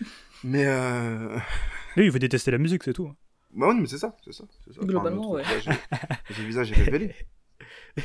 Mais 0.44 0.66
euh... 0.66 1.36
Lui, 1.96 2.04
il 2.04 2.10
veut 2.10 2.18
détester 2.18 2.50
la 2.50 2.58
musique, 2.58 2.82
c'est 2.84 2.92
tout. 2.92 3.10
Bah 3.54 3.68
oui, 3.68 3.76
mais 3.80 3.86
c'est 3.86 3.98
ça, 3.98 4.16
c'est 4.24 4.32
ça. 4.32 4.44
ça. 4.72 4.80
Globalement, 4.80 5.34
notre 5.34 5.50
ouais. 5.68 5.76
Le 6.30 6.44
visage 6.44 6.72
est 6.72 6.82
révélé. 6.82 7.14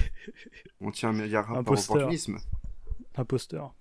On 0.82 0.92
tient 0.92 1.10
un 1.10 1.14
milliard 1.14 1.50
Un 1.52 1.56
par 1.64 1.74
poster. 1.76 1.94
opportunisme. 1.94 2.38
Imposteur. 3.16 3.74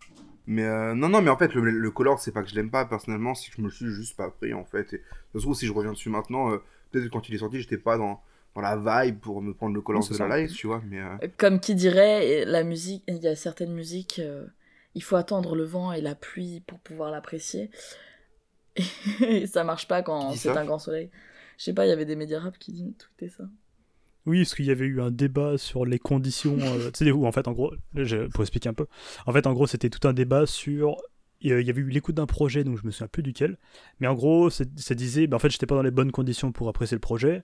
Mais 0.46 0.64
euh, 0.64 0.94
non, 0.94 1.08
non, 1.10 1.20
mais 1.20 1.30
en 1.30 1.36
fait, 1.36 1.54
le, 1.54 1.60
le 1.70 1.90
color, 1.90 2.18
c'est 2.20 2.32
pas 2.32 2.42
que 2.42 2.48
je 2.48 2.54
l'aime 2.54 2.70
pas 2.70 2.86
personnellement, 2.86 3.34
c'est 3.34 3.50
que 3.50 3.56
je 3.56 3.60
me 3.62 3.66
le 3.66 3.72
suis 3.72 3.90
juste 3.90 4.16
pas 4.16 4.30
pris 4.30 4.54
en 4.54 4.64
fait. 4.64 4.94
Et 4.94 5.02
ça 5.32 5.38
se 5.38 5.40
trouve, 5.40 5.54
si 5.54 5.66
je 5.66 5.72
reviens 5.72 5.92
dessus 5.92 6.08
maintenant, 6.08 6.50
euh, 6.52 6.62
peut-être 6.90 7.04
que 7.04 7.10
quand 7.10 7.28
il 7.28 7.34
est 7.34 7.38
sorti, 7.38 7.60
j'étais 7.60 7.76
pas 7.76 7.98
dans, 7.98 8.22
dans 8.54 8.62
la 8.62 8.76
vibe 9.04 9.18
pour 9.20 9.42
me 9.42 9.52
prendre 9.52 9.74
le 9.74 9.82
color 9.82 10.08
de 10.08 10.16
la 10.16 10.38
live, 10.38 10.50
tu 10.50 10.66
vois. 10.66 10.80
Mais 10.86 11.00
euh, 11.00 11.28
Comme 11.36 11.60
qui 11.60 11.74
dirait, 11.74 12.46
la 12.46 12.64
musique, 12.64 13.04
il 13.08 13.18
y 13.18 13.28
a 13.28 13.36
certaines 13.36 13.74
musiques, 13.74 14.20
euh, 14.20 14.46
il 14.94 15.02
faut 15.02 15.16
attendre 15.16 15.54
le 15.54 15.64
vent 15.64 15.92
et 15.92 16.00
la 16.00 16.14
pluie 16.14 16.60
pour 16.66 16.78
pouvoir 16.78 17.10
l'apprécier. 17.10 17.70
Et 19.20 19.46
ça 19.46 19.64
marche 19.64 19.86
pas 19.86 20.02
quand 20.02 20.32
c'est 20.34 20.56
un 20.56 20.64
grand 20.64 20.78
soleil. 20.78 21.10
Je 21.58 21.64
sais 21.64 21.74
pas, 21.74 21.84
il 21.84 21.90
y 21.90 21.92
avait 21.92 22.06
des 22.06 22.16
médias 22.16 22.40
rap 22.40 22.56
qui 22.58 22.94
tweetaient 22.94 23.28
ça. 23.28 23.44
Oui, 24.26 24.40
parce 24.40 24.54
qu'il 24.54 24.64
y 24.66 24.70
avait 24.70 24.86
eu 24.86 25.00
un 25.00 25.10
débat 25.10 25.58
sur 25.58 25.84
les 25.84 25.98
conditions. 25.98 26.56
euh, 26.60 26.90
tu 26.92 27.04
sais, 27.04 27.10
où 27.10 27.26
en 27.26 27.32
fait, 27.32 27.48
en 27.48 27.52
gros, 27.52 27.74
je- 27.94 28.26
pour 28.28 28.42
expliquer 28.42 28.68
un 28.70 28.74
peu, 28.74 28.86
en 29.26 29.32
fait, 29.32 29.46
en 29.46 29.52
gros, 29.52 29.66
c'était 29.66 29.90
tout 29.90 30.06
un 30.08 30.12
débat 30.12 30.46
sur. 30.46 30.96
Il 31.40 31.50
y 31.50 31.70
avait 31.70 31.80
eu 31.80 31.88
l'écoute 31.88 32.16
d'un 32.16 32.26
projet, 32.26 32.64
donc 32.64 32.78
je 32.80 32.84
me 32.86 32.90
souviens 32.90 33.06
plus 33.06 33.22
duquel. 33.22 33.58
Mais 34.00 34.08
en 34.08 34.14
gros, 34.14 34.50
ça 34.50 34.64
disait, 34.94 35.26
ben, 35.28 35.36
en 35.36 35.38
fait, 35.38 35.50
j'étais 35.50 35.66
pas 35.66 35.76
dans 35.76 35.82
les 35.82 35.92
bonnes 35.92 36.10
conditions 36.10 36.50
pour 36.50 36.68
apprécier 36.68 36.94
le 36.96 37.00
projet. 37.00 37.42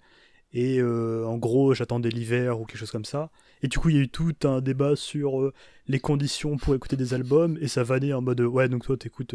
Et 0.53 0.79
euh, 0.81 1.25
en 1.27 1.37
gros, 1.37 1.75
j'attendais 1.75 2.11
l'hiver 2.11 2.61
ou 2.61 2.65
quelque 2.65 2.79
chose 2.79 2.91
comme 2.91 3.05
ça. 3.05 3.31
Et 3.63 3.69
du 3.69 3.79
coup, 3.79 3.89
il 3.89 3.97
y 3.97 3.99
a 3.99 4.03
eu 4.03 4.09
tout 4.09 4.35
un 4.45 4.61
débat 4.61 4.95
sur 4.95 5.41
euh, 5.41 5.53
les 5.89 5.99
conditions 5.99 6.57
pour 6.57 6.75
écouter 6.75 6.97
des 6.97 7.15
albums. 7.15 7.59
Et 7.61 7.69
ça 7.69 7.83
vanait 7.83 8.13
en 8.13 8.21
mode, 8.21 8.41
euh, 8.41 8.47
ouais, 8.47 8.69
donc 8.69 8.85
toi, 8.85 8.97
t'écoutes, 8.97 9.35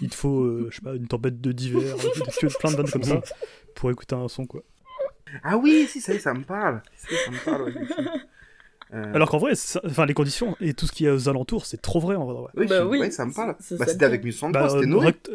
il 0.00 0.10
te 0.10 0.14
faut, 0.14 0.70
je 0.70 0.76
sais 0.76 0.82
pas, 0.82 0.94
une 0.94 1.08
tempête 1.08 1.40
de 1.40 1.52
d'hiver, 1.52 1.96
plein 2.58 2.70
de 2.70 2.76
vannes 2.76 2.90
comme 2.90 3.02
ça, 3.02 3.20
pour 3.74 3.90
écouter 3.90 4.14
un 4.14 4.28
son, 4.28 4.46
quoi. 4.46 4.62
Ah 5.42 5.56
oui, 5.56 5.86
si, 5.88 6.00
ça 6.00 6.18
ça 6.18 6.34
me 6.34 6.42
parle. 6.42 6.82
Ça 6.96 7.30
me 7.30 7.44
parle, 7.44 7.62
ouais. 7.62 8.20
Euh, 8.92 9.14
Alors 9.14 9.30
qu'en 9.30 9.38
vrai, 9.38 9.52
enfin, 9.84 10.04
les 10.04 10.14
conditions 10.14 10.56
et 10.60 10.74
tout 10.74 10.86
ce 10.86 10.92
qu'il 10.92 11.06
y 11.06 11.08
a 11.08 11.14
aux 11.14 11.28
alentours, 11.28 11.64
c'est 11.66 11.80
trop 11.80 12.00
vrai 12.00 12.16
en 12.16 12.24
vrai. 12.24 12.40
ouais. 12.42 12.48
oui, 12.56 12.66
Bah 12.66 12.80
je- 12.80 12.84
oui, 12.86 12.98
ouais, 12.98 13.10
ça 13.12 13.24
me 13.24 13.32
parle. 13.32 13.54
Bah, 13.78 13.86
c'était 13.86 14.04
avec 14.04 14.22
63, 14.22 14.50
Bah, 14.50 14.68
c'était 14.68 14.90
euh, 14.92 14.96
rect- 14.98 15.30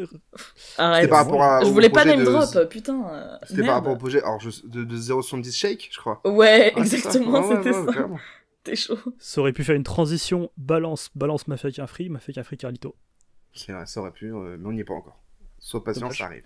Arrête. 0.78 1.10
Par 1.10 1.20
rapport 1.26 1.42
à. 1.44 1.62
Je 1.62 1.68
au 1.68 1.72
voulais 1.72 1.90
pas 1.90 2.04
name 2.06 2.20
de- 2.20 2.26
drop, 2.26 2.70
putain. 2.70 3.08
euh, 3.10 3.38
C'était 3.48 3.64
par 3.64 3.76
rapport 3.76 3.94
au 3.94 3.98
projet 3.98 4.22
alors, 4.22 4.40
je- 4.42 4.66
de, 4.68 4.84
de 4.84 4.98
070 4.98 5.56
Shake, 5.56 5.90
je 5.92 5.98
crois. 6.00 6.22
Ouais, 6.26 6.74
Ah, 6.76 6.80
exactement, 6.80 7.44
c'était 7.56 7.72
ça. 7.74 7.86
T'es 8.64 8.76
chaud. 8.76 8.98
Ça 9.20 9.42
aurait 9.42 9.54
pu 9.54 9.64
faire 9.64 9.76
une 9.76 9.84
transition 9.84 10.50
balance, 10.58 11.10
balance 11.16 11.48
Mafia 11.48 11.72
qu'un 11.72 11.88
free, 11.88 12.10
Mafia 12.10 12.34
qu'un 12.34 12.44
free 12.44 12.58
Carlito. 12.58 12.96
C'est 13.54 13.72
vrai, 13.72 13.86
ça 13.86 14.02
aurait 14.02 14.12
pu, 14.12 14.34
euh, 14.34 14.58
mais 14.60 14.68
on 14.68 14.72
n'y 14.74 14.82
est 14.82 14.84
pas 14.86 14.96
encore. 14.96 15.22
Sois 15.60 15.84
patient, 15.84 16.10
ça 16.10 16.26
arrive. 16.26 16.44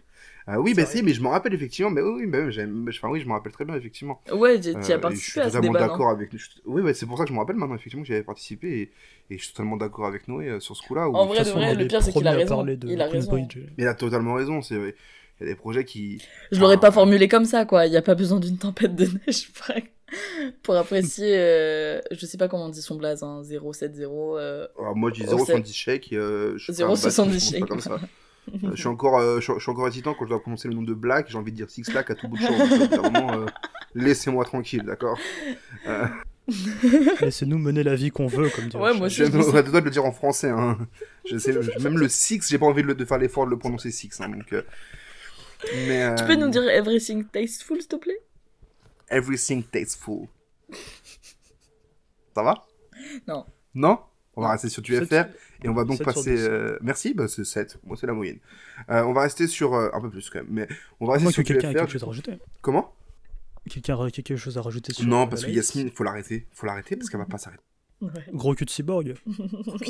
Euh, 0.48 0.56
oui, 0.58 0.74
bah 0.74 0.86
si, 0.86 1.04
mais 1.04 1.14
je 1.14 1.22
m'en 1.22 1.30
rappelle 1.30 1.54
effectivement. 1.54 1.92
Mais 1.92 2.02
oui, 2.02 2.22
oui, 2.22 2.28
bah, 2.28 2.50
j'aime- 2.50 2.86
enfin, 2.90 3.10
oui, 3.10 3.20
je 3.22 3.28
me 3.28 3.34
rappelle 3.34 3.52
très 3.52 3.66
bien, 3.66 3.76
effectivement. 3.76 4.22
Ouais, 4.34 4.60
tu 4.60 4.70
y 4.70 4.72
Euh, 4.72 4.78
as 4.78 4.82
je 4.82 4.86
suis 4.92 4.98
participé 5.00 5.42
à 5.42 5.44
ce 5.44 5.50
totalement 5.54 5.74
débat, 5.74 5.88
d'accord 5.88 6.10
avec. 6.10 6.30
je- 6.36 6.48
Oui, 6.66 6.82
ouais, 6.82 6.94
c'est 6.94 7.06
pour 7.06 7.18
ça 7.18 7.24
que 7.26 7.30
je 7.30 7.34
me 7.34 7.40
rappelle 7.40 7.56
maintenant, 7.58 7.76
effectivement, 7.76 8.02
que 8.04 8.08
j'avais 8.08 8.24
participé 8.24 8.68
et, 8.80 8.92
et 9.34 9.38
je 9.38 9.44
suis 9.44 9.52
totalement 9.54 9.78
d'accord 9.78 10.06
avec 10.08 10.28
Noé 10.28 10.48
euh, 10.50 10.60
sur 10.60 10.76
ce 10.76 10.82
coup-là. 10.88 11.08
En 11.10 11.26
vrai, 11.28 11.44
De 11.44 11.80
le 11.82 11.88
pire, 11.88 12.02
c'est 12.02 12.12
qu'il 12.12 12.28
a 12.28 12.32
raison. 12.32 12.64
de 12.64 12.78
Il 12.88 13.02
a 13.02 13.06
raison. 13.06 13.32
Queensbridge. 13.32 13.58
Mais 13.78 13.84
il 13.84 13.88
a 13.88 13.94
totalement 13.94 14.34
raison. 14.36 14.62
C'est 14.62 14.76
Il 14.76 15.46
y 15.48 15.50
a 15.52 15.54
des 15.54 15.56
projets 15.56 15.86
qui. 15.86 16.22
Je 16.52 16.60
l'aurais 16.60 16.76
Ah. 16.76 16.80
pas 16.82 16.92
formulé 16.92 17.28
comme 17.30 17.46
ça, 17.46 17.64
quoi. 17.66 17.86
Il 17.86 17.92
n'y 17.92 17.98
a 17.98 18.02
pas 18.02 18.16
besoin 18.16 18.40
d'une 18.42 18.58
tempête 18.58 18.94
de 18.96 19.06
neige 19.06 19.52
pour, 19.54 19.68
pour 20.64 20.76
apprécier. 20.76 21.32
euh, 21.38 22.02
Je 22.12 22.26
sais 22.26 22.38
pas 22.38 22.48
comment 22.50 22.66
on 22.66 22.70
dit 22.70 22.82
son 22.82 22.96
blaze, 22.96 23.24
hein, 23.24 23.42
070. 23.44 24.02
euh, 24.38 24.68
Alors, 24.78 24.96
moi, 24.98 25.12
je 25.14 25.22
dis 25.24 25.30
Oh, 25.32 25.38
0,70 25.38 25.74
chèques. 25.74 26.12
et, 26.12 26.18
euh, 26.18 26.58
je 26.58 26.72
suis 26.72 26.74
pas 26.84 26.90
un 26.90 26.94
0,70 26.94 27.26
bâtard, 27.26 27.34
je 27.34 27.40
chèques. 27.40 27.66
prononce 27.66 27.84
pas 27.86 27.90
comme 27.92 28.00
ça. 28.02 28.08
Euh, 28.52 28.70
je 28.74 28.76
suis 28.78 28.88
encore, 28.88 29.20
euh, 29.20 29.40
je, 29.40 29.44
suis- 29.44 29.54
je 29.56 29.60
suis 29.60 29.72
encore 29.72 29.88
hésitant 29.88 30.14
quand 30.16 30.26
je 30.26 30.30
dois 30.30 30.42
prononcer 30.42 30.68
le 30.68 30.74
nom 30.74 30.82
de 30.82 30.94
Black. 30.94 31.28
J'ai 31.30 31.38
envie 31.38 31.52
de 31.52 31.58
dire 31.58 31.70
Six 31.70 31.92
Lack 31.94 32.10
à 32.10 32.16
tout 32.16 32.28
bout 32.28 32.38
de 32.38 32.42
champ. 32.42 32.54
Euh, 32.60 32.86
Vraiment, 32.98 33.34
euh, 33.34 33.46
laissez-moi 33.96 34.44
tranquille, 34.46 34.84
d'accord 34.84 35.18
Euh, 35.88 36.06
Laissez-nous 37.22 37.60
mener 37.60 37.84
la 37.84 37.94
vie 37.96 38.10
qu'on 38.10 38.26
veut, 38.26 38.50
comme 38.50 38.68
dirait 38.70 38.82
Ouais, 38.84 38.94
le 38.94 38.98
moi 38.98 39.08
le 39.08 39.62
droit 39.64 39.82
de 39.82 39.86
le 39.86 39.92
dire 39.92 40.04
en 40.06 40.12
français. 40.12 40.50
Hein. 40.50 40.80
Je 41.30 41.38
sais, 41.38 41.54
même 41.82 41.98
le 42.00 42.10
Six, 42.10 42.42
j'ai 42.50 42.58
pas 42.58 42.66
envie 42.66 42.82
de, 42.82 42.88
le- 42.88 42.96
de 42.96 43.06
faire 43.06 43.20
l'effort 43.20 43.46
de 43.46 43.52
le 43.52 43.60
prononcer 43.60 43.92
Six. 43.92 44.20
Hein, 44.20 44.30
donc, 44.30 44.52
euh, 44.54 44.64
mais, 45.88 46.16
Tu 46.16 46.24
peux 46.26 46.36
nous 46.36 46.50
dire 46.50 46.68
Everything 46.70 47.26
Tasteful, 47.26 47.78
s'il 47.80 47.88
te 47.88 47.96
plaît? 47.98 48.20
Everything 49.12 49.64
tasteful. 49.64 50.28
Ça 52.36 52.44
va? 52.44 52.66
Non. 53.28 53.46
Non? 53.76 54.00
On 54.36 54.42
va 54.42 54.52
rester 54.52 54.70
sur 54.70 54.82
du 54.82 54.96
FR 54.96 55.26
et 55.64 55.70
on 55.70 55.74
va 55.74 55.84
donc 55.84 55.97
7 55.97 55.97
sur 55.97 56.05
passer. 56.05 56.36
10. 56.36 56.41
euh, 56.47 56.78
Merci, 56.82 57.14
bah, 57.14 57.28
c'est 57.28 57.43
7. 57.45 57.78
Moi, 57.86 57.97
c'est 57.99 58.07
la 58.07 58.14
moyenne. 58.14 58.39
Euh, 58.89 59.03
on 59.03 59.14
va 59.14 59.22
rester 59.24 59.47
sur. 59.47 59.74
euh, 59.74 59.89
un 59.93 60.01
peu 60.01 60.10
plus 60.10 60.30
quand 60.30 60.39
même. 60.39 60.47
Mais 60.49 60.68
on 60.99 61.05
va 61.07 61.14
rester 61.14 61.32
sur 61.32 61.43
que 61.43 61.47
quelqu'un 61.47 61.72
FR. 61.72 61.80
quelque 61.80 61.91
chose 61.91 62.03
à 62.03 62.07
rajouter. 62.07 62.34
Comment? 62.62 62.93
Quelqu'un 63.70 63.99
a 64.03 64.10
quelque 64.10 64.36
chose 64.38 64.57
à 64.57 64.62
rajouter 64.62 64.93
sur 64.93 65.05
Non, 65.05 65.28
parce 65.28 65.43
que 65.45 65.51
Yasmine, 65.51 65.91
faut 65.91 66.03
l'arrêter. 66.03 66.47
Faut 66.53 66.66
l'arrêter 66.66 66.95
parce 66.95 67.10
qu'elle 67.10 67.20
va 67.20 67.26
pas 67.26 67.38
s'arrêter. 67.38 67.64
Ouais. 68.01 68.10
Gros 68.32 68.55
cul 68.55 68.64
de 68.64 68.70
cyborg. 68.70 69.16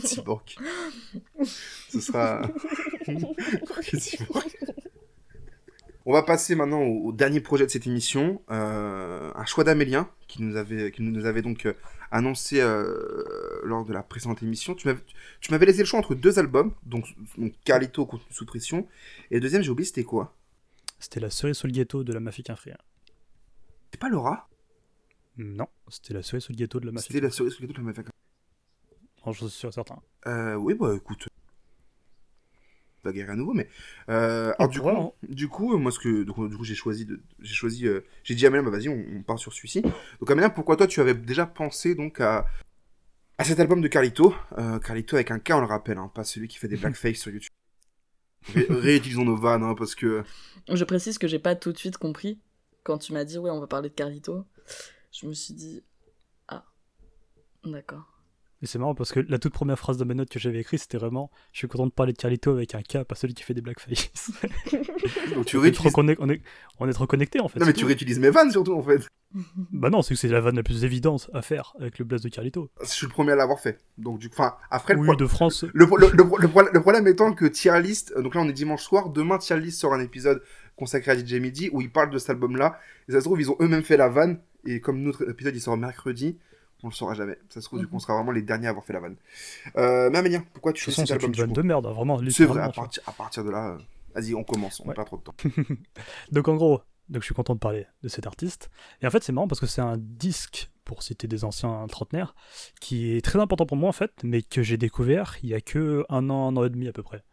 Cyborg. 0.03 0.55
Ce 1.89 1.99
sera. 2.01 2.41
Cyborg. 3.93 4.47
On 6.09 6.13
va 6.13 6.23
passer 6.23 6.55
maintenant 6.55 6.81
au, 6.81 7.09
au 7.09 7.11
dernier 7.11 7.39
projet 7.39 7.67
de 7.67 7.69
cette 7.69 7.85
émission, 7.85 8.41
euh, 8.49 9.31
un 9.35 9.45
choix 9.45 9.63
d'Amélien 9.63 10.09
qui 10.27 10.41
nous 10.41 10.55
avait, 10.55 10.91
qui 10.91 11.03
nous 11.03 11.25
avait 11.27 11.43
donc 11.43 11.67
euh, 11.67 11.73
annoncé 12.09 12.61
euh, 12.61 13.61
lors 13.63 13.85
de 13.85 13.93
la 13.93 14.01
précédente 14.01 14.41
émission. 14.41 14.73
Tu 14.73 14.87
m'avais, 14.87 15.01
tu 15.39 15.51
m'avais 15.51 15.67
laissé 15.67 15.77
le 15.77 15.85
choix 15.85 15.99
entre 15.99 16.15
deux 16.15 16.39
albums, 16.39 16.73
donc, 16.81 17.05
donc 17.37 17.53
Carlito 17.63 18.07
contenu 18.07 18.25
sous 18.31 18.47
pression, 18.47 18.87
et 19.29 19.35
le 19.35 19.41
deuxième 19.41 19.61
j'ai 19.61 19.69
oublié 19.69 19.85
c'était 19.85 20.03
quoi? 20.03 20.35
C'était 20.97 21.19
la 21.19 21.29
cerise 21.29 21.57
sur 21.57 21.67
le 21.67 21.73
ghetto 21.73 22.03
de 22.03 22.11
la 22.11 22.19
mafia 22.19 22.43
qu'un 22.43 22.55
frère. 22.55 22.79
C'est 23.91 23.99
pas 23.99 24.09
Laura? 24.09 24.49
Non, 25.37 25.67
c'était 25.89 26.15
la 26.15 26.23
cerise 26.23 26.41
sur 26.41 26.53
le 26.53 26.57
ghetto 26.57 26.79
de 26.79 26.87
la 26.87 26.91
mafia. 26.91 27.05
C'était 27.05 27.21
la 27.21 27.29
cerise 27.29 27.53
sur 27.53 27.61
le 27.61 27.67
gâteau 27.67 27.83
de 27.83 27.85
la 27.85 27.93
mafia. 27.93 28.03
Oh, 29.27 29.31
je 29.31 29.45
suis 29.45 29.49
sûr 29.59 29.71
certain. 29.71 30.01
Euh, 30.25 30.55
oui 30.55 30.73
bah 30.73 30.91
écoute, 30.95 31.29
pas 33.01 33.11
guérir 33.11 33.31
à 33.31 33.35
nouveau, 33.35 33.53
mais 33.53 33.67
euh, 34.09 34.51
On 34.59 34.65
alors, 34.65 34.69
du 34.69 34.79
coup, 34.79 34.89
hein. 34.89 35.11
du 35.23 35.47
coup, 35.47 35.73
euh, 35.73 35.77
moi 35.77 35.91
ce 35.91 35.99
que 35.99 36.23
donc, 36.23 36.49
du 36.49 36.57
coup 36.57 36.63
j'ai 36.63 36.75
choisi 36.75 37.05
de, 37.05 37.21
j'ai 37.39 37.53
choisi, 37.53 37.87
euh, 37.87 38.01
j'ai 38.23 38.35
dit 38.35 38.45
à 38.45 38.49
Amélien 38.49 38.63
bah 38.63 38.71
vas-y 38.71 38.89
on, 38.89 39.05
on 39.17 39.21
part 39.23 39.39
sur 39.39 39.53
celui-ci. 39.53 39.81
Donc 39.81 40.29
Amélien, 40.31 40.49
pourquoi 40.49 40.75
toi 40.75 40.87
tu 40.87 40.99
avais 41.01 41.13
déjà 41.13 41.45
pensé 41.45 41.95
donc 41.95 42.19
à 42.21 42.45
à 43.37 43.43
cet 43.45 43.59
album 43.59 43.79
de 43.81 43.87
Carlito, 43.87 44.35
euh, 44.57 44.79
Carlito 44.79 45.15
avec 45.15 45.31
un 45.31 45.39
K 45.39 45.51
on 45.53 45.61
le 45.61 45.65
rappelle, 45.65 45.97
hein, 45.97 46.11
pas 46.13 46.23
celui 46.25 46.47
qui 46.47 46.57
fait 46.57 46.67
des 46.67 46.77
blackface 46.77 47.17
sur 47.17 47.31
YouTube. 47.31 47.49
Ré- 48.53 48.67
réutilisons 48.69 49.25
nos 49.25 49.35
vannes 49.35 49.63
hein, 49.63 49.75
parce 49.77 49.95
que 49.95 50.23
Je 50.69 50.83
précise 50.83 51.17
que 51.17 51.27
j'ai 51.27 51.39
pas 51.39 51.55
tout 51.55 51.71
de 51.71 51.77
suite 51.77 51.97
compris. 51.97 52.39
Quand 52.83 52.97
tu 52.97 53.11
m'as 53.13 53.25
dit, 53.25 53.37
ouais, 53.37 53.51
on 53.51 53.59
va 53.59 53.67
parler 53.67 53.89
de 53.89 53.93
Carlito, 53.93 54.45
je 55.11 55.27
me 55.27 55.33
suis 55.33 55.53
dit, 55.53 55.83
ah, 56.47 56.65
d'accord. 57.65 58.18
Et 58.61 58.65
c'est 58.67 58.77
marrant 58.77 58.93
parce 58.95 59.13
que 59.13 59.21
la 59.21 59.39
toute 59.39 59.53
première 59.53 59.79
phrase 59.79 59.97
de 59.97 60.03
mes 60.03 60.13
notes 60.13 60.29
que 60.29 60.37
j'avais 60.39 60.59
écrite, 60.59 60.81
c'était 60.81 60.97
vraiment 60.97 61.31
Je 61.53 61.59
suis 61.59 61.67
content 61.69 61.85
de 61.87 61.91
parler 61.91 62.11
de 62.13 62.17
Carlito 62.17 62.51
avec 62.51 62.75
un 62.75 62.81
K, 62.81 63.03
pas 63.03 63.15
celui 63.15 63.33
qui 63.33 63.43
fait 63.43 63.53
des 63.53 63.61
blackface. 63.61 64.11
donc 65.35 65.45
tu 65.45 65.55
on, 65.57 65.59
est 65.59 65.63
réutilises. 65.63 65.75
trop 65.75 65.89
connect- 66.01 66.17
on, 66.19 66.29
est, 66.29 66.41
on 66.79 66.87
est 66.89 66.93
trop 66.93 67.07
connectés 67.07 67.39
en 67.39 67.47
fait. 67.47 67.59
Non 67.59 67.65
mais 67.65 67.73
tu 67.73 67.85
réutilises 67.85 68.19
mes 68.19 68.29
vannes 68.29 68.51
surtout 68.51 68.73
en 68.73 68.83
fait. 68.83 69.07
Bah 69.71 69.89
non, 69.91 70.01
c'est 70.01 70.15
que 70.15 70.19
c'est 70.19 70.27
la 70.27 70.41
vanne 70.41 70.55
la 70.55 70.63
plus 70.63 70.83
évidente 70.83 71.29
à 71.33 71.41
faire 71.41 71.73
avec 71.79 71.99
le 71.99 72.05
blast 72.05 72.23
de 72.23 72.29
Carlito. 72.29 72.69
Je 72.81 72.87
suis 72.87 73.05
le 73.07 73.11
premier 73.11 73.31
à 73.31 73.35
l'avoir 73.35 73.59
fait. 73.59 73.79
Donc 73.97 74.19
du 74.19 74.27
enfin 74.31 74.55
après 74.71 74.93
le 74.95 74.99
Oui, 75.01 75.05
pro- 75.07 75.15
de 75.15 75.27
France. 75.27 75.63
Le, 75.73 75.85
le, 75.85 76.09
le, 76.13 76.27
pro- 76.27 76.37
le 76.39 76.47
pro- 76.47 76.69
le 76.73 76.81
problème 76.81 77.07
étant 77.07 77.31
que 77.33 77.45
Tier 77.45 77.79
List, 77.81 78.13
euh, 78.17 78.21
donc 78.21 78.35
là 78.35 78.41
on 78.41 78.49
est 78.49 78.53
dimanche 78.53 78.83
soir, 78.83 79.09
demain 79.09 79.37
Tier 79.37 79.57
List 79.59 79.79
sort 79.79 79.93
un 79.93 80.01
épisode 80.01 80.41
consacré 80.75 81.11
à 81.11 81.17
DJ 81.17 81.35
Midi 81.35 81.69
où 81.71 81.79
ils 81.81 81.91
parlent 81.91 82.09
de 82.09 82.17
cet 82.17 82.31
album-là. 82.31 82.79
Et 83.07 83.11
ça 83.13 83.19
se 83.19 83.25
trouve, 83.25 83.39
ils 83.39 83.49
ont 83.51 83.57
eux-mêmes 83.61 83.83
fait 83.83 83.97
la 83.97 84.09
vanne. 84.09 84.39
Et 84.65 84.81
comme 84.81 85.01
notre 85.01 85.29
épisode 85.29 85.55
il 85.55 85.61
sort 85.61 85.77
mercredi, 85.77 86.37
on 86.83 86.87
le 86.89 86.93
saura 86.93 87.13
jamais. 87.13 87.37
Ça 87.49 87.61
se 87.61 87.65
trouve, 87.65 87.79
du 87.79 87.87
coup, 87.87 87.95
on 87.95 87.99
sera 87.99 88.15
vraiment 88.15 88.31
les 88.31 88.41
derniers 88.41 88.67
à 88.67 88.69
avoir 88.71 88.85
fait 88.85 88.93
la 88.93 88.99
vanne. 88.99 89.15
Euh, 89.77 90.09
mais 90.11 90.17
Amélien, 90.19 90.43
pourquoi 90.53 90.73
tu 90.73 90.83
fais 90.83 90.91
cet 90.91 91.07
c'est 91.07 91.13
album 91.13 91.31
une 91.31 91.35
vanne 91.35 91.53
de 91.53 91.61
merde, 91.61 91.85
vraiment. 91.87 92.19
C'est 92.29 92.45
vrai, 92.45 92.61
à, 92.61 92.69
partir- 92.69 93.03
à 93.07 93.11
partir 93.11 93.43
de 93.43 93.49
là, 93.49 93.69
euh, 93.71 93.77
vas-y, 94.15 94.33
on 94.35 94.43
commence, 94.43 94.79
on 94.79 94.83
n'a 94.85 94.89
Ouais. 94.89 94.95
pas 94.95 95.03
trop 95.05 95.17
de 95.17 95.23
temps. 95.23 95.35
Donc 96.31 96.47
en 96.47 96.55
gros, 96.55 96.81
donc 97.09 97.21
je 97.21 97.25
suis 97.25 97.33
content 97.35 97.55
de 97.55 97.59
parler 97.59 97.87
de 98.03 98.07
cet 98.07 98.27
artiste. 98.27 98.69
Et 99.01 99.07
en 99.07 99.09
fait, 99.09 99.23
c'est 99.23 99.31
marrant 99.31 99.47
parce 99.47 99.59
que 99.59 99.65
c'est 99.67 99.81
un 99.81 99.97
disque, 99.97 100.69
pour 100.85 101.03
citer 101.03 101.27
des 101.27 101.43
anciens 101.43 101.85
trentenaires, 101.87 102.33
qui 102.81 103.15
est 103.15 103.21
très 103.23 103.39
important 103.39 103.65
pour 103.65 103.77
moi 103.77 103.89
en 103.89 103.93
fait, 103.93 104.11
mais 104.23 104.41
que 104.41 104.61
j'ai 104.63 104.77
découvert 104.77 105.37
il 105.43 105.49
y 105.49 105.53
a 105.53 105.61
que 105.61 106.03
un 106.09 106.29
an, 106.29 106.47
un 106.47 106.57
an 106.57 106.63
et 106.65 106.69
demi 106.69 106.87
à 106.87 106.93
peu 106.93 107.03
près. 107.03 107.23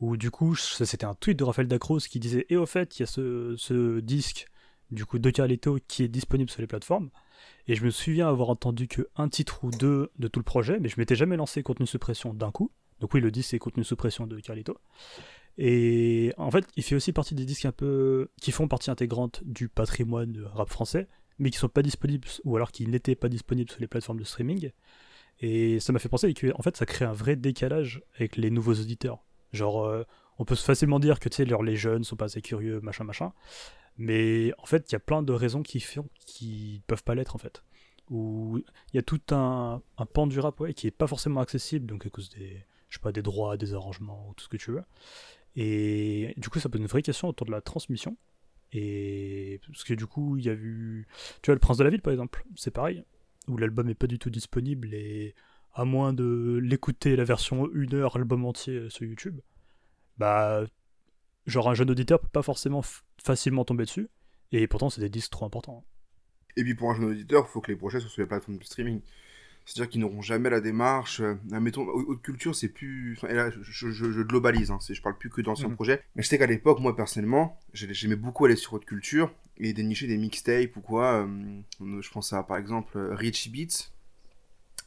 Où 0.00 0.16
du 0.16 0.30
coup, 0.30 0.56
c'était 0.56 1.04
un 1.04 1.14
tweet 1.14 1.38
de 1.38 1.44
Raphaël 1.44 1.68
Dacros 1.68 1.98
qui 1.98 2.18
disait 2.20 2.44
Et 2.50 2.56
au 2.56 2.66
fait, 2.66 2.98
il 2.98 3.02
y 3.02 3.04
a 3.04 3.06
ce, 3.06 3.54
ce 3.56 4.00
disque 4.00 4.46
du 4.90 5.06
coup 5.06 5.18
de 5.18 5.30
Carlito 5.30 5.78
qui 5.88 6.02
est 6.04 6.08
disponible 6.08 6.50
sur 6.50 6.60
les 6.60 6.66
plateformes. 6.66 7.10
Et 7.66 7.74
je 7.74 7.84
me 7.84 7.90
souviens 7.90 8.28
avoir 8.28 8.50
entendu 8.50 8.88
que 8.88 9.08
un 9.16 9.28
titre 9.28 9.64
ou 9.64 9.70
deux 9.70 10.10
de 10.18 10.28
tout 10.28 10.40
le 10.40 10.44
projet, 10.44 10.78
mais 10.80 10.88
je 10.88 10.96
m'étais 10.98 11.14
jamais 11.14 11.36
lancé 11.36 11.62
contenu 11.62 11.86
sous 11.86 11.98
pression 11.98 12.34
d'un 12.34 12.50
coup. 12.50 12.70
Donc 13.00 13.14
oui, 13.14 13.20
le 13.20 13.30
disque 13.30 13.50
c'est 13.50 13.58
contenu 13.58 13.84
sous 13.84 13.96
pression 13.96 14.26
de 14.26 14.38
Carlito. 14.40 14.78
Et 15.58 16.32
en 16.38 16.50
fait, 16.50 16.66
il 16.76 16.82
fait 16.82 16.94
aussi 16.94 17.12
partie 17.12 17.34
des 17.34 17.44
disques 17.44 17.66
un 17.66 17.72
peu 17.72 18.28
qui 18.40 18.52
font 18.52 18.68
partie 18.68 18.90
intégrante 18.90 19.42
du 19.44 19.68
patrimoine 19.68 20.44
rap 20.54 20.70
français, 20.70 21.08
mais 21.38 21.50
qui 21.50 21.58
sont 21.58 21.68
pas 21.68 21.82
disponibles 21.82 22.26
ou 22.44 22.56
alors 22.56 22.72
qui 22.72 22.86
n'étaient 22.86 23.14
pas 23.14 23.28
disponibles 23.28 23.70
sur 23.70 23.80
les 23.80 23.86
plateformes 23.86 24.18
de 24.18 24.24
streaming. 24.24 24.70
Et 25.40 25.80
ça 25.80 25.92
m'a 25.92 25.98
fait 25.98 26.08
penser 26.08 26.32
que 26.34 26.52
en 26.54 26.62
fait, 26.62 26.76
ça 26.76 26.86
crée 26.86 27.04
un 27.04 27.12
vrai 27.12 27.36
décalage 27.36 28.02
avec 28.14 28.36
les 28.36 28.50
nouveaux 28.50 28.74
auditeurs. 28.74 29.24
Genre, 29.52 29.84
euh, 29.84 30.04
on 30.38 30.44
peut 30.44 30.54
facilement 30.54 30.98
dire 30.98 31.20
que 31.20 31.28
tu 31.28 31.44
les 31.44 31.76
jeunes 31.76 32.04
sont 32.04 32.16
pas 32.16 32.26
assez 32.26 32.40
curieux, 32.40 32.80
machin, 32.80 33.04
machin. 33.04 33.32
Mais 34.02 34.52
en 34.58 34.66
fait, 34.66 34.90
il 34.90 34.94
y 34.94 34.96
a 34.96 35.00
plein 35.00 35.22
de 35.22 35.32
raisons 35.32 35.62
qui 35.62 35.78
font 35.78 36.08
qui 36.26 36.82
peuvent 36.88 37.04
pas 37.04 37.14
l'être 37.14 37.36
en 37.36 37.38
fait. 37.38 37.62
Il 38.10 38.64
y 38.94 38.98
a 38.98 39.02
tout 39.02 39.20
un, 39.30 39.80
un 39.96 40.06
pan 40.06 40.26
du 40.26 40.40
rap 40.40 40.60
qui 40.72 40.88
est 40.88 40.90
pas 40.90 41.06
forcément 41.06 41.40
accessible, 41.40 41.86
donc 41.86 42.04
à 42.04 42.10
cause 42.10 42.28
des, 42.30 42.66
je 42.88 42.96
sais 42.96 43.00
pas, 43.00 43.12
des 43.12 43.22
droits, 43.22 43.56
des 43.56 43.74
arrangements, 43.74 44.28
ou 44.28 44.34
tout 44.34 44.42
ce 44.42 44.48
que 44.48 44.56
tu 44.56 44.72
veux. 44.72 44.82
Et 45.54 46.34
du 46.36 46.48
coup, 46.48 46.58
ça 46.58 46.68
pose 46.68 46.80
une 46.80 46.88
vraie 46.88 47.02
question 47.02 47.28
autour 47.28 47.46
de 47.46 47.52
la 47.52 47.60
transmission. 47.60 48.16
Et 48.72 49.60
parce 49.68 49.84
que 49.84 49.94
du 49.94 50.06
coup, 50.06 50.36
il 50.36 50.46
y 50.46 50.50
a 50.50 50.54
eu. 50.54 51.06
Tu 51.40 51.50
vois, 51.50 51.54
Le 51.54 51.60
Prince 51.60 51.76
de 51.76 51.84
la 51.84 51.90
Ville, 51.90 52.02
par 52.02 52.12
exemple, 52.12 52.44
c'est 52.56 52.72
pareil, 52.72 53.04
où 53.46 53.56
l'album 53.56 53.88
est 53.88 53.94
pas 53.94 54.08
du 54.08 54.18
tout 54.18 54.30
disponible 54.30 54.94
et 54.94 55.36
à 55.74 55.84
moins 55.84 56.12
de 56.12 56.58
l'écouter 56.60 57.14
la 57.14 57.22
version 57.22 57.68
1 57.72 57.94
heure, 57.94 58.16
album 58.16 58.44
entier 58.44 58.74
euh, 58.74 58.90
sur 58.90 59.04
YouTube, 59.04 59.40
bah. 60.18 60.64
Genre, 61.44 61.68
un 61.68 61.74
jeune 61.74 61.90
auditeur 61.90 62.20
peut 62.20 62.28
pas 62.28 62.42
forcément 62.42 62.82
facilement 63.24 63.64
tomber 63.64 63.84
dessus. 63.84 64.08
Et 64.52 64.66
pourtant, 64.66 64.90
c'est 64.90 65.00
des 65.00 65.08
disques 65.08 65.30
trop 65.32 65.46
importants. 65.46 65.84
Et 66.56 66.64
puis 66.64 66.74
pour 66.74 66.90
un 66.90 66.94
jeune 66.94 67.04
auditeur, 67.06 67.46
il 67.48 67.50
faut 67.52 67.60
que 67.60 67.70
les 67.70 67.76
projets 67.76 68.00
soient 68.00 68.10
sur 68.10 68.20
les 68.22 68.28
plateformes 68.28 68.58
de 68.58 68.64
streaming. 68.64 69.00
C'est-à-dire 69.64 69.90
qu'ils 69.90 70.00
n'auront 70.00 70.22
jamais 70.22 70.50
la 70.50 70.60
démarche. 70.60 71.20
euh, 71.20 71.34
admettons, 71.52 71.86
haute 71.86 72.20
culture, 72.22 72.54
c'est 72.54 72.68
plus. 72.68 73.14
enfin, 73.16 73.28
et 73.28 73.34
là, 73.34 73.50
je, 73.50 73.90
je- 73.90 74.12
je 74.12 74.22
globalise, 74.22 74.70
hein, 74.70 74.78
je 74.88 75.00
parle 75.00 75.16
plus 75.16 75.30
que 75.30 75.40
d'anciens 75.40 75.68
Mhm. 75.68 75.74
projets. 75.76 76.02
Mais 76.16 76.22
je 76.22 76.28
sais 76.28 76.38
qu'à 76.38 76.46
l'époque, 76.46 76.80
moi 76.80 76.96
personnellement, 76.96 77.58
j'ai- 77.72 77.94
j'aimais 77.94 78.16
beaucoup 78.16 78.44
aller 78.44 78.56
sur 78.56 78.74
haute 78.74 78.84
culture 78.84 79.32
et 79.58 79.72
dénicher 79.72 80.06
des 80.08 80.18
mixtapes 80.18 80.76
ou 80.76 80.80
quoi. 80.80 81.26
euh, 81.26 81.62
je 82.00 82.10
pense 82.10 82.32
à 82.32 82.42
par 82.42 82.56
exemple 82.58 82.98
Richie 83.12 83.50
Beats, 83.50 83.90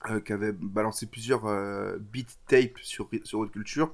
euh, 0.10 0.20
qui 0.20 0.34
avait 0.34 0.52
balancé 0.52 1.06
plusieurs 1.08 1.46
euh, 1.46 1.98
beat 2.00 2.38
tapes 2.48 2.78
sur, 2.82 3.10
sur 3.24 3.40
haute 3.40 3.52
culture. 3.52 3.94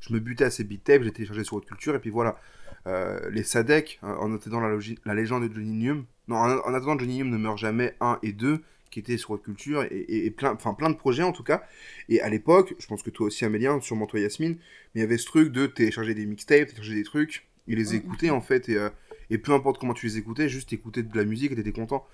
Je 0.00 0.12
me 0.14 0.18
butais 0.20 0.44
à 0.44 0.50
ces 0.50 0.64
beat 0.64 0.82
tapes, 0.84 1.02
j'ai 1.02 1.12
téléchargé 1.12 1.44
sur 1.44 1.56
haute 1.56 1.66
culture, 1.66 1.94
et 1.94 1.98
puis 1.98 2.10
voilà. 2.10 2.38
Euh, 2.86 3.30
les 3.30 3.42
Sadek, 3.42 3.98
euh, 4.04 4.14
en 4.16 4.34
attendant 4.34 4.60
la, 4.60 4.76
la 5.04 5.14
légende 5.14 5.48
de 5.48 5.54
Johnny 5.54 5.74
Newm, 5.84 6.04
non, 6.28 6.36
en, 6.36 6.50
en 6.58 6.74
attendant 6.74 6.98
Johnny 6.98 7.18
Newm 7.18 7.30
ne 7.30 7.36
meurt 7.38 7.58
jamais 7.58 7.94
1 8.00 8.18
et 8.22 8.32
2, 8.32 8.62
qui 8.90 8.98
étaient 9.00 9.16
sur 9.18 9.30
haute 9.32 9.42
culture, 9.42 9.84
et, 9.84 9.86
et- 9.88 10.26
et 10.26 10.30
plein, 10.30 10.52
enfin, 10.54 10.74
plein 10.74 10.90
de 10.90 10.96
projets 10.96 11.22
en 11.22 11.32
tout 11.32 11.44
cas. 11.44 11.62
Et 12.08 12.20
à 12.20 12.28
l'époque, 12.28 12.74
je 12.78 12.86
pense 12.86 13.02
que 13.02 13.10
toi 13.10 13.26
aussi 13.26 13.44
Amélien, 13.44 13.80
sûrement 13.80 14.06
toi 14.06 14.18
Yasmine, 14.18 14.56
mais 14.94 15.00
il 15.00 15.00
y 15.00 15.04
avait 15.04 15.18
ce 15.18 15.26
truc 15.26 15.52
de 15.52 15.66
télécharger 15.66 16.14
des 16.14 16.26
mixtapes, 16.26 16.66
télécharger 16.68 16.94
des 16.94 17.04
trucs, 17.04 17.46
et 17.68 17.76
les 17.76 17.94
écouter 17.94 18.30
en 18.30 18.40
fait, 18.40 18.68
et, 18.68 18.76
euh, 18.76 18.88
et 19.30 19.38
peu 19.38 19.52
importe 19.52 19.78
comment 19.78 19.94
tu 19.94 20.06
les 20.06 20.18
écoutais, 20.18 20.48
juste 20.48 20.72
écouter 20.72 21.04
de 21.04 21.16
la 21.16 21.24
musique 21.24 21.52
et 21.52 21.54
t'étais 21.54 21.70
content. 21.72 22.04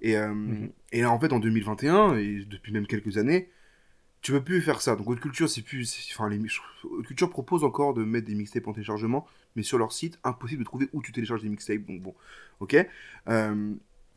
Et, 0.00 0.16
euh, 0.16 0.28
Mhm. 0.28 0.70
et 0.92 1.00
là 1.02 1.10
en 1.10 1.18
fait 1.20 1.32
en 1.32 1.40
2021, 1.40 2.16
et 2.16 2.44
depuis 2.48 2.72
même 2.72 2.86
quelques 2.86 3.18
années, 3.18 3.48
tu 4.24 4.32
peux 4.32 4.42
plus 4.42 4.62
faire 4.62 4.80
ça. 4.80 4.96
Donc 4.96 5.06
Haute 5.06 5.20
Culture, 5.20 5.50
c'est 5.50 5.60
plus. 5.60 6.08
Enfin, 6.14 6.30
les, 6.30 6.40
Culture 7.06 7.28
propose 7.28 7.62
encore 7.62 7.92
de 7.92 8.04
mettre 8.04 8.26
des 8.26 8.34
mixtapes 8.34 8.66
en 8.66 8.72
téléchargement, 8.72 9.26
mais 9.54 9.62
sur 9.62 9.76
leur 9.76 9.92
site, 9.92 10.18
impossible 10.24 10.60
de 10.60 10.64
trouver 10.64 10.88
où 10.94 11.02
tu 11.02 11.12
télécharges 11.12 11.42
des 11.42 11.50
mixtapes. 11.50 11.84
Donc 11.84 12.00
bon, 12.00 12.14
ok. 12.60 12.74
Euh, 13.28 13.74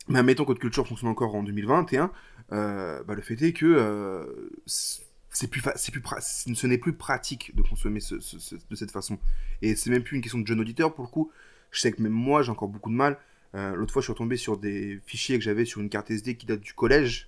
mais 0.08 0.20
admettons 0.20 0.46
qu'Haute 0.46 0.60
Culture 0.60 0.88
fonctionne 0.88 1.10
encore 1.10 1.36
en 1.36 1.44
2021, 1.44 2.10
euh, 2.54 3.04
bah, 3.04 3.16
le 3.16 3.22
fait 3.22 3.42
est 3.42 3.52
que 3.52 3.66
euh, 3.66 4.50
c'est 4.66 5.50
plus, 5.50 5.62
plus 5.62 6.02
ce 6.22 6.68
n'est 6.68 6.78
plus 6.78 6.94
pratique 6.94 7.54
de 7.54 7.62
consommer 7.62 8.00
de 8.00 8.76
cette 8.76 8.92
façon. 8.92 9.20
Et 9.62 9.76
c'est 9.76 9.90
même 9.90 10.04
plus 10.04 10.16
une 10.16 10.22
question 10.22 10.40
de 10.40 10.48
jeune 10.48 10.62
auditeur 10.62 10.96
pour 10.96 11.04
le 11.04 11.10
coup. 11.10 11.32
Je 11.72 11.82
sais 11.82 11.92
que 11.92 12.02
même 12.02 12.14
moi, 12.14 12.44
j'ai 12.44 12.52
encore 12.52 12.70
beaucoup 12.70 12.92
de 12.92 12.96
mal. 12.96 13.20
L'autre 13.54 13.92
fois, 13.92 14.02
je 14.02 14.06
suis 14.06 14.14
retombé 14.14 14.38
sur 14.38 14.58
des 14.58 15.02
fichiers 15.06 15.38
que 15.38 15.44
j'avais 15.44 15.66
sur 15.66 15.82
une 15.82 15.90
carte 15.90 16.12
SD 16.12 16.38
qui 16.38 16.46
date 16.46 16.62
du 16.62 16.74
collège, 16.74 17.28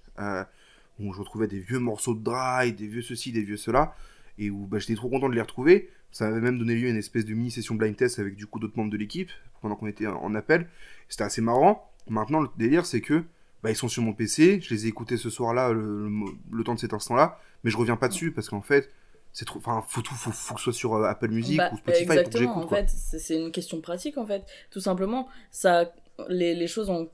où 1.00 1.14
je 1.14 1.20
retrouvais 1.20 1.48
des 1.48 1.60
vieux 1.60 1.80
morceaux 1.80 2.14
de 2.14 2.24
dry, 2.24 2.74
des 2.74 2.88
vieux 2.88 3.02
ceci, 3.02 3.32
des 3.32 3.44
vieux 3.44 3.58
cela, 3.58 3.96
et 4.38 4.50
où 4.50 4.66
bah, 4.68 4.80
j'étais 4.80 4.96
trop 4.96 5.10
content 5.10 5.30
de 5.30 5.36
les 5.36 5.42
retrouver. 5.42 5.90
Ça 6.12 6.28
avait 6.28 6.42
même 6.42 6.58
donné 6.58 6.76
lieu 6.76 6.88
à 6.88 6.92
une 6.92 6.98
espèce 6.98 7.26
de 7.26 7.34
mini-session 7.34 7.76
blind 7.76 7.96
test 7.96 8.20
avec 8.20 8.36
du 8.36 8.48
coup 8.48 8.60
d'autres 8.60 8.78
membres 8.78 8.92
de 8.92 8.98
l'équipe, 8.98 9.30
pendant 9.62 9.76
qu'on 9.76 9.88
était 9.88 10.08
en, 10.08 10.34
appel. 10.36 10.68
C'était 11.08 11.24
assez 11.24 11.42
marrant. 11.42 11.92
Maintenant, 12.08 12.42
le 12.42 12.50
délire, 12.58 12.86
c'est 12.86 13.02
que 13.02 13.24
bah, 13.62 13.70
ils 13.72 13.76
sont 13.76 13.88
sur 13.90 14.02
mon 14.02 14.14
PC, 14.14 14.60
je 14.62 14.74
les 14.74 14.86
ai 14.86 14.90
écoutés 14.90 15.18
ce 15.18 15.30
soir-là, 15.30 15.72
le, 15.74 16.08
le- 16.10 16.12
le 16.58 16.64
temps 16.64 16.74
de 16.76 16.80
cet 16.80 16.94
instant-là, 16.94 17.40
mais 17.64 17.70
je 17.72 17.78
reviens 17.78 17.98
pas 17.98 18.08
dessus 18.08 18.32
parce 18.32 18.50
qu'en 18.50 18.62
fait, 18.62 18.90
c'est 19.34 19.46
trop. 19.46 19.60
Enfin, 19.60 19.84
faut 19.88 20.02
tout, 20.02 20.16
faut, 20.16 20.32
faut 20.32 20.56
que 20.56 20.60
ce 20.60 20.64
soit 20.66 20.74
sur 20.74 20.96
euh, 20.96 21.04
Apple 21.04 21.28
Music 21.30 21.58
Bah, 21.58 21.70
ou 21.74 21.78
Spotify 21.78 22.06
pour 22.06 22.16
que 22.16 22.20
exactement, 22.20 22.54
j'écoute. 22.54 22.64
en 22.64 22.68
quoi. 22.68 22.78
fait, 22.80 22.90
c'est 22.90 23.20
c'est 23.20 23.36
une 23.40 23.52
question 23.52 23.80
pratique, 23.82 24.18
en 24.18 24.26
fait. 24.26 24.44
Tout 24.72 24.80
simplement, 24.80 25.28
ça, 25.52 25.94
les, 26.30 26.56
les 26.56 26.68
choses 26.68 26.90
ont 26.90 27.10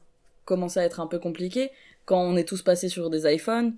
commencé 0.45 0.79
à 0.79 0.83
être 0.85 0.99
un 1.01 1.07
peu 1.07 1.19
compliquées 1.19 1.71
quand 2.05 2.21
on 2.21 2.35
est 2.37 2.47
tous 2.47 2.61
passés 2.61 2.89
sur 2.89 3.09
des 3.09 3.31
iPhones 3.33 3.75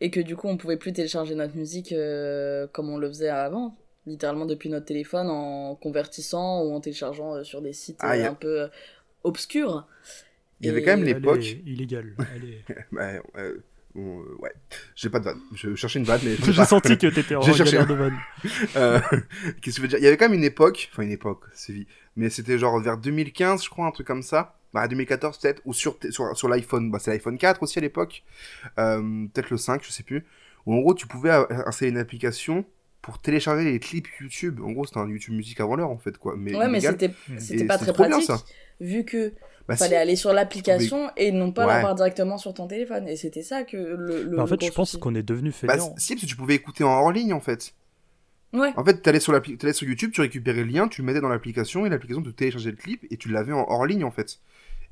et 0.00 0.10
que 0.10 0.20
du 0.20 0.36
coup, 0.36 0.48
on 0.48 0.56
pouvait 0.56 0.76
plus 0.76 0.92
télécharger 0.92 1.34
notre 1.34 1.56
musique 1.56 1.92
euh, 1.92 2.66
comme 2.68 2.88
on 2.90 2.98
le 2.98 3.08
faisait 3.08 3.28
avant, 3.28 3.76
littéralement 4.06 4.46
depuis 4.46 4.68
notre 4.68 4.86
téléphone 4.86 5.28
en 5.28 5.74
convertissant 5.74 6.62
ou 6.62 6.74
en 6.74 6.80
téléchargeant 6.80 7.34
euh, 7.36 7.44
sur 7.44 7.62
des 7.62 7.72
sites 7.72 7.98
Ah, 8.00 8.12
euh, 8.14 8.24
a- 8.26 8.30
un 8.30 8.34
peu 8.34 8.62
euh, 8.62 8.68
obscurs. 9.24 9.86
Il 10.60 10.66
y 10.66 10.70
avait 10.70 10.82
quand 10.82 10.96
même 10.96 11.04
l'époque. 11.04 11.44
illégale. 11.66 12.14
Est- 12.18 12.74
Ouais, 12.92 13.20
ouais, 13.34 13.42
euh, 13.96 14.48
j'ai 14.94 15.08
pas 15.10 15.18
de 15.18 15.24
vanne. 15.24 15.40
Je 15.54 15.74
cherchais 15.74 15.98
une 15.98 16.04
vanne, 16.04 16.20
mais. 16.24 16.36
J'ai 16.52 16.64
senti 16.64 16.96
que 16.98 17.06
t'étais 17.08 17.34
en 17.36 17.40
J'ai 17.42 17.52
cherché 17.54 17.78
de 17.78 17.94
vanne. 17.94 18.16
Euh, 18.76 19.00
Qu'est-ce 19.60 19.76
que 19.76 19.76
je 19.76 19.80
veux 19.82 19.88
dire? 19.88 19.98
Il 19.98 20.04
y 20.04 20.06
avait 20.06 20.16
quand 20.16 20.28
même 20.28 20.38
une 20.38 20.44
époque, 20.44 20.88
enfin 20.92 21.02
une 21.02 21.10
époque, 21.10 21.44
c'est 21.54 21.72
vie, 21.72 21.86
mais 22.16 22.30
c'était 22.30 22.58
genre 22.58 22.78
vers 22.80 22.98
2015, 22.98 23.64
je 23.64 23.70
crois, 23.70 23.86
un 23.86 23.90
truc 23.90 24.06
comme 24.06 24.22
ça. 24.22 24.57
Bah, 24.82 24.88
2014 24.88 25.38
peut-être, 25.38 25.60
ou 25.64 25.72
sur, 25.72 25.96
sur, 26.10 26.36
sur 26.36 26.48
l'iPhone, 26.48 26.90
bah, 26.90 26.98
c'est 27.00 27.10
l'iPhone 27.10 27.36
4 27.38 27.62
aussi 27.62 27.78
à 27.78 27.82
l'époque, 27.82 28.22
euh, 28.78 29.26
peut-être 29.32 29.50
le 29.50 29.56
5, 29.56 29.82
je 29.84 29.90
sais 29.90 30.02
plus, 30.04 30.24
où 30.66 30.74
en 30.74 30.78
gros 30.78 30.94
tu 30.94 31.06
pouvais 31.06 31.30
euh, 31.30 31.44
installer 31.66 31.90
une 31.90 31.98
application 31.98 32.64
pour 33.02 33.20
télécharger 33.20 33.64
les 33.64 33.78
clips 33.80 34.06
YouTube. 34.20 34.60
En 34.62 34.72
gros, 34.72 34.84
c'était 34.86 34.98
un 34.98 35.08
YouTube 35.08 35.34
musique 35.34 35.60
avant 35.60 35.76
l'heure 35.76 35.90
en 35.90 35.98
fait, 35.98 36.18
quoi. 36.18 36.34
Mais, 36.36 36.54
Ouais, 36.54 36.68
mais 36.68 36.78
illégal. 36.78 36.98
c'était 37.38 37.64
pas 37.64 37.78
très 37.78 37.92
bien, 37.92 38.08
pratique, 38.08 38.26
ça. 38.26 38.42
vu 38.80 39.04
que 39.04 39.32
Bah, 39.66 39.76
fallait 39.76 39.96
aller 39.96 40.16
sur 40.16 40.32
l'application 40.32 41.10
et 41.16 41.30
non 41.32 41.52
pas 41.52 41.66
Ouais. 41.66 41.74
l'avoir 41.74 41.94
directement 41.94 42.38
sur 42.38 42.54
ton 42.54 42.66
téléphone. 42.68 43.06
Et 43.08 43.16
c'était 43.16 43.42
ça 43.42 43.64
que 43.64 43.76
le. 43.76 44.22
le 44.24 44.36
Bah, 44.36 44.42
en 44.44 44.46
fait, 44.46 44.64
je 44.64 44.70
pense 44.72 44.96
qu'on 44.96 45.14
est 45.14 45.22
devenu 45.22 45.50
Bah, 45.62 45.74
fainéant. 45.74 45.94
si, 45.98 46.14
parce 46.14 46.22
que 46.22 46.26
tu 46.26 46.36
pouvais 46.36 46.54
écouter 46.54 46.84
en 46.84 46.90
hors 46.90 47.12
ligne 47.12 47.32
en 47.34 47.40
fait. 47.40 47.74
Ouais. 48.54 48.72
En 48.76 48.84
fait, 48.84 49.02
t'allais 49.02 49.20
sur, 49.20 49.38
t'allais 49.58 49.74
sur 49.74 49.86
YouTube, 49.86 50.10
tu 50.12 50.22
récupérais 50.22 50.64
le 50.64 50.70
lien, 50.70 50.88
tu 50.88 51.02
le 51.02 51.06
mettais 51.06 51.20
dans 51.20 51.28
l'application 51.28 51.84
et 51.84 51.90
l'application 51.90 52.22
te 52.22 52.30
téléchargeait 52.30 52.70
le 52.70 52.76
clip 52.78 53.04
et 53.10 53.18
tu 53.18 53.28
l'avais 53.28 53.52
en 53.52 53.66
hors 53.68 53.84
ligne 53.84 54.04
en 54.04 54.10
fait. 54.10 54.38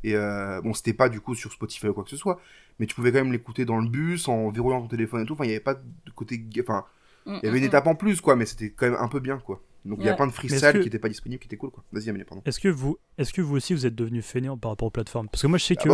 Et 0.07 0.15
euh, 0.15 0.61
bon, 0.63 0.73
c'était 0.75 0.93
pas 0.95 1.09
du 1.09 1.21
coup 1.21 1.35
sur 1.35 1.51
Spotify 1.53 1.89
ou 1.89 1.95
quoi 1.95 2.05
que 2.05 2.11
ce 2.11 2.17
soit, 2.17 2.41
mais 2.79 2.87
tu 2.87 2.95
pouvais 2.95 3.11
quand 3.13 3.19
même 3.25 3.33
l'écouter 3.33 3.65
dans 3.65 3.79
le 3.79 3.89
bus 3.89 4.29
en 4.29 4.51
verrouillant 4.51 4.83
ton 4.83 4.89
téléphone 4.89 5.23
et 5.23 5.27
tout. 5.27 5.33
Enfin, 5.33 5.45
il 5.45 5.49
y 5.49 5.51
avait 5.53 5.61
pas 5.61 5.75
de 5.75 6.11
côté. 6.15 6.45
Enfin, 6.61 6.85
Mm, 7.27 7.39
il 7.43 7.47
y 7.47 7.49
avait 7.49 7.59
une 7.59 7.65
mm, 7.65 7.67
étape 7.67 7.87
en 7.89 7.97
plus 7.97 8.21
quoi, 8.21 8.37
mais 8.37 8.47
c'était 8.47 8.71
quand 8.71 8.87
même 8.89 8.99
un 9.01 9.09
peu 9.09 9.19
bien 9.19 9.39
quoi. 9.39 9.61
Donc 9.85 9.99
il 10.01 10.07
y 10.07 10.09
a 10.09 10.15
plein 10.15 10.29
de 10.29 10.33
freestyle 10.33 10.73
que- 10.75 10.79
qui 10.79 10.87
étaient 10.87 11.01
pas 11.01 11.09
disponibles, 11.09 11.41
qui 11.41 11.47
étaient 11.49 11.57
cool 11.57 11.71
quoi. 11.73 11.83
Vas-y, 11.91 12.09
Amélie, 12.09 12.25
pardon. 12.25 12.41
Est-ce 12.47 12.61
que 12.61 12.69
vous, 12.69 12.99
est-ce 13.19 13.33
que 13.33 13.43
vous 13.43 13.57
aussi 13.57 13.75
vous 13.75 13.85
êtes 13.85 13.97
devenu 13.97 14.23
fainéant 14.23 14.57
par 14.57 14.71
rapport 14.71 14.87
aux 14.87 14.91
plateformes? 14.93 15.29
Parce 15.29 15.43
que 15.43 15.49
moi, 15.49 15.59
je 15.59 15.65
sais 15.65 15.75
que 15.75 15.89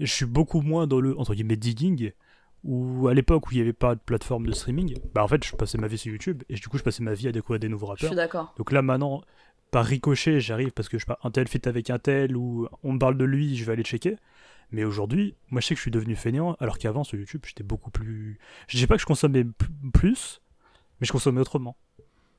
je 0.00 0.06
suis 0.12 0.26
beaucoup 0.26 0.60
moins 0.60 0.88
dans 0.88 1.00
le 1.00 1.16
entre 1.16 1.34
guillemets 1.34 1.54
digging. 1.54 2.10
Ou 2.64 3.08
à 3.08 3.14
l'époque 3.14 3.48
où 3.48 3.50
il 3.52 3.56
n'y 3.56 3.60
avait 3.60 3.72
pas 3.72 3.96
de 3.96 4.00
plateforme 4.00 4.46
de 4.46 4.52
streaming, 4.52 4.96
bah 5.14 5.24
en 5.24 5.28
fait 5.28 5.44
je 5.44 5.54
passais 5.56 5.78
ma 5.78 5.88
vie 5.88 5.98
sur 5.98 6.12
YouTube 6.12 6.44
et 6.48 6.54
du 6.54 6.68
coup 6.68 6.78
je 6.78 6.84
passais 6.84 7.02
ma 7.02 7.12
vie 7.12 7.26
à 7.26 7.32
découvrir 7.32 7.58
des 7.58 7.68
nouveaux 7.68 7.88
Je 7.94 7.98
suis 7.98 8.06
rappeurs. 8.06 8.16
d'accord. 8.16 8.54
Donc 8.56 8.70
là 8.70 8.82
maintenant, 8.82 9.22
par 9.72 9.86
ricochet, 9.86 10.38
j'arrive 10.38 10.70
parce 10.70 10.88
que 10.88 10.98
je 10.98 11.06
pas, 11.06 11.18
un 11.24 11.30
tel 11.32 11.48
fit 11.48 11.66
avec 11.66 11.90
un 11.90 11.98
tel 11.98 12.36
ou 12.36 12.68
on 12.84 12.92
me 12.92 12.98
parle 12.98 13.16
de 13.16 13.24
lui, 13.24 13.56
je 13.56 13.64
vais 13.64 13.72
aller 13.72 13.82
checker. 13.82 14.16
Mais 14.70 14.84
aujourd'hui, 14.84 15.34
moi 15.50 15.60
je 15.60 15.66
sais 15.66 15.74
que 15.74 15.78
je 15.78 15.82
suis 15.82 15.90
devenu 15.90 16.14
fainéant 16.14 16.56
alors 16.60 16.78
qu'avant 16.78 17.04
sur 17.04 17.18
YouTube 17.18 17.42
j'étais 17.44 17.64
beaucoup 17.64 17.90
plus. 17.90 18.38
Je 18.68 18.76
dis 18.76 18.86
pas 18.86 18.94
que 18.94 19.00
je 19.00 19.06
consommais 19.06 19.44
plus, 19.92 20.40
mais 21.00 21.06
je 21.06 21.12
consommais 21.12 21.40
autrement. 21.40 21.76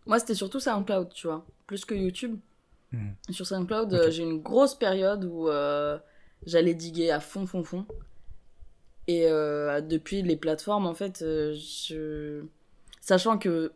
Moi, 0.05 0.19
c'était 0.19 0.35
surtout 0.35 0.59
SoundCloud, 0.59 1.13
tu 1.13 1.27
vois, 1.27 1.45
plus 1.65 1.85
que 1.85 1.95
YouTube. 1.95 2.37
Hmm. 2.91 3.11
Sur 3.29 3.47
SoundCloud, 3.47 3.93
Ok. 3.93 3.99
euh, 3.99 4.11
j'ai 4.11 4.23
une 4.23 4.41
grosse 4.41 4.75
période 4.75 5.23
où 5.23 5.47
euh, 5.47 5.97
j'allais 6.45 6.73
diguer 6.73 7.09
à 7.09 7.19
fond, 7.19 7.47
fond, 7.47 7.63
fond. 7.63 7.85
Et 9.07 9.27
euh, 9.27 9.81
depuis 9.81 10.21
les 10.21 10.35
plateformes, 10.35 10.85
en 10.85 10.93
fait, 10.93 11.19
je... 11.19 12.43
sachant 13.01 13.37
que 13.37 13.71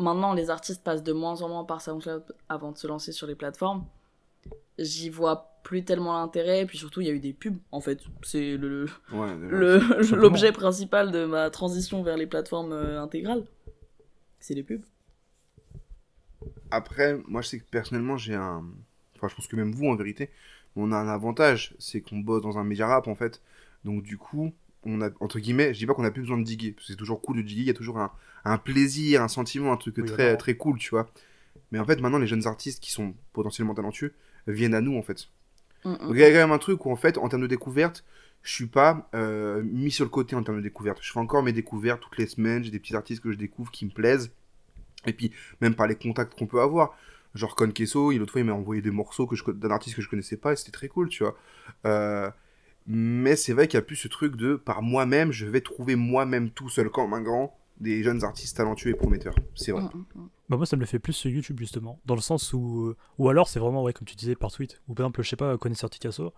maintenant 0.00 0.32
les 0.34 0.50
artistes 0.50 0.82
passent 0.82 1.02
de 1.02 1.12
moins 1.12 1.42
en 1.42 1.48
moins 1.48 1.64
par 1.64 1.80
SoundCloud 1.80 2.24
avant 2.48 2.72
de 2.72 2.78
se 2.78 2.86
lancer 2.86 3.12
sur 3.12 3.26
les 3.26 3.34
plateformes, 3.34 3.84
j'y 4.78 5.10
vois 5.10 5.46
plus 5.62 5.84
tellement 5.84 6.14
l'intérêt. 6.14 6.62
Et 6.62 6.66
puis 6.66 6.78
surtout, 6.78 7.00
il 7.00 7.06
y 7.06 7.10
a 7.10 7.12
eu 7.12 7.20
des 7.20 7.32
pubs, 7.32 7.58
en 7.70 7.80
fait. 7.80 8.00
C'est 8.22 8.56
le, 8.56 8.86
ouais, 9.12 9.36
le- 9.36 9.80
simplement. 9.80 10.16
l'objet 10.22 10.52
principal 10.52 11.12
de 11.12 11.24
ma 11.26 11.50
transition 11.50 12.02
vers 12.02 12.16
les 12.16 12.26
plateformes 12.26 12.72
euh, 12.72 13.02
intégrales. 13.02 13.44
C'est 14.40 14.54
les 14.54 14.62
pubs. 14.62 14.84
Après, 16.70 17.18
moi, 17.26 17.42
je 17.42 17.48
sais 17.48 17.58
que 17.58 17.64
personnellement, 17.70 18.16
j'ai 18.16 18.34
un. 18.34 18.64
Enfin, 19.16 19.28
je 19.28 19.34
pense 19.34 19.46
que 19.46 19.56
même 19.56 19.72
vous, 19.72 19.86
en 19.86 19.96
vérité, 19.96 20.30
on 20.76 20.92
a 20.92 20.96
un 20.96 21.08
avantage, 21.08 21.74
c'est 21.78 22.00
qu'on 22.00 22.18
bosse 22.18 22.42
dans 22.42 22.58
un 22.58 22.64
média 22.64 22.86
rap, 22.86 23.06
en 23.08 23.14
fait. 23.14 23.42
Donc, 23.84 24.02
du 24.02 24.16
coup, 24.16 24.52
on 24.84 25.00
a, 25.02 25.10
entre 25.20 25.38
guillemets, 25.40 25.74
je 25.74 25.78
dis 25.78 25.86
pas 25.86 25.94
qu'on 25.94 26.04
a 26.04 26.10
plus 26.10 26.22
besoin 26.22 26.38
de 26.38 26.44
diguer, 26.44 26.72
parce 26.72 26.86
que 26.86 26.92
c'est 26.92 26.98
toujours 26.98 27.20
cool 27.20 27.36
de 27.38 27.42
diguer, 27.42 27.62
il 27.62 27.66
y 27.66 27.70
a 27.70 27.74
toujours 27.74 27.98
un, 27.98 28.12
un 28.44 28.58
plaisir, 28.58 29.22
un 29.22 29.28
sentiment, 29.28 29.72
un 29.72 29.76
truc 29.76 29.96
Oui, 29.98 30.06
très, 30.06 30.36
très 30.36 30.56
cool, 30.56 30.78
tu 30.78 30.90
vois. 30.90 31.10
Mais 31.72 31.78
en 31.78 31.84
fait, 31.84 32.00
maintenant, 32.00 32.18
les 32.18 32.26
jeunes 32.26 32.46
artistes 32.46 32.82
qui 32.82 32.90
sont 32.92 33.14
potentiellement 33.32 33.74
talentueux 33.74 34.14
viennent 34.46 34.74
à 34.74 34.80
nous, 34.80 34.96
en 34.96 35.02
fait. 35.02 35.28
Mm, 35.84 35.90
mm. 35.92 35.98
Donc, 35.98 36.10
il 36.14 36.18
y 36.18 36.24
a 36.24 36.30
quand 36.30 36.36
même 36.38 36.52
un 36.52 36.58
truc 36.58 36.84
où, 36.86 36.90
en 36.90 36.96
fait, 36.96 37.18
en 37.18 37.28
termes 37.28 37.42
de 37.42 37.46
découverte, 37.46 38.04
je 38.42 38.52
suis 38.54 38.66
pas 38.66 39.08
euh, 39.14 39.62
mis 39.62 39.90
sur 39.90 40.04
le 40.04 40.10
côté 40.10 40.34
en 40.36 40.42
termes 40.42 40.58
de 40.58 40.62
découverte. 40.62 40.98
Je 41.02 41.12
fais 41.12 41.18
encore 41.20 41.42
mes 41.42 41.52
découvertes 41.52 42.00
toutes 42.00 42.18
les 42.18 42.26
semaines, 42.26 42.64
j'ai 42.64 42.70
des 42.70 42.80
petits 42.80 42.96
artistes 42.96 43.22
que 43.22 43.32
je 43.32 43.36
découvre 43.38 43.70
qui 43.70 43.84
me 43.86 43.90
plaisent. 43.90 44.32
Et 45.06 45.12
puis, 45.12 45.32
même 45.60 45.74
par 45.74 45.86
les 45.86 45.96
contacts 45.96 46.38
qu'on 46.38 46.46
peut 46.46 46.60
avoir. 46.60 46.96
Genre 47.34 47.54
Con 47.54 47.70
Queso, 47.70 48.12
il- 48.12 48.18
l'autre 48.18 48.32
fois, 48.32 48.40
il 48.40 48.44
m'a 48.46 48.52
envoyé 48.52 48.82
des 48.82 48.90
morceaux 48.90 49.28
d'un 49.48 49.70
artiste 49.70 49.96
que 49.96 50.02
je 50.02 50.08
connaissais 50.08 50.36
pas 50.36 50.52
et 50.52 50.56
c'était 50.56 50.72
très 50.72 50.88
cool, 50.88 51.08
tu 51.08 51.22
vois. 51.22 51.36
Euh, 51.86 52.30
mais 52.86 53.36
c'est 53.36 53.52
vrai 53.52 53.68
qu'il 53.68 53.78
y 53.78 53.82
a 53.82 53.84
plus 53.84 53.96
ce 53.96 54.08
truc 54.08 54.36
de, 54.36 54.56
par 54.56 54.82
moi-même, 54.82 55.32
je 55.32 55.46
vais 55.46 55.60
trouver 55.60 55.96
moi-même 55.96 56.50
tout 56.50 56.68
seul 56.68 56.90
comme 56.90 57.14
un 57.14 57.20
grand 57.20 57.56
des 57.80 58.02
jeunes 58.02 58.24
artistes 58.24 58.56
talentueux 58.56 58.90
et 58.90 58.94
prometteurs. 58.94 59.34
C'est 59.54 59.72
vrai. 59.72 59.82
Mm, 59.82 59.90
mm, 59.94 60.06
mm. 60.14 60.28
Bah 60.50 60.56
moi 60.56 60.66
ça 60.66 60.76
me 60.76 60.80
le 60.80 60.86
fait 60.86 60.98
plus 60.98 61.12
sur 61.12 61.30
YouTube 61.30 61.58
justement, 61.58 62.00
dans 62.06 62.14
le 62.14 62.20
sens 62.20 62.52
où 62.52 62.88
euh, 62.88 62.96
ou 63.18 63.28
alors 63.28 63.48
c'est 63.48 63.60
vraiment 63.60 63.82
ouais 63.82 63.92
comme 63.92 64.06
tu 64.06 64.16
disais 64.16 64.34
par 64.34 64.50
tweet 64.50 64.80
ou 64.88 64.94
par 64.94 65.04
exemple 65.04 65.22
je 65.22 65.28
sais 65.28 65.36
pas 65.36 65.56
connaisseur 65.56 65.88
Ticasso, 65.88 66.32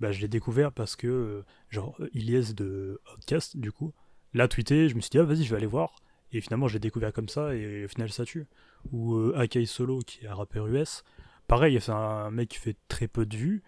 bah 0.00 0.12
je 0.12 0.20
l'ai 0.20 0.28
découvert 0.28 0.70
parce 0.72 0.96
que 0.96 1.06
euh, 1.06 1.44
genre 1.70 1.96
euh, 2.00 2.10
Ilyes 2.12 2.54
de 2.54 3.00
Outcast 3.14 3.56
du 3.56 3.72
coup 3.72 3.92
l'a 4.34 4.48
tweeté, 4.48 4.88
je 4.88 4.94
me 4.94 5.00
suis 5.00 5.10
dit 5.10 5.18
ah 5.18 5.24
vas-y 5.24 5.44
je 5.44 5.50
vais 5.50 5.56
aller 5.56 5.66
voir 5.66 5.96
et 6.32 6.40
finalement 6.40 6.68
je 6.68 6.74
l'ai 6.74 6.80
découvert 6.80 7.12
comme 7.12 7.28
ça 7.28 7.54
et 7.54 7.84
au 7.84 7.88
final 7.88 8.10
ça 8.10 8.24
tue. 8.24 8.46
Ou 8.92 9.14
euh, 9.14 9.34
Akai 9.38 9.64
Solo 9.64 10.00
qui 10.00 10.24
est 10.24 10.28
un 10.28 10.34
rappeur 10.34 10.66
US, 10.66 11.02
pareil 11.48 11.78
c'est 11.80 11.92
un 11.92 12.30
mec 12.30 12.50
qui 12.50 12.58
fait 12.58 12.76
très 12.88 13.08
peu 13.08 13.24
de 13.24 13.36
vues 13.36 13.62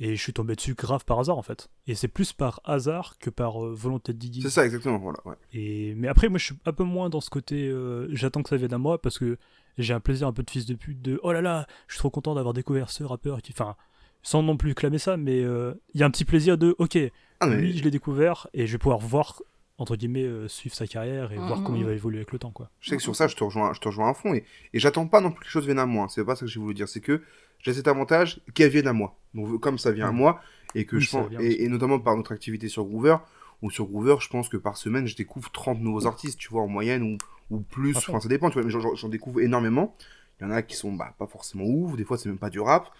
et 0.00 0.16
je 0.16 0.22
suis 0.22 0.32
tombé 0.32 0.56
dessus 0.56 0.74
grave 0.74 1.04
par 1.04 1.18
hasard 1.20 1.38
en 1.38 1.42
fait. 1.42 1.68
Et 1.86 1.94
c'est 1.94 2.08
plus 2.08 2.32
par 2.32 2.60
hasard 2.64 3.18
que 3.18 3.30
par 3.30 3.64
euh, 3.64 3.72
volonté 3.74 4.12
de 4.12 4.18
digging. 4.18 4.42
C'est 4.42 4.50
ça, 4.50 4.64
exactement. 4.64 4.98
Voilà, 4.98 5.18
ouais. 5.26 5.34
Et... 5.52 5.94
Mais 5.94 6.08
après, 6.08 6.28
moi, 6.28 6.38
je 6.38 6.46
suis 6.46 6.54
un 6.64 6.72
peu 6.72 6.84
moins 6.84 7.10
dans 7.10 7.20
ce 7.20 7.30
côté. 7.30 7.68
euh, 7.68 8.08
J'attends 8.10 8.42
que 8.42 8.48
ça 8.48 8.56
vienne 8.56 8.72
à 8.74 8.78
moi 8.78 9.00
parce 9.00 9.18
que 9.18 9.36
j'ai 9.78 9.94
un 9.94 10.00
plaisir 10.00 10.26
un 10.26 10.32
peu 10.32 10.42
de 10.42 10.50
fils 10.50 10.66
de 10.66 10.74
pute 10.74 11.00
de 11.02 11.20
oh 11.22 11.32
là 11.32 11.40
là, 11.42 11.66
je 11.86 11.94
suis 11.94 11.98
trop 12.00 12.10
content 12.10 12.34
d'avoir 12.34 12.54
découvert 12.54 12.90
ce 12.90 13.04
rappeur 13.04 13.40
qui. 13.42 13.52
Enfin, 13.52 13.76
sans 14.22 14.42
non 14.42 14.56
plus 14.56 14.74
clamer 14.74 14.98
ça, 14.98 15.16
mais 15.16 15.42
euh, 15.42 15.74
il 15.94 16.00
y 16.00 16.02
a 16.02 16.06
un 16.06 16.10
petit 16.10 16.24
plaisir 16.26 16.58
de 16.58 16.74
ok, 16.78 16.98
Ah, 17.40 17.46
mais- 17.46 17.56
lui, 17.56 17.76
je 17.78 17.82
l'ai 17.84 17.90
découvert 17.90 18.48
et 18.52 18.66
je 18.66 18.72
vais 18.72 18.78
pouvoir 18.78 18.98
voir, 18.98 19.40
entre 19.80 19.96
guillemets, 19.96 20.24
euh, 20.24 20.46
suivre 20.46 20.74
sa 20.74 20.86
carrière 20.86 21.32
et 21.32 21.38
Mhm. 21.38 21.46
voir 21.46 21.62
comment 21.62 21.76
il 21.78 21.84
va 21.84 21.92
évoluer 21.92 22.18
avec 22.18 22.32
le 22.32 22.38
temps, 22.38 22.50
quoi. 22.50 22.70
Je 22.80 22.90
sais 22.90 22.96
que 22.96 23.02
sur 23.02 23.16
ça, 23.16 23.26
je 23.28 23.34
te 23.34 23.42
rejoins, 23.42 23.72
je 23.72 23.80
te 23.80 23.88
rejoins 23.88 24.10
à 24.10 24.14
fond. 24.14 24.34
Et, 24.34 24.44
et 24.74 24.78
j'attends 24.78 25.06
pas 25.06 25.20
non 25.20 25.30
plus 25.30 25.40
que 25.40 25.44
les 25.46 25.50
choses 25.50 25.64
viennent 25.64 25.78
à 25.78 25.86
moi. 25.86 26.06
C'est 26.10 26.24
pas 26.24 26.36
ça 26.36 26.40
que 26.44 26.46
j'ai 26.52 26.60
voulu 26.60 26.74
dire. 26.74 26.88
C'est 26.88 27.00
que 27.00 27.22
j'ai 27.60 27.72
cet 27.72 27.88
avantage 27.88 28.40
qu'elles 28.54 28.70
viennent 28.70 28.86
à 28.86 28.92
moi. 28.92 29.16
Donc, 29.34 29.58
comme 29.60 29.78
ça 29.78 29.90
vient 29.90 30.08
à 30.08 30.12
Mm. 30.12 30.16
moi, 30.16 30.40
et 30.74 30.84
que 30.84 30.96
Oui, 30.96 31.02
je 31.02 31.10
pense, 31.10 31.26
et, 31.40 31.68
notamment 31.68 31.98
par 31.98 32.16
notre 32.16 32.32
activité 32.32 32.68
sur 32.68 32.84
Groover, 32.84 33.16
ou 33.62 33.70
sur 33.70 33.86
Groover, 33.86 34.16
je 34.20 34.28
pense 34.28 34.48
que 34.48 34.56
par 34.58 34.76
semaine, 34.76 35.06
je 35.06 35.16
découvre 35.16 35.50
30 35.50 35.80
nouveaux 35.80 36.06
artistes, 36.06 36.38
tu 36.38 36.48
vois, 36.48 36.62
en 36.62 36.68
moyenne, 36.68 37.02
ou, 37.02 37.18
ou 37.56 37.60
plus. 37.60 37.96
Enfin, 37.96 38.20
ça 38.20 38.28
dépend, 38.28 38.50
tu 38.50 38.60
vois, 38.60 38.64
mais 38.64 38.70
j'en 38.70 39.08
découvre 39.08 39.40
énormément. 39.40 39.96
Il 40.40 40.44
y 40.44 40.46
en 40.46 40.50
a 40.50 40.62
qui 40.62 40.76
sont 40.76 40.92
bah, 40.92 41.14
pas 41.18 41.26
forcément 41.26 41.64
ouf, 41.64 41.96
des 41.96 42.04
fois, 42.04 42.16
c'est 42.18 42.28
même 42.28 42.38
pas 42.38 42.48
du 42.50 42.60
rap. 42.60 42.90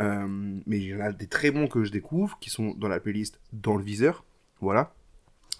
Euh, 0.00 0.26
mais 0.66 0.78
il 0.78 0.84
y 0.88 0.94
en 0.94 1.00
a 1.00 1.12
des 1.12 1.26
très 1.28 1.50
bons 1.50 1.66
que 1.68 1.84
je 1.84 1.90
découvre, 1.92 2.38
qui 2.40 2.50
sont 2.50 2.74
dans 2.74 2.88
la 2.88 2.98
playlist 3.00 3.40
Dans 3.52 3.76
le 3.76 3.84
viseur. 3.84 4.24
Voilà. 4.60 4.92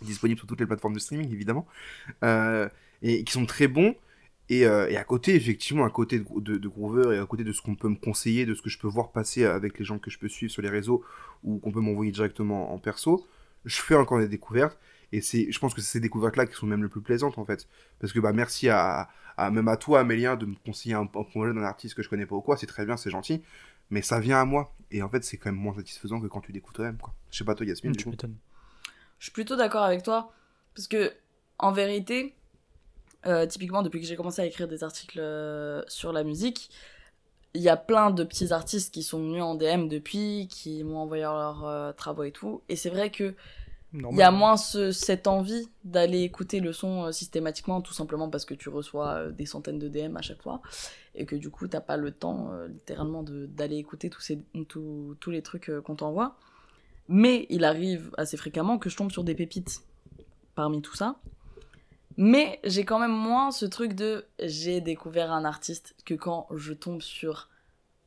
Disponible 0.02 0.38
sur 0.38 0.46
toutes 0.46 0.60
les 0.60 0.66
plateformes 0.66 0.94
de 0.94 0.98
streaming, 0.98 1.32
évidemment. 1.32 1.66
Euh, 2.22 2.68
et 3.02 3.24
qui 3.24 3.32
sont 3.32 3.46
très 3.46 3.68
bons. 3.68 3.94
Et, 4.50 4.66
euh, 4.66 4.88
et 4.90 4.96
à 4.96 5.04
côté, 5.04 5.34
effectivement, 5.34 5.84
à 5.84 5.90
côté 5.90 6.18
de, 6.18 6.26
de, 6.40 6.58
de 6.58 6.68
Groover 6.68 7.16
et 7.16 7.18
à 7.18 7.26
côté 7.26 7.44
de 7.44 7.52
ce 7.52 7.62
qu'on 7.62 7.76
peut 7.76 7.88
me 7.88 7.96
conseiller, 7.96 8.44
de 8.44 8.54
ce 8.54 8.60
que 8.60 8.68
je 8.68 8.78
peux 8.78 8.88
voir 8.88 9.10
passer 9.10 9.44
avec 9.44 9.78
les 9.78 9.84
gens 9.84 9.98
que 9.98 10.10
je 10.10 10.18
peux 10.18 10.28
suivre 10.28 10.52
sur 10.52 10.60
les 10.60 10.68
réseaux 10.68 11.02
ou 11.42 11.58
qu'on 11.58 11.72
peut 11.72 11.80
m'envoyer 11.80 12.12
directement 12.12 12.74
en 12.74 12.78
perso, 12.78 13.26
je 13.64 13.80
fais 13.80 13.94
encore 13.94 14.18
des 14.18 14.28
découvertes. 14.28 14.78
Et 15.12 15.20
c'est, 15.20 15.50
je 15.50 15.58
pense 15.58 15.72
que 15.74 15.80
c'est 15.80 15.92
ces 15.92 16.00
découvertes-là 16.00 16.46
qui 16.46 16.54
sont 16.54 16.66
même 16.66 16.82
les 16.82 16.88
plus 16.88 17.00
plaisantes, 17.00 17.38
en 17.38 17.44
fait. 17.44 17.68
Parce 18.00 18.12
que, 18.12 18.18
bah, 18.20 18.32
merci 18.32 18.68
à, 18.68 19.08
à 19.36 19.50
même 19.50 19.68
à 19.68 19.76
toi, 19.76 20.00
Amélien, 20.00 20.36
de 20.36 20.44
me 20.44 20.56
conseiller 20.66 20.94
un, 20.94 21.02
un 21.02 21.24
projet 21.24 21.54
d'un 21.54 21.62
artiste 21.62 21.94
que 21.94 22.02
je 22.02 22.08
connais 22.08 22.26
pas 22.26 22.34
ou 22.34 22.40
quoi. 22.42 22.56
C'est 22.56 22.66
très 22.66 22.84
bien, 22.84 22.96
c'est 22.96 23.10
gentil. 23.10 23.42
Mais 23.90 24.02
ça 24.02 24.18
vient 24.20 24.40
à 24.40 24.44
moi. 24.44 24.74
Et 24.90 25.02
en 25.02 25.08
fait, 25.08 25.24
c'est 25.24 25.36
quand 25.36 25.50
même 25.50 25.60
moins 25.60 25.74
satisfaisant 25.74 26.20
que 26.20 26.26
quand 26.26 26.40
tu 26.40 26.52
découvres 26.52 26.74
toi-même, 26.74 26.98
quoi. 26.98 27.14
Je 27.30 27.38
sais 27.38 27.44
pas, 27.44 27.54
toi, 27.54 27.64
Yasmine, 27.64 27.92
du 27.92 27.98
tu 27.98 28.08
m'étonnes. 28.08 28.36
Je 29.18 29.26
suis 29.26 29.32
plutôt 29.32 29.56
d'accord 29.56 29.82
avec 29.82 30.02
toi, 30.02 30.32
parce 30.74 30.88
que, 30.88 31.12
en 31.58 31.72
vérité, 31.72 32.34
euh, 33.26 33.46
typiquement, 33.46 33.82
depuis 33.82 34.00
que 34.00 34.06
j'ai 34.06 34.16
commencé 34.16 34.42
à 34.42 34.46
écrire 34.46 34.68
des 34.68 34.84
articles 34.84 35.18
euh, 35.20 35.82
sur 35.88 36.12
la 36.12 36.24
musique, 36.24 36.70
il 37.54 37.62
y 37.62 37.68
a 37.68 37.76
plein 37.76 38.10
de 38.10 38.24
petits 38.24 38.52
artistes 38.52 38.92
qui 38.94 39.02
sont 39.02 39.20
venus 39.20 39.42
en 39.42 39.54
DM 39.54 39.88
depuis, 39.88 40.48
qui 40.50 40.84
m'ont 40.84 40.98
envoyé 40.98 41.22
leurs 41.24 41.64
euh, 41.66 41.92
travaux 41.92 42.24
et 42.24 42.32
tout. 42.32 42.62
Et 42.68 42.76
c'est 42.76 42.90
vrai 42.90 43.10
que 43.10 43.34
il 44.10 44.18
y 44.18 44.22
a 44.22 44.30
moins 44.30 44.56
ce- 44.56 44.92
cette 44.92 45.26
envie 45.26 45.68
d'aller 45.84 46.22
écouter 46.22 46.60
le 46.60 46.72
son 46.72 47.12
systématiquement, 47.12 47.80
tout 47.80 47.94
simplement 47.94 48.28
parce 48.30 48.44
que 48.44 48.54
tu 48.54 48.68
reçois 48.68 49.30
des 49.30 49.46
centaines 49.46 49.78
de 49.78 49.88
DM 49.88 50.16
à 50.16 50.22
chaque 50.22 50.42
fois, 50.42 50.62
et 51.14 51.26
que 51.26 51.36
du 51.36 51.50
coup, 51.50 51.68
t'as 51.68 51.80
pas 51.80 51.96
le 51.96 52.10
temps, 52.12 52.50
littéralement, 52.68 53.22
d'aller 53.24 53.76
écouter 53.76 54.10
tous, 54.10 54.20
ces, 54.20 54.40
tous, 54.68 55.16
tous 55.20 55.30
les 55.30 55.42
trucs 55.42 55.70
qu'on 55.84 55.96
t'envoie. 55.96 56.36
Mais 57.08 57.46
il 57.50 57.64
arrive 57.64 58.12
assez 58.16 58.36
fréquemment 58.36 58.78
que 58.78 58.88
je 58.90 58.96
tombe 58.96 59.12
sur 59.12 59.24
des 59.24 59.34
pépites 59.34 59.82
parmi 60.54 60.82
tout 60.82 60.96
ça. 60.96 61.20
Mais 62.16 62.60
j'ai 62.64 62.84
quand 62.84 62.98
même 62.98 63.12
moins 63.12 63.50
ce 63.50 63.66
truc 63.66 63.94
de 63.94 64.26
j'ai 64.40 64.80
découvert 64.80 65.32
un 65.32 65.44
artiste 65.44 65.94
que 66.04 66.14
quand 66.14 66.46
je 66.54 66.72
tombe 66.72 67.02
sur 67.02 67.50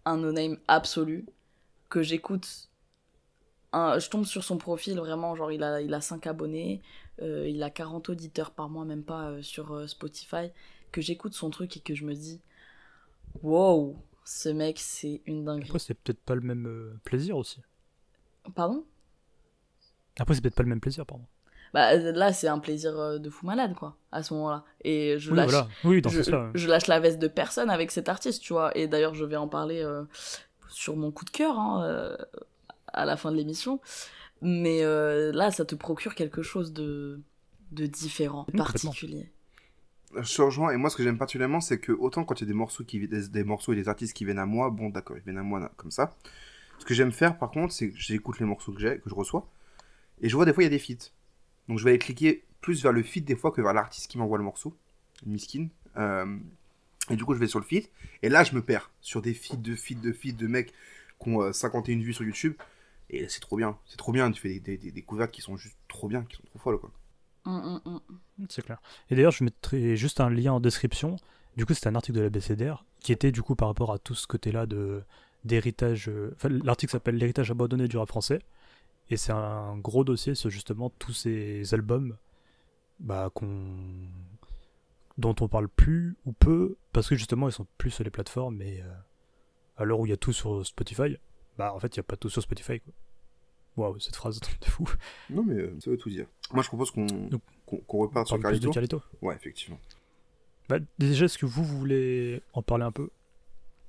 un 0.06 0.18
no-name 0.18 0.58
absolu, 0.68 1.26
que 1.90 2.04
j'écoute 2.04 2.70
un- 3.74 4.00
je 4.00 4.10
tombe 4.10 4.26
sur 4.26 4.44
son 4.44 4.58
profil 4.58 4.98
vraiment 4.98 5.36
genre 5.36 5.52
il 5.52 5.64
a 5.64 5.82
il 5.82 5.94
a 5.94 6.02
5 6.02 6.28
abonnés 6.28 6.82
euh, 7.22 7.48
il 7.48 7.62
a 7.64 7.70
40 7.70 8.10
auditeurs 8.10 8.52
par 8.52 8.70
mois 8.70 8.86
même 8.86 9.04
pas 9.04 9.30
euh, 9.30 9.42
sur 9.42 9.74
euh, 9.74 9.88
Spotify 9.88 10.50
que 10.92 11.02
j'écoute 11.02 11.34
son 11.34 11.50
truc 11.50 11.76
et 11.78 11.80
que 11.82 11.94
je 11.96 12.06
me 12.06 12.14
dis 12.14 12.42
wow 13.44 13.96
ce 14.26 14.50
mec 14.50 14.80
c'est 14.80 15.22
une 15.26 15.44
dinguerie 15.46 15.70
Après, 15.70 15.80
c'est 15.80 15.94
peut-être 15.94 16.20
pas 16.22 16.36
le 16.36 16.42
même 16.42 17.00
plaisir 17.04 17.38
aussi. 17.38 17.62
Pardon? 18.52 18.86
Après, 20.20 20.36
c'est 20.36 20.42
peut-être 20.42 20.54
pas 20.56 20.62
le 20.64 20.70
même 20.70 20.80
plaisir, 20.80 21.06
pardon. 21.08 21.26
bah 21.74 21.96
là 21.96 22.34
c'est 22.34 22.48
un 22.48 22.60
plaisir 22.60 22.98
euh, 22.98 23.20
de 23.20 23.30
fou 23.30 23.46
malade 23.46 23.74
quoi 23.76 23.98
à 24.12 24.24
ce 24.24 24.34
moment-là 24.36 24.64
et 24.84 25.18
je 25.20 25.32
Oui, 25.32 25.36
lâche 25.36 25.44
voilà. 25.44 25.74
Oui, 25.84 26.02
dans 26.02 26.10
je, 26.10 26.18
ce 26.22 26.24
sens-là. 26.24 26.52
je 26.54 26.68
lâche 26.68 26.88
la 26.88 27.00
veste 27.00 27.20
de 27.20 27.28
personne 27.28 27.70
avec 27.70 27.92
cet 27.92 28.10
artiste 28.10 28.42
tu 28.42 28.54
vois 28.54 28.76
et 28.78 28.88
d'ailleurs 28.88 29.16
je 29.16 29.26
vais 29.26 29.36
en 29.36 29.48
parler 29.50 29.82
euh, 29.84 30.04
sur 30.70 30.96
mon 30.96 31.12
coup 31.12 31.26
de 31.26 31.30
cœur 31.30 31.60
hein, 31.60 31.84
euh, 31.86 32.18
à 32.94 33.06
la 33.06 33.18
fin 33.18 33.32
de 33.32 33.38
l'émission 33.38 33.82
mais 34.42 34.84
euh, 34.84 35.32
là 35.34 35.52
ça 35.52 35.66
te 35.66 35.76
procure 35.76 36.16
quelque 36.16 36.42
chose 36.44 36.74
de 36.74 37.22
de 37.72 37.86
différent 37.88 38.46
de 38.48 38.54
particulier 38.54 39.32
Je 40.22 40.36
te 40.36 40.42
rejoins, 40.42 40.72
et 40.72 40.78
moi, 40.78 40.90
ce 40.90 40.96
que 40.96 41.04
j'aime 41.04 41.18
particulièrement, 41.18 41.60
c'est 41.62 41.80
que 41.80 41.92
autant 41.92 42.24
quand 42.24 42.40
il 42.40 42.44
y 42.44 42.48
a 42.48 42.48
des 42.48 42.54
morceaux, 42.54 42.84
qui, 42.86 43.08
des, 43.08 43.28
des 43.28 43.44
morceaux 43.44 43.74
et 43.74 43.76
des 43.76 43.90
artistes 43.90 44.14
qui 44.16 44.24
viennent 44.26 44.40
à 44.40 44.46
moi, 44.46 44.70
bon, 44.70 44.90
d'accord, 44.90 45.18
ils 45.18 45.24
viennent 45.24 45.38
à 45.38 45.44
moi 45.44 45.70
comme 45.78 45.92
ça. 45.92 46.16
Ce 46.80 46.86
que 46.86 46.94
j'aime 46.94 47.12
faire, 47.12 47.38
par 47.38 47.52
contre, 47.52 47.74
c'est 47.74 47.90
que 47.90 47.98
j'écoute 47.98 48.40
les 48.40 48.46
morceaux 48.46 48.72
que 48.72 48.80
j'ai, 48.80 49.00
que 49.00 49.10
je 49.10 49.16
reçois, 49.16 49.50
et 50.22 50.30
je 50.30 50.36
vois 50.36 50.46
des 50.46 50.54
fois, 50.54 50.64
il 50.64 50.66
y 50.66 50.68
a 50.68 50.70
des 50.70 50.80
feats. 50.80 51.12
Donc, 51.68 51.80
je 51.80 51.84
vais 51.84 51.92
aller 51.92 52.00
cliquer 52.00 52.44
plus 52.62 52.82
vers 52.82 52.92
le 52.92 53.04
feat 53.04 53.26
des 53.26 53.36
fois 53.36 53.52
que 53.52 53.62
vers 53.62 53.74
l'artiste 53.74 54.10
qui 54.10 54.18
m'envoie 54.18 54.38
le 54.38 54.44
morceau, 54.44 54.76
miskin. 55.26 55.68
Euh, 55.98 56.38
et 57.10 57.16
du 57.16 57.24
coup, 57.26 57.34
je 57.34 57.40
vais 57.40 57.48
sur 57.48 57.60
le 57.60 57.66
feat, 57.66 57.92
et 58.22 58.30
là, 58.30 58.44
je 58.44 58.56
me 58.56 58.62
perds 58.62 58.92
sur 59.02 59.22
des 59.22 59.34
feats, 59.34 59.58
de 59.58 59.76
feats, 59.76 59.96
de 59.96 60.12
feats, 60.12 60.34
de 60.34 60.48
mecs 60.48 60.74
qui 61.22 61.30
ont 61.30 61.42
euh, 61.42 61.52
51 61.52 62.00
vues 62.00 62.14
sur 62.14 62.26
YouTube. 62.26 62.54
Et 63.10 63.30
c'est 63.30 63.40
trop 63.40 63.56
bien, 63.56 63.78
c'est 63.86 63.96
trop 63.96 64.12
bien, 64.12 64.30
tu 64.32 64.42
fais 64.42 64.50
des, 64.50 64.60
des, 64.60 64.78
des 64.78 64.92
découvertes 64.92 65.32
qui 65.32 65.42
sont 65.42 65.56
juste 65.56 65.78
trop 65.88 66.08
bien, 66.10 66.24
qui 66.24 66.36
sont 66.36 66.44
trop 66.44 66.60
folles, 66.60 66.80
quoi. 66.80 66.92
Hum, 67.46 67.80
hum, 67.86 68.02
hum. 68.10 68.20
C'est 68.50 68.62
clair. 68.62 68.82
Et 69.10 69.16
d'ailleurs, 69.16 69.32
je 69.32 69.46
mettrai 69.46 69.96
juste 69.96 70.20
un 70.20 70.30
lien 70.30 70.52
en 70.52 70.60
description. 70.60 71.16
Du 71.56 71.66
coup, 71.66 71.74
c'était 71.74 71.88
un 71.88 71.96
article 71.96 72.18
de 72.18 72.24
la 72.24 72.30
BCDR 72.30 72.84
qui 73.00 73.14
était 73.14 73.32
du 73.32 73.42
coup 73.42 73.56
par 73.56 73.70
rapport 73.70 73.94
à 73.94 74.00
tout 74.00 74.16
ce 74.16 74.28
côté-là 74.28 74.66
de 74.66 75.02
d'héritage. 75.44 76.10
euh, 76.10 76.32
Enfin, 76.36 76.50
l'article 76.50 76.92
s'appelle 76.92 77.16
L'héritage 77.16 77.52
abandonné 77.52 77.88
du 77.88 77.98
rap 77.98 78.08
français. 78.10 78.40
Et 79.10 79.18
c'est 79.18 79.32
un 79.32 79.78
gros 79.78 80.04
dossier 80.04 80.36
sur 80.36 80.50
justement 80.50 80.90
tous 81.00 81.14
ces 81.14 81.74
albums 81.74 82.18
bah, 83.00 83.30
qu'on 83.34 83.76
dont 85.18 85.36
on 85.40 85.48
parle 85.48 85.68
plus 85.70 86.16
ou 86.26 86.32
peu 86.34 86.76
parce 86.94 87.08
que 87.10 87.16
justement 87.16 87.48
ils 87.48 87.52
sont 87.54 87.66
plus 87.78 87.90
sur 87.90 88.04
les 88.04 88.10
plateformes 88.12 88.62
et 88.62 88.82
euh, 88.82 88.92
à 89.78 89.84
l'heure 89.86 90.00
où 90.00 90.06
il 90.06 90.10
y 90.10 90.14
a 90.14 90.18
tout 90.18 90.34
sur 90.34 90.64
Spotify, 90.66 91.18
bah 91.58 91.74
en 91.74 91.80
fait 91.80 91.96
il 91.96 92.00
n'y 92.00 92.02
a 92.02 92.04
pas 92.04 92.18
tout 92.18 92.30
sur 92.30 92.42
Spotify 92.42 92.80
quoi. 92.82 92.94
Waouh, 93.78 94.00
cette 94.00 94.16
phrase 94.16 94.40
de 94.62 94.66
fou. 94.66 94.86
Non, 95.30 95.44
mais 95.44 95.56
euh, 95.56 95.76
ça 95.80 95.90
veut 95.92 95.98
tout 95.98 96.10
dire. 96.10 96.26
Moi, 96.52 96.64
je 96.64 96.68
propose 96.68 96.90
qu'on 96.92 97.06
qu'on 97.66 97.78
qu'on 97.78 97.98
reparte 98.00 98.28
sur 98.28 98.40
Carlito. 98.40 98.72
Carlito. 98.72 99.02
Ouais, 99.22 99.36
effectivement. 99.36 99.80
Bah, 100.68 100.80
déjà, 100.98 101.26
est-ce 101.26 101.38
que 101.38 101.46
vous, 101.46 101.64
vous 101.64 101.78
voulez 101.78 102.42
en 102.54 102.62
parler 102.64 102.84
un 102.86 102.92
peu? 102.92 103.10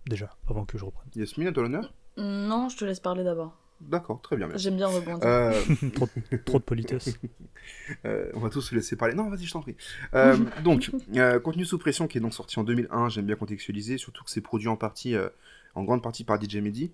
Déjà, 0.09 0.31
avant 0.49 0.65
que 0.65 0.79
je 0.79 0.85
reprenne. 0.85 1.09
Yasmine, 1.15 1.49
à 1.49 1.53
toi 1.53 1.63
l'honneur 1.63 1.93
non 2.21 2.69
je 2.69 2.77
te 2.77 2.85
laisse 2.85 2.99
parler 2.99 3.23
d'abord 3.23 3.57
D'accord, 3.81 4.21
très 4.21 4.37
bien. 4.37 4.49
j'aime 4.57 4.75
bien 4.75 4.89
rebondir 4.89 5.25
Euh, 5.25 5.53
trop, 5.95 6.09
trop 6.45 6.59
de 6.59 6.65
politesse. 6.65 7.17
euh, 8.05 8.29
on 8.35 8.41
va 8.41 8.51
tous 8.51 8.61
se 8.61 8.75
laisser 8.75 8.97
parler. 8.97 9.15
Non, 9.15 9.31
vas-y, 9.31 9.45
je 9.45 9.53
t'en 9.53 9.61
prie. 9.61 9.77
Euh, 10.15 10.37
donc, 10.65 10.91
euh, 11.15 11.39
Contenu 11.39 11.65
sous 11.65 11.79
pression, 11.79 12.09
qui 12.09 12.19
est 12.19 12.21
donc 12.21 12.35
sorti 12.35 12.59
en 12.59 12.65
2001, 12.65 13.09
j'aime 13.11 13.27
bien 13.27 13.37
contextualiser, 13.37 13.99
surtout 13.99 14.25
que 14.25 14.31
c'est 14.31 14.41
produit 14.41 14.67
en 14.67 14.75
partie, 14.77 15.15
euh, 15.15 15.29
en 15.77 15.85
grande 15.85 16.03
partie 16.03 16.25
par 16.25 16.43
DJ 16.43 16.57
Mehdi, 16.57 16.91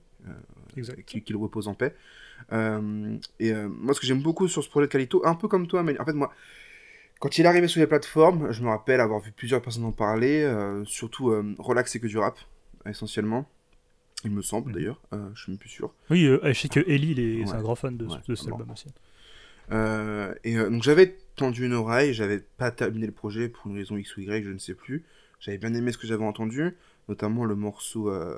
Exact. 0.77 1.03
qui, 1.07 1.33
repose 1.33 1.69
en 1.69 1.75
paix. 1.75 1.95
Euh, 2.53 3.17
et 3.41 3.53
euh, 3.55 3.69
moi, 3.71 3.95
ce 3.95 4.01
que 4.01 4.07
j'aime 4.07 4.21
beaucoup 4.21 4.47
sur 4.49 4.62
ce 4.62 4.69
projet 4.69 4.87
de 4.87 4.93
Calito, 4.93 5.23
un 5.25 5.37
peu 5.37 5.49
comme 5.49 5.67
toi, 5.67 5.83
mais 5.83 5.99
en 5.99 6.05
fait, 6.05 6.12
moi, 6.12 6.33
quand 7.19 7.39
il 7.39 7.47
est 7.47 7.49
arrivé 7.49 7.67
sur 7.69 7.81
les 7.81 7.87
plateformes, 7.87 8.53
je 8.53 8.62
me 8.62 8.69
rappelle 8.69 9.01
avoir 9.01 9.21
vu 9.21 9.33
plusieurs 9.33 9.62
personnes 9.62 9.85
en 9.87 9.93
parler, 9.93 10.43
euh, 10.43 10.85
surtout 10.85 11.31
euh, 11.31 11.55
Relax 11.59 11.97
et 11.97 12.01
que 12.01 12.07
du 12.09 12.19
rap, 12.19 12.37
essentiellement. 12.91 13.49
Il 14.24 14.30
me 14.30 14.43
semble 14.43 14.68
Mhm. 14.70 14.74
d'ailleurs, 14.74 15.01
euh, 15.12 15.28
je 15.35 15.43
suis 15.43 15.53
même 15.53 15.59
plus 15.59 15.68
sûr. 15.68 15.93
Oui, 16.11 16.24
euh, 16.26 16.39
je 16.45 16.53
sais 16.59 16.68
que 16.68 16.80
Ellie, 16.89 17.11
il 17.12 17.20
est, 17.20 17.45
c'est 17.47 17.53
Ouais. 17.53 17.59
un 17.59 17.62
grand 17.62 17.74
fan 17.74 17.97
de, 17.97 18.07
Ouais, 18.07 18.16
de 18.26 18.35
cet 18.35 18.47
bon. 18.49 18.53
album 18.53 18.70
aussi. 18.70 18.89
Euh, 19.72 20.35
et 20.45 20.57
euh, 20.57 20.68
donc 20.70 20.82
j'avais 20.82 21.16
tendu 21.37 21.64
une 21.66 21.72
oreille, 21.72 22.12
j'avais 22.14 22.39
pas 22.39 22.70
terminé 22.70 23.07
le 23.07 23.12
projet 23.12 23.49
pour 23.49 23.70
une 23.70 23.76
raison 23.76 23.97
X 23.97 24.16
ou 24.16 24.20
Y, 24.20 24.45
je 24.45 24.51
ne 24.51 24.59
sais 24.59 24.74
plus. 24.74 25.05
J'avais 25.41 25.59
bien 25.59 25.72
aimé 25.74 25.91
ce 25.93 25.99
que 25.99 26.07
j'avais 26.07 26.24
entendu, 26.24 26.74
notamment 27.09 27.45
le 27.45 27.55
morceau, 27.55 28.09
euh, 28.11 28.37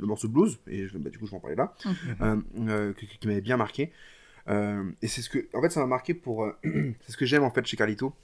le 0.00 0.06
morceau 0.06 0.28
blues, 0.28 0.58
et 0.66 0.86
je, 0.86 0.96
bah, 0.98 1.10
du 1.10 1.18
coup 1.18 1.26
je 1.26 1.32
vais 1.32 1.36
en 1.36 1.40
parler 1.40 1.56
là, 1.56 1.74
euh, 2.22 2.92
qui, 2.94 3.06
qui 3.06 3.26
m'avait 3.26 3.40
bien 3.40 3.56
marqué. 3.56 3.92
Euh, 4.48 4.84
et 5.02 5.08
c'est 5.08 5.20
ce 5.20 5.28
que, 5.28 5.46
en 5.52 5.60
fait, 5.60 5.68
ça 5.70 5.80
m'a 5.80 5.86
marqué 5.86 6.14
pour, 6.14 6.44
euh, 6.44 6.52
c'est 7.02 7.12
ce 7.12 7.16
que 7.16 7.26
j'aime 7.26 7.42
en 7.42 7.50
fait 7.50 7.66
chez 7.66 7.76
Carlito. 7.76 8.14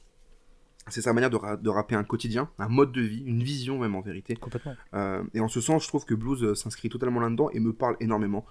C'est 0.89 1.01
sa 1.03 1.13
manière 1.13 1.31
de, 1.31 1.37
ra- 1.37 1.57
de 1.57 1.71
rapper 1.71 1.95
un 1.95 2.05
quotidien, 2.05 2.51
un 2.59 2.69
mode 2.69 2.93
de 2.93 3.01
vie, 3.01 3.23
une 3.25 3.43
vision 3.43 3.79
même 3.79 3.95
en 3.95 4.01
vérité. 4.03 4.37
Complètement. 4.37 4.77
Euh, 4.95 5.23
et 5.33 5.41
en 5.41 5.49
ce 5.49 5.61
sens, 5.61 5.83
je 5.85 5.89
trouve 5.89 6.05
que 6.05 6.15
Blues 6.15 6.43
euh, 6.45 6.55
s'inscrit 6.55 6.89
totalement 6.91 7.21
là-dedans 7.21 7.49
et 7.51 7.61
me 7.61 7.73
parle 7.73 7.97
énormément. 8.01 8.45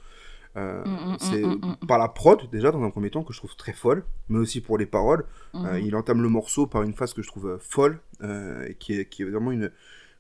Euh, 0.56 0.84
Mm, 0.86 1.14
mm, 1.14 1.18
c'est 1.20 1.46
mm, 1.46 1.76
par 1.88 1.98
la 1.98 2.08
prod, 2.10 2.50
déjà, 2.52 2.72
dans 2.72 2.84
un 2.84 2.90
premier 2.92 3.10
temps, 3.10 3.24
que 3.24 3.34
je 3.34 3.40
trouve 3.40 3.56
très 3.56 3.74
folle, 3.74 4.04
mais 4.30 4.38
aussi 4.40 4.62
pour 4.62 4.78
les 4.78 4.86
paroles. 4.86 5.26
Il 5.84 5.96
entame 5.96 6.22
le 6.22 6.30
morceau 6.30 6.68
par 6.68 6.84
une 6.84 6.94
phase 6.94 7.14
que 7.14 7.22
je 7.22 7.28
trouve 7.28 7.48
euh, 7.48 7.58
folle, 7.60 8.00
euh, 8.22 8.68
et 8.68 8.76
qui, 8.76 8.94
est, 8.94 9.06
qui 9.06 9.22
est 9.24 9.26
vraiment 9.26 9.52
une, 9.52 9.72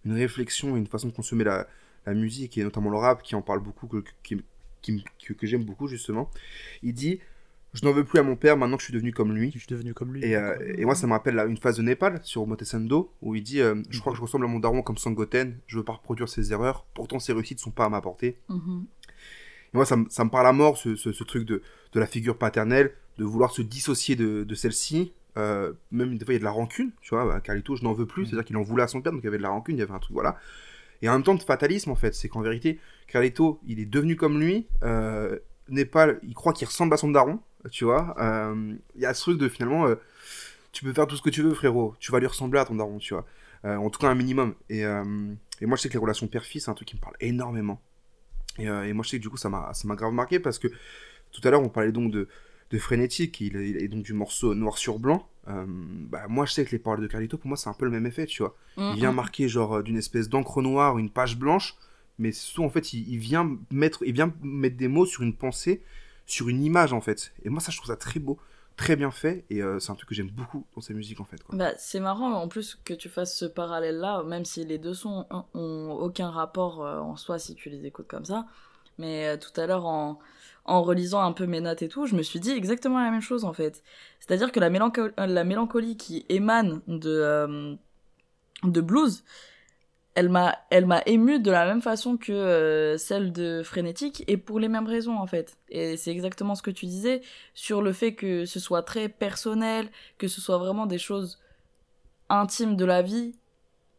une 0.06 0.14
réflexion 0.14 0.76
et 0.76 0.80
une 0.80 0.88
façon 0.88 1.08
de 1.08 1.14
consommer 1.14 1.44
la, 1.44 1.68
la 2.06 2.14
musique, 2.14 2.58
et 2.58 2.64
notamment 2.64 2.90
le 2.90 2.98
rap, 2.98 3.22
qui 3.24 3.36
en 3.36 3.42
parle 3.42 3.60
beaucoup, 3.62 3.88
que, 3.88 4.04
qui- 4.24 4.44
qui- 4.82 5.04
que, 5.24 5.34
que 5.34 5.48
j'aime 5.48 5.64
beaucoup, 5.64 5.88
justement. 5.88 6.30
Il 6.84 6.94
dit 6.94 7.20
Je 7.74 7.84
n'en 7.86 7.92
veux 7.92 8.04
plus 8.04 8.20
à 8.20 8.24
mon 8.24 8.36
père 8.36 8.56
maintenant 8.58 8.78
que 8.78 8.82
je 8.82 8.86
suis 8.86 8.94
devenu 8.94 9.12
comme 9.14 9.34
lui. 9.36 9.52
Je 9.54 9.60
suis 9.60 9.68
devenu 9.68 9.94
comme 9.94 10.14
lui. 10.14 10.24
Et, 10.24 10.36
euh, 10.36 10.56
et 10.78 10.86
moi, 10.86 10.94
ça 10.96 11.08
me 11.08 11.12
rappelle 11.14 11.36
là, 11.36 11.46
une 11.46 11.58
phase 11.58 11.78
de 11.78 11.82
Népal 11.82 12.20
sur 12.24 12.46
Motesando 12.46 13.12
où 13.22 13.34
il 13.36 13.42
dit 13.44 13.62
euh, 13.62 13.82
Je 13.90 14.00
crois 14.00 14.12
que 14.14 14.18
je 14.18 14.22
ressemble 14.22 14.46
à 14.46 14.48
mon 14.48 14.60
daron 14.60 14.82
comme 14.84 14.98
Sangoten, 14.98 15.58
je 15.68 15.78
veux 15.78 15.84
pas 15.84 15.94
reproduire 15.94 16.30
ses 16.30 16.52
erreurs, 16.54 16.86
pourtant 16.94 17.20
ses 17.20 17.34
réussites 17.34 17.60
sont 17.60 17.72
pas 17.72 17.86
à 17.86 17.90
ma 17.90 18.00
portée. 18.02 18.38
Mhm. 18.50 18.86
Et 19.74 19.78
moi, 19.78 19.86
ça, 19.86 19.96
me- 19.98 20.06
ça 20.10 20.24
me 20.24 20.30
parle 20.30 20.46
à 20.48 20.54
mort, 20.54 20.78
ce, 20.78 20.96
ce- 20.96 21.12
ce 21.12 21.24
truc 21.24 21.46
de, 21.48 21.64
de 21.94 22.00
la 22.00 22.06
figure 22.06 22.38
paternelle, 22.38 22.94
de 23.18 23.24
vouloir 23.24 23.52
se 23.52 23.62
dissocier 23.64 24.16
de, 24.16 24.44
de 24.44 24.56
celle-ci. 24.56 25.14
Euh, 25.38 25.74
même 25.92 26.16
des 26.16 26.26
fois, 26.26 26.34
il 26.34 26.36
y 26.36 26.38
a 26.38 26.40
de 26.40 26.44
la 26.44 26.52
rancune, 26.52 26.92
tu 27.02 27.10
vois. 27.16 27.26
bah, 27.26 27.42
Carlito, 27.42 27.76
je 27.76 27.84
n'en 27.84 27.94
veux 27.94 28.06
plus, 28.06 28.28
c'est-à-dire 28.28 28.46
qu'il 28.46 28.56
en 28.58 28.62
voulait 28.62 28.84
à 28.84 28.88
son 28.88 29.02
père, 29.02 29.12
donc 29.12 29.22
il 29.22 29.26
y 29.26 29.28
avait 29.30 29.38
de 29.38 29.42
la 29.44 29.50
rancune, 29.50 29.76
il 29.76 29.80
y 29.80 29.82
avait 29.82 29.92
un 29.94 29.98
truc, 30.00 30.14
voilà. 30.14 30.38
Et 31.02 31.10
en 31.10 31.14
même 31.14 31.24
temps, 31.24 31.34
de 31.34 31.42
fatalisme, 31.42 31.90
en 31.90 31.96
fait. 31.96 32.14
C'est 32.14 32.30
qu'en 32.30 32.42
vérité, 32.42 32.80
Carlito, 33.08 33.60
il 33.66 33.80
est 33.80 33.86
devenu 33.88 34.16
comme 34.16 34.40
lui. 34.40 34.68
Euh, 34.84 35.40
Népal, 35.70 36.20
il 36.24 36.34
croit 36.36 36.54
qu'il 36.54 36.68
ressemble 36.68 36.94
à 36.94 36.98
son 36.98 37.10
daron, 37.10 37.40
tu 37.72 37.86
vois. 37.86 38.16
Euh, 38.20 38.76
Il 38.96 39.02
y 39.02 39.06
a 39.06 39.14
ce 39.14 39.22
truc 39.22 39.38
de 39.40 39.48
finalement, 39.50 39.88
euh, 39.88 39.96
tu 40.72 40.84
peux 40.84 40.94
faire 40.94 41.08
tout 41.08 41.16
ce 41.16 41.22
que 41.22 41.30
tu 41.30 41.42
veux, 41.42 41.54
frérot. 41.54 41.96
Tu 42.00 42.12
vas 42.12 42.20
lui 42.20 42.28
ressembler 42.28 42.60
à 42.60 42.66
ton 42.66 42.76
daron, 42.76 42.98
tu 43.00 43.14
vois. 43.14 43.26
Euh, 43.66 43.76
en 43.78 43.90
tout 43.90 44.00
cas, 44.00 44.10
un 44.10 44.16
minimum. 44.16 44.56
Et, 44.70 44.86
euh, 44.86 45.04
et 45.62 45.66
moi, 45.66 45.78
je 45.78 45.84
sais 45.84 45.88
que 45.90 45.94
les 45.94 46.00
relations 46.00 46.28
père-fils, 46.28 46.66
c'est 46.66 46.72
un 46.72 46.74
truc 46.74 46.88
qui 46.88 46.96
me 46.96 47.02
parle 47.02 47.16
énormément. 47.22 47.82
Et, 48.60 48.68
euh, 48.70 48.84
et 48.88 48.94
moi, 48.94 49.04
je 49.04 49.10
sais 49.10 49.18
que 49.18 49.22
du 49.22 49.30
coup, 49.30 49.38
ça 49.38 49.50
m'a 49.50 49.72
grave 49.96 50.14
marqué 50.14 50.40
parce 50.40 50.60
que 50.60 50.68
tout 51.32 51.42
à 51.44 51.50
l'heure, 51.52 51.62
on 51.64 51.70
parlait 51.70 51.92
donc 51.92 52.12
de, 52.12 52.28
de 52.72 52.78
Frénétique, 52.78 53.42
et 53.42 53.88
donc 53.88 54.04
du 54.04 54.14
morceau 54.14 54.54
Noir 54.56 54.78
sur 54.78 55.00
Blanc. 55.00 55.28
Euh, 55.48 55.66
bah, 55.68 56.26
moi, 56.28 56.46
je 56.46 56.54
sais 56.54 56.66
que 56.66 56.72
les 56.72 56.80
paroles 56.80 57.02
de 57.02 57.08
Carlito, 57.08 57.38
pour 57.38 57.48
moi, 57.48 57.58
c'est 57.58 57.70
un 57.70 57.74
peu 57.74 57.86
le 57.86 57.92
même 57.92 58.06
effet, 58.06 58.26
tu 58.26 58.44
vois. 58.44 58.56
Il 58.78 58.96
vient 58.96 59.10
Mhm. 59.12 59.16
marquer, 59.16 59.48
genre, 59.48 59.78
euh, 59.78 59.84
d'une 59.84 59.98
espèce 59.98 60.30
d'encre 60.30 60.62
noire, 60.62 60.98
une 60.98 61.10
page 61.10 61.38
blanche, 61.38 61.76
mais 62.20 62.32
surtout, 62.32 62.64
en 62.64 62.70
fait, 62.70 62.94
il, 62.94 63.08
il 63.10 63.18
vient 63.18 63.58
mettre, 63.72 64.04
il 64.06 64.14
vient 64.14 64.34
mettre 64.42 64.78
des 64.78 64.88
mots 64.88 65.06
sur 65.06 65.24
une 65.24 65.36
pensée, 65.36 65.82
sur 66.26 66.50
une 66.50 66.64
image, 66.64 66.94
en 66.94 67.02
fait. 67.02 67.34
Et 67.44 67.50
moi, 67.50 67.62
ça, 67.62 67.72
je 67.72 67.78
trouve 67.78 67.88
ça 67.88 67.98
très 67.98 68.20
beau, 68.20 68.40
très 68.78 68.96
bien 68.96 69.12
fait, 69.12 69.46
et 69.50 69.62
euh, 69.62 69.80
c'est 69.80 69.92
un 69.92 69.96
truc 69.96 70.10
que 70.10 70.16
j'aime 70.16 70.30
beaucoup 70.32 70.66
dans 70.76 70.82
sa 70.82 70.94
musique, 70.94 71.20
en 71.20 71.26
fait. 71.26 71.38
Bah, 71.52 71.74
c'est 71.78 72.00
marrant 72.00 72.34
en 72.34 72.48
plus 72.48 72.80
que 72.84 72.94
tu 72.94 73.10
fasses 73.10 73.38
ce 73.38 73.46
parallèle-là, 73.46 74.24
même 74.24 74.46
si 74.46 74.66
les 74.66 74.78
deux 74.78 74.94
sons 74.94 75.26
ont 75.54 75.92
aucun 76.00 76.30
rapport 76.30 76.84
euh, 76.84 77.00
en 77.00 77.16
soi 77.16 77.40
si 77.40 77.56
tu 77.56 77.70
les 77.70 77.86
écoutes 77.86 78.08
comme 78.08 78.26
ça. 78.26 78.46
Mais 78.98 79.28
euh, 79.28 79.38
tout 79.38 79.60
à 79.60 79.66
l'heure, 79.68 79.86
en, 79.86 80.20
en 80.66 80.82
relisant 80.84 81.22
un 81.22 81.34
peu 81.34 81.46
mes 81.46 81.62
notes 81.62 81.82
et 81.82 81.88
tout, 81.90 82.06
je 82.06 82.16
me 82.16 82.22
suis 82.24 82.40
dit 82.40 82.52
exactement 82.52 83.00
la 83.04 83.12
même 83.12 83.22
chose 83.22 83.44
en 83.44 83.54
fait. 83.54 83.84
C'est-à-dire 84.20 84.52
que 84.52 84.60
la, 84.60 84.70
mélanco- 84.70 85.12
euh, 85.20 85.26
la 85.26 85.44
mélancolie 85.44 85.98
qui 85.98 86.26
émane 86.30 86.82
de, 86.88 87.78
de 88.64 88.82
blues, 88.82 89.24
elle 90.16 90.30
m'a 90.30 90.58
elle 90.70 90.86
m'a 90.86 91.02
émue 91.06 91.40
de 91.40 91.52
la 91.52 91.66
même 91.66 91.82
façon 91.82 92.18
que 92.18 92.32
euh, 92.32 92.98
celle 92.98 93.32
de 93.32 93.64
frénétique 93.64 94.24
et 94.28 94.38
pour 94.38 94.60
les 94.60 94.68
mêmes 94.68 94.88
raisons 94.88 95.18
en 95.18 95.28
fait. 95.28 95.58
Et 95.70 95.98
c'est 95.98 96.12
exactement 96.12 96.56
ce 96.56 96.62
que 96.62 96.72
tu 96.72 96.86
disais 96.86 97.22
sur 97.54 97.82
le 97.82 97.94
fait 97.94 98.14
que 98.14 98.46
ce 98.46 98.60
soit 98.60 98.84
très 98.84 99.10
personnel 99.10 99.90
que 100.18 100.28
ce 100.28 100.42
soit 100.42 100.58
vraiment 100.58 100.86
des 100.86 101.00
choses 101.00 101.40
intimes 102.30 102.76
de 102.76 102.86
la 102.86 103.02
vie 103.02 103.36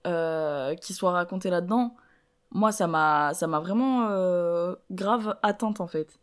euh, 0.07 0.75
qui 0.77 0.95
soient 0.95 1.13
racontées 1.13 1.51
là-dedans. 1.51 1.97
Moi 2.53 2.73
ça 2.73 2.87
m'a 2.87 3.35
ça 3.35 3.47
m'a 3.49 3.61
vraiment 3.61 4.09
euh, 4.11 4.77
grave 4.93 5.37
atteinte 5.43 5.81
en 5.81 5.89
fait. 5.89 6.19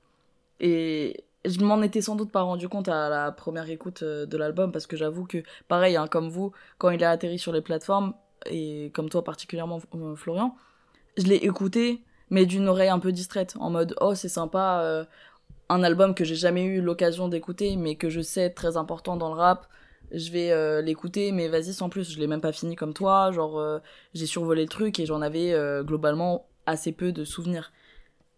Et 0.61 1.25
je 1.45 1.59
m'en 1.61 1.81
étais 1.81 2.01
sans 2.01 2.15
doute 2.15 2.31
pas 2.31 2.43
rendu 2.43 2.69
compte 2.69 2.87
à 2.87 3.09
la 3.09 3.31
première 3.31 3.69
écoute 3.69 4.03
de 4.03 4.37
l'album 4.37 4.71
parce 4.71 4.87
que 4.87 4.95
j'avoue 4.95 5.25
que 5.25 5.43
pareil 5.67 5.97
hein, 5.97 6.07
comme 6.07 6.29
vous 6.29 6.53
quand 6.77 6.91
il 6.91 7.03
a 7.03 7.11
atterri 7.11 7.39
sur 7.39 7.51
les 7.51 7.61
plateformes 7.61 8.13
et 8.49 8.91
comme 8.93 9.09
toi 9.09 9.23
particulièrement 9.23 9.81
euh, 9.95 10.15
Florian, 10.15 10.55
je 11.17 11.23
l'ai 11.23 11.35
écouté 11.35 12.01
mais 12.29 12.45
d'une 12.45 12.67
oreille 12.67 12.89
un 12.89 12.99
peu 12.99 13.11
distraite 13.11 13.55
en 13.59 13.69
mode 13.69 13.95
oh 14.01 14.15
c'est 14.15 14.29
sympa 14.29 14.81
euh, 14.83 15.05
un 15.69 15.83
album 15.83 16.15
que 16.15 16.23
j'ai 16.23 16.35
jamais 16.35 16.63
eu 16.63 16.81
l'occasion 16.81 17.27
d'écouter 17.27 17.75
mais 17.75 17.95
que 17.95 18.09
je 18.09 18.21
sais 18.21 18.49
très 18.49 18.77
important 18.77 19.17
dans 19.17 19.33
le 19.33 19.39
rap. 19.39 19.67
Je 20.11 20.29
vais 20.31 20.51
euh, 20.51 20.81
l'écouter 20.81 21.31
mais 21.31 21.47
vas-y 21.47 21.73
sans 21.73 21.87
plus. 21.87 22.11
Je 22.11 22.19
l'ai 22.19 22.27
même 22.27 22.41
pas 22.41 22.51
fini 22.51 22.75
comme 22.75 22.93
toi. 22.93 23.31
Genre 23.31 23.79
j'ai 24.13 24.25
survolé 24.25 24.63
le 24.63 24.67
truc 24.67 24.99
et 24.99 25.05
j'en 25.05 25.21
avais 25.21 25.55
globalement 25.83 26.47
assez 26.65 26.91
peu 26.91 27.13
de 27.13 27.23
souvenirs. 27.23 27.71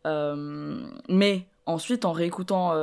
Mais 0.06 1.48
ensuite 1.66 2.06
en 2.06 2.12
réécoutant 2.12 2.76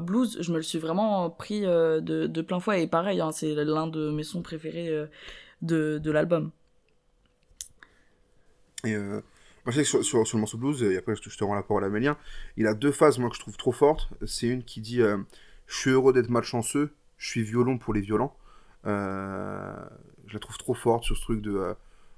Blues 0.00 0.38
je 0.40 0.50
me 0.50 0.56
le 0.56 0.64
suis 0.64 0.80
vraiment 0.80 1.30
pris 1.30 1.60
de, 1.60 2.42
plein 2.42 2.58
fouet. 2.58 2.82
Et 2.82 2.86
pareil 2.88 3.20
hein, 3.20 3.30
c'est 3.30 3.54
l'un 3.54 3.86
de 3.86 4.10
mes 4.10 4.24
sons 4.24 4.42
préférés 4.42 5.06
de, 5.64 5.98
de 5.98 6.10
l'album 6.10 6.50
Et 8.84 8.94
euh, 8.94 9.20
moi, 9.64 9.72
je 9.72 9.72
sais 9.72 9.82
que 9.82 9.88
sur, 9.88 10.04
sur, 10.04 10.26
sur 10.26 10.36
le 10.36 10.40
morceau 10.40 10.58
blues, 10.58 10.82
et 10.82 10.96
après 10.96 11.16
je 11.16 11.22
te, 11.22 11.30
je 11.30 11.38
te 11.38 11.44
rends 11.44 11.54
la 11.54 11.62
parole 11.62 11.84
à 11.84 11.88
Mélien, 11.88 12.16
il 12.56 12.66
a 12.66 12.74
deux 12.74 12.92
phases, 12.92 13.18
moi, 13.18 13.30
que 13.30 13.36
je 13.36 13.40
trouve 13.40 13.56
trop 13.56 13.72
fortes. 13.72 14.08
C'est 14.26 14.46
une 14.46 14.62
qui 14.62 14.80
dit 14.80 15.00
euh, 15.00 15.18
Je 15.66 15.76
suis 15.76 15.90
heureux 15.90 16.12
d'être 16.12 16.30
malchanceux, 16.30 16.92
je 17.16 17.28
suis 17.28 17.42
violon 17.42 17.78
pour 17.78 17.94
les 17.94 18.00
violents. 18.00 18.36
Euh, 18.86 19.74
je 20.26 20.34
la 20.34 20.40
trouve 20.40 20.58
trop 20.58 20.74
forte 20.74 21.04
sur 21.04 21.16
ce 21.16 21.22
truc 21.22 21.40
de. 21.40 21.74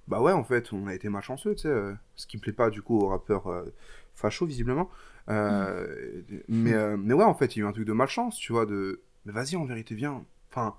bah 0.09 0.21
ouais, 0.21 0.33
en 0.33 0.45
fait, 0.45 0.73
on 0.73 0.87
a 0.87 0.95
été 0.95 1.09
malchanceux, 1.09 1.55
tu 1.55 1.63
sais. 1.63 1.75
ce 2.17 2.27
qui 2.27 2.37
me 2.37 2.43
plaît 2.43 2.53
pas, 2.53 2.71
du 2.71 2.83
coup, 2.83 2.99
au 2.99 3.09
rappeur 3.09 3.65
facho, 4.15 4.47
visiblement. 4.47 4.91
Euh, 5.29 6.23
mais, 6.49 6.75
mais 6.97 7.15
ouais, 7.15 7.25
en 7.25 7.35
fait, 7.35 7.57
il 7.57 7.61
y 7.61 7.63
a 7.63 7.67
eu 7.67 7.69
un 7.69 7.73
truc 7.73 7.87
de 7.87 7.93
malchance, 7.93 8.37
tu 8.37 8.53
vois, 8.53 8.67
de. 8.67 9.01
Mais 9.25 9.33
vas-y, 9.33 9.57
en 9.57 9.65
vérité, 9.65 9.95
viens. 9.95 10.25
Enfin. 10.51 10.77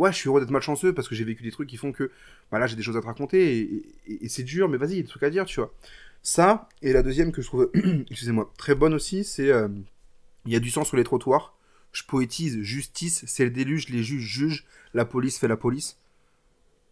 Ouais, 0.00 0.12
je 0.12 0.16
suis 0.16 0.28
heureux 0.28 0.40
d'être 0.40 0.50
malchanceux 0.50 0.94
parce 0.94 1.08
que 1.08 1.14
j'ai 1.14 1.24
vécu 1.24 1.42
des 1.42 1.50
trucs 1.50 1.68
qui 1.68 1.76
font 1.76 1.92
que 1.92 2.10
bah 2.50 2.58
là 2.58 2.66
j'ai 2.66 2.74
des 2.74 2.82
choses 2.82 2.96
à 2.96 3.02
te 3.02 3.06
raconter 3.06 3.84
et 4.08 4.28
c'est 4.30 4.44
dur, 4.44 4.66
mais 4.66 4.78
vas-y, 4.78 4.92
il 4.92 4.96
y 4.96 5.00
a 5.00 5.02
des 5.02 5.08
trucs 5.08 5.22
à 5.22 5.28
dire, 5.28 5.44
tu 5.44 5.60
vois. 5.60 5.74
Ça, 6.22 6.70
et 6.80 6.94
la 6.94 7.02
deuxième 7.02 7.32
que 7.32 7.42
je 7.42 7.46
trouve, 7.48 7.70
excusez-moi, 8.10 8.50
très 8.56 8.74
bonne 8.74 8.94
aussi, 8.94 9.24
c'est 9.24 9.50
euh, 9.50 9.68
il 10.46 10.54
y 10.54 10.56
a 10.56 10.58
du 10.58 10.70
sang 10.70 10.84
sur 10.84 10.96
les 10.96 11.04
trottoirs, 11.04 11.54
je 11.92 12.02
poétise, 12.04 12.62
justice, 12.62 13.24
c'est 13.26 13.44
le 13.44 13.50
déluge, 13.50 13.90
les 13.90 14.02
juges 14.02 14.22
jugent, 14.22 14.64
la 14.94 15.04
police 15.04 15.38
fait 15.38 15.48
la 15.48 15.58
police. 15.58 15.98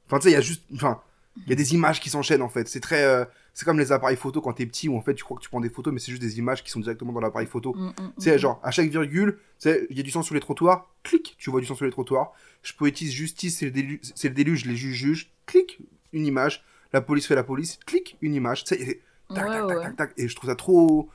Enfin, 0.07 0.19
tu 0.19 0.25
sais, 0.25 0.31
il 0.31 0.35
y 0.35 0.37
a 0.37 0.43
juste, 0.43 0.65
enfin, 0.75 1.01
il 1.47 1.49
y 1.49 1.53
a 1.55 1.57
des 1.57 1.73
images 1.73 2.01
qui 2.01 2.11
s'enchaînent 2.11 2.43
en 2.43 2.51
fait. 2.51 2.69
C'est 2.69 2.81
très, 2.81 3.05
euh, 3.05 3.25
c'est 3.55 3.65
comme 3.65 3.79
les 3.79 3.91
appareils 3.93 4.17
photo 4.17 4.41
quand 4.41 4.53
t'es 4.53 4.67
petit 4.67 4.89
où 4.89 4.97
en 4.97 5.01
fait 5.03 5.15
tu 5.15 5.25
crois 5.25 5.37
que 5.37 5.43
tu 5.43 5.49
prends 5.49 5.61
des 5.61 5.71
photos, 5.71 5.93
mais 5.93 6.01
c'est 6.01 6.11
juste 6.13 6.23
des 6.23 6.39
images 6.39 6.63
qui 6.63 6.71
sont 6.71 6.81
directement 6.81 7.13
dans 7.13 7.21
l'appareil 7.21 7.47
photo. 7.47 7.75
Mm, 7.75 7.87
mm, 7.89 7.93
Tu 7.95 8.03
mm, 8.03 8.21
sais, 8.21 8.39
genre, 8.39 8.61
à 8.63 8.71
chaque 8.71 8.89
virgule, 8.89 9.39
il 9.65 9.97
y 9.97 10.01
a 10.01 10.03
du 10.03 10.11
sang 10.11 10.23
sur 10.23 10.35
les 10.35 10.41
trottoirs, 10.41 10.91
clic, 11.03 11.35
tu 11.39 11.51
vois 11.51 11.61
du 11.61 11.67
sang 11.67 11.75
sur 11.75 11.85
les 11.85 11.91
trottoirs. 11.91 12.33
Je 12.63 12.73
poétise 12.73 13.13
justice, 13.13 13.59
c'est 13.59 13.67
le, 13.67 13.73
délu- 13.73 14.01
c'est 14.15 14.29
le 14.29 14.35
déluge, 14.35 14.65
les 14.65 14.77
juges 14.77 14.97
jugent, 14.97 15.31
clic, 15.47 15.79
une 16.13 16.27
image. 16.27 16.65
La 16.93 17.01
police 17.01 17.27
fait 17.27 17.35
la 17.35 17.45
police, 17.45 17.79
clic, 17.87 18.17
une 18.23 18.35
image. 18.35 18.65
Tac, 18.65 18.79
Ouais, 18.81 19.37
tac, 19.37 19.47
ouais, 19.47 19.67
tac, 19.67 19.83
tac, 19.83 19.97
tac. 19.97 20.13
Et 20.17 20.27
je 20.29 20.35
trouve 20.35 20.49
ça 20.49 20.57
trop. 20.57 21.11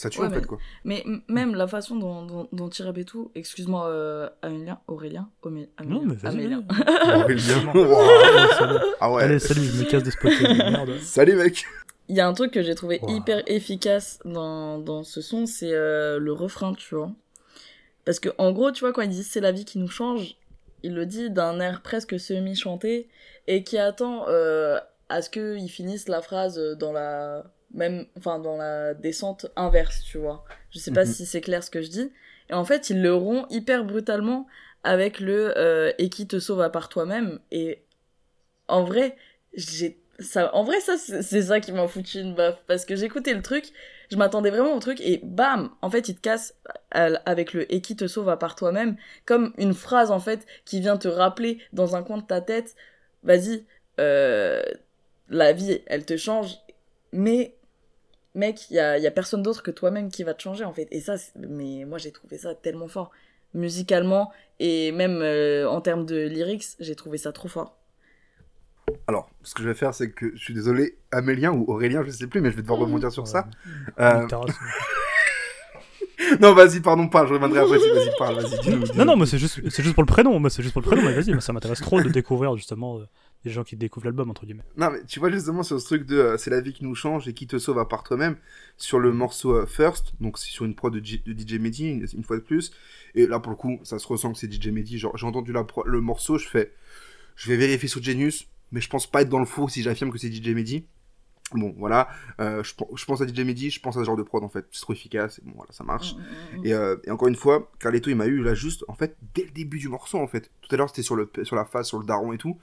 Ça 0.00 0.08
tue 0.08 0.18
Ouais, 0.20 0.28
en 0.28 0.30
mais- 0.30 0.36
fait, 0.36 0.46
quoi. 0.46 0.56
Mais 0.84 1.04
même 1.28 1.54
la 1.54 1.66
façon 1.66 1.94
dont, 1.94 2.24
dont, 2.24 2.48
dont 2.52 2.70
tout, 3.06 3.30
excuse-moi 3.34 3.86
euh, 3.88 4.30
Amélien, 4.40 4.80
Aurélien, 4.88 5.28
Omé- 5.42 5.68
Amélien, 5.76 6.00
Non, 6.00 6.06
mais 6.06 6.14
vas-y. 6.14 6.32
Amélien. 6.32 6.64
Wow. 7.74 8.78
ah 8.98 9.12
ouais. 9.12 9.24
Allez, 9.24 9.38
salut, 9.38 9.60
je 9.62 9.84
me 9.84 9.90
casse 9.90 10.02
de 10.02 10.10
spotter. 10.10 10.54
merde. 10.54 10.98
Salut, 11.02 11.34
mec. 11.34 11.66
Il 12.08 12.16
y 12.16 12.20
a 12.20 12.26
un 12.26 12.32
truc 12.32 12.50
que 12.50 12.62
j'ai 12.62 12.74
trouvé 12.74 12.98
Wow. 13.02 13.14
hyper 13.14 13.42
efficace 13.46 14.20
dans, 14.24 14.78
dans 14.78 15.02
ce 15.04 15.20
son, 15.20 15.44
c'est 15.44 15.72
euh, 15.74 16.18
le 16.18 16.32
refrain, 16.32 16.72
tu 16.72 16.94
vois. 16.94 17.12
Parce 18.06 18.20
que 18.20 18.30
en 18.38 18.52
gros, 18.52 18.70
tu 18.72 18.80
vois, 18.80 18.94
quand 18.94 19.02
il 19.02 19.10
dit 19.10 19.22
c'est 19.22 19.40
la 19.42 19.52
vie 19.52 19.66
qui 19.66 19.78
nous 19.78 19.88
change, 19.88 20.34
il 20.82 20.94
le 20.94 21.04
dit 21.04 21.28
d'un 21.30 21.60
air 21.60 21.82
presque 21.82 22.18
semi-chanté 22.18 23.10
et 23.48 23.64
qui 23.64 23.76
attend 23.76 24.24
euh, 24.28 24.78
à 25.10 25.20
ce 25.20 25.28
qu'il 25.28 25.68
finisse 25.68 26.08
la 26.08 26.22
phrase 26.22 26.58
dans 26.78 26.90
la 26.92 27.44
même, 27.72 28.06
enfin 28.18 28.38
dans 28.38 28.56
la 28.56 28.94
descente 28.94 29.46
inverse, 29.56 30.02
tu 30.02 30.18
vois. 30.18 30.44
Je 30.70 30.78
sais 30.78 30.90
pas 30.92 31.04
Mhm. 31.04 31.12
si 31.12 31.26
c'est 31.26 31.40
clair 31.40 31.62
ce 31.62 31.70
que 31.70 31.82
je 31.82 31.88
dis. 31.88 32.12
Et 32.48 32.54
en 32.54 32.64
fait, 32.64 32.90
il 32.90 33.02
le 33.02 33.14
rompt 33.14 33.46
hyper 33.50 33.84
brutalement 33.84 34.46
avec 34.82 35.20
le 35.20 35.56
euh, 35.58 35.92
et 35.98 36.08
qui 36.10 36.26
te 36.26 36.38
sauve 36.38 36.60
à 36.62 36.70
part 36.70 36.88
toi-même. 36.88 37.38
Et 37.50 37.82
en 38.68 38.84
vrai, 38.84 39.16
j'ai 39.54 39.98
ça 40.18 40.54
en 40.54 40.64
vrai 40.64 40.80
ça 40.80 40.98
c'est 40.98 41.42
ça 41.42 41.60
qui 41.60 41.72
m'a 41.72 41.88
foutu 41.88 42.20
une 42.20 42.34
baffe 42.34 42.62
parce 42.66 42.84
que 42.84 42.94
j'écoutais 42.94 43.32
le 43.32 43.40
truc 43.40 43.72
je 44.10 44.16
m'attendais 44.18 44.50
vraiment 44.50 44.74
au 44.74 44.78
truc 44.78 45.00
et 45.00 45.18
bam 45.24 45.70
en 45.80 45.88
fait 45.88 46.10
il 46.10 46.14
te 46.16 46.20
casse 46.20 46.54
avec 46.90 47.54
le 47.54 47.72
et 47.72 47.80
qui 47.80 47.96
te 47.96 48.06
sauve 48.06 48.28
à 48.28 48.36
part 48.36 48.54
toi-même 48.54 48.98
comme 49.24 49.54
une 49.56 49.72
phrase 49.72 50.10
en 50.10 50.20
fait 50.20 50.46
qui 50.66 50.80
vient 50.80 50.98
te 50.98 51.08
rappeler 51.08 51.58
dans 51.72 51.96
un 51.96 52.02
coin 52.02 52.18
de 52.18 52.22
ta 52.26 52.42
tête 52.42 52.76
vas-y 53.22 53.64
euh, 53.98 54.62
la 55.30 55.54
vie 55.54 55.80
elle 55.86 56.04
te 56.04 56.18
change 56.18 56.58
mais 57.12 57.54
mec 58.34 58.70
il 58.70 58.76
y 58.76 58.80
a, 58.80 58.98
y 58.98 59.06
a 59.06 59.10
personne 59.10 59.42
d'autre 59.42 59.62
que 59.62 59.70
toi-même 59.70 60.10
qui 60.10 60.22
va 60.22 60.34
te 60.34 60.42
changer 60.42 60.64
en 60.64 60.72
fait 60.72 60.88
et 60.90 61.00
ça 61.00 61.16
mais 61.36 61.84
moi 61.84 61.98
j'ai 61.98 62.12
trouvé 62.12 62.38
ça 62.38 62.54
tellement 62.54 62.88
fort 62.88 63.10
musicalement 63.54 64.30
et 64.60 64.92
même 64.92 65.20
euh, 65.22 65.68
en 65.68 65.80
termes 65.80 66.06
de 66.06 66.26
lyrics 66.26 66.76
j'ai 66.78 66.94
trouvé 66.94 67.18
ça 67.18 67.32
trop 67.32 67.48
fort 67.48 67.76
Alors, 69.06 69.30
ce 69.42 69.54
que 69.54 69.62
je 69.62 69.68
vais 69.68 69.74
faire, 69.74 69.94
c'est 69.94 70.10
que 70.10 70.32
je 70.34 70.42
suis 70.42 70.54
désolé, 70.54 70.98
Amélien 71.12 71.52
ou 71.52 71.64
Aurélien, 71.68 72.02
je 72.04 72.10
sais 72.10 72.26
plus, 72.26 72.40
mais 72.40 72.50
je 72.50 72.56
vais 72.56 72.62
devoir 72.62 72.80
rebondir 72.80 73.12
sur 73.12 73.26
ça. 73.26 73.46
Ouais. 73.98 74.04
Euh. 74.04 74.26
non, 76.40 76.52
vas-y, 76.54 76.80
pardon, 76.80 77.08
parle, 77.08 77.28
je 77.28 77.34
reviendrai 77.34 77.60
après. 77.60 77.78
Vas-y, 77.78 78.10
parle, 78.18 78.42
vas-y, 78.42 78.60
dis-nous. 78.60 78.84
Non, 78.94 79.04
non, 79.04 79.16
moi 79.16 79.26
c'est 79.26 79.38
juste, 79.38 79.60
c'est 79.70 79.82
juste 79.82 79.94
pour 79.94 80.02
le 80.02 80.06
prénom. 80.08 80.48
C'est 80.48 80.62
juste 80.62 80.72
pour 80.72 80.82
le 80.82 80.86
prénom, 80.86 81.02
mais 81.02 81.14
vas-y, 81.20 81.40
ça 81.40 81.52
m'intéresse 81.52 81.80
trop 81.80 82.00
de 82.00 82.08
découvrir 82.08 82.56
justement 82.56 82.98
euh, 82.98 83.04
des 83.44 83.50
gens 83.50 83.64
qui 83.64 83.76
découvrent 83.76 84.06
l'album 84.06 84.30
entre 84.30 84.44
guillemets. 84.44 84.64
Non, 84.76 84.90
mais 84.90 85.04
tu 85.06 85.18
vois 85.20 85.30
justement 85.30 85.62
sur 85.62 85.80
ce 85.80 85.86
truc 85.86 86.06
de 86.06 86.16
euh, 86.16 86.36
c'est 86.36 86.50
la 86.50 86.60
vie 86.60 86.72
qui 86.72 86.84
nous 86.84 86.94
change 86.94 87.26
et 87.28 87.32
qui 87.32 87.46
te 87.46 87.58
sauve 87.58 87.78
à 87.78 87.84
part 87.86 88.02
toi-même, 88.02 88.36
sur 88.76 88.98
le 88.98 89.12
morceau 89.12 89.54
euh, 89.54 89.66
First, 89.66 90.12
donc 90.20 90.38
c'est 90.38 90.50
sur 90.50 90.64
une 90.64 90.74
prod 90.74 90.92
de, 90.94 91.00
DJ 91.00 91.54
Mehdi, 91.58 91.86
une, 91.88 92.06
une 92.12 92.24
fois 92.24 92.36
de 92.36 92.42
plus, 92.42 92.72
et 93.14 93.26
là 93.26 93.40
pour 93.40 93.50
le 93.50 93.56
coup, 93.56 93.80
ça 93.82 93.98
se 93.98 94.06
ressent 94.06 94.32
que 94.32 94.38
c'est 94.38 94.52
DJ 94.52 94.68
Mehdi. 94.68 94.98
Genre, 94.98 95.16
j'ai 95.16 95.26
entendu 95.26 95.52
la 95.52 95.64
pro- 95.64 95.84
le 95.86 96.00
morceau, 96.00 96.36
je 96.38 96.46
fais, 96.48 96.72
je 97.36 97.48
vais 97.48 97.56
vérifier 97.56 97.88
sur 97.88 98.02
Genius, 98.02 98.46
mais 98.72 98.80
je 98.80 98.88
pense 98.90 99.06
pas 99.06 99.22
être 99.22 99.28
dans 99.30 99.38
le 99.40 99.46
faux 99.46 99.68
si 99.68 99.82
j'affirme 99.82 100.10
que 100.10 100.18
c'est 100.18 100.30
DJ 100.30 100.48
Mehdi. 100.50 100.84
Bon, 101.54 101.74
voilà, 101.78 102.08
euh, 102.40 102.62
je, 102.62 102.74
pen- 102.74 102.86
je 102.94 103.04
pense 103.04 103.20
à 103.20 103.26
DJ 103.26 103.44
Mehdi, 103.44 103.70
je 103.70 103.80
pense 103.80 103.96
à 103.96 104.00
ce 104.00 104.04
genre 104.04 104.16
de 104.16 104.22
prod 104.22 104.44
en 104.44 104.48
fait, 104.48 104.66
c'est 104.70 104.82
trop 104.82 104.92
efficace, 104.92 105.38
et 105.38 105.42
bon, 105.44 105.52
voilà, 105.56 105.72
ça 105.72 105.82
marche. 105.84 106.16
Mm, 106.16 106.56
mm, 106.56 106.60
mm. 106.60 106.66
Et, 106.66 106.74
euh, 106.74 106.96
et 107.04 107.10
encore 107.10 107.28
une 107.28 107.34
fois, 107.36 107.70
Carletto, 107.80 108.08
il 108.10 108.16
m'a 108.16 108.26
eu 108.26 108.42
là 108.42 108.54
juste, 108.54 108.84
en 108.88 108.94
fait, 108.94 109.16
dès 109.34 109.44
le 109.44 109.50
début 109.50 109.78
du 109.78 109.88
morceau, 109.88 110.18
en 110.18 110.26
fait. 110.28 110.50
Tout 110.62 110.72
à 110.74 110.78
l'heure, 110.78 110.88
c'était 110.88 111.02
sur, 111.02 111.16
le, 111.16 111.30
sur 111.42 111.56
la 111.56 111.64
face, 111.64 111.88
sur 111.88 111.98
le 111.98 112.04
daron 112.04 112.32
et 112.32 112.38
tout. 112.38 112.58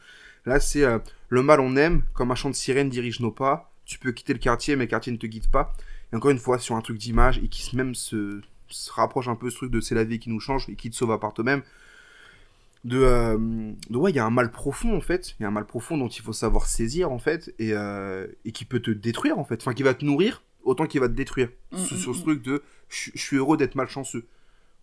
Là, 0.46 0.60
c'est 0.60 0.84
euh, 0.84 1.00
le 1.30 1.44
mal 1.44 1.60
on 1.60 1.76
aime, 1.76 2.04
comme 2.14 2.32
un 2.32 2.36
chant 2.36 2.50
de 2.50 2.56
sirène 2.56 2.90
dirige 2.90 3.20
nos 3.20 3.32
pas. 3.32 3.72
Tu 3.86 4.00
peux 4.00 4.12
quitter 4.12 4.34
le 4.34 4.40
quartier, 4.40 4.76
mais 4.76 4.86
le 4.86 4.90
quartier 4.90 5.12
ne 5.12 5.18
te 5.18 5.28
guide 5.28 5.48
pas. 5.48 5.74
Et 6.14 6.16
encore 6.16 6.32
une 6.32 6.40
fois, 6.40 6.60
sur 6.60 6.76
un 6.76 6.82
truc 6.82 6.98
d'image 6.98 7.40
et 7.40 7.48
qui 7.50 7.76
même 7.76 7.96
se, 7.96 8.42
se 8.70 8.92
rapproche 8.92 9.28
un 9.28 9.36
peu 9.36 9.50
ce 9.50 9.58
truc 9.58 9.72
de 9.72 9.82
c'est 9.82 9.96
la 9.96 10.04
vie 10.06 10.20
qui 10.20 10.30
nous 10.30 10.40
change 10.40 10.70
et 10.70 10.76
qui 10.76 10.90
te 10.90 10.96
sauve 10.96 11.12
à 11.12 11.18
part 11.20 11.34
toi-même. 11.34 11.62
De, 12.88 13.02
euh, 13.02 13.38
de 13.90 13.98
ouais, 13.98 14.12
il 14.12 14.16
y 14.16 14.20
a 14.20 14.26
un 14.26 14.30
mal 14.30 14.50
profond 14.50 14.96
en 14.96 15.02
fait. 15.02 15.36
Il 15.40 15.44
y 15.44 15.46
a 15.46 15.50
un 15.50 15.52
mal 15.52 15.66
profond 15.66 15.98
dont 15.98 16.08
il 16.08 16.22
faut 16.22 16.32
savoir 16.32 16.68
saisir 16.68 17.12
en 17.12 17.20
fait 17.20 17.54
et, 17.60 17.74
euh, 17.74 18.28
et 18.46 18.54
qui 18.54 18.64
peut 18.64 18.80
te 18.80 18.92
détruire 18.92 19.38
en 19.38 19.44
fait. 19.44 19.62
Enfin, 19.62 19.74
qui 19.74 19.84
va 19.84 19.94
te 19.94 20.06
nourrir 20.06 20.42
autant 20.64 20.86
qu'il 20.86 21.02
va 21.02 21.10
te 21.10 21.14
détruire. 21.14 21.50
Mm, 21.74 21.78
sur, 21.78 21.98
mm, 21.98 22.00
sur 22.00 22.16
ce 22.16 22.20
mm. 22.20 22.24
truc 22.24 22.42
de 22.44 22.64
je 22.88 23.12
suis 23.16 23.36
heureux 23.36 23.58
d'être 23.58 23.76
malchanceux. 23.76 24.26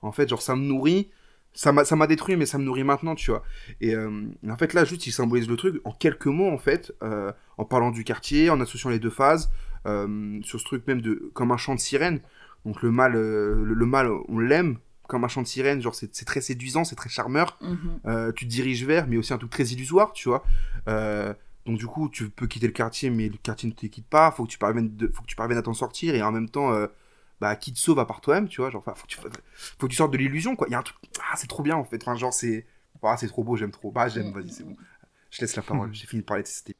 En 0.03 0.13
fait, 0.13 0.29
genre, 0.29 0.43
ça 0.43 0.55
me 0.55 0.63
nourrit. 0.63 1.11
Ça 1.55 1.73
m'a 1.73 1.85
ça 1.85 1.95
m'a 1.95 2.07
détruit, 2.07 2.37
mais 2.37 2.47
ça 2.47 2.59
me 2.59 2.65
nourrit 2.65 2.85
maintenant, 2.85 3.15
tu 3.15 3.31
vois. 3.31 3.43
Et, 3.81 3.95
euh, 3.95 4.27
en 4.49 4.57
fait, 4.57 4.75
là, 4.75 4.85
juste, 4.85 5.07
il 5.07 5.13
symbolise 5.13 5.49
le 5.49 5.57
truc 5.57 5.81
en 5.85 5.93
quelques 5.93 6.27
mots, 6.27 6.51
en 6.51 6.59
fait, 6.59 6.93
euh, 7.03 7.33
en 7.59 7.65
parlant 7.65 7.91
du 7.91 8.05
quartier, 8.05 8.51
en 8.51 8.61
associant 8.61 8.91
les 8.91 8.99
deux 8.99 9.11
phases, 9.11 9.51
euh, 9.87 10.41
sur 10.43 10.59
ce 10.59 10.65
truc 10.65 10.87
même 10.87 11.01
de 11.01 11.31
comme 11.33 11.53
un 11.53 11.57
chant 11.57 11.75
de 11.75 11.81
sirène. 11.81 12.21
Donc, 12.67 12.83
le 12.83 12.91
mal, 12.91 13.13
le, 13.13 13.73
le 13.73 13.87
mal 13.87 14.11
on 14.29 14.39
l'aime 14.39 14.79
comme 15.09 15.25
un 15.25 15.29
chant 15.29 15.43
de 15.43 15.47
sirène, 15.47 15.81
genre, 15.81 15.95
c'est 15.95 16.15
c'est 16.15 16.25
très 16.25 16.41
séduisant, 16.41 16.85
c'est 16.85 16.97
très 16.97 17.09
charmeur. 17.11 17.59
Mhm. 17.61 18.01
Euh, 18.07 18.33
tu 18.33 18.45
te 18.47 18.51
diriges 18.51 18.85
vers, 18.85 19.07
mais 19.07 19.17
aussi 19.17 19.33
un 19.33 19.39
truc 19.39 19.51
très 19.51 19.65
illusoire, 19.65 20.13
tu 20.13 20.29
vois. 20.29 20.45
Euh, 20.89 21.33
donc 21.67 21.79
du 21.79 21.87
coup, 21.87 22.09
tu 22.11 22.29
peux 22.31 22.47
quitter 22.47 22.67
le 22.67 22.73
quartier, 22.73 23.11
mais 23.11 23.29
le 23.29 23.37
quartier 23.39 23.69
ne 23.69 23.75
te 23.75 23.87
quitte 23.87 24.07
pas. 24.07 24.31
Faut 24.31 24.45
que 24.45 24.51
tu 24.51 24.59
parviennes, 24.59 24.95
de- 24.97 25.09
faut 25.09 25.23
que 25.23 25.27
tu 25.27 25.37
parviennes 25.37 25.59
à 25.59 25.63
t'en 25.63 25.75
sortir, 25.75 26.15
et 26.15 26.23
en 26.23 26.33
même 26.33 26.49
temps, 26.49 26.73
euh, 26.73 26.87
bah, 27.41 27.57
qui 27.57 27.73
te 27.73 27.79
sauve 27.79 27.99
à 27.99 28.07
part 28.07 28.21
toi-même, 28.21 28.49
tu 28.49 28.61
vois. 28.61 28.71
Genre, 28.71 28.83
faut 28.85 28.93
que 29.07 29.07
tu, 29.07 29.19
faut 29.19 29.87
que 29.87 29.91
tu 29.91 29.97
sortes 29.97 30.13
de 30.13 30.19
l'illusion, 30.19 30.57
quoi. 30.57 30.67
Il 30.69 30.73
y 30.73 30.75
a 30.75 30.79
un 30.79 30.83
truc, 30.83 30.97
ah, 31.31 31.37
c'est 31.37 31.47
trop 31.47 31.63
bien, 31.63 31.77
en 31.77 31.85
fait. 31.85 32.03
Enfin, 32.03 32.17
genre, 32.17 32.33
c'est, 32.35 32.67
ah, 33.03 33.17
c'est 33.17 33.29
trop 33.29 33.45
beau, 33.45 33.57
j'aime 33.57 33.71
trop. 33.73 33.91
Bah, 33.91 34.09
j'aime, 34.09 34.33
vas-y, 34.33 34.51
c'est 34.51 34.65
bon. 34.65 34.77
Je 35.31 35.41
laisse 35.41 35.57
la 35.57 35.63
parole, 35.63 35.93
j'ai 35.93 36.07
fini 36.07 36.23
de 36.23 36.27
parler 36.27 36.43
de 36.45 36.49
cette 36.49 36.71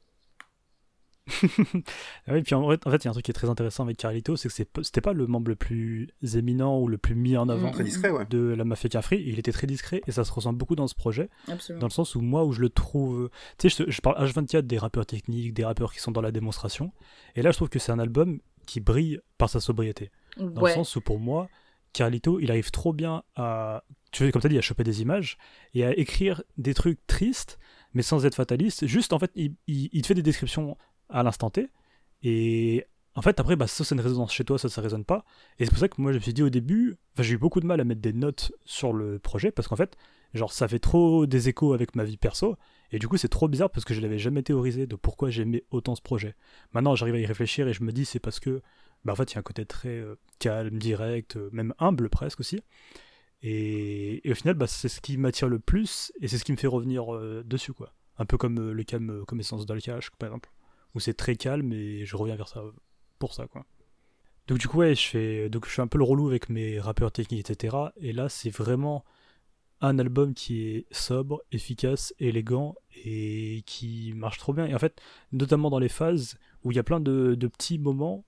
ah 1.27 2.33
oui, 2.33 2.43
puis 2.43 2.53
en 2.53 2.69
fait, 2.69 2.85
en 2.85 2.91
fait, 2.91 3.03
il 3.03 3.05
y 3.05 3.07
a 3.07 3.09
un 3.09 3.13
truc 3.13 3.25
qui 3.25 3.31
est 3.31 3.33
très 3.33 3.49
intéressant 3.49 3.83
avec 3.83 3.97
Carlito, 3.97 4.35
c'est 4.35 4.47
que 4.49 4.83
c'était 4.83 5.01
pas 5.01 5.13
le 5.13 5.25
membre 5.25 5.49
le 5.49 5.55
plus 5.55 6.09
éminent 6.35 6.79
ou 6.79 6.87
le 6.87 6.97
plus 6.97 7.15
mis 7.15 7.35
en 7.35 7.49
avant 7.49 7.71
Très 7.71 7.83
discret, 7.83 8.11
ouais. 8.11 8.25
de 8.29 8.39
la 8.39 8.63
mafia 8.63 8.89
Cafri. 8.89 9.23
Il 9.25 9.39
était 9.39 9.51
très 9.51 9.65
discret 9.65 10.01
et 10.05 10.11
ça 10.11 10.23
se 10.23 10.31
ressent 10.31 10.53
beaucoup 10.53 10.75
dans 10.75 10.87
ce 10.87 10.95
projet. 10.95 11.29
Absolument. 11.47 11.81
Dans 11.81 11.87
le 11.87 11.91
sens 11.91 12.15
où 12.15 12.21
moi, 12.21 12.45
où 12.45 12.51
je 12.51 12.61
le 12.61 12.69
trouve. 12.69 13.29
Tu 13.57 13.69
sais, 13.69 13.85
je, 13.85 13.91
je 13.91 14.01
parle 14.01 14.23
H24 14.23 14.61
des 14.61 14.77
rappeurs 14.77 15.05
techniques, 15.05 15.53
des 15.53 15.65
rappeurs 15.65 15.91
qui 15.93 15.99
sont 15.99 16.11
dans 16.11 16.21
la 16.21 16.31
démonstration. 16.31 16.91
Et 17.35 17.41
là, 17.41 17.51
je 17.51 17.57
trouve 17.57 17.69
que 17.69 17.79
c'est 17.79 17.91
un 17.91 17.99
album 17.99 18.39
qui 18.67 18.79
brille 18.79 19.19
par 19.37 19.49
sa 19.49 19.59
sobriété. 19.59 20.11
Dans 20.37 20.61
ouais. 20.61 20.71
le 20.71 20.75
sens 20.75 20.95
où 20.95 21.01
pour 21.01 21.19
moi, 21.19 21.49
Carlito, 21.93 22.39
il 22.39 22.51
arrive 22.51 22.71
trop 22.71 22.93
bien 22.93 23.23
à. 23.35 23.83
Tu 24.11 24.23
veux, 24.23 24.31
comme 24.31 24.41
tu 24.41 24.47
as 24.47 24.49
dit, 24.49 24.57
à 24.57 24.61
choper 24.61 24.83
des 24.83 25.01
images 25.01 25.37
et 25.73 25.83
à 25.85 25.97
écrire 25.97 26.43
des 26.57 26.73
trucs 26.73 27.05
tristes, 27.07 27.57
mais 27.93 28.01
sans 28.01 28.25
être 28.25 28.35
fataliste. 28.35 28.85
Juste, 28.85 29.11
en 29.11 29.19
fait, 29.19 29.31
il, 29.35 29.55
il, 29.67 29.89
il 29.91 30.01
te 30.01 30.07
fait 30.07 30.13
des 30.13 30.23
descriptions 30.23 30.77
à 31.09 31.23
l'instant 31.23 31.49
T. 31.49 31.69
Et 32.23 32.85
en 33.15 33.21
fait, 33.21 33.39
après, 33.39 33.55
bah, 33.55 33.67
ça, 33.67 33.83
c'est 33.83 33.95
une 33.95 34.01
résonance 34.01 34.33
chez 34.33 34.43
toi, 34.43 34.59
ça, 34.59 34.67
ça 34.67 34.81
résonne 34.81 35.05
pas. 35.05 35.23
Et 35.57 35.65
c'est 35.65 35.71
pour 35.71 35.79
ça 35.79 35.87
que 35.87 36.01
moi, 36.01 36.11
je 36.11 36.17
me 36.17 36.21
suis 36.21 36.33
dit 36.33 36.43
au 36.43 36.49
début, 36.49 36.97
j'ai 37.17 37.33
eu 37.33 37.37
beaucoup 37.37 37.61
de 37.61 37.65
mal 37.65 37.79
à 37.79 37.85
mettre 37.85 38.01
des 38.01 38.13
notes 38.13 38.51
sur 38.65 38.91
le 38.91 39.19
projet 39.19 39.51
parce 39.51 39.69
qu'en 39.69 39.77
fait, 39.77 39.95
genre, 40.33 40.51
ça 40.51 40.67
fait 40.67 40.79
trop 40.79 41.25
des 41.25 41.47
échos 41.47 41.73
avec 41.73 41.95
ma 41.95 42.03
vie 42.03 42.17
perso. 42.17 42.57
Et 42.91 42.99
du 42.99 43.07
coup, 43.07 43.17
c'est 43.17 43.29
trop 43.29 43.47
bizarre 43.47 43.69
parce 43.69 43.85
que 43.85 43.93
je 43.93 44.01
l'avais 44.01 44.19
jamais 44.19 44.43
théorisé 44.43 44.85
de 44.85 44.95
pourquoi 44.95 45.29
j'aimais 45.29 45.63
autant 45.71 45.95
ce 45.95 46.01
projet. 46.01 46.35
Maintenant, 46.73 46.95
j'arrive 46.95 47.15
à 47.15 47.19
y 47.19 47.25
réfléchir 47.25 47.67
et 47.67 47.73
je 47.73 47.83
me 47.83 47.91
dis, 47.93 48.05
c'est 48.05 48.19
parce 48.19 48.41
que, 48.41 48.61
bah, 49.05 49.13
en 49.13 49.15
fait, 49.15 49.31
il 49.31 49.35
y 49.35 49.37
a 49.37 49.39
un 49.39 49.43
côté 49.43 49.65
très 49.65 49.89
euh, 49.89 50.15
calme, 50.39 50.77
direct, 50.77 51.37
euh, 51.37 51.49
même 51.53 51.73
humble 51.79 52.09
presque 52.09 52.41
aussi. 52.41 52.61
Et, 53.41 54.21
au 54.29 54.35
final, 54.35 54.55
bah, 54.55 54.67
c'est 54.67 54.89
ce 54.89 54.99
qui 54.99 55.17
m'attire 55.17 55.47
le 55.47 55.59
plus 55.59 56.11
et 56.19 56.27
c'est 56.27 56.37
ce 56.37 56.43
qui 56.43 56.51
me 56.51 56.57
fait 56.57 56.67
revenir 56.67 57.15
euh, 57.15 57.43
dessus, 57.45 57.73
quoi. 57.73 57.93
Un 58.17 58.25
peu 58.25 58.37
comme 58.37 58.71
le 58.71 58.83
calme 58.83 59.25
comme 59.25 59.39
essence 59.41 59.65
d'Alcash, 59.65 60.09
par 60.11 60.29
exemple, 60.29 60.49
où 60.95 60.99
c'est 60.99 61.13
très 61.13 61.35
calme 61.35 61.73
et 61.73 62.05
je 62.05 62.15
reviens 62.15 62.35
vers 62.35 62.47
ça 62.47 62.63
pour 63.19 63.33
ça, 63.33 63.47
quoi. 63.47 63.65
Donc 64.47 64.59
du 64.59 64.67
coup, 64.67 64.77
ouais, 64.77 64.95
je 64.95 65.07
fais, 65.07 65.49
donc 65.49 65.65
je 65.65 65.71
fais 65.71 65.81
un 65.81 65.87
peu 65.87 65.97
le 65.97 66.03
relou 66.03 66.27
avec 66.27 66.49
mes 66.49 66.79
rappeurs 66.79 67.11
techniques, 67.11 67.49
etc. 67.49 67.75
Et 67.97 68.13
là, 68.13 68.29
c'est 68.29 68.51
vraiment 68.51 69.03
un 69.81 69.99
album 69.99 70.33
qui 70.33 70.67
est 70.67 70.85
sobre, 70.91 71.41
efficace, 71.51 72.13
élégant 72.19 72.75
et 73.03 73.63
qui 73.65 74.13
marche 74.15 74.37
trop 74.37 74.53
bien. 74.53 74.65
Et 74.65 74.75
en 74.75 74.79
fait, 74.79 75.01
notamment 75.31 75.69
dans 75.69 75.79
les 75.79 75.89
phases 75.89 76.37
où 76.63 76.71
il 76.71 76.75
y 76.75 76.79
a 76.79 76.83
plein 76.83 76.99
de, 76.99 77.35
de 77.35 77.47
petits 77.47 77.79
moments 77.79 78.23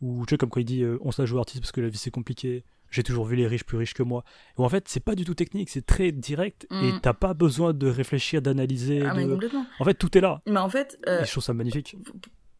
où, 0.00 0.26
tu 0.26 0.34
sais, 0.34 0.38
comme 0.38 0.50
quand 0.50 0.60
il 0.60 0.64
dit 0.64 0.82
euh, 0.82 0.98
on 1.00 1.10
se 1.10 1.22
la 1.22 1.26
joue 1.26 1.38
artiste 1.38 1.60
parce 1.60 1.72
que 1.72 1.80
la 1.80 1.88
vie 1.88 1.98
c'est 1.98 2.10
compliqué, 2.10 2.64
j'ai 2.92 3.02
toujours 3.02 3.24
vu 3.24 3.34
les 3.34 3.46
riches 3.48 3.64
plus 3.64 3.76
riches 3.78 3.94
que 3.94 4.02
moi. 4.04 4.22
Où 4.58 4.64
en 4.64 4.68
fait, 4.68 4.84
c'est 4.88 5.00
pas 5.04 5.14
du 5.16 5.24
tout 5.24 5.34
technique, 5.34 5.68
c'est 5.70 5.84
très 5.84 6.12
direct 6.12 6.66
et 6.70 6.92
Mm. 6.92 7.00
t'as 7.02 7.14
pas 7.14 7.34
besoin 7.34 7.72
de 7.72 7.88
réfléchir, 7.88 8.40
d'analyser. 8.42 9.02
Ah, 9.04 9.14
de... 9.14 9.26
complètement. 9.28 9.66
En 9.80 9.84
fait, 9.84 9.94
tout 9.94 10.16
est 10.16 10.20
là. 10.20 10.40
Mais 10.46 10.60
en 10.60 10.68
fait, 10.68 10.98
euh, 11.08 11.22
Et 11.22 11.24
je 11.24 11.30
trouve 11.32 11.42
ça 11.42 11.54
magnifique. 11.54 11.96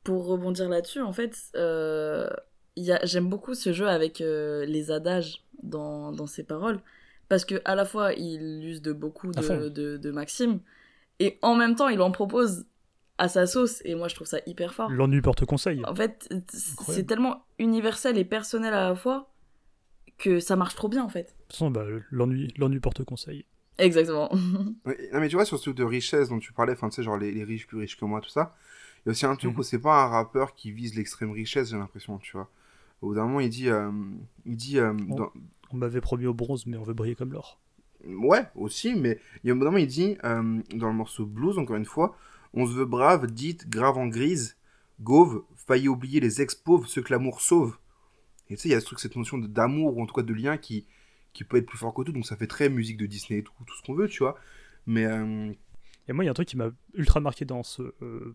pour 0.03 0.27
rebondir 0.27 0.69
là-dessus, 0.69 1.01
en 1.01 1.13
fait, 1.13 1.37
euh, 1.55 2.29
j'aime 2.77 3.29
beaucoup 3.29 3.55
ce 3.55 3.73
jeu 3.73 3.89
avec 3.89 4.21
euh, 4.21 4.65
les 4.67 4.91
adages 4.91 5.45
dans, 5.63 6.11
dans 6.13 6.27
ses 6.27 6.43
paroles. 6.43 6.81
Parce 7.29 7.45
que 7.45 7.61
à 7.65 7.75
la 7.75 7.85
fois, 7.85 8.13
il 8.15 8.65
use 8.65 8.83
de 8.83 8.93
beaucoup 8.93 9.31
de, 9.33 9.69
de, 9.69 9.97
de 9.97 10.11
maximes, 10.11 10.61
et 11.19 11.39
en 11.43 11.55
même 11.55 11.77
temps, 11.77 11.89
il 11.89 12.01
en 12.03 12.11
propose 12.11 12.67
à 13.19 13.29
sa 13.29 13.47
sauce, 13.47 13.81
et 13.85 13.95
moi, 13.95 14.09
je 14.09 14.15
trouve 14.15 14.27
ça 14.27 14.39
hyper 14.47 14.75
fort. 14.75 14.91
L'ennui 14.91 15.21
porte 15.23 15.45
conseil. 15.45 15.81
En 15.87 15.95
fait, 15.95 16.29
c'est 16.53 17.07
tellement 17.07 17.45
universel 17.59 18.19
et 18.19 18.25
personnel 18.25 18.75
à 18.75 18.89
la 18.89 18.95
fois 18.95 19.32
que 20.19 20.41
ça 20.41 20.57
marche 20.57 20.75
trop 20.75 20.89
bien, 20.89 21.03
en 21.05 21.09
fait. 21.09 21.23
De 21.25 21.29
toute 21.43 21.53
façon, 21.53 21.71
bah, 21.71 21.85
l'ennui, 22.11 22.53
l'ennui 22.57 22.81
porte 22.81 23.05
conseil. 23.05 23.45
Exactement. 23.79 24.31
Ouais, 24.87 25.11
Non, 25.13 25.21
mais 25.21 25.29
tu 25.29 25.37
vois, 25.37 25.45
sur 25.45 25.59
ce 25.59 25.63
truc 25.65 25.77
de 25.77 25.85
richesse 25.85 26.29
dont 26.29 26.39
tu 26.39 26.53
parlais, 26.53 26.73
enfin, 26.73 26.89
tu 26.89 26.97
sais, 26.97 27.03
genre 27.03 27.17
les, 27.17 27.33
les 27.33 27.45
riches 27.45 27.67
plus 27.67 27.79
riches 27.79 27.97
que 27.97 28.05
moi, 28.05 28.21
tout 28.21 28.29
ça, 28.31 28.55
il 28.99 29.09
y 29.09 29.09
a 29.09 29.13
aussi 29.13 29.27
un 29.27 29.35
truc 29.37 29.53
Mhm. 29.53 29.59
où 29.59 29.63
c'est 29.63 29.79
pas 29.81 30.05
un 30.05 30.09
rappeur 30.09 30.55
qui 30.55 30.71
vise 30.73 30.95
l'extrême 30.95 31.31
richesse, 31.31 31.71
j'ai 31.71 31.77
l'impression, 31.77 32.19
tu 32.19 32.33
vois. 32.33 32.49
Au 33.01 33.09
bout 33.09 33.15
d'un 33.15 33.25
moment, 33.27 33.41
il 33.41 33.49
dit. 33.51 33.69
euh, 33.69 33.91
il 34.45 34.57
dit 34.57 34.79
euh, 34.79 34.93
dans- 34.95 35.31
On 35.73 35.77
m'avait 35.77 36.01
promis 36.01 36.27
au 36.27 36.35
bronze, 36.35 36.67
mais 36.67 36.77
on 36.77 36.83
veut 36.83 36.95
briller 36.95 37.15
comme 37.15 37.33
l'or. 37.33 37.59
Ouais, 38.05 38.45
aussi, 38.57 38.95
mais 38.95 39.19
il 39.43 39.49
y 39.49 39.51
a 39.51 39.55
un 39.55 39.57
moment, 39.57 39.77
il 39.79 39.87
dit, 39.87 40.17
euh, 40.25 40.61
dans 40.75 40.89
le 40.89 40.95
morceau 40.95 41.25
Blues, 41.25 41.57
encore 41.59 41.77
une 41.77 41.85
fois, 41.85 42.17
on 42.55 42.67
se 42.67 42.73
veut 42.73 42.85
brave, 42.85 43.27
dite, 43.29 43.69
grave 43.69 43.97
en 43.97 44.07
grise, 44.09 44.57
gauve, 45.01 45.45
failli 45.57 45.89
oublier 45.89 46.21
les 46.21 46.43
ex-pauvres, 46.43 46.87
ceux 46.89 47.03
que 47.03 47.13
l'amour 47.13 47.41
sauve. 47.41 47.77
Et 48.53 48.57
tu 48.57 48.63
sais, 48.63 48.69
il 48.69 48.73
y 48.73 48.75
a 48.75 48.81
ce 48.81 48.87
truc, 48.87 49.01
cette 49.01 49.17
notion 49.17 49.39
d'amour, 49.39 49.97
ou 49.97 50.03
en 50.03 50.07
tout 50.07 50.15
cas 50.15 50.23
de 50.23 50.35
lien, 50.35 50.57
qui, 50.59 50.87
qui 51.33 51.45
peut 51.45 51.57
être 51.57 51.67
plus 51.67 51.79
fort 51.79 51.95
que 51.95 52.03
tout, 52.03 52.13
donc 52.13 52.27
ça 52.27 52.37
fait 52.37 52.47
très 52.47 52.69
musique 52.69 52.97
de 52.99 53.07
Disney 53.07 53.41
et 53.41 53.43
tout, 53.43 53.53
tout 53.67 53.75
ce 53.77 53.83
qu'on 53.83 53.95
veut, 53.95 54.09
tu 54.09 54.19
vois. 54.23 54.37
Mais 54.87 55.07
euh, 55.07 55.53
Et 56.09 56.13
moi, 56.13 56.25
il 56.25 56.27
y 56.27 56.29
a 56.29 56.33
un 56.33 56.35
truc 56.35 56.49
qui 56.49 56.57
m'a 56.57 56.71
ultra 56.95 57.21
marqué 57.21 57.45
dans 57.45 57.63
ce, 57.63 57.83
euh, 58.03 58.35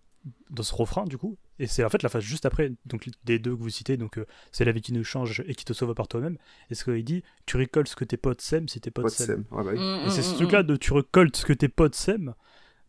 dans 0.50 0.64
ce 0.64 0.74
refrain, 0.76 1.06
du 1.06 1.18
coup. 1.18 1.38
Et 1.60 1.68
c'est 1.68 1.84
en 1.84 1.90
fait 1.90 2.04
la 2.04 2.10
phase 2.10 2.24
juste 2.24 2.46
après, 2.46 2.72
donc 2.86 3.10
des 3.24 3.40
deux 3.40 3.56
que 3.56 3.62
vous 3.62 3.70
citez, 3.70 3.98
donc 3.98 4.18
euh, 4.20 4.26
c'est 4.52 4.64
la 4.66 4.72
vie 4.72 4.82
qui 4.82 4.94
nous 4.94 5.04
change 5.04 5.44
et 5.48 5.56
qui 5.56 5.66
te 5.66 5.74
sauve 5.74 5.94
par 5.96 6.08
toi-même. 6.08 6.38
Et 6.70 6.76
ce 6.76 6.84
qu'il 6.84 7.04
dit, 7.04 7.24
tu 7.46 7.58
récoltes 7.58 7.88
ce 7.88 7.96
que 7.96 8.06
tes 8.06 8.18
potes 8.18 8.42
sèment 8.42 8.68
si 8.68 8.80
tes 8.80 8.92
potes 8.92 9.06
pas 9.06 9.10
de 9.10 9.14
s'aiment. 9.16 9.46
sème. 9.50 9.58
Ouais, 9.58 9.64
bah 9.64 9.72
oui. 9.74 9.82
Et 10.06 10.10
c'est 10.12 10.22
ce 10.22 10.34
Mm, 10.34 10.34
mm, 10.34 10.36
truc-là 10.36 10.64
mm. 10.64 10.68
de 10.68 10.76
tu 10.76 10.94
récoltes 10.94 11.36
ce 11.36 11.46
que 11.46 11.54
tes 11.54 11.68
potes 11.70 11.96
s'aiment. 11.96 12.36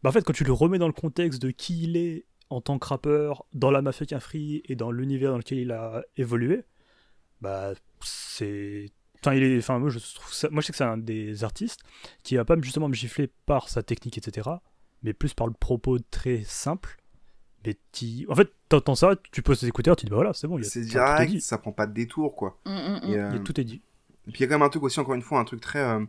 Bah 0.03 0.11
en 0.11 0.13
fait, 0.13 0.23
quand 0.23 0.33
tu 0.35 0.45
le 0.45 0.53
remets 0.53 0.79
dans 0.79 0.87
le 0.87 0.93
contexte 0.93 1.41
de 1.43 1.51
qui 1.51 1.83
il 1.85 1.97
est 1.97 2.27
en 2.51 2.61
tant 2.61 2.79
que 2.79 2.87
rappeur, 2.87 3.45
dans 3.53 3.71
la 3.71 3.83
mafia 3.83 4.07
Cafri 4.07 4.63
et 4.67 4.77
dans 4.77 4.91
l'univers 4.93 5.31
dans 5.33 5.39
lequel 5.39 5.59
il 5.59 5.73
a 5.73 6.03
évolué, 6.17 6.63
bah 7.41 7.73
c'est. 8.03 8.91
Enfin, 9.21 9.35
il 9.35 9.43
est... 9.43 9.59
enfin 9.59 9.79
moi, 9.79 9.91
je 9.91 9.99
trouve 9.99 10.33
ça... 10.33 10.49
moi, 10.51 10.61
je 10.61 10.67
sais 10.67 10.73
que 10.73 10.79
c'est 10.79 10.85
un 10.85 10.97
des 10.97 11.43
artistes 11.45 11.81
qui 12.23 12.37
va 12.37 12.45
pas 12.45 12.55
justement 12.61 12.89
me 12.89 12.95
gifler 12.95 13.29
par 13.47 13.69
sa 13.69 13.83
technique, 13.83 14.17
etc., 14.19 14.49
mais 15.03 15.13
plus 15.13 15.35
par 15.35 15.47
le 15.47 15.53
propos 15.53 15.99
très 16.11 16.43
simple. 16.45 16.97
Mais 17.67 17.77
qui... 17.91 18.25
En 18.29 18.37
fait, 18.37 18.53
t'entends 18.69 18.95
ça, 18.95 19.17
tu 19.33 19.43
poses 19.43 19.61
tes 19.61 19.67
écouteurs, 19.67 19.97
tu 19.97 20.07
dis 20.07 20.11
bah 20.11 20.17
voilà, 20.17 20.33
c'est 20.33 20.47
bon, 20.47 20.61
C'est 20.63 20.83
direct, 20.83 21.33
dit. 21.33 21.41
ça 21.41 21.59
prend 21.59 21.73
pas 21.73 21.87
de 21.89 21.93
détour, 21.95 22.37
quoi. 22.37 22.59
Mm, 22.65 22.71
mm, 22.71 23.01
mm. 23.09 23.11
Et, 23.13 23.17
euh, 23.19 23.31
a- 23.33 23.39
tout 23.41 23.61
est 23.61 23.65
dit. 23.65 23.83
Et 24.29 24.31
puis 24.31 24.39
il 24.39 24.41
y 24.43 24.45
a 24.45 24.47
quand 24.49 24.55
même 24.55 24.63
un 24.67 24.69
truc 24.69 24.85
aussi, 24.85 25.01
encore 25.01 25.15
une 25.15 25.23
fois, 25.23 25.41
un 25.41 25.45
truc 25.45 25.61
très. 25.61 25.81
euh, 25.81 26.05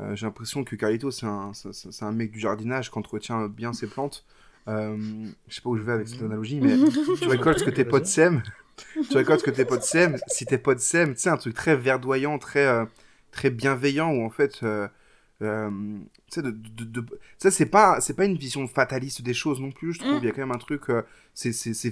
euh, 0.00 0.14
J'ai 0.14 0.26
l'impression 0.26 0.62
que 0.62 0.76
Carlito, 0.76 1.10
c'est 1.10 1.26
un, 1.26 1.52
c'est- 1.54 2.02
un 2.02 2.12
mec 2.12 2.30
du 2.30 2.38
jardinage 2.38 2.90
qui 2.92 2.98
entretient 2.98 3.48
bien 3.48 3.72
ses 3.72 3.88
plantes. 3.88 4.24
Euh, 4.68 4.96
je 5.48 5.54
sais 5.54 5.60
pas 5.60 5.70
où 5.70 5.76
je 5.76 5.82
vais 5.82 5.92
avec 5.92 6.06
cette 6.08 6.22
analogie, 6.22 6.60
mais 6.60 6.76
tu 7.20 7.28
récoltes 7.28 7.58
ce 7.60 7.64
que 7.64 7.70
tes 7.70 7.84
potes 7.84 8.06
sèment. 8.06 8.42
Tu 8.76 9.16
récoltes 9.16 9.40
ce 9.40 9.44
que 9.44 9.50
tes 9.50 9.64
potes 9.64 9.82
sèment. 9.82 10.18
Si 10.28 10.46
tes 10.46 10.58
potes 10.58 10.80
sèment, 10.80 11.14
tu 11.14 11.20
sais, 11.20 11.30
un 11.30 11.36
truc 11.36 11.54
très 11.54 11.76
verdoyant, 11.76 12.38
très, 12.38 12.66
euh, 12.66 12.84
très 13.32 13.50
bienveillant, 13.50 14.10
où 14.12 14.24
en 14.24 14.30
fait. 14.30 14.60
euh, 14.62 14.88
euh, 15.42 15.68
tu 16.30 16.40
sais, 16.40 16.42
de, 16.42 16.50
de, 16.50 16.84
de- 16.84 17.06
ça 17.36 17.50
c'est 17.50 17.66
pas 17.66 18.00
c'est 18.00 18.14
pas 18.14 18.24
une 18.24 18.38
vision 18.38 18.66
fataliste 18.66 19.20
des 19.20 19.34
choses 19.34 19.60
non 19.60 19.70
plus 19.70 19.92
je 19.92 19.98
trouve 19.98 20.14
Mm. 20.14 20.18
il 20.22 20.24
y 20.24 20.28
a 20.28 20.32
quand 20.32 20.40
même 20.40 20.50
un 20.50 20.56
truc 20.58 20.88
euh, 20.88 21.02
c'est 21.34 21.52
c'est 21.52 21.74
c'est 21.74 21.90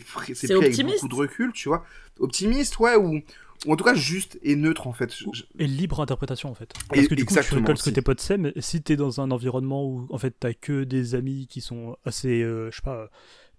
avec 0.51 0.75
beaucoup 0.83 1.09
de 1.09 1.15
recul 1.15 1.53
tu 1.53 1.69
vois 1.69 1.85
optimiste 2.21 2.79
ouais 2.79 2.97
ou 2.97 3.21
ou 3.67 3.73
en 3.73 3.77
tout 3.77 3.85
cas 3.85 3.93
juste 3.95 4.39
et 4.43 4.57
neutre 4.57 4.87
en 4.87 4.95
fait 4.95 5.13
Et 5.59 5.67
libre 5.67 6.01
interprétation 6.01 6.51
en 6.51 6.55
fait. 6.55 6.73
Et- 6.93 6.97
Parce 6.97 7.09
que 7.09 7.15
du 7.15 7.25
coup, 7.27 7.35
tu 7.35 7.55
récoltes 7.55 7.79
ce 7.79 7.91
que 7.91 7.95
tes 7.95 8.03
potes 8.03 8.21
s'aiment. 8.21 8.51
Si 8.59 8.81
t'es 8.83 8.97
dans 8.97 9.21
un 9.21 9.31
environnement 9.31 9.85
où 9.87 10.07
en 10.11 10.17
fait 10.19 10.35
t'as 10.41 10.55
que 10.55 10.85
des 10.85 11.15
amis 11.15 11.47
qui 11.47 11.61
sont 11.61 11.97
assez, 12.07 12.43
euh, 12.43 12.71
je 12.71 12.77
sais 12.77 12.83
pas, 12.83 13.11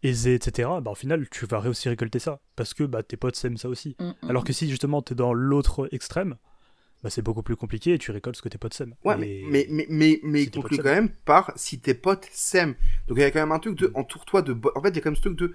aisés, 0.08 0.36
etc., 0.36 0.70
bah 0.82 0.92
au 0.92 0.96
final 0.96 1.28
tu 1.30 1.46
vas 1.46 1.60
aussi 1.68 1.90
récolter 1.90 2.20
ça. 2.20 2.40
Parce 2.56 2.74
que 2.74 2.84
bah, 2.84 3.04
tes 3.04 3.18
potes 3.18 3.36
s'aiment 3.36 3.58
ça 3.58 3.70
aussi. 3.70 3.96
Mm, 4.00 4.12
mm. 4.22 4.30
Alors 4.30 4.44
que 4.44 4.54
si 4.54 4.70
justement 4.70 5.02
t'es 5.02 5.16
dans 5.16 5.34
l'autre 5.34 5.90
extrême, 5.92 6.36
bah, 7.04 7.10
c'est 7.10 7.22
beaucoup 7.22 7.44
plus 7.44 7.56
compliqué 7.56 7.94
et 7.94 7.98
tu 8.00 8.12
récoltes 8.12 8.38
ce 8.38 8.42
que 8.42 8.50
tes 8.50 8.58
potes 8.58 8.74
s'aiment. 8.74 8.96
Ouais, 9.04 9.16
mais, 9.18 9.42
mais, 9.50 9.68
mais, 9.70 9.86
mais, 9.90 10.20
mais 10.24 10.40
si 10.40 10.46
il 10.46 10.52
tes 10.52 10.60
conclut 10.60 10.78
potes 10.78 10.86
quand 10.86 10.92
même 10.96 11.10
par 11.26 11.52
si 11.56 11.80
tes 11.80 11.94
potes 11.94 12.28
s'aiment. 12.32 12.76
Donc 13.08 13.18
il 13.18 13.22
y 13.22 13.24
a 13.24 13.32
quand 13.32 13.40
même 13.40 13.52
un 13.52 13.60
truc 13.60 13.78
de 13.78 13.92
entoure-toi 13.94 14.42
de. 14.42 14.58
En 14.76 14.82
fait, 14.82 14.90
il 14.90 14.96
y 14.96 15.00
a 15.00 15.02
quand 15.02 15.10
même 15.12 15.16
ce 15.16 15.22
truc 15.22 15.38
de. 15.38 15.54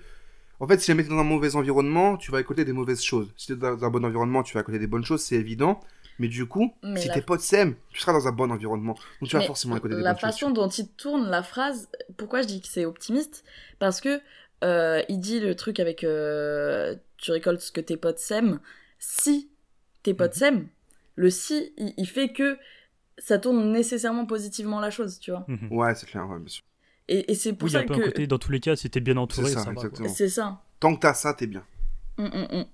En 0.61 0.69
fait, 0.69 0.79
si 0.79 0.87
jamais 0.89 1.03
t'es 1.03 1.09
dans 1.09 1.19
un 1.19 1.25
mauvais 1.25 1.57
environnement, 1.57 2.17
tu 2.19 2.31
vas 2.31 2.37
récolter 2.39 2.65
des 2.65 2.73
mauvaises 2.75 3.03
choses. 3.03 3.33
Si 3.37 3.47
t'es 3.49 3.57
dans 3.57 3.83
un 3.83 3.91
bon 3.91 4.05
environnement, 4.05 4.43
tu 4.43 4.55
vas 4.55 4.61
récolter 4.61 4.79
des 4.79 4.87
bonnes 4.87 5.05
choses, 5.05 5.23
c'est 5.23 5.37
évident. 5.37 5.81
Mais 6.19 6.29
du 6.29 6.45
coup, 6.47 6.75
Mais 6.83 7.01
si 7.01 7.09
la- 7.09 7.15
tes 7.15 7.23
potes 7.23 7.41
s'aiment, 7.41 7.75
tu 7.93 8.01
seras 8.01 8.13
dans 8.13 8.29
un 8.29 8.33
bon 8.33 8.51
environnement. 8.51 8.95
Donc 9.21 9.31
tu 9.31 9.37
vas 9.37 9.41
Mais 9.41 9.47
forcément 9.47 9.75
récolter 9.75 9.97
des 9.97 10.03
la 10.03 10.11
bonnes 10.11 10.21
choses. 10.21 10.31
façon 10.33 10.51
dont 10.51 10.69
il 10.69 10.89
tourne 10.91 11.31
la 11.31 11.43
phrase, 11.43 11.89
pourquoi 12.19 12.43
je 12.43 12.47
dis 12.47 12.61
que 12.61 12.69
c'est 12.69 12.85
optimiste? 12.85 13.43
Parce 13.79 14.03
que 14.03 14.21
euh, 14.65 15.03
il 15.09 15.21
dit 15.21 15.41
le 15.41 15.55
truc 15.55 15.81
avec 15.81 16.05
euh, 16.05 16.97
tu 17.17 17.33
récoltes 17.33 17.61
ce 17.61 17.73
que 17.73 17.81
tes 17.81 17.97
potes 17.97 18.19
s'aiment. 18.19 18.61
Si 18.99 19.51
tes 20.03 20.15
potes 20.15 20.33
Mhm. 20.35 20.39
s'aiment, 20.39 20.69
le 21.17 21.31
si, 21.31 21.73
il, 21.77 21.95
il 21.97 22.07
fait 22.09 22.33
que 22.33 22.59
ça 23.19 23.39
tourne 23.39 23.73
nécessairement 23.73 24.27
positivement 24.27 24.81
la 24.81 24.91
chose, 24.91 25.19
tu 25.21 25.31
vois. 25.31 25.45
Mhm. 25.49 25.69
Ouais, 25.73 25.95
c'est 25.95 26.07
clair, 26.07 26.29
ouais, 26.29 26.39
bien 26.39 26.49
sûr. 26.49 26.63
Et, 27.09 27.33
et 27.33 27.35
c'est 27.35 27.53
pour 27.53 27.67
Oui, 27.67 27.71
il 27.73 27.75
y 27.75 27.77
a 27.77 27.81
ça 27.81 27.85
un 27.85 27.87
peu 27.89 27.95
un 27.95 27.99
que 27.99 28.05
côté, 28.07 28.27
dans 28.27 28.39
tous 28.39 28.53
les 28.53 28.61
cas, 28.61 28.77
si 28.77 28.89
t'es 28.89 29.01
bien 29.01 29.17
entouré, 29.17 29.49
C'est 29.49 29.55
ça, 29.55 29.65
ça, 29.65 30.09
c'est 30.15 30.29
ça. 30.29 30.63
Tant 30.79 30.95
que 30.95 31.01
t'as 31.01 31.15
ça, 31.15 31.35
t'es 31.35 31.47
bien. 31.47 31.65
Mm, 32.19 32.25
mm, 32.25 32.49
mm. 32.59 32.65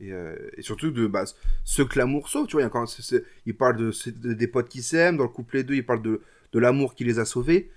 Et, 0.00 0.12
euh, 0.12 0.50
et 0.56 0.62
surtout 0.62 0.90
de 0.90 1.06
bah, 1.06 1.24
ce 1.64 1.82
que 1.82 1.98
l'amour 1.98 2.28
sauve, 2.28 2.46
tu 2.46 2.52
vois. 2.52 2.62
Il, 2.62 2.64
y 2.64 2.66
a 2.66 2.70
quand 2.70 2.78
même- 2.80 2.86
c'est- 2.86 3.02
c'est- 3.02 3.24
il 3.46 3.54
parle 3.56 3.76
de, 3.76 3.90
c'est- 3.92 4.18
de- 4.18 4.32
des 4.32 4.46
potes 4.48 4.68
qui 4.68 4.82
s'aiment, 4.82 5.18
dans 5.18 5.24
le 5.24 5.28
couplet 5.28 5.62
2, 5.62 5.74
il 5.74 5.84
parle 5.84 6.02
de, 6.02 6.22
de 6.52 6.58
l'amour 6.58 6.94
qui 6.94 7.04
les 7.04 7.18
a 7.18 7.24
sauvés. 7.26 7.70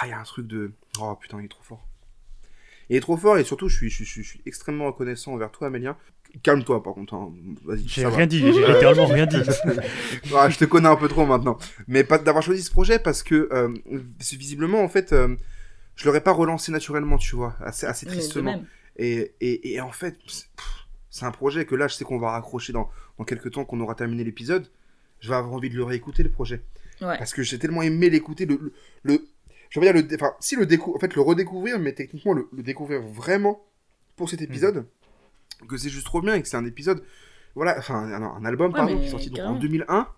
Ah, 0.00 0.06
il 0.06 0.10
y 0.10 0.12
a 0.12 0.20
un 0.20 0.24
truc 0.24 0.46
de. 0.46 0.72
Oh 1.00 1.16
putain, 1.16 1.40
il 1.40 1.46
est 1.46 1.48
trop 1.48 1.62
fort. 1.62 1.86
Il 2.90 2.96
est 2.96 3.00
trop 3.00 3.16
fort 3.16 3.38
et 3.38 3.44
surtout, 3.44 3.68
je 3.68 3.76
suis, 3.76 3.88
je, 3.90 4.04
suis- 4.04 4.22
je 4.22 4.28
suis 4.28 4.42
extrêmement 4.46 4.86
reconnaissant 4.86 5.32
envers 5.32 5.50
toi, 5.50 5.68
Amélien. 5.68 5.96
calme-toi 6.42 6.82
par 6.82 6.92
contre. 6.94 7.14
hein. 7.14 7.32
Vas-y. 7.64 7.86
J'ai 7.86 8.02
va. 8.04 8.10
rien 8.10 8.26
dit, 8.26 8.40
j'ai 8.40 8.50
littéralement 8.66 9.06
rien 9.06 9.26
dit. 9.26 9.36
Ah, 10.36 10.48
je 10.50 10.58
te 10.58 10.64
connais 10.64 10.88
un 10.88 10.96
peu 10.96 11.08
trop 11.08 11.24
maintenant. 11.24 11.56
Mais 11.88 12.04
pas 12.04 12.18
d'avoir 12.18 12.42
choisi 12.44 12.62
ce 12.62 12.70
projet 12.70 12.98
parce 12.98 13.22
que 13.22 13.48
euh, 13.52 13.72
visiblement, 14.30 14.82
en 14.82 14.88
fait, 14.88 15.12
euh, 15.12 15.34
je 15.96 16.04
l'aurais 16.04 16.20
pas 16.20 16.32
relancé 16.32 16.72
naturellement, 16.72 17.16
tu 17.18 17.36
vois, 17.36 17.56
assez, 17.60 17.86
assez 17.86 18.06
tristement. 18.06 18.62
Et, 18.96 19.32
et, 19.40 19.72
et 19.74 19.80
en 19.80 19.92
fait, 19.92 20.16
c'est 21.10 21.24
un 21.24 21.30
projet 21.30 21.64
que 21.64 21.74
là, 21.74 21.88
je 21.88 21.94
sais 21.94 22.04
qu'on 22.04 22.18
va 22.18 22.32
raccrocher 22.32 22.72
dans, 22.72 22.90
dans 23.18 23.24
quelques 23.24 23.52
temps, 23.52 23.64
qu'on 23.64 23.80
aura 23.80 23.94
terminé 23.94 24.24
l'épisode. 24.24 24.66
Je 25.20 25.28
vais 25.28 25.34
avoir 25.36 25.52
envie 25.54 25.70
de 25.70 25.76
le 25.76 25.84
réécouter, 25.84 26.22
le 26.22 26.30
projet. 26.30 26.62
Ouais. 27.00 27.16
Parce 27.18 27.32
que 27.34 27.42
j'ai 27.42 27.58
tellement 27.58 27.82
aimé 27.82 28.10
l'écouter, 28.10 28.46
le, 28.46 28.58
le, 28.60 28.72
le- 29.04 29.24
je 29.70 29.80
veux 29.80 29.86
dire, 29.86 29.94
le, 29.94 30.06
enfin, 30.14 30.34
si 30.40 30.56
le 30.56 30.66
en 30.94 30.98
fait, 30.98 31.14
le 31.14 31.22
redécouvrir, 31.22 31.78
mais 31.78 31.92
techniquement, 31.94 32.32
le, 32.34 32.48
le 32.52 32.62
découvrir 32.62 33.00
vraiment 33.02 33.64
pour 34.16 34.28
cet 34.28 34.42
épisode, 34.42 34.86
que 35.68 35.76
c'est 35.76 35.90
juste 35.90 36.06
trop 36.06 36.20
bien 36.20 36.34
et 36.34 36.42
que 36.42 36.48
c'est 36.48 36.56
un 36.56 36.64
épisode, 36.66 37.02
voilà, 37.54 37.76
enfin, 37.78 37.94
un, 38.12 38.22
un 38.22 38.44
album, 38.44 38.72
Ouais, 38.72 38.76
pardon, 38.76 38.94
mais 38.94 39.00
qui 39.00 39.06
est 39.06 39.10
sorti 39.10 39.30
donc, 39.30 39.38
en 39.38 39.42
carrément. 39.42 39.58
2001. 39.60 40.08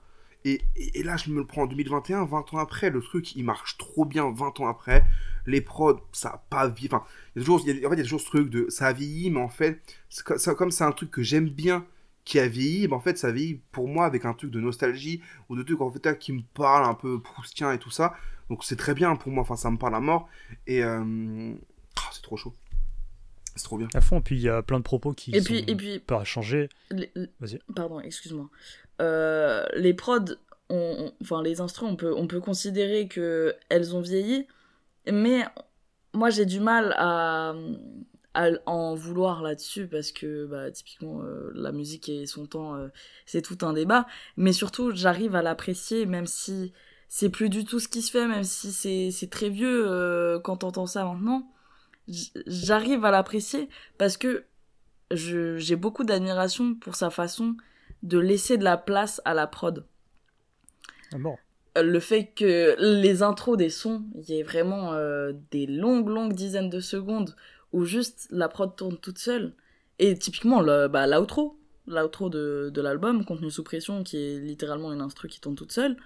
Et, 0.45 0.61
et, 0.77 0.99
et 1.01 1.03
là, 1.05 1.16
je 1.16 1.31
me 1.31 1.39
le 1.39 1.47
prends 1.47 1.62
en 1.62 1.66
2021, 1.66 2.24
20 2.24 2.55
ans 2.55 2.59
après. 2.59 2.91
Le 2.91 3.01
truc, 3.01 3.37
il 3.37 3.45
marche 3.45 3.79
trop 3.79 4.05
bien 4.05 4.31
20 4.33 4.59
ans 4.61 4.66
après. 4.69 5.05
Les 5.47 5.61
prods, 5.61 6.01
ça 6.12 6.31
a 6.31 6.39
pas 6.51 6.69
vieilli. 6.69 6.89
Enfin, 6.93 7.05
il 7.37 7.39
y 7.39 7.43
a 7.43 7.45
toujours, 7.45 7.61
en 7.61 7.65
fait, 7.65 7.73
il 7.73 7.81
y 7.81 8.01
a 8.01 8.03
toujours 8.03 8.20
ce 8.20 8.27
truc 8.27 8.51
de 8.51 8.66
ça 8.69 8.89
a 8.89 8.93
vieilli, 8.93 9.31
mais 9.31 9.41
en 9.41 9.49
fait, 9.49 9.81
c'est 10.09 10.55
comme 10.57 10.70
c'est 10.73 10.85
un 10.85 10.93
truc 10.93 11.11
que 11.11 11.23
j'aime 11.23 11.49
bien 11.49 11.87
qui 12.24 12.39
a 12.39 12.47
vieilli, 12.47 12.87
ben 12.87 12.97
en 12.97 13.01
fait, 13.01 13.19
ça 13.19 13.33
vieillit 13.33 13.61
pour 13.73 13.89
moi 13.89 14.05
avec 14.07 14.24
un 14.24 14.33
truc 14.35 14.51
de 14.53 14.61
nostalgie 14.61 15.20
ou 15.49 15.57
de 15.57 15.62
trucs 15.62 15.81
en 15.81 15.91
fait 15.91 16.19
qui 16.19 16.33
me 16.33 16.43
parle 16.55 16.85
un 16.85 16.95
peu 16.95 17.20
proustien 17.20 17.73
et 17.73 17.79
tout 17.79 17.91
ça. 17.91 18.15
Donc 18.53 18.65
c'est 18.65 18.77
très 18.77 18.93
bien 18.93 19.16
pour 19.16 19.33
moi. 19.33 19.41
Enfin, 19.41 19.57
ça 19.57 19.70
me 19.70 19.79
parle 19.79 19.95
à 19.95 20.01
mort. 20.01 20.29
Et 20.66 20.85
euh, 20.85 21.55
ah, 21.97 22.11
c'est 22.12 22.20
trop 22.20 22.37
chaud. 22.37 22.55
C'est 23.57 23.65
trop 23.65 23.79
bien. 23.79 23.89
À 23.95 24.03
fond, 24.03 24.20
puis 24.20 24.37
il 24.37 24.43
y 24.43 24.49
a 24.51 24.62
plein 24.62 24.77
de 24.79 24.83
propos 24.85 25.12
qui 25.15 25.35
Et 25.35 25.41
sont 25.41 25.45
puis, 25.47 25.65
et 25.66 25.74
puis, 25.74 25.99
pas 26.01 26.23
changés. 26.24 26.69
les- 26.91 27.11
pardon, 27.74 27.99
excuse-moi. 28.01 28.51
Euh, 29.01 29.65
les 29.74 29.95
prods, 29.95 30.35
on- 30.69 30.74
on- 30.99 31.12
enfin 31.23 31.43
les 31.43 31.62
instruments, 31.62 31.93
on 31.93 31.97
peut, 31.97 32.15
on 32.15 32.27
peut 32.27 32.41
considérer 32.41 33.09
que 33.09 33.55
elles 33.70 33.97
ont 33.97 34.03
vieilli, 34.03 34.47
mais 35.11 35.45
moi 36.12 36.29
j'ai 36.29 36.45
du 36.47 36.61
mal 36.61 36.95
à, 36.99 37.55
à 38.35 38.49
en 38.66 38.95
vouloir 38.95 39.43
là-dessus 39.43 39.87
parce 39.87 40.12
que 40.12 40.45
bah, 40.47 40.70
typiquement 40.70 41.23
euh, 41.23 41.51
la 41.55 41.73
musique 41.73 42.09
et 42.11 42.27
son 42.27 42.47
temps, 42.47 42.74
euh, 42.77 42.89
c'est 43.27 43.43
tout 43.43 43.59
un 43.62 43.73
débat. 43.73 44.07
Mais 44.37 44.53
surtout, 44.53 44.93
j'arrive 44.95 45.35
à 45.35 45.43
l'apprécier 45.43 46.05
même 46.07 46.27
si 46.27 46.73
c'est 47.15 47.29
plus 47.29 47.51
du 47.51 47.67
tout 47.67 47.79
ce 47.79 47.89
qui 47.89 48.01
se 48.01 48.11
fait, 48.11 48.27
même 48.27 48.43
si 48.43 48.73
c'est 49.13 49.31
très 49.31 49.51
vieux 49.51 49.85
euh, 49.87 50.41
quand 50.41 50.57
t'entends 50.57 50.87
ça 50.87 51.05
maintenant. 51.05 51.47
J'arrive 52.47 53.05
à 53.05 53.11
l'apprécier 53.11 53.69
parce 53.99 54.17
que 54.17 54.47
j'ai 55.11 55.77
beaucoup 55.77 56.05
d'admiration 56.05 56.75
pour 56.75 56.95
sa 56.95 57.11
façon 57.11 57.55
de 58.03 58.17
laisser 58.17 58.57
de 58.57 58.65
la 58.65 58.79
place 58.79 59.21
à 59.27 59.35
la 59.35 59.47
prod. 59.47 59.85
Ah, 61.13 61.19
bon? 61.19 61.37
Euh, 61.77 61.83
Le 61.83 62.01
fait 62.01 62.33
que 62.35 62.77
les 62.79 63.23
intros 63.23 63.59
des 63.59 63.69
sons, 63.69 64.05
il 64.15 64.31
y 64.31 64.41
ait 64.41 64.43
vraiment 64.43 64.95
euh, 64.95 65.35
des 65.51 65.67
longues, 65.67 66.09
longues 66.09 66.33
dizaines 66.33 66.71
de 66.71 66.81
secondes 66.81 67.37
où 67.75 67.85
juste 67.85 68.27
la 68.31 68.49
prod 68.49 68.75
tourne 68.75 68.97
toute 68.97 69.19
seule. 69.19 69.53
Et 69.99 70.17
typiquement, 70.19 70.63
le, 70.63 70.89
bah, 70.89 71.07
l'outro, 71.07 71.61
l'outro 71.87 72.31
de, 72.31 72.71
de 72.73 72.81
l'album, 72.81 73.27
Contenu 73.27 73.51
sous 73.51 73.65
pression, 73.65 74.03
qui 74.03 74.17
est 74.17 74.39
littéralement 74.39 74.95
une 74.95 75.03
instru 75.03 75.29
qui 75.29 75.43
tourne 75.43 75.57
toute 75.57 75.73
seule, 75.73 75.99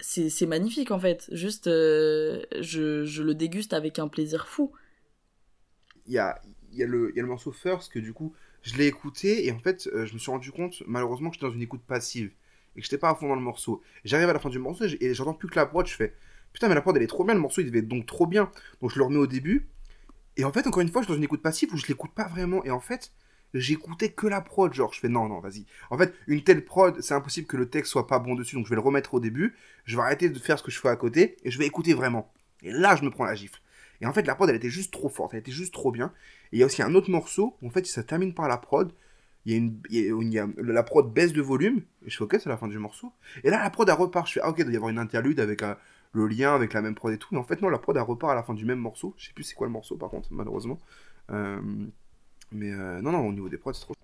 c'est, 0.00 0.46
magnifique 0.46 0.90
en 0.90 0.98
fait. 0.98 1.28
Juste, 1.32 1.66
euh, 1.66 2.42
je, 2.60 3.04
je 3.04 3.22
le 3.22 3.34
déguste 3.34 3.72
avec 3.72 3.98
un 3.98 4.08
plaisir 4.08 4.46
fou. 4.46 4.72
il 6.06 6.12
y 6.14 6.18
a, 6.18 6.40
y, 6.72 6.82
a 6.82 6.86
le- 6.86 7.12
y 7.16 7.18
a 7.18 7.22
le 7.22 7.28
morceau 7.28 7.52
First 7.52 7.92
que 7.92 7.98
du 7.98 8.12
coup 8.12 8.34
je 8.62 8.76
l'ai 8.76 8.86
écouté 8.86 9.46
et 9.46 9.52
en 9.52 9.58
fait 9.58 9.88
euh, 9.92 10.06
je 10.06 10.14
me 10.14 10.18
suis 10.18 10.30
rendu 10.30 10.50
compte 10.52 10.82
malheureusement 10.86 11.30
que 11.30 11.34
j'étais 11.36 11.46
dans 11.46 11.52
une 11.52 11.62
écoute 11.62 11.82
passive 11.86 12.30
et 12.74 12.80
que 12.80 12.84
j'étais 12.84 12.98
pas 12.98 13.10
à 13.10 13.14
fond 13.14 13.28
dans 13.28 13.34
le 13.34 13.40
morceau. 13.40 13.82
J'arrive 14.04 14.28
à 14.28 14.32
la 14.32 14.38
fin 14.38 14.50
du 14.50 14.58
morceau 14.58 14.84
et 14.84 15.14
j'entends 15.14 15.34
plus 15.34 15.48
que 15.48 15.56
la 15.56 15.66
prod, 15.66 15.86
je 15.86 15.94
fais 15.94 16.14
putain 16.52 16.68
mais 16.68 16.74
la 16.74 16.82
prod 16.82 16.96
elle 16.96 17.02
est 17.02 17.06
trop 17.06 17.24
bien, 17.24 17.34
le 17.34 17.40
morceau 17.40 17.60
il 17.60 17.66
devait 17.66 17.80
être 17.80 17.88
donc 17.88 18.06
trop 18.06 18.26
bien. 18.26 18.50
Donc 18.80 18.90
je 18.92 18.98
le 18.98 19.04
remets 19.04 19.18
au 19.18 19.26
début 19.26 19.68
et 20.36 20.44
en 20.44 20.52
fait 20.52 20.66
encore 20.66 20.82
une 20.82 20.90
fois 20.90 21.02
je 21.02 21.06
suis 21.06 21.12
dans 21.14 21.18
une 21.18 21.24
écoute 21.24 21.42
passive 21.42 21.72
où 21.74 21.76
je 21.76 21.86
l'écoute 21.88 22.12
pas 22.14 22.28
vraiment 22.28 22.64
et 22.64 22.70
en 22.70 22.80
fait 22.80 23.12
j'écoutais 23.54 24.10
que 24.10 24.26
la 24.26 24.40
prod 24.40 24.72
genre 24.72 24.92
je 24.92 25.00
fais 25.00 25.08
non 25.08 25.28
non 25.28 25.40
vas-y. 25.40 25.64
En 25.90 25.98
fait 25.98 26.14
une 26.26 26.42
telle 26.42 26.64
prod 26.64 27.00
c'est 27.00 27.14
impossible 27.14 27.46
que 27.46 27.56
le 27.56 27.68
texte 27.68 27.92
soit 27.92 28.06
pas 28.06 28.18
bon 28.18 28.34
dessus 28.34 28.56
donc 28.56 28.66
je 28.66 28.70
vais 28.70 28.76
le 28.76 28.82
remettre 28.82 29.14
au 29.14 29.20
début, 29.20 29.54
je 29.84 29.96
vais 29.96 30.02
arrêter 30.02 30.28
de 30.28 30.38
faire 30.38 30.58
ce 30.58 30.62
que 30.62 30.70
je 30.70 30.80
fais 30.80 30.88
à 30.88 30.96
côté 30.96 31.36
et 31.44 31.50
je 31.50 31.58
vais 31.58 31.66
écouter 31.66 31.94
vraiment. 31.94 32.32
Et 32.62 32.70
là 32.70 32.96
je 32.96 33.04
me 33.04 33.10
prends 33.10 33.24
la 33.24 33.34
gifle. 33.34 33.60
Et 34.00 34.06
en 34.06 34.12
fait, 34.12 34.26
la 34.26 34.34
prod, 34.34 34.48
elle 34.48 34.56
était 34.56 34.70
juste 34.70 34.92
trop 34.92 35.08
forte, 35.08 35.34
elle 35.34 35.40
était 35.40 35.52
juste 35.52 35.72
trop 35.72 35.90
bien. 35.90 36.12
Et 36.52 36.56
il 36.56 36.58
y 36.60 36.62
a 36.62 36.66
aussi 36.66 36.82
un 36.82 36.94
autre 36.94 37.10
morceau, 37.10 37.56
en 37.62 37.70
fait, 37.70 37.86
ça 37.86 38.02
termine 38.02 38.34
par 38.34 38.48
la 38.48 38.58
prod. 38.58 38.92
Il 39.44 39.52
y 39.52 39.54
a 39.54 40.10
une, 40.10 40.54
la 40.58 40.82
prod 40.82 41.12
baisse 41.12 41.32
de 41.32 41.40
volume, 41.40 41.82
et 42.04 42.10
je 42.10 42.16
fais 42.16 42.24
ok, 42.24 42.36
c'est 42.40 42.48
la 42.48 42.56
fin 42.56 42.66
du 42.66 42.78
morceau. 42.78 43.12
Et 43.44 43.50
là, 43.50 43.62
la 43.62 43.70
prod, 43.70 43.88
elle 43.88 43.94
repart. 43.94 44.26
Je 44.26 44.34
fais 44.34 44.40
ah, 44.42 44.50
ok, 44.50 44.56
il 44.58 44.64
doit 44.64 44.72
y 44.72 44.76
avoir 44.76 44.90
une 44.90 44.98
interlude 44.98 45.38
avec 45.38 45.62
euh, 45.62 45.74
le 46.12 46.26
lien, 46.26 46.54
avec 46.54 46.72
la 46.72 46.82
même 46.82 46.96
prod 46.96 47.12
et 47.12 47.18
tout. 47.18 47.28
Mais 47.30 47.38
en 47.38 47.44
fait, 47.44 47.62
non, 47.62 47.68
la 47.68 47.78
prod, 47.78 47.96
elle 47.96 48.02
repart 48.02 48.32
à 48.32 48.34
la 48.34 48.42
fin 48.42 48.54
du 48.54 48.64
même 48.64 48.80
morceau. 48.80 49.14
Je 49.16 49.26
sais 49.26 49.32
plus 49.32 49.44
c'est 49.44 49.54
quoi 49.54 49.68
le 49.68 49.72
morceau, 49.72 49.96
par 49.96 50.10
contre, 50.10 50.28
malheureusement. 50.32 50.80
Euh, 51.30 51.60
mais 52.52 52.72
euh, 52.72 53.00
non, 53.02 53.12
non, 53.12 53.26
au 53.26 53.32
niveau 53.32 53.48
des 53.48 53.58
prods, 53.58 53.72
c'est 53.72 53.82
trop. 53.82 53.94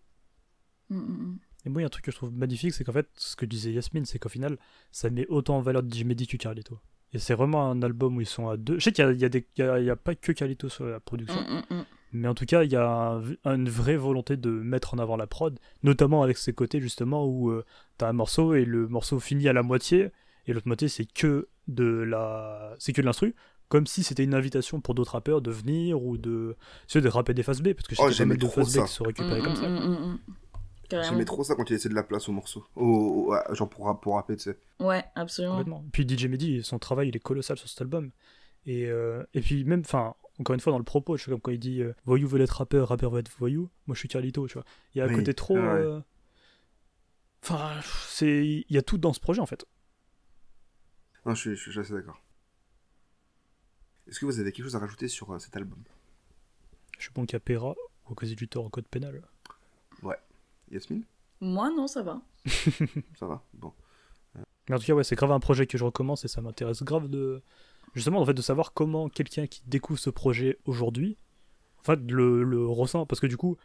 Mm, 0.90 0.96
mm, 0.96 1.00
mm. 1.00 1.38
Et 1.64 1.68
moi, 1.70 1.80
il 1.80 1.84
y 1.84 1.84
a 1.84 1.86
un 1.86 1.90
truc 1.90 2.04
que 2.04 2.10
je 2.10 2.16
trouve 2.16 2.32
magnifique, 2.32 2.72
c'est 2.74 2.82
qu'en 2.84 2.92
fait, 2.92 3.08
ce 3.14 3.36
que 3.36 3.46
disait 3.46 3.72
Yasmine, 3.72 4.04
c'est 4.04 4.18
qu'au 4.18 4.28
final, 4.28 4.58
ça 4.90 5.10
met 5.10 5.26
autant 5.28 5.56
en 5.58 5.60
valeur 5.60 5.82
DJ 5.88 6.04
Mehdi 6.04 6.26
que 6.26 6.36
Carlito. 6.36 6.78
Et 7.12 7.18
c'est 7.18 7.34
vraiment 7.34 7.70
un 7.70 7.82
album 7.82 8.16
où 8.16 8.20
ils 8.20 8.26
sont 8.26 8.48
à 8.48 8.56
deux. 8.56 8.78
Je 8.78 8.84
sais 8.84 8.92
qu'il 8.92 9.04
y 9.04 9.08
a, 9.08 9.12
il 9.12 9.20
y 9.20 9.24
a 9.24 9.28
des- 9.28 9.46
il 9.56 9.60
y 9.64 9.68
a- 9.68 9.78
il 9.78 9.84
y 9.84 9.90
a 9.90 9.96
pas 9.96 10.14
que 10.14 10.32
Carlito 10.32 10.68
sur 10.68 10.86
la 10.86 10.98
production, 10.98 11.40
Mm, 11.40 11.84
mais 12.14 12.26
en 12.26 12.34
tout 12.34 12.46
cas, 12.46 12.64
il 12.64 12.72
y 12.72 12.76
a 12.76 13.20
un- 13.44 13.54
une 13.54 13.68
vraie 13.68 13.96
volonté 13.96 14.36
de 14.36 14.50
mettre 14.50 14.94
en 14.94 14.98
avant 14.98 15.16
la 15.16 15.26
prod, 15.26 15.58
notamment 15.82 16.22
avec 16.22 16.36
ces 16.38 16.52
côtés 16.52 16.80
justement 16.80 17.26
où 17.26 17.50
euh, 17.50 17.64
t'as 17.98 18.08
un 18.08 18.12
morceau 18.12 18.54
et 18.54 18.64
le 18.64 18.88
morceau 18.88 19.20
finit 19.20 19.48
à 19.48 19.52
la 19.52 19.62
moitié, 19.62 20.10
et 20.46 20.52
l'autre 20.52 20.66
moitié, 20.66 20.88
c'est 20.88 21.04
que 21.06 21.48
de 21.68 21.84
la, 21.84 22.74
c'est 22.80 22.92
que 22.92 23.00
de 23.02 23.06
l'instru. 23.06 23.34
Comme 23.72 23.86
si 23.86 24.02
c'était 24.02 24.22
une 24.24 24.34
invitation 24.34 24.82
pour 24.82 24.94
d'autres 24.94 25.12
rappeurs 25.12 25.40
de 25.40 25.50
venir 25.50 26.02
ou 26.02 26.18
de, 26.18 26.56
sais, 26.86 27.00
de 27.00 27.08
rapper 27.08 27.32
des 27.32 27.42
phases 27.42 27.62
B, 27.62 27.72
parce 27.72 27.88
que 27.88 27.94
je 27.94 28.00
sais 28.00 28.04
Oh, 28.04 28.08
pas 28.08 28.12
j'aimais 28.12 28.34
mal 28.34 28.38
de 28.38 28.46
trop 28.46 28.60
phases 28.62 28.74
B 28.74 28.76
ça. 28.80 28.84
qui 28.84 28.92
sont 28.92 29.04
récupérées 29.04 29.40
Mm, 29.40 29.44
comme 29.44 29.56
ça. 29.56 29.68
mm, 29.68 29.78
mm, 29.78 30.12
mm. 30.12 30.18
Carrément. 30.90 31.10
J'aimais 31.10 31.24
trop 31.24 31.42
ça 31.42 31.54
quand 31.54 31.70
il 31.70 31.72
laissait 31.72 31.88
de 31.88 31.94
la 31.94 32.02
place 32.02 32.28
au 32.28 32.32
morceau. 32.32 32.66
Au, 32.76 32.84
au- 33.28 33.32
à- 33.32 33.54
genre 33.54 33.70
pour, 33.70 33.98
pour 34.00 34.16
rapper, 34.16 34.36
tu 34.36 34.42
sais. 34.42 34.58
Ouais, 34.78 35.02
absolument. 35.14 35.56
Complètement. 35.56 35.84
Puis 35.90 36.06
DJ 36.06 36.26
Mehdi, 36.26 36.62
son 36.62 36.78
travail, 36.78 37.08
il 37.08 37.16
est 37.16 37.20
colossal 37.20 37.56
sur 37.56 37.66
cet 37.66 37.80
album. 37.80 38.10
Et, 38.66 38.86
euh, 38.90 39.24
et 39.32 39.40
puis 39.40 39.64
même, 39.64 39.80
enfin, 39.80 40.14
encore 40.38 40.52
une 40.52 40.60
fois, 40.60 40.72
dans 40.72 40.78
le 40.78 40.84
propos, 40.84 41.16
je 41.16 41.24
sais 41.24 41.30
comme 41.30 41.40
quand 41.40 41.50
il 41.50 41.58
dit 41.58 41.80
euh, 41.80 41.94
Voyou 42.04 42.28
veut 42.28 42.40
être 42.42 42.50
rappeur, 42.58 42.88
rappeur 42.88 43.10
veut 43.10 43.20
être 43.20 43.32
voyou, 43.38 43.70
moi 43.86 43.94
je 43.94 44.00
suis 44.00 44.08
Carlito, 44.08 44.46
tu 44.48 44.52
vois. 44.54 44.64
Il 44.94 44.98
y 44.98 45.00
a 45.00 45.04
un 45.04 45.08
Oui, 45.08 45.14
côté 45.16 45.32
trop... 45.32 45.54
ouais. 45.56 45.62
euh, 45.62 46.00
Enfin, 47.42 47.80
c'est... 48.06 48.46
il 48.46 48.64
y 48.68 48.78
a 48.78 48.82
tout 48.82 48.98
dans 48.98 49.12
ce 49.12 49.20
projet, 49.20 49.40
en 49.40 49.46
fait. 49.46 49.64
Non, 51.24 51.34
je 51.34 51.40
suis- 51.40 51.56
je 51.56 51.70
suis 51.70 51.80
assez 51.80 51.92
d'accord. 51.94 52.20
Est-ce 54.12 54.20
que 54.20 54.26
vous 54.26 54.40
avez 54.40 54.52
quelque 54.52 54.66
chose 54.66 54.76
à 54.76 54.78
rajouter 54.78 55.08
sur 55.08 55.32
euh, 55.32 55.38
cet 55.38 55.56
album? 55.56 55.82
Je 56.98 57.04
suis 57.04 57.12
bon 57.14 57.24
Capera 57.24 57.74
ou 58.06 58.12
à 58.12 58.14
cause 58.14 58.36
du 58.36 58.46
tort 58.46 58.66
en 58.66 58.68
code 58.68 58.86
pénal. 58.86 59.22
Yasmine? 60.70 61.04
Moi, 61.40 61.70
non, 61.70 61.86
ça 61.86 62.02
va. 62.02 62.20
Ça 63.18 63.26
va? 63.26 63.42
Bon. 63.54 63.72
Mais 64.68 64.76
en 64.76 64.78
tout 64.78 64.84
cas, 64.84 64.92
ouais, 64.92 65.04
c'est 65.04 65.16
grave 65.16 65.32
un 65.32 65.40
projet 65.40 65.66
que 65.66 65.78
je 65.78 65.84
recommence 65.84 66.26
et 66.26 66.28
ça 66.28 66.42
m'intéresse 66.42 66.82
grave 66.82 67.08
de... 67.08 67.42
Justement, 67.94 68.20
en 68.20 68.26
fait, 68.26 68.34
de 68.34 68.42
savoir 68.42 68.74
comment 68.74 69.08
quelqu'un 69.08 69.46
qui 69.46 69.62
découvre 69.66 69.98
ce 69.98 70.10
projet 70.10 70.58
aujourd'hui, 70.66 71.16
en 71.80 71.82
fait, 71.82 72.00
le, 72.10 72.42
le 72.42 72.66
ressent. 72.66 73.06
Parce 73.06 73.20
que 73.20 73.26
du 73.26 73.38
coup, 73.38 73.56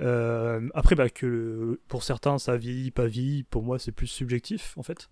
euh, 0.00 0.68
après, 0.74 0.96
bah, 0.96 1.08
que 1.08 1.80
pour 1.86 2.02
certains, 2.02 2.38
ça 2.38 2.56
vieillit, 2.56 2.90
pas 2.90 3.06
vieillit, 3.06 3.44
pour 3.44 3.62
moi, 3.62 3.78
c'est 3.78 3.92
plus 3.92 4.08
subjectif, 4.08 4.76
en 4.76 4.82
fait. 4.82 5.08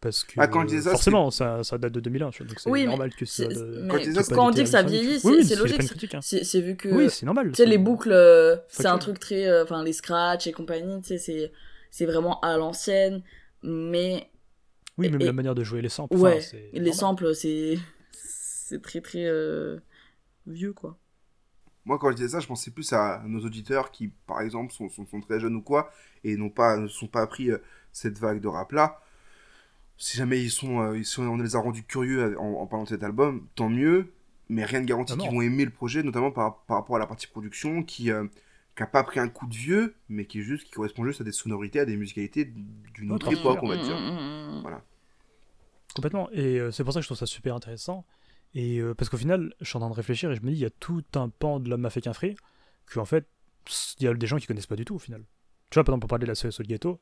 Parce 0.00 0.24
que 0.24 0.34
Ah, 0.36 0.46
quand 0.46 0.62
je 0.68 0.76
dis 0.76 0.82
ça, 0.82 0.90
forcément, 0.90 1.30
ça, 1.30 1.64
ça 1.64 1.78
date 1.78 1.92
de 1.92 2.00
2001, 2.00 2.30
tu 2.30 2.42
vois, 2.42 2.48
donc 2.48 2.60
c'est 2.60 2.68
Oui, 2.70 2.80
mais 2.82 2.86
normal 2.88 3.14
que 3.14 3.24
ça... 3.24 3.44
mais 3.48 3.88
Quand 3.88 4.22
ça, 4.22 4.40
on 4.42 4.50
dit 4.50 4.62
que 4.62 4.68
ça 4.68 4.82
vieillit, 4.82 5.18
c'est- 5.20 5.26
oui, 5.28 5.56
logique. 5.56 5.78
critique, 5.78 6.14
hein. 6.14 6.20
C'est 6.22 6.44
c'est 6.44 6.60
vu 6.60 6.76
que. 6.76 6.88
Oui, 6.90 7.08
c'est 7.10 7.24
normal. 7.26 7.48
Tu 7.52 7.56
sais, 7.56 7.66
les 7.66 7.78
boucles, 7.78 8.12
euh, 8.12 8.56
c'est 8.68 8.86
un 8.86 8.98
truc 8.98 9.18
très. 9.18 9.46
euh, 9.46 9.64
Enfin, 9.64 9.82
les 9.82 9.94
scratchs 9.94 10.46
et 10.46 10.52
compagnie, 10.52 11.00
tu 11.00 11.08
sais, 11.08 11.18
c'est- 11.18 11.52
c'est 11.90 12.04
vraiment 12.06 12.38
à 12.40 12.56
l'ancienne. 12.58 13.22
Mais 13.62 14.30
Oui, 14.98 15.08
même 15.10 15.20
et- 15.22 15.24
la 15.24 15.32
manière 15.32 15.54
de 15.54 15.64
jouer 15.64 15.80
les 15.80 15.88
samples. 15.88 16.16
ouais, 16.16 16.40
les 16.72 16.92
samples, 16.92 17.34
c'est. 17.34 17.78
C'est 18.12 18.82
très 18.82 19.00
très 19.00 19.24
euh, 19.24 19.78
vieux, 20.46 20.72
quoi. 20.72 20.98
Moi, 21.84 21.98
quand 22.00 22.10
je 22.10 22.16
disais 22.16 22.30
ça, 22.30 22.40
je 22.40 22.48
pensais 22.48 22.72
plus 22.72 22.92
à 22.92 23.22
nos 23.26 23.38
auditeurs 23.44 23.92
qui, 23.92 24.08
par 24.26 24.40
exemple, 24.40 24.72
sont, 24.72 24.88
sont, 24.90 25.06
sont 25.06 25.20
très 25.20 25.38
jeunes 25.38 25.54
ou 25.54 25.62
quoi, 25.62 25.90
et 26.24 26.36
n'ont 26.36 26.50
pas, 26.50 26.76
ne 26.76 26.88
sont 26.88 27.06
pas 27.06 27.22
appris 27.22 27.50
euh, 27.52 27.58
cette 27.92 28.18
vague 28.18 28.40
de 28.40 28.48
rap-là. 28.48 29.00
Si 29.98 30.16
jamais 30.16 30.42
ils 30.42 30.50
sont, 30.50 30.80
euh, 30.80 31.02
on 31.18 31.36
les 31.38 31.56
a 31.56 31.58
rendus 31.60 31.82
curieux 31.84 32.38
en, 32.38 32.44
en 32.60 32.66
parlant 32.66 32.84
de 32.84 32.88
cet 32.90 33.02
album, 33.02 33.46
tant 33.54 33.68
mieux, 33.68 34.12
mais 34.48 34.64
rien 34.64 34.80
ne 34.80 34.86
garantit 34.86 35.14
Ah 35.16 35.20
qu'ils 35.22 35.30
vont 35.30 35.42
aimer 35.42 35.64
le 35.64 35.70
projet, 35.70 36.02
notamment 36.02 36.30
par, 36.30 36.58
par 36.64 36.78
rapport 36.78 36.96
à 36.96 36.98
la 36.98 37.06
partie 37.06 37.26
production, 37.26 37.82
qui 37.82 38.10
n'a 38.10 38.86
pas 38.86 39.02
pris 39.04 39.20
un 39.20 39.28
coup 39.28 39.46
de 39.46 39.54
vieux, 39.54 39.94
mais 40.08 40.26
qui, 40.26 40.40
est 40.40 40.42
juste, 40.42 40.64
qui 40.64 40.70
correspond 40.72 41.04
juste 41.04 41.20
à 41.22 41.24
des 41.24 41.32
sonorités, 41.32 41.80
à 41.80 41.84
des 41.86 41.96
musicalités 41.96 42.44
d'une 42.94 43.10
autre 43.12 43.32
époque, 43.32 43.58
on 43.62 43.68
va 43.68 43.76
Mm, 43.76 43.80
dire. 43.82 43.98
mm, 43.98 44.58
mm. 44.58 44.62
Voilà. 44.62 44.82
Complètement. 45.94 46.28
Et 46.32 46.58
euh, 46.60 46.70
c'est 46.70 46.84
pour 46.84 46.92
ça 46.92 47.00
que 47.00 47.04
je 47.04 47.08
trouve 47.08 47.18
ça 47.18 47.26
super 47.26 47.54
intéressant. 47.54 48.04
Et 48.54 48.78
euh, 48.80 48.94
parce 48.94 49.08
qu'au 49.08 49.16
final, 49.16 49.54
je 49.60 49.66
suis 49.66 49.76
en 49.76 49.80
train 49.80 49.90
de 49.90 49.94
réfléchir 49.94 50.30
et 50.30 50.36
je 50.36 50.42
me 50.42 50.48
dis, 50.50 50.56
il 50.56 50.60
y 50.60 50.64
a 50.66 50.70
tout 50.70 51.04
un 51.14 51.28
pan 51.28 51.58
de 51.60 51.68
l'homme 51.70 51.84
africain 51.86 52.12
free 52.12 52.36
que, 52.86 52.98
en 53.00 53.04
fait, 53.04 53.26
il 53.98 54.04
y 54.04 54.08
a 54.08 54.14
des 54.14 54.26
gens 54.26 54.36
qui 54.38 54.46
connaissent 54.46 54.66
pas 54.66 54.76
du 54.76 54.84
tout 54.84 54.94
au 54.96 54.98
final. 54.98 55.22
Tu 55.70 55.74
vois, 55.74 55.84
par 55.84 55.92
exemple, 55.94 56.02
pour 56.02 56.08
parler 56.10 56.24
de 56.26 56.30
la 56.30 56.34
CSO 56.34 56.62
de 56.62 56.68
Ghetto, 56.68 57.00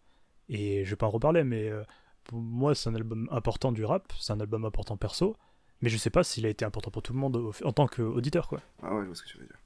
et 0.48 0.84
je 0.84 0.90
vais 0.90 0.96
pas 0.96 1.06
en 1.06 1.10
reparler, 1.10 1.44
mais 1.44 1.68
euh, 1.68 1.82
pour 2.24 2.38
moi, 2.40 2.74
c'est 2.74 2.88
un 2.90 2.94
album 2.94 3.28
important 3.30 3.72
du 3.72 3.84
rap, 3.84 4.12
c'est 4.18 4.32
un 4.32 4.40
album 4.40 4.64
important 4.64 4.96
perso, 4.96 5.36
mais 5.82 5.88
je 5.90 5.96
sais 5.96 6.10
pas 6.10 6.24
s'il 6.24 6.46
a 6.46 6.48
été 6.48 6.64
important 6.64 6.90
pour 6.90 7.02
tout 7.02 7.12
le 7.12 7.18
monde 7.18 7.52
en 7.64 7.72
tant 7.72 7.86
qu'auditeur, 7.86 8.48
quoi. 8.48 8.60
Ah 8.82 8.94
ouais, 8.94 9.02
je 9.02 9.06
vois 9.06 9.14
ce 9.14 9.22
que 9.22 9.28
tu 9.28 9.38
veux 9.38 9.46
dire. 9.46 9.58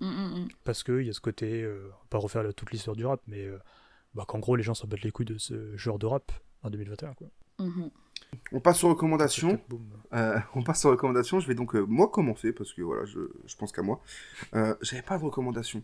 Mm, 0.00 0.06
mm, 0.06 0.40
mm. 0.44 0.48
Parce 0.64 0.82
qu'il 0.82 1.02
y 1.02 1.10
a 1.10 1.12
ce 1.12 1.20
côté, 1.20 1.62
euh, 1.62 1.86
on 1.88 1.88
va 1.90 2.06
pas 2.10 2.18
refaire 2.18 2.42
la- 2.42 2.52
toute 2.52 2.70
l'histoire 2.72 2.96
du 2.96 3.04
rap, 3.04 3.20
mais 3.26 3.44
euh, 3.44 3.58
bah, 4.14 4.24
qu'en 4.26 4.38
gros, 4.38 4.56
les 4.56 4.62
gens 4.62 4.74
s'en 4.74 4.86
battent 4.88 5.02
les 5.02 5.10
couilles 5.10 5.26
de 5.26 5.36
ce 5.38 5.76
genre 5.76 5.98
de 5.98 6.06
rap 6.06 6.32
en 6.62 6.70
2021, 6.70 7.12
quoi. 7.14 7.28
Mhm. 7.58 7.90
On 8.52 8.60
passe 8.60 8.82
aux 8.84 8.88
recommandations. 8.90 9.60
Euh, 10.14 10.38
on 10.54 10.62
passe 10.62 10.84
aux 10.84 10.90
recommandations. 10.90 11.40
Je 11.40 11.46
vais 11.48 11.54
donc, 11.54 11.74
euh, 11.74 11.80
moi, 11.86 12.08
commencer, 12.08 12.52
parce 12.52 12.72
que 12.72 12.80
voilà, 12.80 13.04
je, 13.04 13.18
je 13.44 13.56
pense 13.56 13.72
qu'à 13.72 13.82
moi. 13.82 14.00
Euh, 14.54 14.74
J'avais 14.82 15.02
pas 15.02 15.18
de 15.18 15.24
recommandations. 15.24 15.82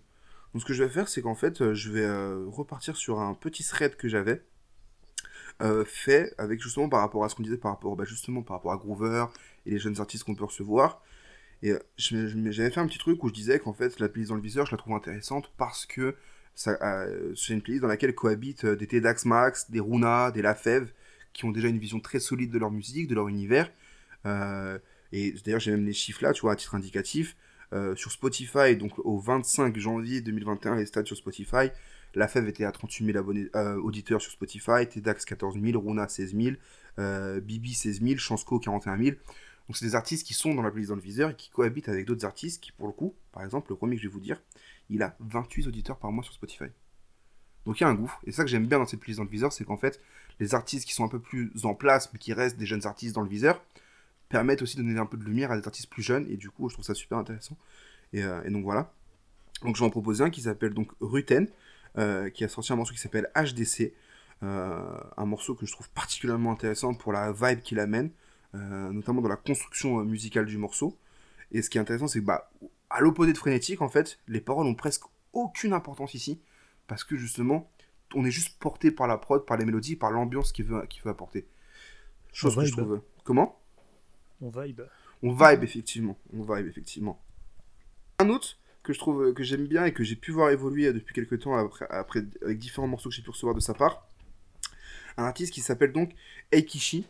Donc, 0.54 0.62
ce 0.62 0.66
que 0.66 0.72
je 0.72 0.82
vais 0.84 0.88
faire, 0.90 1.08
c'est 1.08 1.20
qu'en 1.22 1.34
fait, 1.34 1.60
euh, 1.60 1.74
je 1.74 1.90
vais 1.90 2.04
euh, 2.04 2.46
repartir 2.48 2.96
sur 2.96 3.20
un 3.20 3.34
petit 3.34 3.64
thread 3.64 3.96
que 3.96 4.08
j'avais 4.08 4.42
euh, 5.62 5.86
fait 5.86 6.34
avec 6.36 6.60
justement 6.60 6.90
par 6.90 7.00
rapport 7.00 7.24
à 7.24 7.30
ce 7.30 7.34
qu'on 7.34 7.42
disait 7.42 7.56
par 7.56 7.72
rapport, 7.72 7.96
bah, 7.96 8.04
justement, 8.04 8.42
par 8.42 8.56
rapport 8.56 8.72
à 8.72 8.76
Groover 8.76 9.26
et 9.64 9.70
les 9.70 9.78
jeunes 9.78 9.98
artistes 10.00 10.24
qu'on 10.24 10.34
peut 10.34 10.44
recevoir. 10.44 11.02
Et 11.62 11.70
euh, 11.70 11.78
j'avais 11.96 12.70
fait 12.70 12.80
un 12.80 12.86
petit 12.86 12.98
truc 12.98 13.24
où 13.24 13.28
je 13.28 13.32
disais 13.32 13.58
qu'en 13.58 13.72
fait, 13.72 13.98
la 13.98 14.10
playlist 14.10 14.28
dans 14.30 14.36
le 14.36 14.42
viseur, 14.42 14.66
je 14.66 14.72
la 14.72 14.76
trouve 14.76 14.94
intéressante 14.94 15.50
parce 15.56 15.86
que 15.86 16.14
euh, 16.66 17.32
c'est 17.34 17.54
une 17.54 17.62
playlist 17.62 17.82
dans 17.82 17.88
laquelle 17.88 18.14
cohabitent 18.14 18.66
des 18.66 18.86
Tedax 18.86 19.24
Max, 19.24 19.70
des 19.70 19.80
Runa, 19.80 20.30
des 20.30 20.42
Lafèvre, 20.42 20.88
qui 21.32 21.46
ont 21.46 21.52
déjà 21.52 21.68
une 21.68 21.78
vision 21.78 22.00
très 22.00 22.20
solide 22.20 22.50
de 22.50 22.58
leur 22.58 22.70
musique, 22.70 23.08
de 23.08 23.14
leur 23.14 23.28
univers. 23.28 23.70
Et 25.12 25.32
d'ailleurs, 25.44 25.60
j'ai 25.60 25.70
même 25.70 25.86
les 25.86 25.92
chiffres 25.92 26.22
là, 26.22 26.32
tu 26.32 26.42
vois, 26.42 26.52
à 26.52 26.56
titre 26.56 26.74
indicatif. 26.74 27.36
Sur 27.94 28.10
Spotify, 28.10 28.76
donc 28.76 28.98
au 28.98 29.18
25 29.18 29.76
janvier 29.78 30.20
2021, 30.20 30.76
les 30.76 30.86
stats 30.86 31.04
sur 31.04 31.16
Spotify, 31.16 31.70
la 32.16 32.28
FEV 32.28 32.48
était 32.48 32.64
à 32.64 32.72
38 32.72 33.04
000 33.04 33.18
abonnés, 33.18 33.48
euh, 33.54 33.76
auditeurs 33.76 34.22
sur 34.22 34.32
Spotify, 34.32 34.88
TEDx 34.88 35.24
14 35.26 35.60
000, 35.60 35.80
Runa 35.80 36.08
16 36.08 36.34
000, 36.34 36.56
euh, 36.98 37.40
Bibi 37.40 37.74
16 37.74 38.00
000, 38.02 38.16
Chansco 38.16 38.58
41 38.58 38.96
000. 38.96 39.16
Donc 39.68 39.76
c'est 39.76 39.84
des 39.84 39.94
artistes 39.94 40.26
qui 40.26 40.32
sont 40.32 40.54
dans 40.54 40.62
la 40.62 40.70
playlist 40.70 40.88
dans 40.88 40.96
le 40.96 41.02
viseur 41.02 41.30
et 41.30 41.36
qui 41.36 41.50
cohabitent 41.50 41.90
avec 41.90 42.06
d'autres 42.06 42.24
artistes 42.24 42.62
qui, 42.62 42.72
pour 42.72 42.86
le 42.86 42.94
coup, 42.94 43.14
par 43.32 43.44
exemple, 43.44 43.70
le 43.70 43.76
premier 43.76 43.96
que 43.96 44.02
je 44.02 44.08
vais 44.08 44.12
vous 44.12 44.20
dire, 44.20 44.40
il 44.88 45.02
a 45.02 45.14
28 45.20 45.66
auditeurs 45.66 45.98
par 45.98 46.10
mois 46.10 46.24
sur 46.24 46.32
Spotify. 46.32 46.70
Donc 47.66 47.80
il 47.80 47.82
y 47.82 47.84
a 47.84 47.88
un 47.88 47.94
gouffre. 47.94 48.18
Et 48.24 48.32
ça 48.32 48.44
que 48.44 48.48
j'aime 48.48 48.66
bien 48.66 48.78
dans 48.78 48.86
cette 48.86 49.00
playlist 49.00 49.18
dans 49.18 49.24
le 49.24 49.30
viseur, 49.30 49.52
c'est 49.52 49.64
qu'en 49.64 49.76
fait, 49.76 50.00
les 50.40 50.54
artistes 50.54 50.86
qui 50.86 50.94
sont 50.94 51.04
un 51.04 51.08
peu 51.08 51.20
plus 51.20 51.50
en 51.64 51.74
place, 51.74 52.10
mais 52.14 52.18
qui 52.18 52.32
restent 52.32 52.56
des 52.56 52.66
jeunes 52.66 52.86
artistes 52.86 53.14
dans 53.14 53.22
le 53.22 53.28
viseur, 53.28 53.62
permettent 54.30 54.62
aussi 54.62 54.78
de 54.78 54.82
donner 54.82 54.98
un 54.98 55.06
peu 55.06 55.18
de 55.18 55.24
lumière 55.24 55.50
à 55.50 55.60
des 55.60 55.66
artistes 55.66 55.90
plus 55.90 56.02
jeunes, 56.02 56.26
et 56.30 56.38
du 56.38 56.48
coup, 56.48 56.70
je 56.70 56.74
trouve 56.74 56.84
ça 56.84 56.94
super 56.94 57.18
intéressant. 57.18 57.58
Et, 58.14 58.22
euh, 58.22 58.42
et 58.44 58.50
donc 58.50 58.64
voilà. 58.64 58.90
Donc 59.62 59.76
je 59.76 59.80
vais 59.80 59.86
en 59.86 59.90
proposer 59.90 60.22
un 60.22 60.30
qui 60.30 60.42
s'appelle 60.42 60.74
donc 60.74 60.92
Ruten, 61.00 61.48
euh, 61.98 62.30
qui 62.30 62.44
a 62.44 62.48
sorti 62.48 62.72
un 62.72 62.76
morceau 62.76 62.92
qui 62.92 63.00
s'appelle 63.00 63.30
HDC, 63.34 63.94
euh, 64.42 65.00
un 65.16 65.24
morceau 65.24 65.54
que 65.54 65.64
je 65.66 65.72
trouve 65.72 65.88
particulièrement 65.90 66.52
intéressant 66.52 66.94
pour 66.94 67.12
la 67.12 67.32
vibe 67.32 67.60
qu'il 67.60 67.78
amène, 67.78 68.10
euh, 68.54 68.90
notamment 68.90 69.22
dans 69.22 69.28
la 69.28 69.36
construction 69.36 70.04
musicale 70.04 70.46
du 70.46 70.58
morceau. 70.58 70.98
Et 71.52 71.62
ce 71.62 71.70
qui 71.70 71.78
est 71.78 71.80
intéressant, 71.80 72.08
c'est 72.08 72.20
que, 72.20 72.24
bah, 72.24 72.50
à 72.90 73.00
l'opposé 73.00 73.32
de 73.32 73.38
Frénétique, 73.38 73.80
en 73.80 73.88
fait, 73.88 74.18
les 74.28 74.40
paroles 74.40 74.66
ont 74.66 74.74
presque 74.74 75.04
aucune 75.32 75.72
importance 75.72 76.14
ici, 76.14 76.40
parce 76.86 77.02
que 77.04 77.16
justement, 77.16 77.70
on 78.14 78.24
est 78.24 78.30
juste 78.30 78.58
porté 78.58 78.90
par 78.90 79.06
la 79.06 79.18
prod, 79.18 79.44
par 79.44 79.56
les 79.56 79.64
mélodies, 79.64 79.96
par 79.96 80.10
l'ambiance 80.10 80.52
qu'il 80.52 80.66
veut, 80.66 80.84
qu'il 80.86 81.02
veut 81.02 81.10
apporter. 81.10 81.46
Chose 82.32 82.56
On 82.56 82.60
que 82.60 82.66
je 82.66 82.72
trouve. 82.72 83.00
Comment? 83.24 83.58
On 84.40 84.50
vibe. 84.50 84.82
On 85.22 85.32
vibe 85.32 85.62
effectivement, 85.62 86.18
on 86.32 86.42
vibe 86.42 86.66
effectivement. 86.66 87.20
Un 88.18 88.28
autre 88.28 88.58
que 88.86 88.92
je 88.92 88.98
trouve 88.98 89.34
que 89.34 89.42
j'aime 89.42 89.66
bien 89.66 89.84
et 89.84 89.92
que 89.92 90.04
j'ai 90.04 90.16
pu 90.16 90.30
voir 90.30 90.50
évoluer 90.50 90.92
depuis 90.92 91.14
quelques 91.14 91.40
temps 91.40 91.54
après, 91.56 91.86
avec 91.90 92.58
différents 92.58 92.86
morceaux 92.86 93.08
que 93.08 93.14
j'ai 93.14 93.22
pu 93.22 93.30
recevoir 93.30 93.54
de 93.54 93.60
sa 93.60 93.74
part, 93.74 94.06
un 95.16 95.24
artiste 95.24 95.52
qui 95.52 95.60
s'appelle 95.60 95.92
donc 95.92 96.12
Eikishi, 96.52 97.06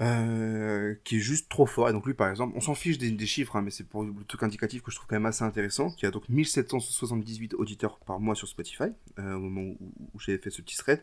euh, 0.00 0.94
qui 1.04 1.16
est 1.16 1.20
juste 1.20 1.48
trop 1.50 1.66
fort. 1.66 1.88
Et 1.88 1.92
donc 1.92 2.06
lui 2.06 2.14
par 2.14 2.30
exemple, 2.30 2.54
on 2.56 2.60
s'en 2.60 2.74
fiche 2.74 2.98
des, 2.98 3.26
chiffres, 3.26 3.56
hein, 3.56 3.62
mais 3.62 3.70
c'est 3.70 3.84
pour 3.84 4.04
le 4.04 4.14
truc 4.28 4.42
indicatif 4.42 4.82
que 4.82 4.90
je 4.90 4.96
trouve 4.96 5.08
quand 5.08 5.16
même 5.16 5.26
assez 5.26 5.44
intéressant, 5.44 5.90
qui 5.90 6.06
a 6.06 6.10
donc 6.10 6.28
1778 6.28 7.54
auditeurs 7.54 7.98
par 7.98 8.20
mois 8.20 8.34
sur 8.34 8.48
Spotify, 8.48 8.92
euh, 9.18 9.34
au 9.34 9.40
moment 9.40 9.62
où, 9.62 9.92
où 10.14 10.20
j'avais 10.20 10.38
fait 10.38 10.50
ce 10.50 10.62
petit 10.62 10.76
thread. 10.76 11.02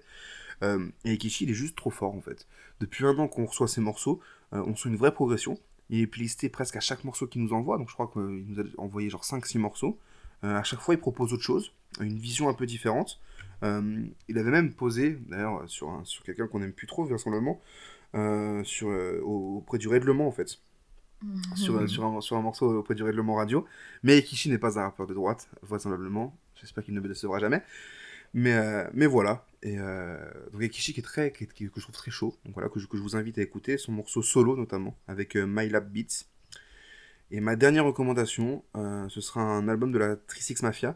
Euh, 0.64 0.89
il 1.03 1.14
est 1.14 1.53
juste 1.53 1.76
trop 1.76 1.91
fort 1.91 2.15
en 2.15 2.22
fait. 2.22 2.48
Depuis 2.80 3.06
un 3.06 3.18
an 3.19 3.27
qu'on 3.27 3.45
reçoit 3.45 3.68
ces 3.68 3.81
morceaux, 3.81 4.19
euh, 4.53 4.64
on 4.65 4.76
sent 4.76 4.89
une 4.89 4.95
vraie 4.95 5.14
progression. 5.14 5.60
Il 5.89 6.01
est 6.01 6.07
playlisté 6.07 6.49
presque 6.49 6.76
à 6.76 6.80
chaque 6.81 7.03
morceau 7.03 7.27
qu'il 7.27 7.41
nous 7.41 7.53
envoie, 7.53 7.77
donc 7.77 7.88
je 7.89 7.93
crois 7.93 8.07
qu'il 8.11 8.45
nous 8.47 8.59
a 8.59 8.64
envoyé 8.77 9.09
genre 9.09 9.23
5-6 9.23 9.57
morceaux. 9.59 9.97
Euh, 10.43 10.55
à 10.55 10.64
chaque 10.64 10.80
fois, 10.81 10.93
il 10.93 10.99
propose 10.99 11.34
autre 11.34 11.43
chose, 11.43 11.72
une 12.01 12.18
vision 12.18 12.49
un 12.49 12.53
peu 12.53 12.65
différente. 12.65 13.19
Euh, 13.64 14.03
il 14.27 14.38
avait 14.38 14.51
même 14.51 14.73
posé, 14.73 15.18
d'ailleurs, 15.30 15.64
sur, 15.68 15.89
un- 15.89 16.03
sur 16.05 16.23
quelqu'un 16.23 16.47
qu'on 16.47 16.61
aime 16.61 16.73
plus 16.73 16.88
trop, 16.88 17.05
vraisemblablement, 17.05 17.59
euh, 18.15 18.64
sur, 18.64 18.88
auprès 19.26 19.77
du 19.77 19.88
règlement 19.88 20.27
en 20.27 20.31
fait. 20.31 20.59
Sur, 21.55 21.80
un- 21.80 21.88
sur, 21.88 22.05
un, 22.05 22.22
sur 22.22 22.38
un 22.38 22.41
morceau 22.41 22.72
auprès 22.77 22.93
du 22.93 23.01
règlement 23.03 23.35
radio. 23.35 23.65
Mais 24.03 24.22
Kishi 24.22 24.49
n'est 24.49 24.59
pas 24.59 24.77
un 24.77 24.84
rappeur 24.84 25.07
de 25.07 25.14
droite, 25.15 25.49
vraisemblablement. 25.64 26.35
J'espère 26.55 26.84
qu'il 26.84 26.93
ne 26.93 26.99
me 26.99 27.07
décevra 27.07 27.39
jamais. 27.39 27.64
Mais, 28.34 28.54
euh, 28.54 28.88
mais 28.94 29.06
voilà. 29.06 29.48
Et 29.64 29.78
euh, 29.80 30.18
donc 30.54 30.62
Kishi 30.70 30.94
qui 30.94 30.99
est 30.99 31.04
très, 31.04 31.32
que 31.32 31.45
je 31.56 31.82
trouve 31.82 31.95
très 31.95 32.12
chaud. 32.12 32.36
Donc 32.45 32.54
voilà, 32.54 32.70
que 32.70 32.80
je, 32.80 32.88
que 32.88 32.98
je 32.98 33.02
vous 33.02 33.16
invite 33.16 33.38
à 33.38 33.41
écouter. 33.41 33.78
Son 33.78 33.91
morceau 33.91 34.22
solo 34.22 34.56
notamment, 34.56 34.95
avec 35.08 35.36
euh, 35.36 35.45
My 35.48 35.68
Lab 35.70 35.91
Beats. 35.91 36.26
Et 37.32 37.41
ma 37.41 37.56
dernière 37.56 37.84
recommandation, 37.84 38.64
euh, 38.76 39.10
ce 39.10 39.20
sera 39.20 39.41
un 39.41 39.68
album 39.68 39.91
de 39.91 39.98
la 39.98 40.16
36 40.16 40.64
Mafia, 40.64 40.95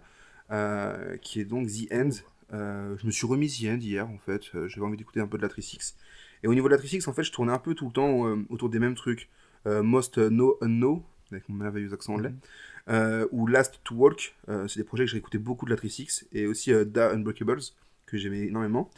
qui 1.22 1.42
est 1.42 1.46
donc 1.46 1.68
The 1.68 1.92
End. 1.92 2.10
Je 2.52 3.06
me 3.06 3.12
suis 3.12 3.26
remis 3.26 3.50
The 3.50 3.66
End 3.66 3.80
hier 3.80 4.10
en 4.10 4.18
fait. 4.18 4.44
J'avais 4.68 4.86
envie 4.86 4.98
d'écouter 4.98 5.20
un 5.20 5.28
peu 5.28 5.38
de 5.38 5.44
la 5.44 5.50
36. 5.50 5.98
Et 6.44 6.48
au 6.48 6.54
niveau 6.54 6.68
de 6.68 6.74
la 6.74 6.78
36, 6.78 7.08
en 7.08 7.14
fait, 7.14 7.24
je 7.24 7.32
tournais 7.32 7.52
un 7.52 7.60
peu 7.60 7.76
tout 7.76 7.88
le 7.88 7.92
temps 7.92 8.22
autour 8.50 8.70
des 8.70 8.80
mêmes 8.80 8.96
trucs. 8.96 9.30
Most 9.66 10.18
No 10.18 10.58
Unknow, 10.62 11.04
avec 11.32 11.48
mon 11.50 11.56
merveilleux 11.56 11.94
accent 11.94 12.14
anglais, 12.14 12.34
euh, 12.90 13.28
ou 13.32 13.48
Last 13.48 13.80
to 13.84 13.96
Walk, 13.96 14.36
euh, 14.50 14.68
c'est 14.68 14.80
des 14.80 14.84
projets 14.84 15.06
que 15.06 15.12
j'ai 15.12 15.18
écouté 15.18 15.38
beaucoup 15.38 15.66
de 15.66 15.72
la 15.72 15.78
36, 15.78 16.28
et 16.34 16.48
aussi 16.48 16.74
euh, 16.74 16.86
Da 16.86 17.12
Unbreakables, 17.12 17.62
que 18.06 18.18
j'aimais 18.18 18.48
énormément. 18.48 18.90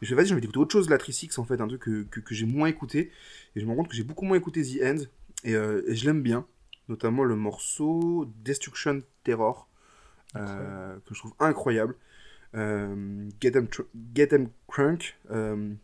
Et 0.00 0.06
je 0.06 0.06
me 0.06 0.06
suis 0.06 0.14
dit, 0.14 0.14
vas-y, 0.14 0.26
j'ai 0.26 0.32
envie 0.34 0.40
d'écouter 0.40 0.58
autre 0.58 0.72
chose 0.72 0.86
de 0.86 0.90
la 0.90 0.98
36, 0.98 1.38
en 1.38 1.44
fait, 1.44 1.60
un 1.60 1.68
truc 1.68 1.82
que, 1.82 2.02
que, 2.04 2.20
que 2.20 2.34
j'ai 2.34 2.46
moins 2.46 2.68
écouté, 2.68 3.10
et 3.54 3.60
je 3.60 3.64
me 3.64 3.70
rends 3.70 3.76
compte 3.76 3.88
que 3.88 3.96
j'ai 3.96 4.04
beaucoup 4.04 4.24
moins 4.24 4.36
écouté 4.36 4.62
The 4.62 4.82
End, 4.82 5.04
et, 5.44 5.52
et 5.52 5.94
je 5.94 6.04
l'aime 6.04 6.22
bien, 6.22 6.46
notamment 6.88 7.24
le 7.24 7.36
morceau 7.36 8.30
Destruction 8.44 9.02
Terror, 9.24 9.68
que 10.34 10.40
je 11.14 11.18
trouve 11.18 11.34
incroyable. 11.38 11.96
Get, 12.54 13.52
them 13.52 13.66
Tr- 13.66 13.88
Get 14.14 14.28
Them 14.28 14.50
Crunk, 14.68 15.16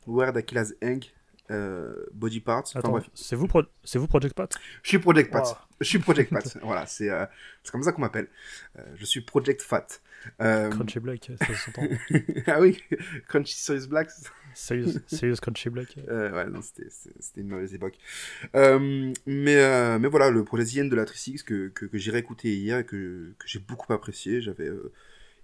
Where 0.07 0.33
Dakila's 0.33 0.75
Hang, 0.83 1.05
euh, 1.51 1.95
Body 2.13 2.41
Parts. 2.41 2.65
Enfin, 2.75 3.03
c'est 3.15 3.37
vous, 3.37 3.47
Pro- 3.47 3.63
c'est 3.85 3.99
vous 3.99 4.07
Project 4.07 4.35
Pat? 4.35 4.53
Je 4.83 4.89
suis 4.89 4.99
Project 4.99 5.31
Pat. 5.31 5.45
Wow. 5.47 5.55
Je 5.81 5.87
suis 5.87 5.99
Project 5.99 6.31
Pat. 6.33 6.59
voilà, 6.63 6.87
c'est 6.87 7.11
euh, 7.11 7.25
c'est 7.63 7.71
comme 7.73 7.83
ça 7.83 7.93
qu'on 7.93 8.01
m'appelle. 8.03 8.29
Euh, 8.79 8.83
je 8.97 9.05
suis 9.05 9.21
Project 9.21 9.63
Fat. 9.63 9.87
Euh, 10.41 10.69
Crunchy 10.71 10.99
Black, 10.99 11.31
ça 11.39 11.55
s'entend. 11.55 11.83
ah 12.49 12.61
oui, 12.61 12.83
Crunchy 13.29 13.55
Serious 13.55 13.87
Black. 13.87 14.09
Sérieux 14.55 15.35
Crunchy 15.41 15.71
Black. 15.71 15.97
Euh, 16.09 16.33
ouais, 16.33 16.51
non, 16.51 16.61
c'était 16.61 17.41
une 17.41 17.49
mauvaise 17.49 17.73
époque. 17.75 17.97
Euh, 18.57 19.13
mais, 19.27 19.57
euh, 19.57 19.99
mais 20.01 20.09
voilà, 20.09 20.31
le 20.31 20.43
projet 20.45 20.83
de 20.83 20.97
la 20.97 21.05
36 21.05 21.45
que, 21.45 21.69
que, 21.69 21.87
que 21.87 21.99
j'ai 21.99 22.11
réécouté 22.11 22.57
hier 22.57 22.79
et 22.79 22.85
que, 22.85 23.33
que 23.39 23.47
j'ai 23.47 23.61
beaucoup 23.61 23.93
apprécié. 23.93 24.41
J'avais. 24.43 24.67
euh, 24.69 24.93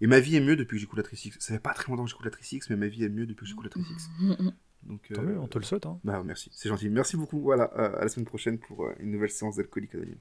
Et 0.01 0.09
ma 0.09 0.19
vie 0.19 0.35
est 0.37 0.41
mieux 0.41 0.57
depuis 0.57 0.77
que 0.77 0.81
j'écoute 0.81 0.97
la 0.99 1.05
36. 1.05 1.37
Ça 1.39 1.55
fait 1.55 1.61
pas 1.61 1.73
très 1.73 1.89
longtemps 1.91 2.03
que 2.05 2.11
j'écoute 2.11 2.25
la 2.27 2.33
36, 2.33 2.69
mais 2.71 2.77
ma 2.77 2.89
vie 2.89 3.05
est 3.05 3.09
mieux 3.09 3.27
depuis 3.27 3.43
que 3.45 3.49
j'écoute 3.49 3.65
la 3.67 3.71
36. 3.71 4.11
Donc, 4.87 5.01
Tant 5.13 5.23
euh, 5.23 5.25
mieux, 5.25 5.39
on 5.39 5.47
te 5.47 5.59
le 5.59 5.65
souhaite. 5.65 5.87
Hein. 5.87 5.99
bah, 6.05 6.23
merci, 6.25 6.51
c'est 6.53 6.69
gentil. 6.69 6.91
Merci 6.91 7.17
beaucoup. 7.17 7.41
Voilà, 7.41 7.71
euh, 7.77 7.99
à 7.99 8.03
la 8.03 8.09
semaine 8.09 8.27
prochaine 8.27 8.59
pour 8.59 8.85
euh, 8.85 8.95
une 9.01 9.11
nouvelle 9.11 9.31
séance 9.31 9.57
d'alcoolique 9.57 9.95
anonyme. 9.95 10.19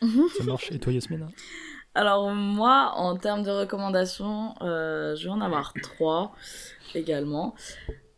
Ça 0.36 0.44
marche. 0.44 0.70
Et 0.72 0.78
toi, 0.78 0.92
Yasmine? 0.92 1.28
Alors 1.94 2.30
moi, 2.30 2.92
en 2.94 3.16
termes 3.16 3.42
de 3.42 3.50
recommandations, 3.50 4.54
euh, 4.62 5.16
je 5.16 5.24
vais 5.24 5.30
en 5.30 5.40
avoir 5.40 5.74
trois 5.82 6.32
également. 6.94 7.54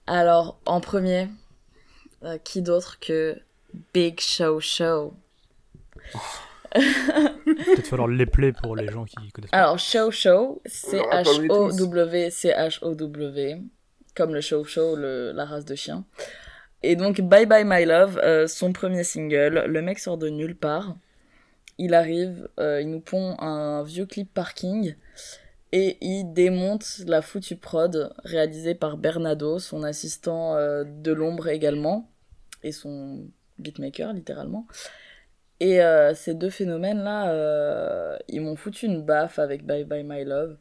Alors 0.06 0.58
en 0.66 0.80
premier, 0.80 1.28
euh, 2.22 2.36
qui 2.38 2.60
d'autre 2.60 2.98
que 3.00 3.38
Big 3.94 4.20
Show 4.20 4.60
Show? 4.60 5.14
Peut-être 6.74 7.86
falloir 7.86 8.08
les 8.08 8.26
play 8.26 8.52
pour 8.52 8.76
les 8.76 8.88
gens 8.88 9.04
qui 9.04 9.30
connaissent 9.32 9.50
pas. 9.50 9.56
Alors 9.56 9.78
Show 9.78 10.10
Show. 10.10 10.60
C-H-O-W-C-H-O-W, 10.66 13.62
comme 14.14 14.34
le 14.34 14.40
Show 14.40 14.64
Show, 14.64 14.96
la 14.96 15.44
race 15.44 15.64
de 15.64 15.74
chien. 15.74 16.04
Et 16.82 16.96
donc 16.96 17.20
Bye 17.20 17.46
Bye 17.46 17.64
My 17.64 17.84
Love, 17.84 18.18
euh, 18.24 18.48
son 18.48 18.72
premier 18.72 19.04
single, 19.04 19.64
le 19.66 19.82
mec 19.82 19.98
sort 19.98 20.18
de 20.18 20.28
nulle 20.28 20.56
part. 20.56 20.96
Il 21.78 21.94
arrive, 21.94 22.48
euh, 22.58 22.80
il 22.80 22.90
nous 22.90 23.00
pond 23.00 23.36
un 23.38 23.82
vieux 23.84 24.04
clip 24.04 24.32
parking 24.32 24.96
et 25.70 25.96
il 26.00 26.32
démonte 26.32 26.98
la 27.06 27.22
foutue 27.22 27.56
prod 27.56 28.12
réalisée 28.24 28.74
par 28.74 28.96
Bernardo, 28.96 29.58
son 29.58 29.84
assistant 29.84 30.56
euh, 30.56 30.84
de 30.84 31.12
l'ombre 31.12 31.48
également, 31.48 32.10
et 32.62 32.72
son 32.72 33.26
beatmaker 33.58 34.12
littéralement. 34.12 34.66
Et 35.60 35.78
ces 36.16 36.34
deux 36.34 36.50
phénomènes-là, 36.50 38.18
ils 38.26 38.40
m'ont 38.40 38.56
foutu 38.56 38.86
une 38.86 39.00
baffe 39.00 39.38
avec 39.38 39.64
Bye 39.64 39.84
Bye 39.84 40.02
My 40.02 40.24
Love. 40.24 40.56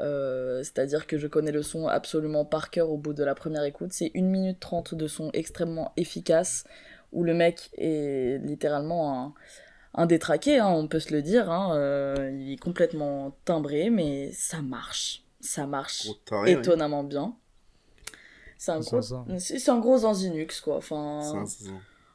Euh, 0.00 0.62
C'est-à-dire 0.62 1.06
que 1.06 1.18
je 1.18 1.26
connais 1.26 1.52
le 1.52 1.62
son 1.62 1.86
absolument 1.86 2.44
par 2.44 2.70
cœur 2.70 2.90
au 2.90 2.96
bout 2.96 3.12
de 3.12 3.22
la 3.24 3.34
première 3.34 3.62
écoute. 3.64 3.92
C'est 3.92 4.10
1 4.14 4.22
minute 4.24 4.58
30 4.60 4.94
de 4.94 5.06
son 5.06 5.30
extrêmement 5.32 5.92
efficace, 5.96 6.64
où 7.12 7.22
le 7.24 7.34
mec 7.34 7.70
est 7.76 8.38
littéralement 8.44 9.22
un, 9.24 9.34
un 9.94 10.06
détraqué, 10.06 10.58
hein, 10.58 10.68
on 10.68 10.86
peut 10.88 11.00
se 11.00 11.12
le 11.12 11.22
dire. 11.22 11.50
Hein, 11.50 11.76
euh, 11.76 12.30
il 12.32 12.52
est 12.52 12.56
complètement 12.56 13.36
timbré, 13.44 13.90
mais 13.90 14.30
ça 14.32 14.62
marche. 14.62 15.22
Ça 15.40 15.66
marche 15.66 16.06
taré, 16.24 16.52
étonnamment 16.60 17.02
bien. 17.04 17.34
C'est 18.58 18.72
un, 18.72 18.80
gros, 18.80 19.00
c'est 19.38 19.68
un 19.70 19.78
gros 19.78 20.12
Zinux, 20.14 20.60
quoi. 20.62 20.76
Enfin, 20.76 21.44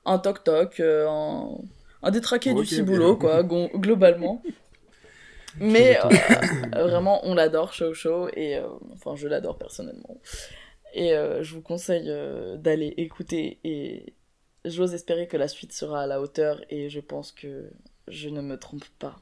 un- 0.05 0.19
toc-toc, 0.19 0.79
euh, 0.79 1.07
un, 1.09 1.57
un 2.03 2.11
détraqué 2.11 2.51
du 2.61 2.65
ciboulot, 2.75 3.15
quoi, 3.17 3.41
globalement. 3.75 4.43
Mais 5.59 5.97
euh, 6.03 6.09
vraiment, 6.87 7.25
on 7.25 7.33
l'adore, 7.33 7.73
Show 7.73 7.93
Show, 7.93 8.29
et 8.33 8.57
euh, 8.57 8.67
enfin, 8.93 9.15
je 9.15 9.27
l'adore 9.27 9.57
personnellement. 9.57 10.19
Et 10.93 11.13
euh, 11.13 11.43
je 11.43 11.53
vous 11.53 11.61
conseille 11.61 12.11
d'aller 12.57 12.93
écouter, 12.97 13.59
et 13.63 14.13
j'ose 14.63 14.93
espérer 14.93 15.27
que 15.27 15.37
la 15.37 15.47
suite 15.47 15.73
sera 15.73 16.03
à 16.03 16.07
la 16.07 16.21
hauteur, 16.21 16.61
et 16.69 16.89
je 16.89 16.99
pense 16.99 17.31
que 17.31 17.69
je 18.07 18.29
ne 18.29 18.41
me 18.41 18.57
trompe 18.57 18.85
pas. 18.99 19.15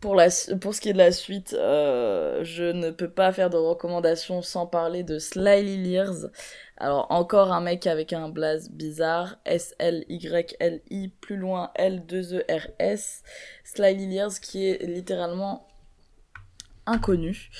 Pour, 0.00 0.14
la, 0.14 0.28
pour 0.60 0.74
ce 0.74 0.80
qui 0.80 0.88
est 0.88 0.92
de 0.94 0.98
la 0.98 1.12
suite, 1.12 1.52
euh, 1.52 2.42
je 2.42 2.64
ne 2.64 2.90
peux 2.90 3.10
pas 3.10 3.32
faire 3.32 3.50
de 3.50 3.58
recommandations 3.58 4.40
sans 4.40 4.66
parler 4.66 5.02
de 5.02 5.18
Slyly 5.18 5.76
Lears. 5.76 6.30
Alors, 6.78 7.06
encore 7.10 7.52
un 7.52 7.60
mec 7.60 7.86
avec 7.86 8.14
un 8.14 8.30
blaze 8.30 8.70
bizarre. 8.70 9.36
S-L-Y-L-I, 9.44 11.08
plus 11.20 11.36
loin 11.36 11.70
L-2-E-R-S. 11.74 13.22
Slyly 13.64 14.06
Lears 14.06 14.40
qui 14.40 14.66
est 14.66 14.82
littéralement 14.86 15.68
inconnu. 16.86 17.50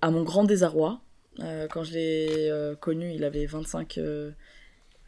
À 0.00 0.10
mon 0.10 0.22
grand 0.22 0.44
désarroi. 0.44 1.00
Euh, 1.40 1.66
quand 1.68 1.82
je 1.82 1.94
l'ai 1.94 2.50
euh, 2.50 2.76
connu, 2.76 3.12
il 3.12 3.24
avait 3.24 3.46
25 3.46 3.98
euh, 3.98 4.30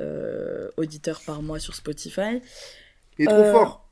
euh, 0.01 0.71
auditeurs 0.77 1.21
par 1.25 1.43
mois 1.43 1.59
sur 1.59 1.75
Spotify. 1.75 2.41
Il 3.19 3.25
est 3.25 3.27
trop 3.27 3.53
fort. 3.53 3.90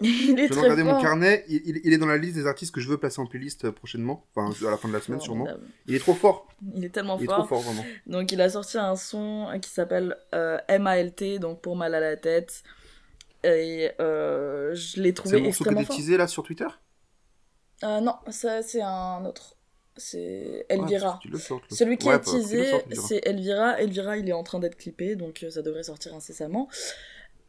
Il 0.00 0.38
est 0.40 0.48
Je 0.48 0.52
très 0.52 0.60
regarder 0.62 0.82
fort. 0.82 0.94
mon 0.94 1.00
carnet. 1.02 1.44
Il, 1.48 1.62
il- 1.64 1.80
il 1.84 1.92
est 1.92 1.98
dans 1.98 2.06
la 2.06 2.16
liste 2.16 2.34
des 2.36 2.46
artistes 2.46 2.74
que 2.74 2.80
je 2.80 2.88
veux 2.88 2.98
passer 2.98 3.20
en 3.20 3.26
playlist 3.26 3.64
euh, 3.66 3.72
prochainement. 3.72 4.26
Enfin, 4.34 4.50
à 4.66 4.70
la 4.70 4.76
fin 4.76 4.88
de 4.88 4.92
la 4.94 5.00
semaine, 5.00 5.20
sûrement. 5.20 5.46
Il 5.86 5.94
est 5.94 5.98
trop 5.98 6.14
fort. 6.14 6.48
Il 6.74 6.84
est 6.84 6.88
tellement 6.90 7.16
Il 7.18 7.24
est 7.24 7.26
fort. 7.26 7.38
trop 7.46 7.46
fort, 7.46 7.60
vraiment. 7.60 7.84
Donc 8.06 8.32
il 8.32 8.40
a 8.40 8.48
sorti 8.50 8.78
un 8.78 8.96
son 8.96 9.48
qui 9.60 9.70
s'appelle 9.70 10.16
euh, 10.34 10.58
MALT, 10.78 11.38
donc 11.38 11.60
pour 11.60 11.76
mal 11.76 11.94
à 11.94 12.00
la 12.00 12.16
tête. 12.16 12.62
Et 13.44 13.90
euh, 14.00 14.74
je 14.74 15.00
l'ai 15.00 15.08
C'est 15.10 15.14
trouvé 15.14 15.46
extrêmement 15.46 15.82
fort. 15.84 15.96
teasé 15.96 16.16
là 16.16 16.26
sur 16.26 16.42
Twitter? 16.42 16.66
Euh, 17.82 18.00
non, 18.00 18.14
ça 18.28 18.62
c'est 18.62 18.82
un 18.82 19.24
autre. 19.24 19.56
C'est 19.96 20.66
Ah, 20.68 20.74
Elvira. 20.74 21.20
sortes, 21.38 21.64
Celui 21.70 21.96
qui 21.98 22.06
Ouais, 22.08 22.14
a 22.14 22.18
bah, 22.18 22.24
le 22.26 22.32
teasé, 22.32 22.72
c'est 22.94 23.20
Elvira. 23.26 23.80
Elvira, 23.80 24.16
il 24.18 24.28
est 24.28 24.32
en 24.34 24.42
train 24.42 24.58
d'être 24.58 24.76
clippé, 24.76 25.16
donc 25.16 25.44
ça 25.50 25.62
devrait 25.62 25.82
sortir 25.82 26.14
incessamment. 26.14 26.68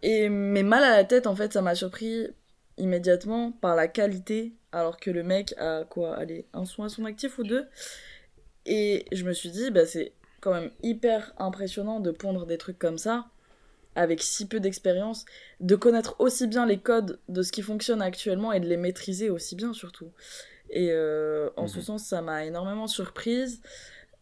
Et 0.01 0.29
mais 0.29 0.63
mal 0.63 0.83
à 0.83 0.91
la 0.91 1.03
tête, 1.03 1.27
en 1.27 1.35
fait, 1.35 1.53
ça 1.53 1.61
m'a 1.61 1.75
surpris 1.75 2.27
immédiatement 2.77 3.51
par 3.51 3.75
la 3.75 3.87
qualité, 3.87 4.53
alors 4.71 4.97
que 4.99 5.11
le 5.11 5.23
mec 5.23 5.53
a 5.57 5.83
quoi 5.85 6.15
Allez, 6.15 6.45
un 6.53 6.65
son 6.65 6.83
à 6.83 6.89
son 6.89 7.05
actif 7.05 7.37
ou 7.39 7.43
deux. 7.43 7.67
Et 8.65 9.05
je 9.11 9.23
me 9.23 9.33
suis 9.33 9.49
dit, 9.49 9.71
bah 9.71 9.85
c'est 9.85 10.13
quand 10.39 10.53
même 10.53 10.71
hyper 10.83 11.33
impressionnant 11.37 11.99
de 11.99 12.11
pondre 12.11 12.45
des 12.45 12.57
trucs 12.57 12.79
comme 12.79 12.97
ça, 12.97 13.27
avec 13.95 14.21
si 14.21 14.47
peu 14.47 14.59
d'expérience, 14.59 15.25
de 15.59 15.75
connaître 15.75 16.15
aussi 16.19 16.47
bien 16.47 16.65
les 16.65 16.79
codes 16.79 17.19
de 17.29 17.41
ce 17.41 17.51
qui 17.51 17.61
fonctionne 17.61 18.01
actuellement 18.01 18.51
et 18.53 18.59
de 18.59 18.67
les 18.67 18.77
maîtriser 18.77 19.29
aussi 19.29 19.55
bien 19.55 19.73
surtout. 19.73 20.11
Et 20.69 20.89
euh, 20.91 21.49
en 21.57 21.67
ce 21.67 21.79
Mhm. 21.79 21.85
sens, 21.85 22.03
ça 22.05 22.21
m'a 22.21 22.45
énormément 22.45 22.87
surprise. 22.87 23.61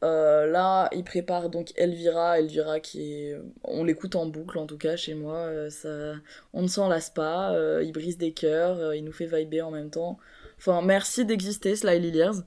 Euh, 0.01 0.45
là, 0.45 0.89
il 0.93 1.03
prépare 1.03 1.49
donc 1.49 1.73
Elvira, 1.75 2.39
Elvira 2.39 2.79
qui 2.79 3.01
est, 3.13 3.37
on 3.65 3.83
l'écoute 3.83 4.15
en 4.15 4.25
boucle 4.27 4.57
en 4.57 4.65
tout 4.65 4.77
cas 4.77 4.95
chez 4.95 5.13
moi. 5.13 5.35
euh, 5.35 5.69
ça, 5.69 6.15
on 6.53 6.61
ne 6.61 6.67
s'en 6.67 6.87
lasse 6.87 7.09
pas. 7.09 7.53
euh, 7.53 7.83
il 7.83 7.91
brise 7.91 8.17
des 8.17 8.31
cœurs, 8.31 8.93
il 8.95 9.03
nous 9.03 9.11
fait 9.11 9.25
vibrer 9.25 9.61
en 9.61 9.71
même 9.71 9.89
temps. 9.89 10.17
Enfin, 10.57 10.81
merci 10.81 11.25
d'exister, 11.25 11.75
Sly 11.75 11.99
Lears. 11.99 12.43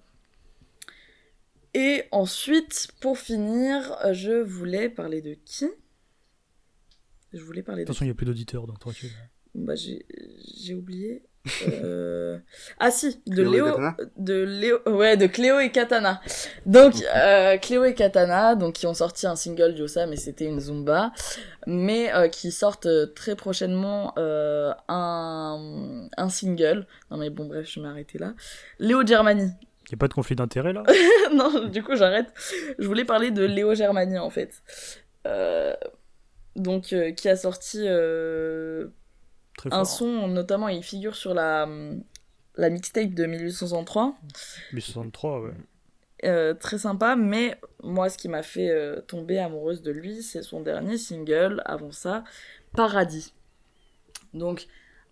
Et 1.74 2.04
ensuite, 2.10 2.88
pour 3.00 3.18
finir, 3.18 3.96
je 4.12 4.32
voulais 4.42 4.88
parler 4.88 5.22
de 5.22 5.34
qui? 5.34 5.66
Je 7.32 7.42
voulais 7.42 7.62
parler 7.62 7.82
De 7.82 7.86
de 7.86 7.86
toute 7.88 7.96
façon, 7.96 8.04
il 8.04 8.08
n'y 8.08 8.12
a 8.12 8.14
plus 8.14 8.26
d'auditeurs, 8.26 8.66
donc 8.66 8.78
tranquille. 8.78 9.10
bah, 9.54 9.74
j'ai 9.74 10.74
oublié. 10.74 11.22
Euh, 11.66 12.38
Ah 12.78 12.90
si, 12.92 13.20
de 13.26 13.42
Cléo 13.42 13.46
et 13.46 13.56
Léo, 13.56 13.64
Katana 13.66 13.96
de 14.16 14.42
Léo, 14.44 14.78
ouais, 14.86 15.16
de 15.16 15.26
Cléo 15.26 15.58
et 15.58 15.70
Katana. 15.72 16.20
Donc 16.66 16.94
euh, 17.16 17.56
Cléo 17.58 17.84
et 17.84 17.94
Katana, 17.94 18.54
donc 18.54 18.74
qui 18.74 18.86
ont 18.86 18.94
sorti 18.94 19.26
un 19.26 19.34
single 19.34 19.76
Josa, 19.76 20.06
mais 20.06 20.16
c'était 20.16 20.44
une 20.44 20.60
Zumba, 20.60 21.12
mais 21.66 22.14
euh, 22.14 22.28
qui 22.28 22.52
sortent 22.52 22.86
euh, 22.86 23.06
très 23.06 23.34
prochainement 23.34 24.14
euh, 24.18 24.72
un 24.88 26.08
un 26.16 26.28
single. 26.28 26.86
Non 27.10 27.16
mais 27.16 27.30
bon 27.30 27.46
bref, 27.46 27.68
je 27.68 27.80
vais 27.80 27.86
m'arrêter 27.86 28.18
là. 28.18 28.34
Léo 28.78 29.04
Germani. 29.04 29.50
Il 29.88 29.94
n'y 29.94 29.96
a 29.96 29.98
pas 29.98 30.08
de 30.08 30.14
conflit 30.14 30.36
d'intérêt 30.36 30.72
là? 30.72 30.84
Non, 31.34 31.64
du 31.66 31.82
coup 31.82 31.96
j'arrête. 31.96 32.28
Je 32.78 32.86
voulais 32.86 33.04
parler 33.04 33.30
de 33.32 33.44
Léo 33.44 33.74
Germani 33.74 34.18
en 34.18 34.30
fait. 34.30 34.62
Euh, 35.26 35.74
donc 36.56 36.92
euh, 36.92 37.10
qui 37.12 37.28
a 37.28 37.36
sorti 37.36 37.78
euh, 37.80 38.88
Très 39.62 39.72
un 39.72 39.84
fort. 39.84 39.86
son, 39.86 40.28
notamment, 40.28 40.68
il 40.68 40.82
figure 40.82 41.14
sur 41.14 41.34
la, 41.34 41.68
la 42.56 42.70
mixtape 42.70 43.14
de 43.14 43.26
1863. 43.26 44.16
1063, 44.72 45.40
ouais. 45.42 45.50
Euh, 46.24 46.54
très 46.54 46.78
sympa, 46.78 47.16
mais 47.16 47.58
moi, 47.82 48.08
ce 48.08 48.16
qui 48.16 48.28
m'a 48.28 48.42
fait 48.42 48.70
euh, 48.70 49.00
tomber 49.00 49.38
amoureuse 49.38 49.82
de 49.82 49.90
lui, 49.90 50.22
c'est 50.22 50.42
son 50.42 50.60
dernier 50.60 50.96
single, 50.98 51.62
avant 51.64 51.90
ça, 51.92 52.22
Paradis. 52.76 53.32
Donc, 54.32 54.66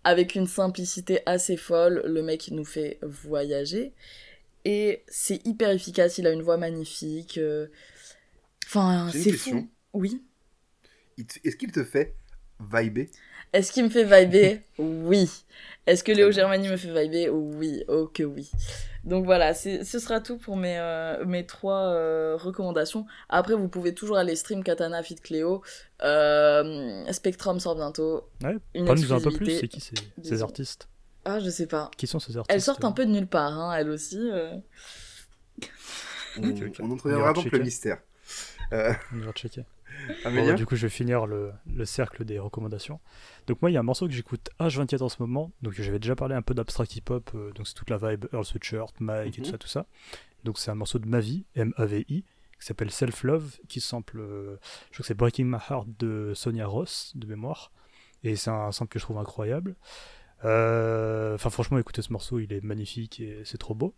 avec 0.04 0.34
une 0.34 0.46
simplicité 0.46 1.20
assez 1.26 1.56
folle, 1.56 2.02
le 2.06 2.22
mec 2.22 2.48
nous 2.52 2.64
fait 2.64 2.98
voyager. 3.02 3.92
Et 4.64 5.02
c'est 5.08 5.44
hyper 5.46 5.70
efficace, 5.70 6.18
il 6.18 6.26
a 6.26 6.30
une 6.32 6.42
voix 6.42 6.56
magnifique. 6.56 7.38
euh, 7.38 7.66
Enfin, 8.66 9.08
c'est 9.12 9.30
question. 9.32 9.62
fou. 9.62 9.68
Oui. 9.94 10.22
Est-ce 11.44 11.56
qu'il 11.56 11.72
te 11.72 11.82
fait 11.84 12.14
vibrer 12.60 13.10
Est-ce 13.52 13.72
qu'il 13.72 13.84
me 13.84 13.88
fait 13.90 14.04
vibrer 14.04 14.62
Oui. 14.78 15.30
Est-ce 15.86 16.04
que 16.04 16.12
Léo. 16.12 16.30
Germani 16.30 16.68
me 16.68 16.76
fait 16.76 16.88
vibrer 16.88 17.28
Oui, 17.30 17.82
oh 17.88 18.06
que 18.12 18.22
oui. 18.22 18.50
Donc 19.04 19.24
voilà, 19.24 19.54
ce 19.54 19.82
sera 19.82 20.20
tout 20.20 20.36
pour 20.36 20.56
mes, 20.56 20.78
euh, 20.78 21.24
mes 21.24 21.46
trois 21.46 21.86
euh, 21.88 22.36
recommandations. 22.36 23.06
Après, 23.30 23.54
vous 23.54 23.68
pouvez 23.68 23.94
toujours 23.94 24.18
aller 24.18 24.36
stream 24.36 24.62
Katana 24.62 25.02
Fit 25.02 25.14
Cléo. 25.16 25.62
Euh, 26.02 27.10
Spectrum 27.10 27.58
sort 27.60 27.76
bientôt. 27.76 28.28
Ouais, 28.42 28.56
Parle-nous 28.84 29.12
un 29.12 29.20
peu 29.20 29.30
plus, 29.32 29.58
c'est 29.58 29.68
qui 29.68 29.80
ces, 30.22 30.42
artistes? 30.42 30.86
Ah, 31.24 31.40
je 31.40 31.48
sais 31.48 31.66
pas. 31.66 31.90
Qui 31.96 32.06
sont 32.06 32.18
ces 32.20 32.36
artistes 32.36 32.52
Elles 32.54 32.60
sortent 32.62 32.84
un 32.84 32.92
peu 32.92 33.06
de 33.06 33.10
nulle 33.10 33.26
part, 33.26 33.58
hein, 33.58 33.74
elles 33.74 33.88
aussi. 33.90 34.18
euh. 34.18 34.54
On, 36.38 36.42
Ok, 36.50 36.62
ok. 36.66 36.76
on 36.80 36.90
entreverra 36.90 37.32
donc 37.32 37.50
le 37.50 37.58
mystère. 37.58 37.98
Euh, 38.72 38.92
On 39.14 39.18
va 39.18 39.32
checker. 39.32 39.64
Bon, 40.24 40.30
bah, 40.46 40.54
du 40.54 40.66
coup, 40.66 40.76
je 40.76 40.82
vais 40.82 40.88
finir 40.90 41.26
le, 41.26 41.52
le 41.72 41.84
cercle 41.84 42.24
des 42.24 42.38
recommandations. 42.38 43.00
Donc, 43.46 43.60
moi, 43.62 43.70
il 43.70 43.74
y 43.74 43.76
a 43.76 43.80
un 43.80 43.84
morceau 43.84 44.06
que 44.06 44.12
j'écoute 44.12 44.48
H24 44.58 45.02
en 45.02 45.08
ce 45.08 45.16
moment. 45.20 45.52
Donc, 45.62 45.74
j'avais 45.74 45.98
déjà 45.98 46.14
parlé 46.16 46.34
un 46.34 46.42
peu 46.42 46.54
d'abstract 46.54 46.94
hip-hop. 46.96 47.30
euh, 47.34 47.52
donc, 47.52 47.66
c'est 47.66 47.74
toute 47.74 47.90
la 47.90 47.96
vibe 47.98 48.26
Earl 48.32 48.44
Sweatshirt, 48.44 48.94
Mike 49.00 49.38
et 49.38 49.42
tout 49.42 49.46
Mhm. 49.46 49.52
ça, 49.52 49.58
tout 49.58 49.68
ça. 49.68 49.86
Donc, 50.44 50.58
c'est 50.58 50.70
un 50.70 50.74
morceau 50.74 50.98
de 50.98 51.06
ma 51.06 51.20
vie, 51.20 51.44
M-A-V-I, 51.54 52.22
qui 52.58 52.66
s'appelle 52.66 52.90
Self 52.90 53.22
Love, 53.24 53.58
qui 53.68 53.80
sample, 53.80 54.18
euh, 54.20 54.56
je 54.90 54.94
crois 54.94 54.98
que 54.98 55.04
c'est 55.04 55.14
Breaking 55.14 55.44
My 55.46 55.58
Heart 55.70 55.86
de 55.98 56.32
Sonia 56.34 56.66
Ross, 56.66 57.12
de 57.14 57.26
mémoire. 57.26 57.72
Et 58.22 58.36
c'est 58.36 58.50
un 58.50 58.70
sample 58.72 58.92
que 58.92 58.98
je 58.98 59.04
trouve 59.04 59.18
incroyable. 59.18 59.76
Euh, 60.44 61.34
Enfin, 61.34 61.50
franchement, 61.50 61.78
écoutez 61.78 62.02
ce 62.02 62.12
morceau, 62.12 62.38
il 62.38 62.52
est 62.52 62.62
magnifique 62.62 63.20
et 63.20 63.42
c'est 63.44 63.58
trop 63.58 63.74
beau. 63.74 63.94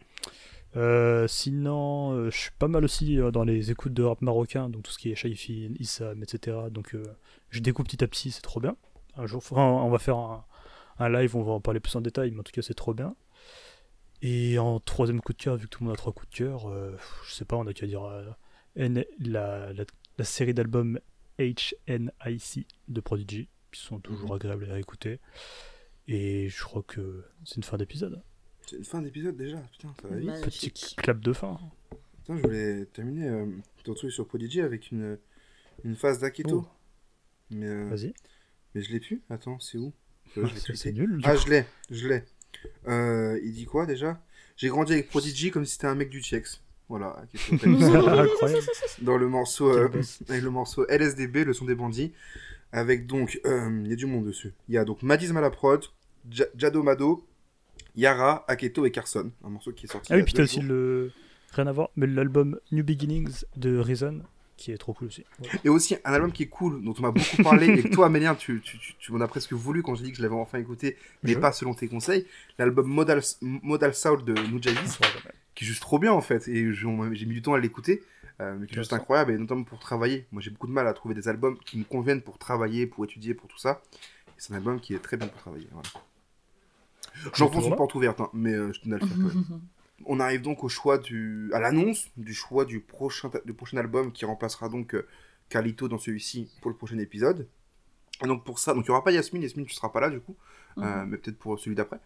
Euh, 0.77 1.29
sinon, 1.29 2.13
euh, 2.13 2.31
je 2.31 2.37
suis 2.39 2.51
pas 2.59 2.69
mal 2.69 2.85
aussi 2.85 3.19
euh, 3.21 3.31
dans 3.31 3.45
les 3.45 3.71
écoutes 3.71 3.93
de 3.93 4.03
rap 4.03 4.23
marocain, 4.23 4.69
donc 4.71 4.85
tout 4.85 4.93
ce 4.93 4.99
qui 4.99 5.11
est 5.11 5.15
Shaifin, 5.15 5.75
Issam, 5.79 6.23
etc. 6.23 6.57
Donc 6.71 6.97
je 7.51 7.61
découvre 7.61 7.87
petit 7.89 8.03
à 8.03 8.09
petit, 8.09 8.31
c'est 8.31 8.41
trop 8.43 8.61
bien. 8.61 8.77
Un 9.17 9.27
jour, 9.27 9.39
enfin, 9.39 9.61
on 9.63 9.91
va 9.91 9.99
faire 9.99 10.17
un, 10.17 10.45
un 10.99 11.09
live, 11.11 11.37
on 11.37 11.43
va 11.43 11.53
en 11.53 11.61
parler 11.61 11.81
plus 11.81 11.95
en 11.97 12.01
détail, 12.01 12.31
mais 12.31 12.41
en 12.41 12.43
tout 12.43 12.53
cas, 12.53 12.63
c'est 12.63 12.73
trop 12.75 12.95
bien. 12.95 13.15
Et 14.23 14.59
en 14.59 14.79
troisième 14.81 15.21
coup 15.21 15.33
de 15.33 15.39
cœur, 15.39 15.57
vu 15.57 15.67
que 15.67 15.71
tout 15.71 15.83
le 15.83 15.87
monde 15.89 15.95
a 15.95 15.99
trois 15.99 16.13
coups 16.13 16.31
de 16.31 16.37
cœur, 16.37 16.73
je 17.27 17.33
sais 17.33 17.45
pas, 17.45 17.57
on 17.57 17.67
a 17.67 17.73
qu'à 17.75 17.87
dire 17.87 18.03
N- 18.77 19.05
la, 19.19 19.73
la- 19.75 19.85
la 20.17 20.25
série 20.25 20.55
d'albums 20.55 20.99
HNIC 21.39 22.67
de 22.89 23.01
Prodigy, 23.01 23.49
qui 23.73 23.81
sont 23.81 23.99
toujours 23.99 24.31
Mhm. 24.31 24.37
agréables 24.37 24.71
à 24.71 24.79
écouter. 24.79 25.19
Et 26.09 26.49
je 26.49 26.63
crois 26.63 26.83
que 26.83 27.25
c'est 27.45 27.57
une 27.57 27.63
fin 27.63 27.77
d'épisode. 27.77 28.23
C'est 28.67 28.77
une 28.77 28.85
fin 28.85 29.03
d'épisode 29.03 29.37
déjà, 29.37 29.59
putain, 29.59 29.95
ça 30.01 30.09
va 30.09 30.17
vite. 30.17 30.29
Petit 30.31 30.41
Magnifique. 30.41 30.95
clap 30.99 31.21
de 31.21 31.33
fin. 31.33 31.59
Putain, 32.19 32.37
je 32.37 32.43
voulais 32.43 32.85
terminer 32.87 33.29
euh, 33.29 33.47
ton 33.85 33.95
truc 33.95 34.11
sur 34.13 34.27
Prodigy 34.27 34.61
avec 34.61 34.91
une, 34.91 35.19
une 35.85 35.97
phase 35.97 36.21
d'Aketo. 36.21 36.65
Oh. 36.67 36.69
Mais, 37.51 37.67
euh, 37.67 37.89
Vas-y. 37.89 38.15
mais 38.75 38.83
je 38.83 38.93
l'ai 38.93 39.01
plus. 39.01 39.21
Attends, 39.29 39.59
c'est 39.61 39.79
où? 39.79 39.93
Euh, 40.39 40.47
je 40.47 40.55
l'ai 40.71 40.77
C'est 40.77 40.93
nul. 40.93 41.21
Ah, 41.25 41.37
je 41.37 41.49
l'ai, 41.49 41.65
je 41.91 42.09
l'ai. 42.09 42.23
Euh, 42.89 43.39
il 43.43 43.53
dit 43.53 43.65
quoi 43.67 43.85
déjà? 43.87 44.23
J'ai 44.57 44.69
grandi 44.69 44.93
avec 44.93 45.09
Prodigy 45.09 45.51
comme 45.51 45.65
si 45.65 45.73
c'était 45.73 45.87
un 45.89 45.95
mec 45.95 46.09
du 46.09 46.23
Tchex. 46.23 46.63
Voilà, 46.89 47.25
dans 49.01 49.17
le 49.17 49.27
morceau, 49.29 49.71
euh, 49.71 49.89
avec 50.29 50.43
le 50.43 50.51
morceau 50.51 50.85
LSDB, 50.89 51.45
le 51.45 51.55
son 51.55 51.65
des 51.65 51.75
bandits, 51.75 52.13
avec 52.71 53.07
donc, 53.07 53.41
euh, 53.47 53.81
il 53.85 53.89
y 53.91 53.93
a 53.95 53.97
du 53.97 54.05
monde 54.07 54.27
dessus. 54.27 54.53
Il 54.69 54.75
y 54.75 54.79
a 54.79 54.85
donc 54.85 55.03
Madiz 55.03 55.33
Malaprod, 55.33 55.85
Ja- 56.31 56.45
Jado 56.55 56.83
Mado, 56.83 57.27
Yara, 57.97 58.45
Aketo 58.49 58.85
et 58.87 58.91
Carson, 58.91 59.31
un 59.45 59.49
morceau 59.51 59.73
qui 59.73 59.87
est 59.87 59.93
sorti. 59.93 60.13
Ah 60.13 60.17
oui, 60.17 60.23
puis 60.23 60.33
t'as 60.35 60.43
aussi 60.45 60.61
le. 60.61 61.11
Rien 61.53 61.67
à 61.67 61.73
voir, 61.73 61.91
mais 61.97 62.07
l'album 62.07 62.59
New 62.71 62.83
Beginnings 62.83 63.45
de 63.57 63.77
Reason, 63.79 64.23
qui 64.57 64.73
est 64.73 64.79
trop 64.79 64.95
cool 64.95 65.09
aussi. 65.09 65.25
Voilà. 65.39 65.53
Et 65.65 65.69
aussi 65.69 65.97
un 66.05 66.13
album 66.15 66.33
qui 66.33 66.45
est 66.45 66.49
cool, 66.49 66.83
dont 66.83 66.95
on 66.99 67.03
m'a 67.03 67.11
beaucoup 67.11 67.43
parlé, 67.43 67.67
et 67.67 67.83
que 67.83 67.89
toi, 67.89 68.07
Amélien, 68.07 68.35
tu, 68.35 68.61
tu, 68.63 68.79
tu, 68.79 68.95
tu 68.99 69.13
m'en 69.13 69.21
as 69.21 69.29
presque 69.29 69.53
voulu 69.53 69.83
quand 69.83 69.95
j'ai 69.95 70.05
dit 70.05 70.13
que 70.13 70.17
je 70.17 70.23
l'avais 70.23 70.35
enfin 70.35 70.59
écouté, 70.59 70.97
mais 71.23 71.33
Je- 71.33 71.39
pas 71.39 71.53
selon 71.53 71.75
tes 71.75 71.89
conseils. 71.89 72.27
L'album 72.59 72.87
Modal, 72.87 73.21
Modal 73.43 73.95
Soul 73.95 74.25
de 74.25 74.33
Nujavis, 74.51 74.99
qui 75.55 75.65
est 75.65 75.67
juste 75.67 75.83
trop 75.83 75.99
bien 75.99 76.13
en 76.13 76.23
fait, 76.23 76.49
et 76.49 76.73
j'ai 76.73 76.87
mis 77.27 77.35
du 77.35 77.43
temps 77.43 77.53
à 77.53 77.59
l'écouter, 77.61 78.03
euh, 78.41 78.57
mais 78.59 78.67
qui 78.67 78.73
est 78.73 78.79
juste 78.79 78.95
incroyable, 78.95 79.33
et 79.33 79.37
notamment 79.37 79.65
pour 79.65 79.79
travailler. 79.79 80.25
Moi 80.33 80.41
j'ai 80.41 80.51
beaucoup 80.51 80.67
de 80.69 80.73
mal 80.73 80.87
à 80.87 80.95
trouver 80.95 81.15
des 81.15 81.29
albums 81.29 81.59
qui 81.67 81.77
me 81.79 81.85
conviennent 81.85 82.23
pour 82.23 82.39
travailler, 82.39 82.87
pour 82.87 83.05
étudier, 83.05 83.35
pour 83.35 83.49
tout 83.49 83.59
ça. 83.59 83.83
C'est 84.39 84.55
un 84.55 84.57
album 84.57 84.81
qui 84.81 84.95
est 84.95 84.99
très 84.99 85.19
bien 85.19 85.29
pour 85.29 85.39
travailler. 85.41 85.69
Voilà. 85.71 85.89
J'enfonce 87.35 87.67
une 87.67 87.77
porte 87.77 87.95
ouverte, 87.95 88.21
hein, 88.21 88.31
mais 88.33 88.53
euh, 88.53 88.73
je 88.73 88.81
tenais 88.81 88.97
à 88.97 88.99
le 88.99 89.07
faire 89.07 89.17
quand 89.17 89.35
même. 89.35 89.61
On 90.07 90.21
arrive 90.21 90.43
donc 90.43 90.65
au 90.65 90.69
choix 90.69 90.99
du, 90.99 91.51
à 91.53 91.61
l'annonce 91.61 92.09
du 92.17 92.35
choix 92.35 92.65
du 92.65 92.81
prochain, 92.81 93.31
du 93.45 93.53
prochain 93.53 93.77
album 93.77 94.13
qui 94.13 94.25
remplacera 94.25 94.69
donc 94.69 94.95
euh, 94.95 95.07
Carlito 95.49 95.89
dans 95.89 95.99
celui-ci 95.99 96.51
pour 96.61 96.71
le 96.71 96.77
prochain 96.77 96.99
épisode. 96.99 97.47
Et 98.23 98.27
donc 98.27 98.45
pour 98.45 98.59
ça, 98.59 98.75
donc 98.75 98.85
il 98.85 98.91
n'y 98.91 98.93
aura 98.93 99.05
pas 99.05 99.13
Yasmine, 99.13 99.43
Yasmine 99.43 99.67
tu 99.67 99.75
seras 99.75 99.91
pas 99.91 100.01
là 100.01 100.11
du 100.11 100.21
coup, 100.21 100.37
euh, 100.79 101.05
mais 101.07 101.17
peut-être 101.17 101.39
pour 101.39 101.59
celui 101.59 101.77
d'après. 101.77 102.01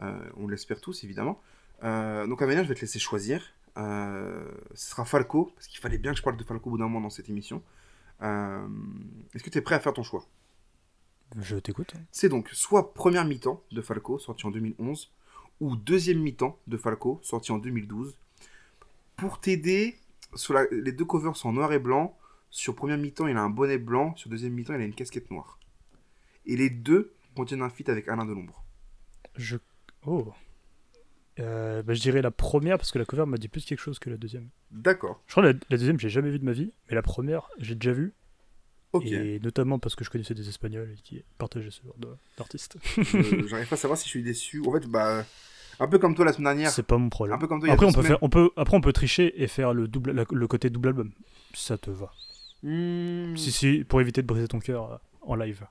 Euh, 0.00 0.18
on 0.36 0.48
l'espère 0.48 0.80
tous 0.80 1.04
évidemment. 1.04 1.40
Donc 1.82 2.40
Amélien, 2.42 2.62
je 2.62 2.68
vais 2.68 2.74
te 2.74 2.80
laisser 2.80 2.98
choisir. 2.98 3.42
Ce 3.76 4.40
sera 4.74 5.04
Falco, 5.04 5.52
parce 5.54 5.66
qu'il 5.66 5.80
fallait 5.80 5.98
bien 5.98 6.12
que 6.12 6.18
je 6.18 6.22
parle 6.22 6.36
de 6.36 6.44
Falco 6.44 6.68
au 6.68 6.72
bout 6.72 6.78
d'un 6.78 6.84
moment 6.84 7.00
dans 7.00 7.10
cette 7.10 7.28
émission. 7.28 7.62
Est-ce 8.20 9.42
que 9.42 9.50
tu 9.50 9.58
es 9.58 9.62
prêt 9.62 9.74
à 9.74 9.80
faire 9.80 9.92
ton 9.92 10.02
choix? 10.02 10.24
Je 11.40 11.56
t'écoute. 11.56 11.94
C'est 12.10 12.28
donc 12.28 12.48
soit 12.50 12.92
première 12.94 13.24
mi-temps 13.24 13.62
de 13.72 13.80
Falco, 13.82 14.18
sorti 14.18 14.46
en 14.46 14.50
2011, 14.50 15.10
ou 15.60 15.76
deuxième 15.76 16.18
mi-temps 16.20 16.58
de 16.66 16.76
Falco, 16.76 17.18
sorti 17.22 17.52
en 17.52 17.58
2012. 17.58 18.16
Pour 19.16 19.40
t'aider, 19.40 19.96
sur 20.34 20.54
la- 20.54 20.66
les 20.70 20.92
deux 20.92 21.04
covers 21.04 21.36
sont 21.36 21.50
en 21.50 21.52
noir 21.52 21.72
et 21.72 21.78
blanc. 21.78 22.16
Sur 22.50 22.74
première 22.74 22.98
mi-temps, 22.98 23.26
il 23.28 23.36
a 23.36 23.42
un 23.42 23.50
bonnet 23.50 23.78
blanc. 23.78 24.14
Sur 24.16 24.28
deuxième 24.30 24.52
mi-temps, 24.52 24.74
il 24.74 24.80
a 24.80 24.84
une 24.84 24.94
casquette 24.94 25.30
noire. 25.30 25.58
Et 26.44 26.56
les 26.56 26.70
deux 26.70 27.12
contiennent 27.36 27.62
un 27.62 27.70
feat 27.70 27.88
avec 27.88 28.08
Alain 28.08 28.24
Delombre. 28.26 28.62
Je. 29.36 29.56
Oh. 30.04 30.32
Euh, 31.38 31.82
bah, 31.82 31.94
je 31.94 32.00
dirais 32.02 32.20
la 32.20 32.30
première 32.30 32.76
parce 32.76 32.90
que 32.92 32.98
la 32.98 33.04
cover 33.06 33.24
m'a 33.26 33.38
dit 33.38 33.48
plus 33.48 33.64
quelque 33.64 33.78
chose 33.78 33.98
que 33.98 34.10
la 34.10 34.16
deuxième. 34.18 34.48
D'accord. 34.70 35.22
Je 35.26 35.32
crois 35.32 35.44
que 35.44 35.48
la, 35.48 35.58
la 35.70 35.76
deuxième, 35.78 35.98
j'ai 35.98 36.10
jamais 36.10 36.30
vu 36.30 36.38
de 36.38 36.44
ma 36.44 36.52
vie, 36.52 36.72
mais 36.88 36.94
la 36.94 37.00
première, 37.02 37.48
j'ai 37.58 37.74
déjà 37.74 37.92
vu. 37.92 38.12
Et 39.00 39.40
notamment 39.40 39.78
parce 39.78 39.94
que 39.94 40.04
je 40.04 40.10
connaissais 40.10 40.34
des 40.34 40.48
Espagnols 40.48 40.94
qui 41.02 41.22
partageaient 41.38 41.70
ce 41.70 41.82
genre 41.82 41.96
d'artistes. 42.36 42.76
J'arrive 43.46 43.68
pas 43.68 43.74
à 43.74 43.78
savoir 43.78 43.98
si 43.98 44.04
je 44.04 44.10
suis 44.10 44.22
déçu. 44.22 44.62
En 44.66 44.72
fait, 44.72 44.86
bah, 44.86 45.24
un 45.80 45.88
peu 45.88 45.98
comme 45.98 46.14
toi 46.14 46.24
la 46.26 46.32
semaine 46.32 46.44
dernière. 46.54 46.70
C'est 46.70 46.82
pas 46.82 46.98
mon 46.98 47.08
problème. 47.08 47.34
Un 47.36 47.38
peu 47.38 47.46
comme 47.46 47.58
toi 47.60 47.68
il 47.68 47.70
y 47.70 47.72
a 47.72 47.74
Après, 47.74 47.86
on 47.86 47.92
peut 47.92 48.02
faire, 48.02 48.18
on 48.22 48.28
peut, 48.28 48.50
après, 48.56 48.76
on 48.76 48.80
peut 48.80 48.92
tricher 48.92 49.42
et 49.42 49.46
faire 49.48 49.72
le, 49.72 49.88
double, 49.88 50.10
la- 50.12 50.24
le 50.30 50.46
côté 50.46 50.68
double 50.70 50.88
album. 50.88 51.12
Si 51.54 51.64
Ça 51.66 51.78
te 51.78 51.90
va. 51.90 52.12
Hmm, 52.62 53.34
Si, 53.36 53.50
si, 53.50 53.84
pour 53.84 54.00
éviter 54.00 54.22
de 54.22 54.26
briser 54.26 54.46
ton 54.48 54.58
cœur 54.60 54.92
euh, 54.92 54.96
en 55.22 55.34
live 55.36 55.66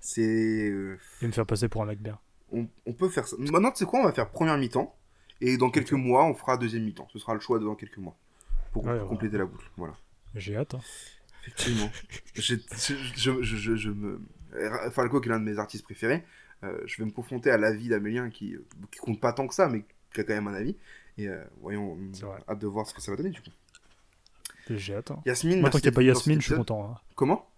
C'est. 0.00 0.68
euh, 0.70 0.98
et 1.22 1.26
me 1.26 1.32
faire 1.32 1.46
passer 1.46 1.68
pour 1.68 1.82
un 1.82 1.86
mec 1.86 2.00
bien. 2.00 2.18
on, 2.52 2.66
on 2.84 2.92
peut 2.92 3.08
faire 3.08 3.26
ça. 3.26 3.36
Maintenant, 3.38 3.70
tu 3.70 3.78
sais 3.78 3.84
quoi 3.86 4.00
On 4.00 4.04
va 4.04 4.12
faire 4.12 4.28
première 4.30 4.58
mi-temps. 4.58 4.94
Et 5.40 5.56
dans 5.56 5.70
quelques 5.70 5.92
mois, 5.92 6.24
on 6.24 6.34
fera 6.34 6.56
deuxième 6.56 6.82
mi-temps. 6.84 7.08
Ce 7.12 7.18
sera 7.18 7.34
le 7.34 7.40
choix 7.40 7.58
de 7.58 7.64
dans 7.64 7.74
quelques 7.74 7.98
mois. 7.98 8.16
Pour, 8.72 8.84
Ouais, 8.84 8.92
pour 8.94 9.02
ouais. 9.02 9.08
compléter 9.08 9.38
la 9.38 9.46
boucle. 9.46 9.70
Voilà. 9.76 9.94
J'ai 10.34 10.56
hâte. 10.56 10.74
hein. 10.74 10.80
Effectivement. 11.46 11.90
Je, 12.34 12.54
je, 13.16 13.42
je, 13.42 13.56
je- 13.56 13.76
je 13.76 13.90
me... 13.90 14.20
Falco, 14.90 15.20
qui 15.20 15.28
est 15.28 15.32
l'un 15.32 15.38
de 15.40 15.44
mes 15.44 15.58
artistes 15.58 15.84
préférés, 15.84 16.24
euh, 16.64 16.78
je 16.86 16.96
vais 16.98 17.04
me 17.04 17.10
confronter 17.10 17.50
à 17.50 17.58
l'avis 17.58 17.88
d'Amélien 17.88 18.30
qui, 18.30 18.54
euh, 18.54 18.64
qui 18.90 18.98
compte 18.98 19.20
pas 19.20 19.32
tant 19.32 19.46
que 19.46 19.54
ça, 19.54 19.68
mais 19.68 19.84
qui 20.14 20.20
a 20.20 20.24
quand 20.24 20.34
même 20.34 20.48
un 20.48 20.54
avis. 20.54 20.76
Et 21.18 21.28
euh, 21.28 21.42
voyons, 21.60 21.96
vrai. 22.20 22.38
hâte 22.48 22.58
de 22.58 22.66
voir 22.66 22.86
ce 22.86 22.94
que 22.94 23.00
ça 23.02 23.10
va 23.10 23.16
donner 23.18 23.30
du 23.30 23.40
coup. 23.42 23.50
J'ai 24.70 24.94
hâte. 24.96 25.10
hein. 25.10 25.22
Yasmine, 25.26 25.60
Moi, 25.60 25.70
tant 25.70 25.78
qu'il 25.78 25.88
n'y 25.90 25.94
a 25.94 25.96
pas 25.96 26.02
Yasmine, 26.02 26.40
je 26.40 26.46
suis 26.46 26.54
content. 26.56 26.90
hein. 26.90 26.98
Comment? 27.14 27.48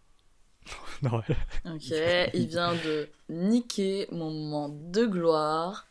Non, 1.02 1.19
ouais. 1.19 1.36
Ok, 1.65 1.93
il 2.35 2.47
vient 2.48 2.74
de 2.74 3.09
niquer 3.31 4.06
mon 4.12 4.31
moment 4.32 4.69
de 4.69 5.06
gloire. 5.06 5.86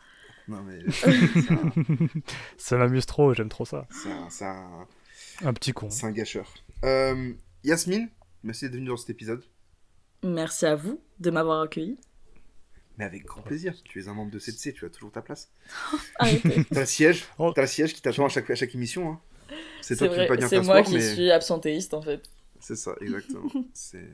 Non, 0.50 0.62
mais 0.64 0.80
Ça 2.58 2.78
m'amuse 2.78 3.06
trop, 3.06 3.34
j'aime 3.34 3.50
trop 3.50 3.66
ça. 3.66 3.88
c'est 3.90 4.12
un- 4.12 4.30
c'est 4.30 4.46
un, 4.46 4.88
Un 5.44 5.54
petit 5.54 5.72
con. 5.74 5.90
c'est 5.90 6.06
un 6.06 6.12
gâcheur. 6.12 6.54
Euh, 6.84 7.34
Yasmine, 7.64 8.10
merci 8.44 8.66
d'être 8.66 8.76
venue 8.76 8.88
dans 8.88 8.98
cet 8.98 9.10
épisode. 9.10 9.44
Merci 10.24 10.66
à 10.66 10.76
vous 10.76 11.02
de 11.20 11.30
m'avoir 11.30 11.62
accueilli. 11.62 11.98
Mais 12.98 13.06
avec 13.06 13.26
grand 13.26 13.42
plaisir. 13.42 13.76
Tu 13.84 14.02
es 14.02 14.08
un 14.08 14.14
membre 14.14 14.32
de 14.32 14.40
CDC, 14.40 14.74
tu 14.74 14.86
as 14.86 14.90
toujours 14.90 15.12
ta 15.12 15.22
place. 15.22 15.52
T'as 16.20 16.80
le 16.80 16.86
siège, 16.86 17.26
Oh. 17.38 17.52
t'as 17.54 17.62
le 17.62 17.68
siège 17.68 17.94
qui 17.94 18.02
t'attend 18.02 18.26
à 18.26 18.30
chaque, 18.30 18.50
à 18.50 18.56
chaque 18.56 18.74
émission. 18.74 19.12
Hein. 19.12 19.22
C'est 19.82 19.96
toi 19.96 20.08
qui 20.08 20.12
veux 20.14 20.20
vrai, 20.22 20.28
pas 20.28 20.36
bien 20.36 20.48
c'est 20.48 20.62
moi 20.62 20.78
sport, 20.78 20.86
qui 20.88 20.96
mais 20.96 21.14
suis 21.14 21.32
absentéiste 21.32 21.94
en 21.94 22.02
fait. 22.02 22.22
c'est 22.60 22.76
ça, 22.76 22.96
exactement. 23.00 23.50
c'est 23.74 24.10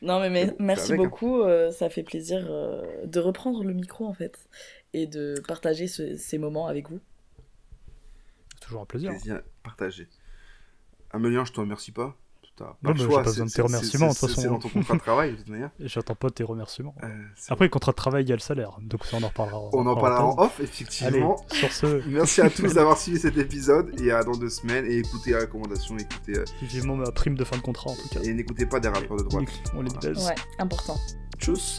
Non 0.00 0.20
mais, 0.20 0.30
mais- 0.30 0.46
Mais 0.46 0.50
bon, 0.52 0.56
merci 0.60 0.92
hein. 0.92 0.96
beaucoup, 0.96 1.42
euh, 1.42 1.70
ça 1.72 1.90
fait 1.90 2.02
plaisir 2.04 2.46
euh, 2.48 3.04
de 3.06 3.20
reprendre 3.20 3.64
le 3.64 3.74
micro 3.74 4.06
en 4.06 4.14
fait 4.14 4.48
et 4.94 5.06
de 5.06 5.34
partager 5.46 5.88
ce- 5.88 6.16
ces 6.16 6.38
moments 6.38 6.68
avec 6.68 6.88
vous. 6.88 7.00
C'est 8.54 8.60
toujours 8.66 8.82
un 8.82 8.86
plaisir. 8.86 9.10
plaisir 9.10 9.42
partagé. 9.62 10.06
Amélien, 11.12 11.44
je 11.44 11.52
te 11.52 11.60
remercie 11.60 11.92
pas. 11.92 12.14
T'as 12.56 12.64
pas 12.64 12.76
Non, 12.82 12.90
le 12.90 12.94
mais 12.94 13.00
choix. 13.04 13.08
j'ai 13.08 13.14
pas 13.18 13.22
besoin 13.30 13.46
de 13.46 13.50
tes 13.52 13.62
remerciements, 13.62 14.10
c'est- 14.10 14.26
façon. 14.26 14.50
Dans 14.50 14.58
ton 14.58 14.68
contrat 14.68 14.94
de 14.94 14.98
travail, 15.00 15.30
de 15.30 15.36
toute 15.36 15.48
manière. 15.48 15.70
Et 15.78 15.86
J'attends 15.88 16.16
pas 16.16 16.28
tes 16.28 16.42
remerciements. 16.42 16.92
Euh, 17.04 17.06
Après, 17.50 17.66
le 17.66 17.68
contrat 17.70 17.92
de 17.92 17.96
travail, 17.96 18.24
il 18.24 18.28
y 18.28 18.32
a 18.32 18.34
le 18.34 18.40
salaire. 18.40 18.76
Donc 18.82 19.04
ça, 19.04 19.16
on 19.16 19.22
en 19.22 19.28
reparlera. 19.28 19.60
On 19.72 19.86
en 19.86 19.94
parlera 19.94 20.24
en 20.26 20.36
off, 20.38 20.54
Allez, 20.58 20.64
effectivement. 20.68 21.36
sur 21.52 21.70
ce, 21.72 22.02
Merci 22.08 22.40
à 22.40 22.50
tous 22.50 22.72
d'avoir 22.74 22.98
suivi 22.98 23.20
cet 23.20 23.36
épisode 23.38 24.00
et 24.00 24.10
à 24.10 24.24
dans 24.24 24.32
deux 24.36 24.50
semaines. 24.50 24.86
Et 24.86 24.98
écoutez 24.98 25.30
la 25.30 25.40
recommandation, 25.42 25.96
écoutez, 25.98 26.36
euh, 26.36 26.44
vivement 26.62 26.96
ma 26.96 27.12
prime 27.12 27.36
de 27.36 27.44
fin 27.44 27.56
de 27.56 27.62
contrat 27.62 27.92
en 27.92 27.94
tout 27.94 28.08
cas. 28.08 28.20
et 28.24 28.34
n'écoutez 28.34 28.66
pas 28.66 28.80
des 28.80 28.88
rappeurs 28.88 29.18
de 29.18 29.22
droite. 29.22 29.44
On 29.76 29.82
les 29.82 29.90
baise. 30.02 30.26
Ouais, 30.26 30.34
important. 30.58 30.96
Tchuss 31.38 31.78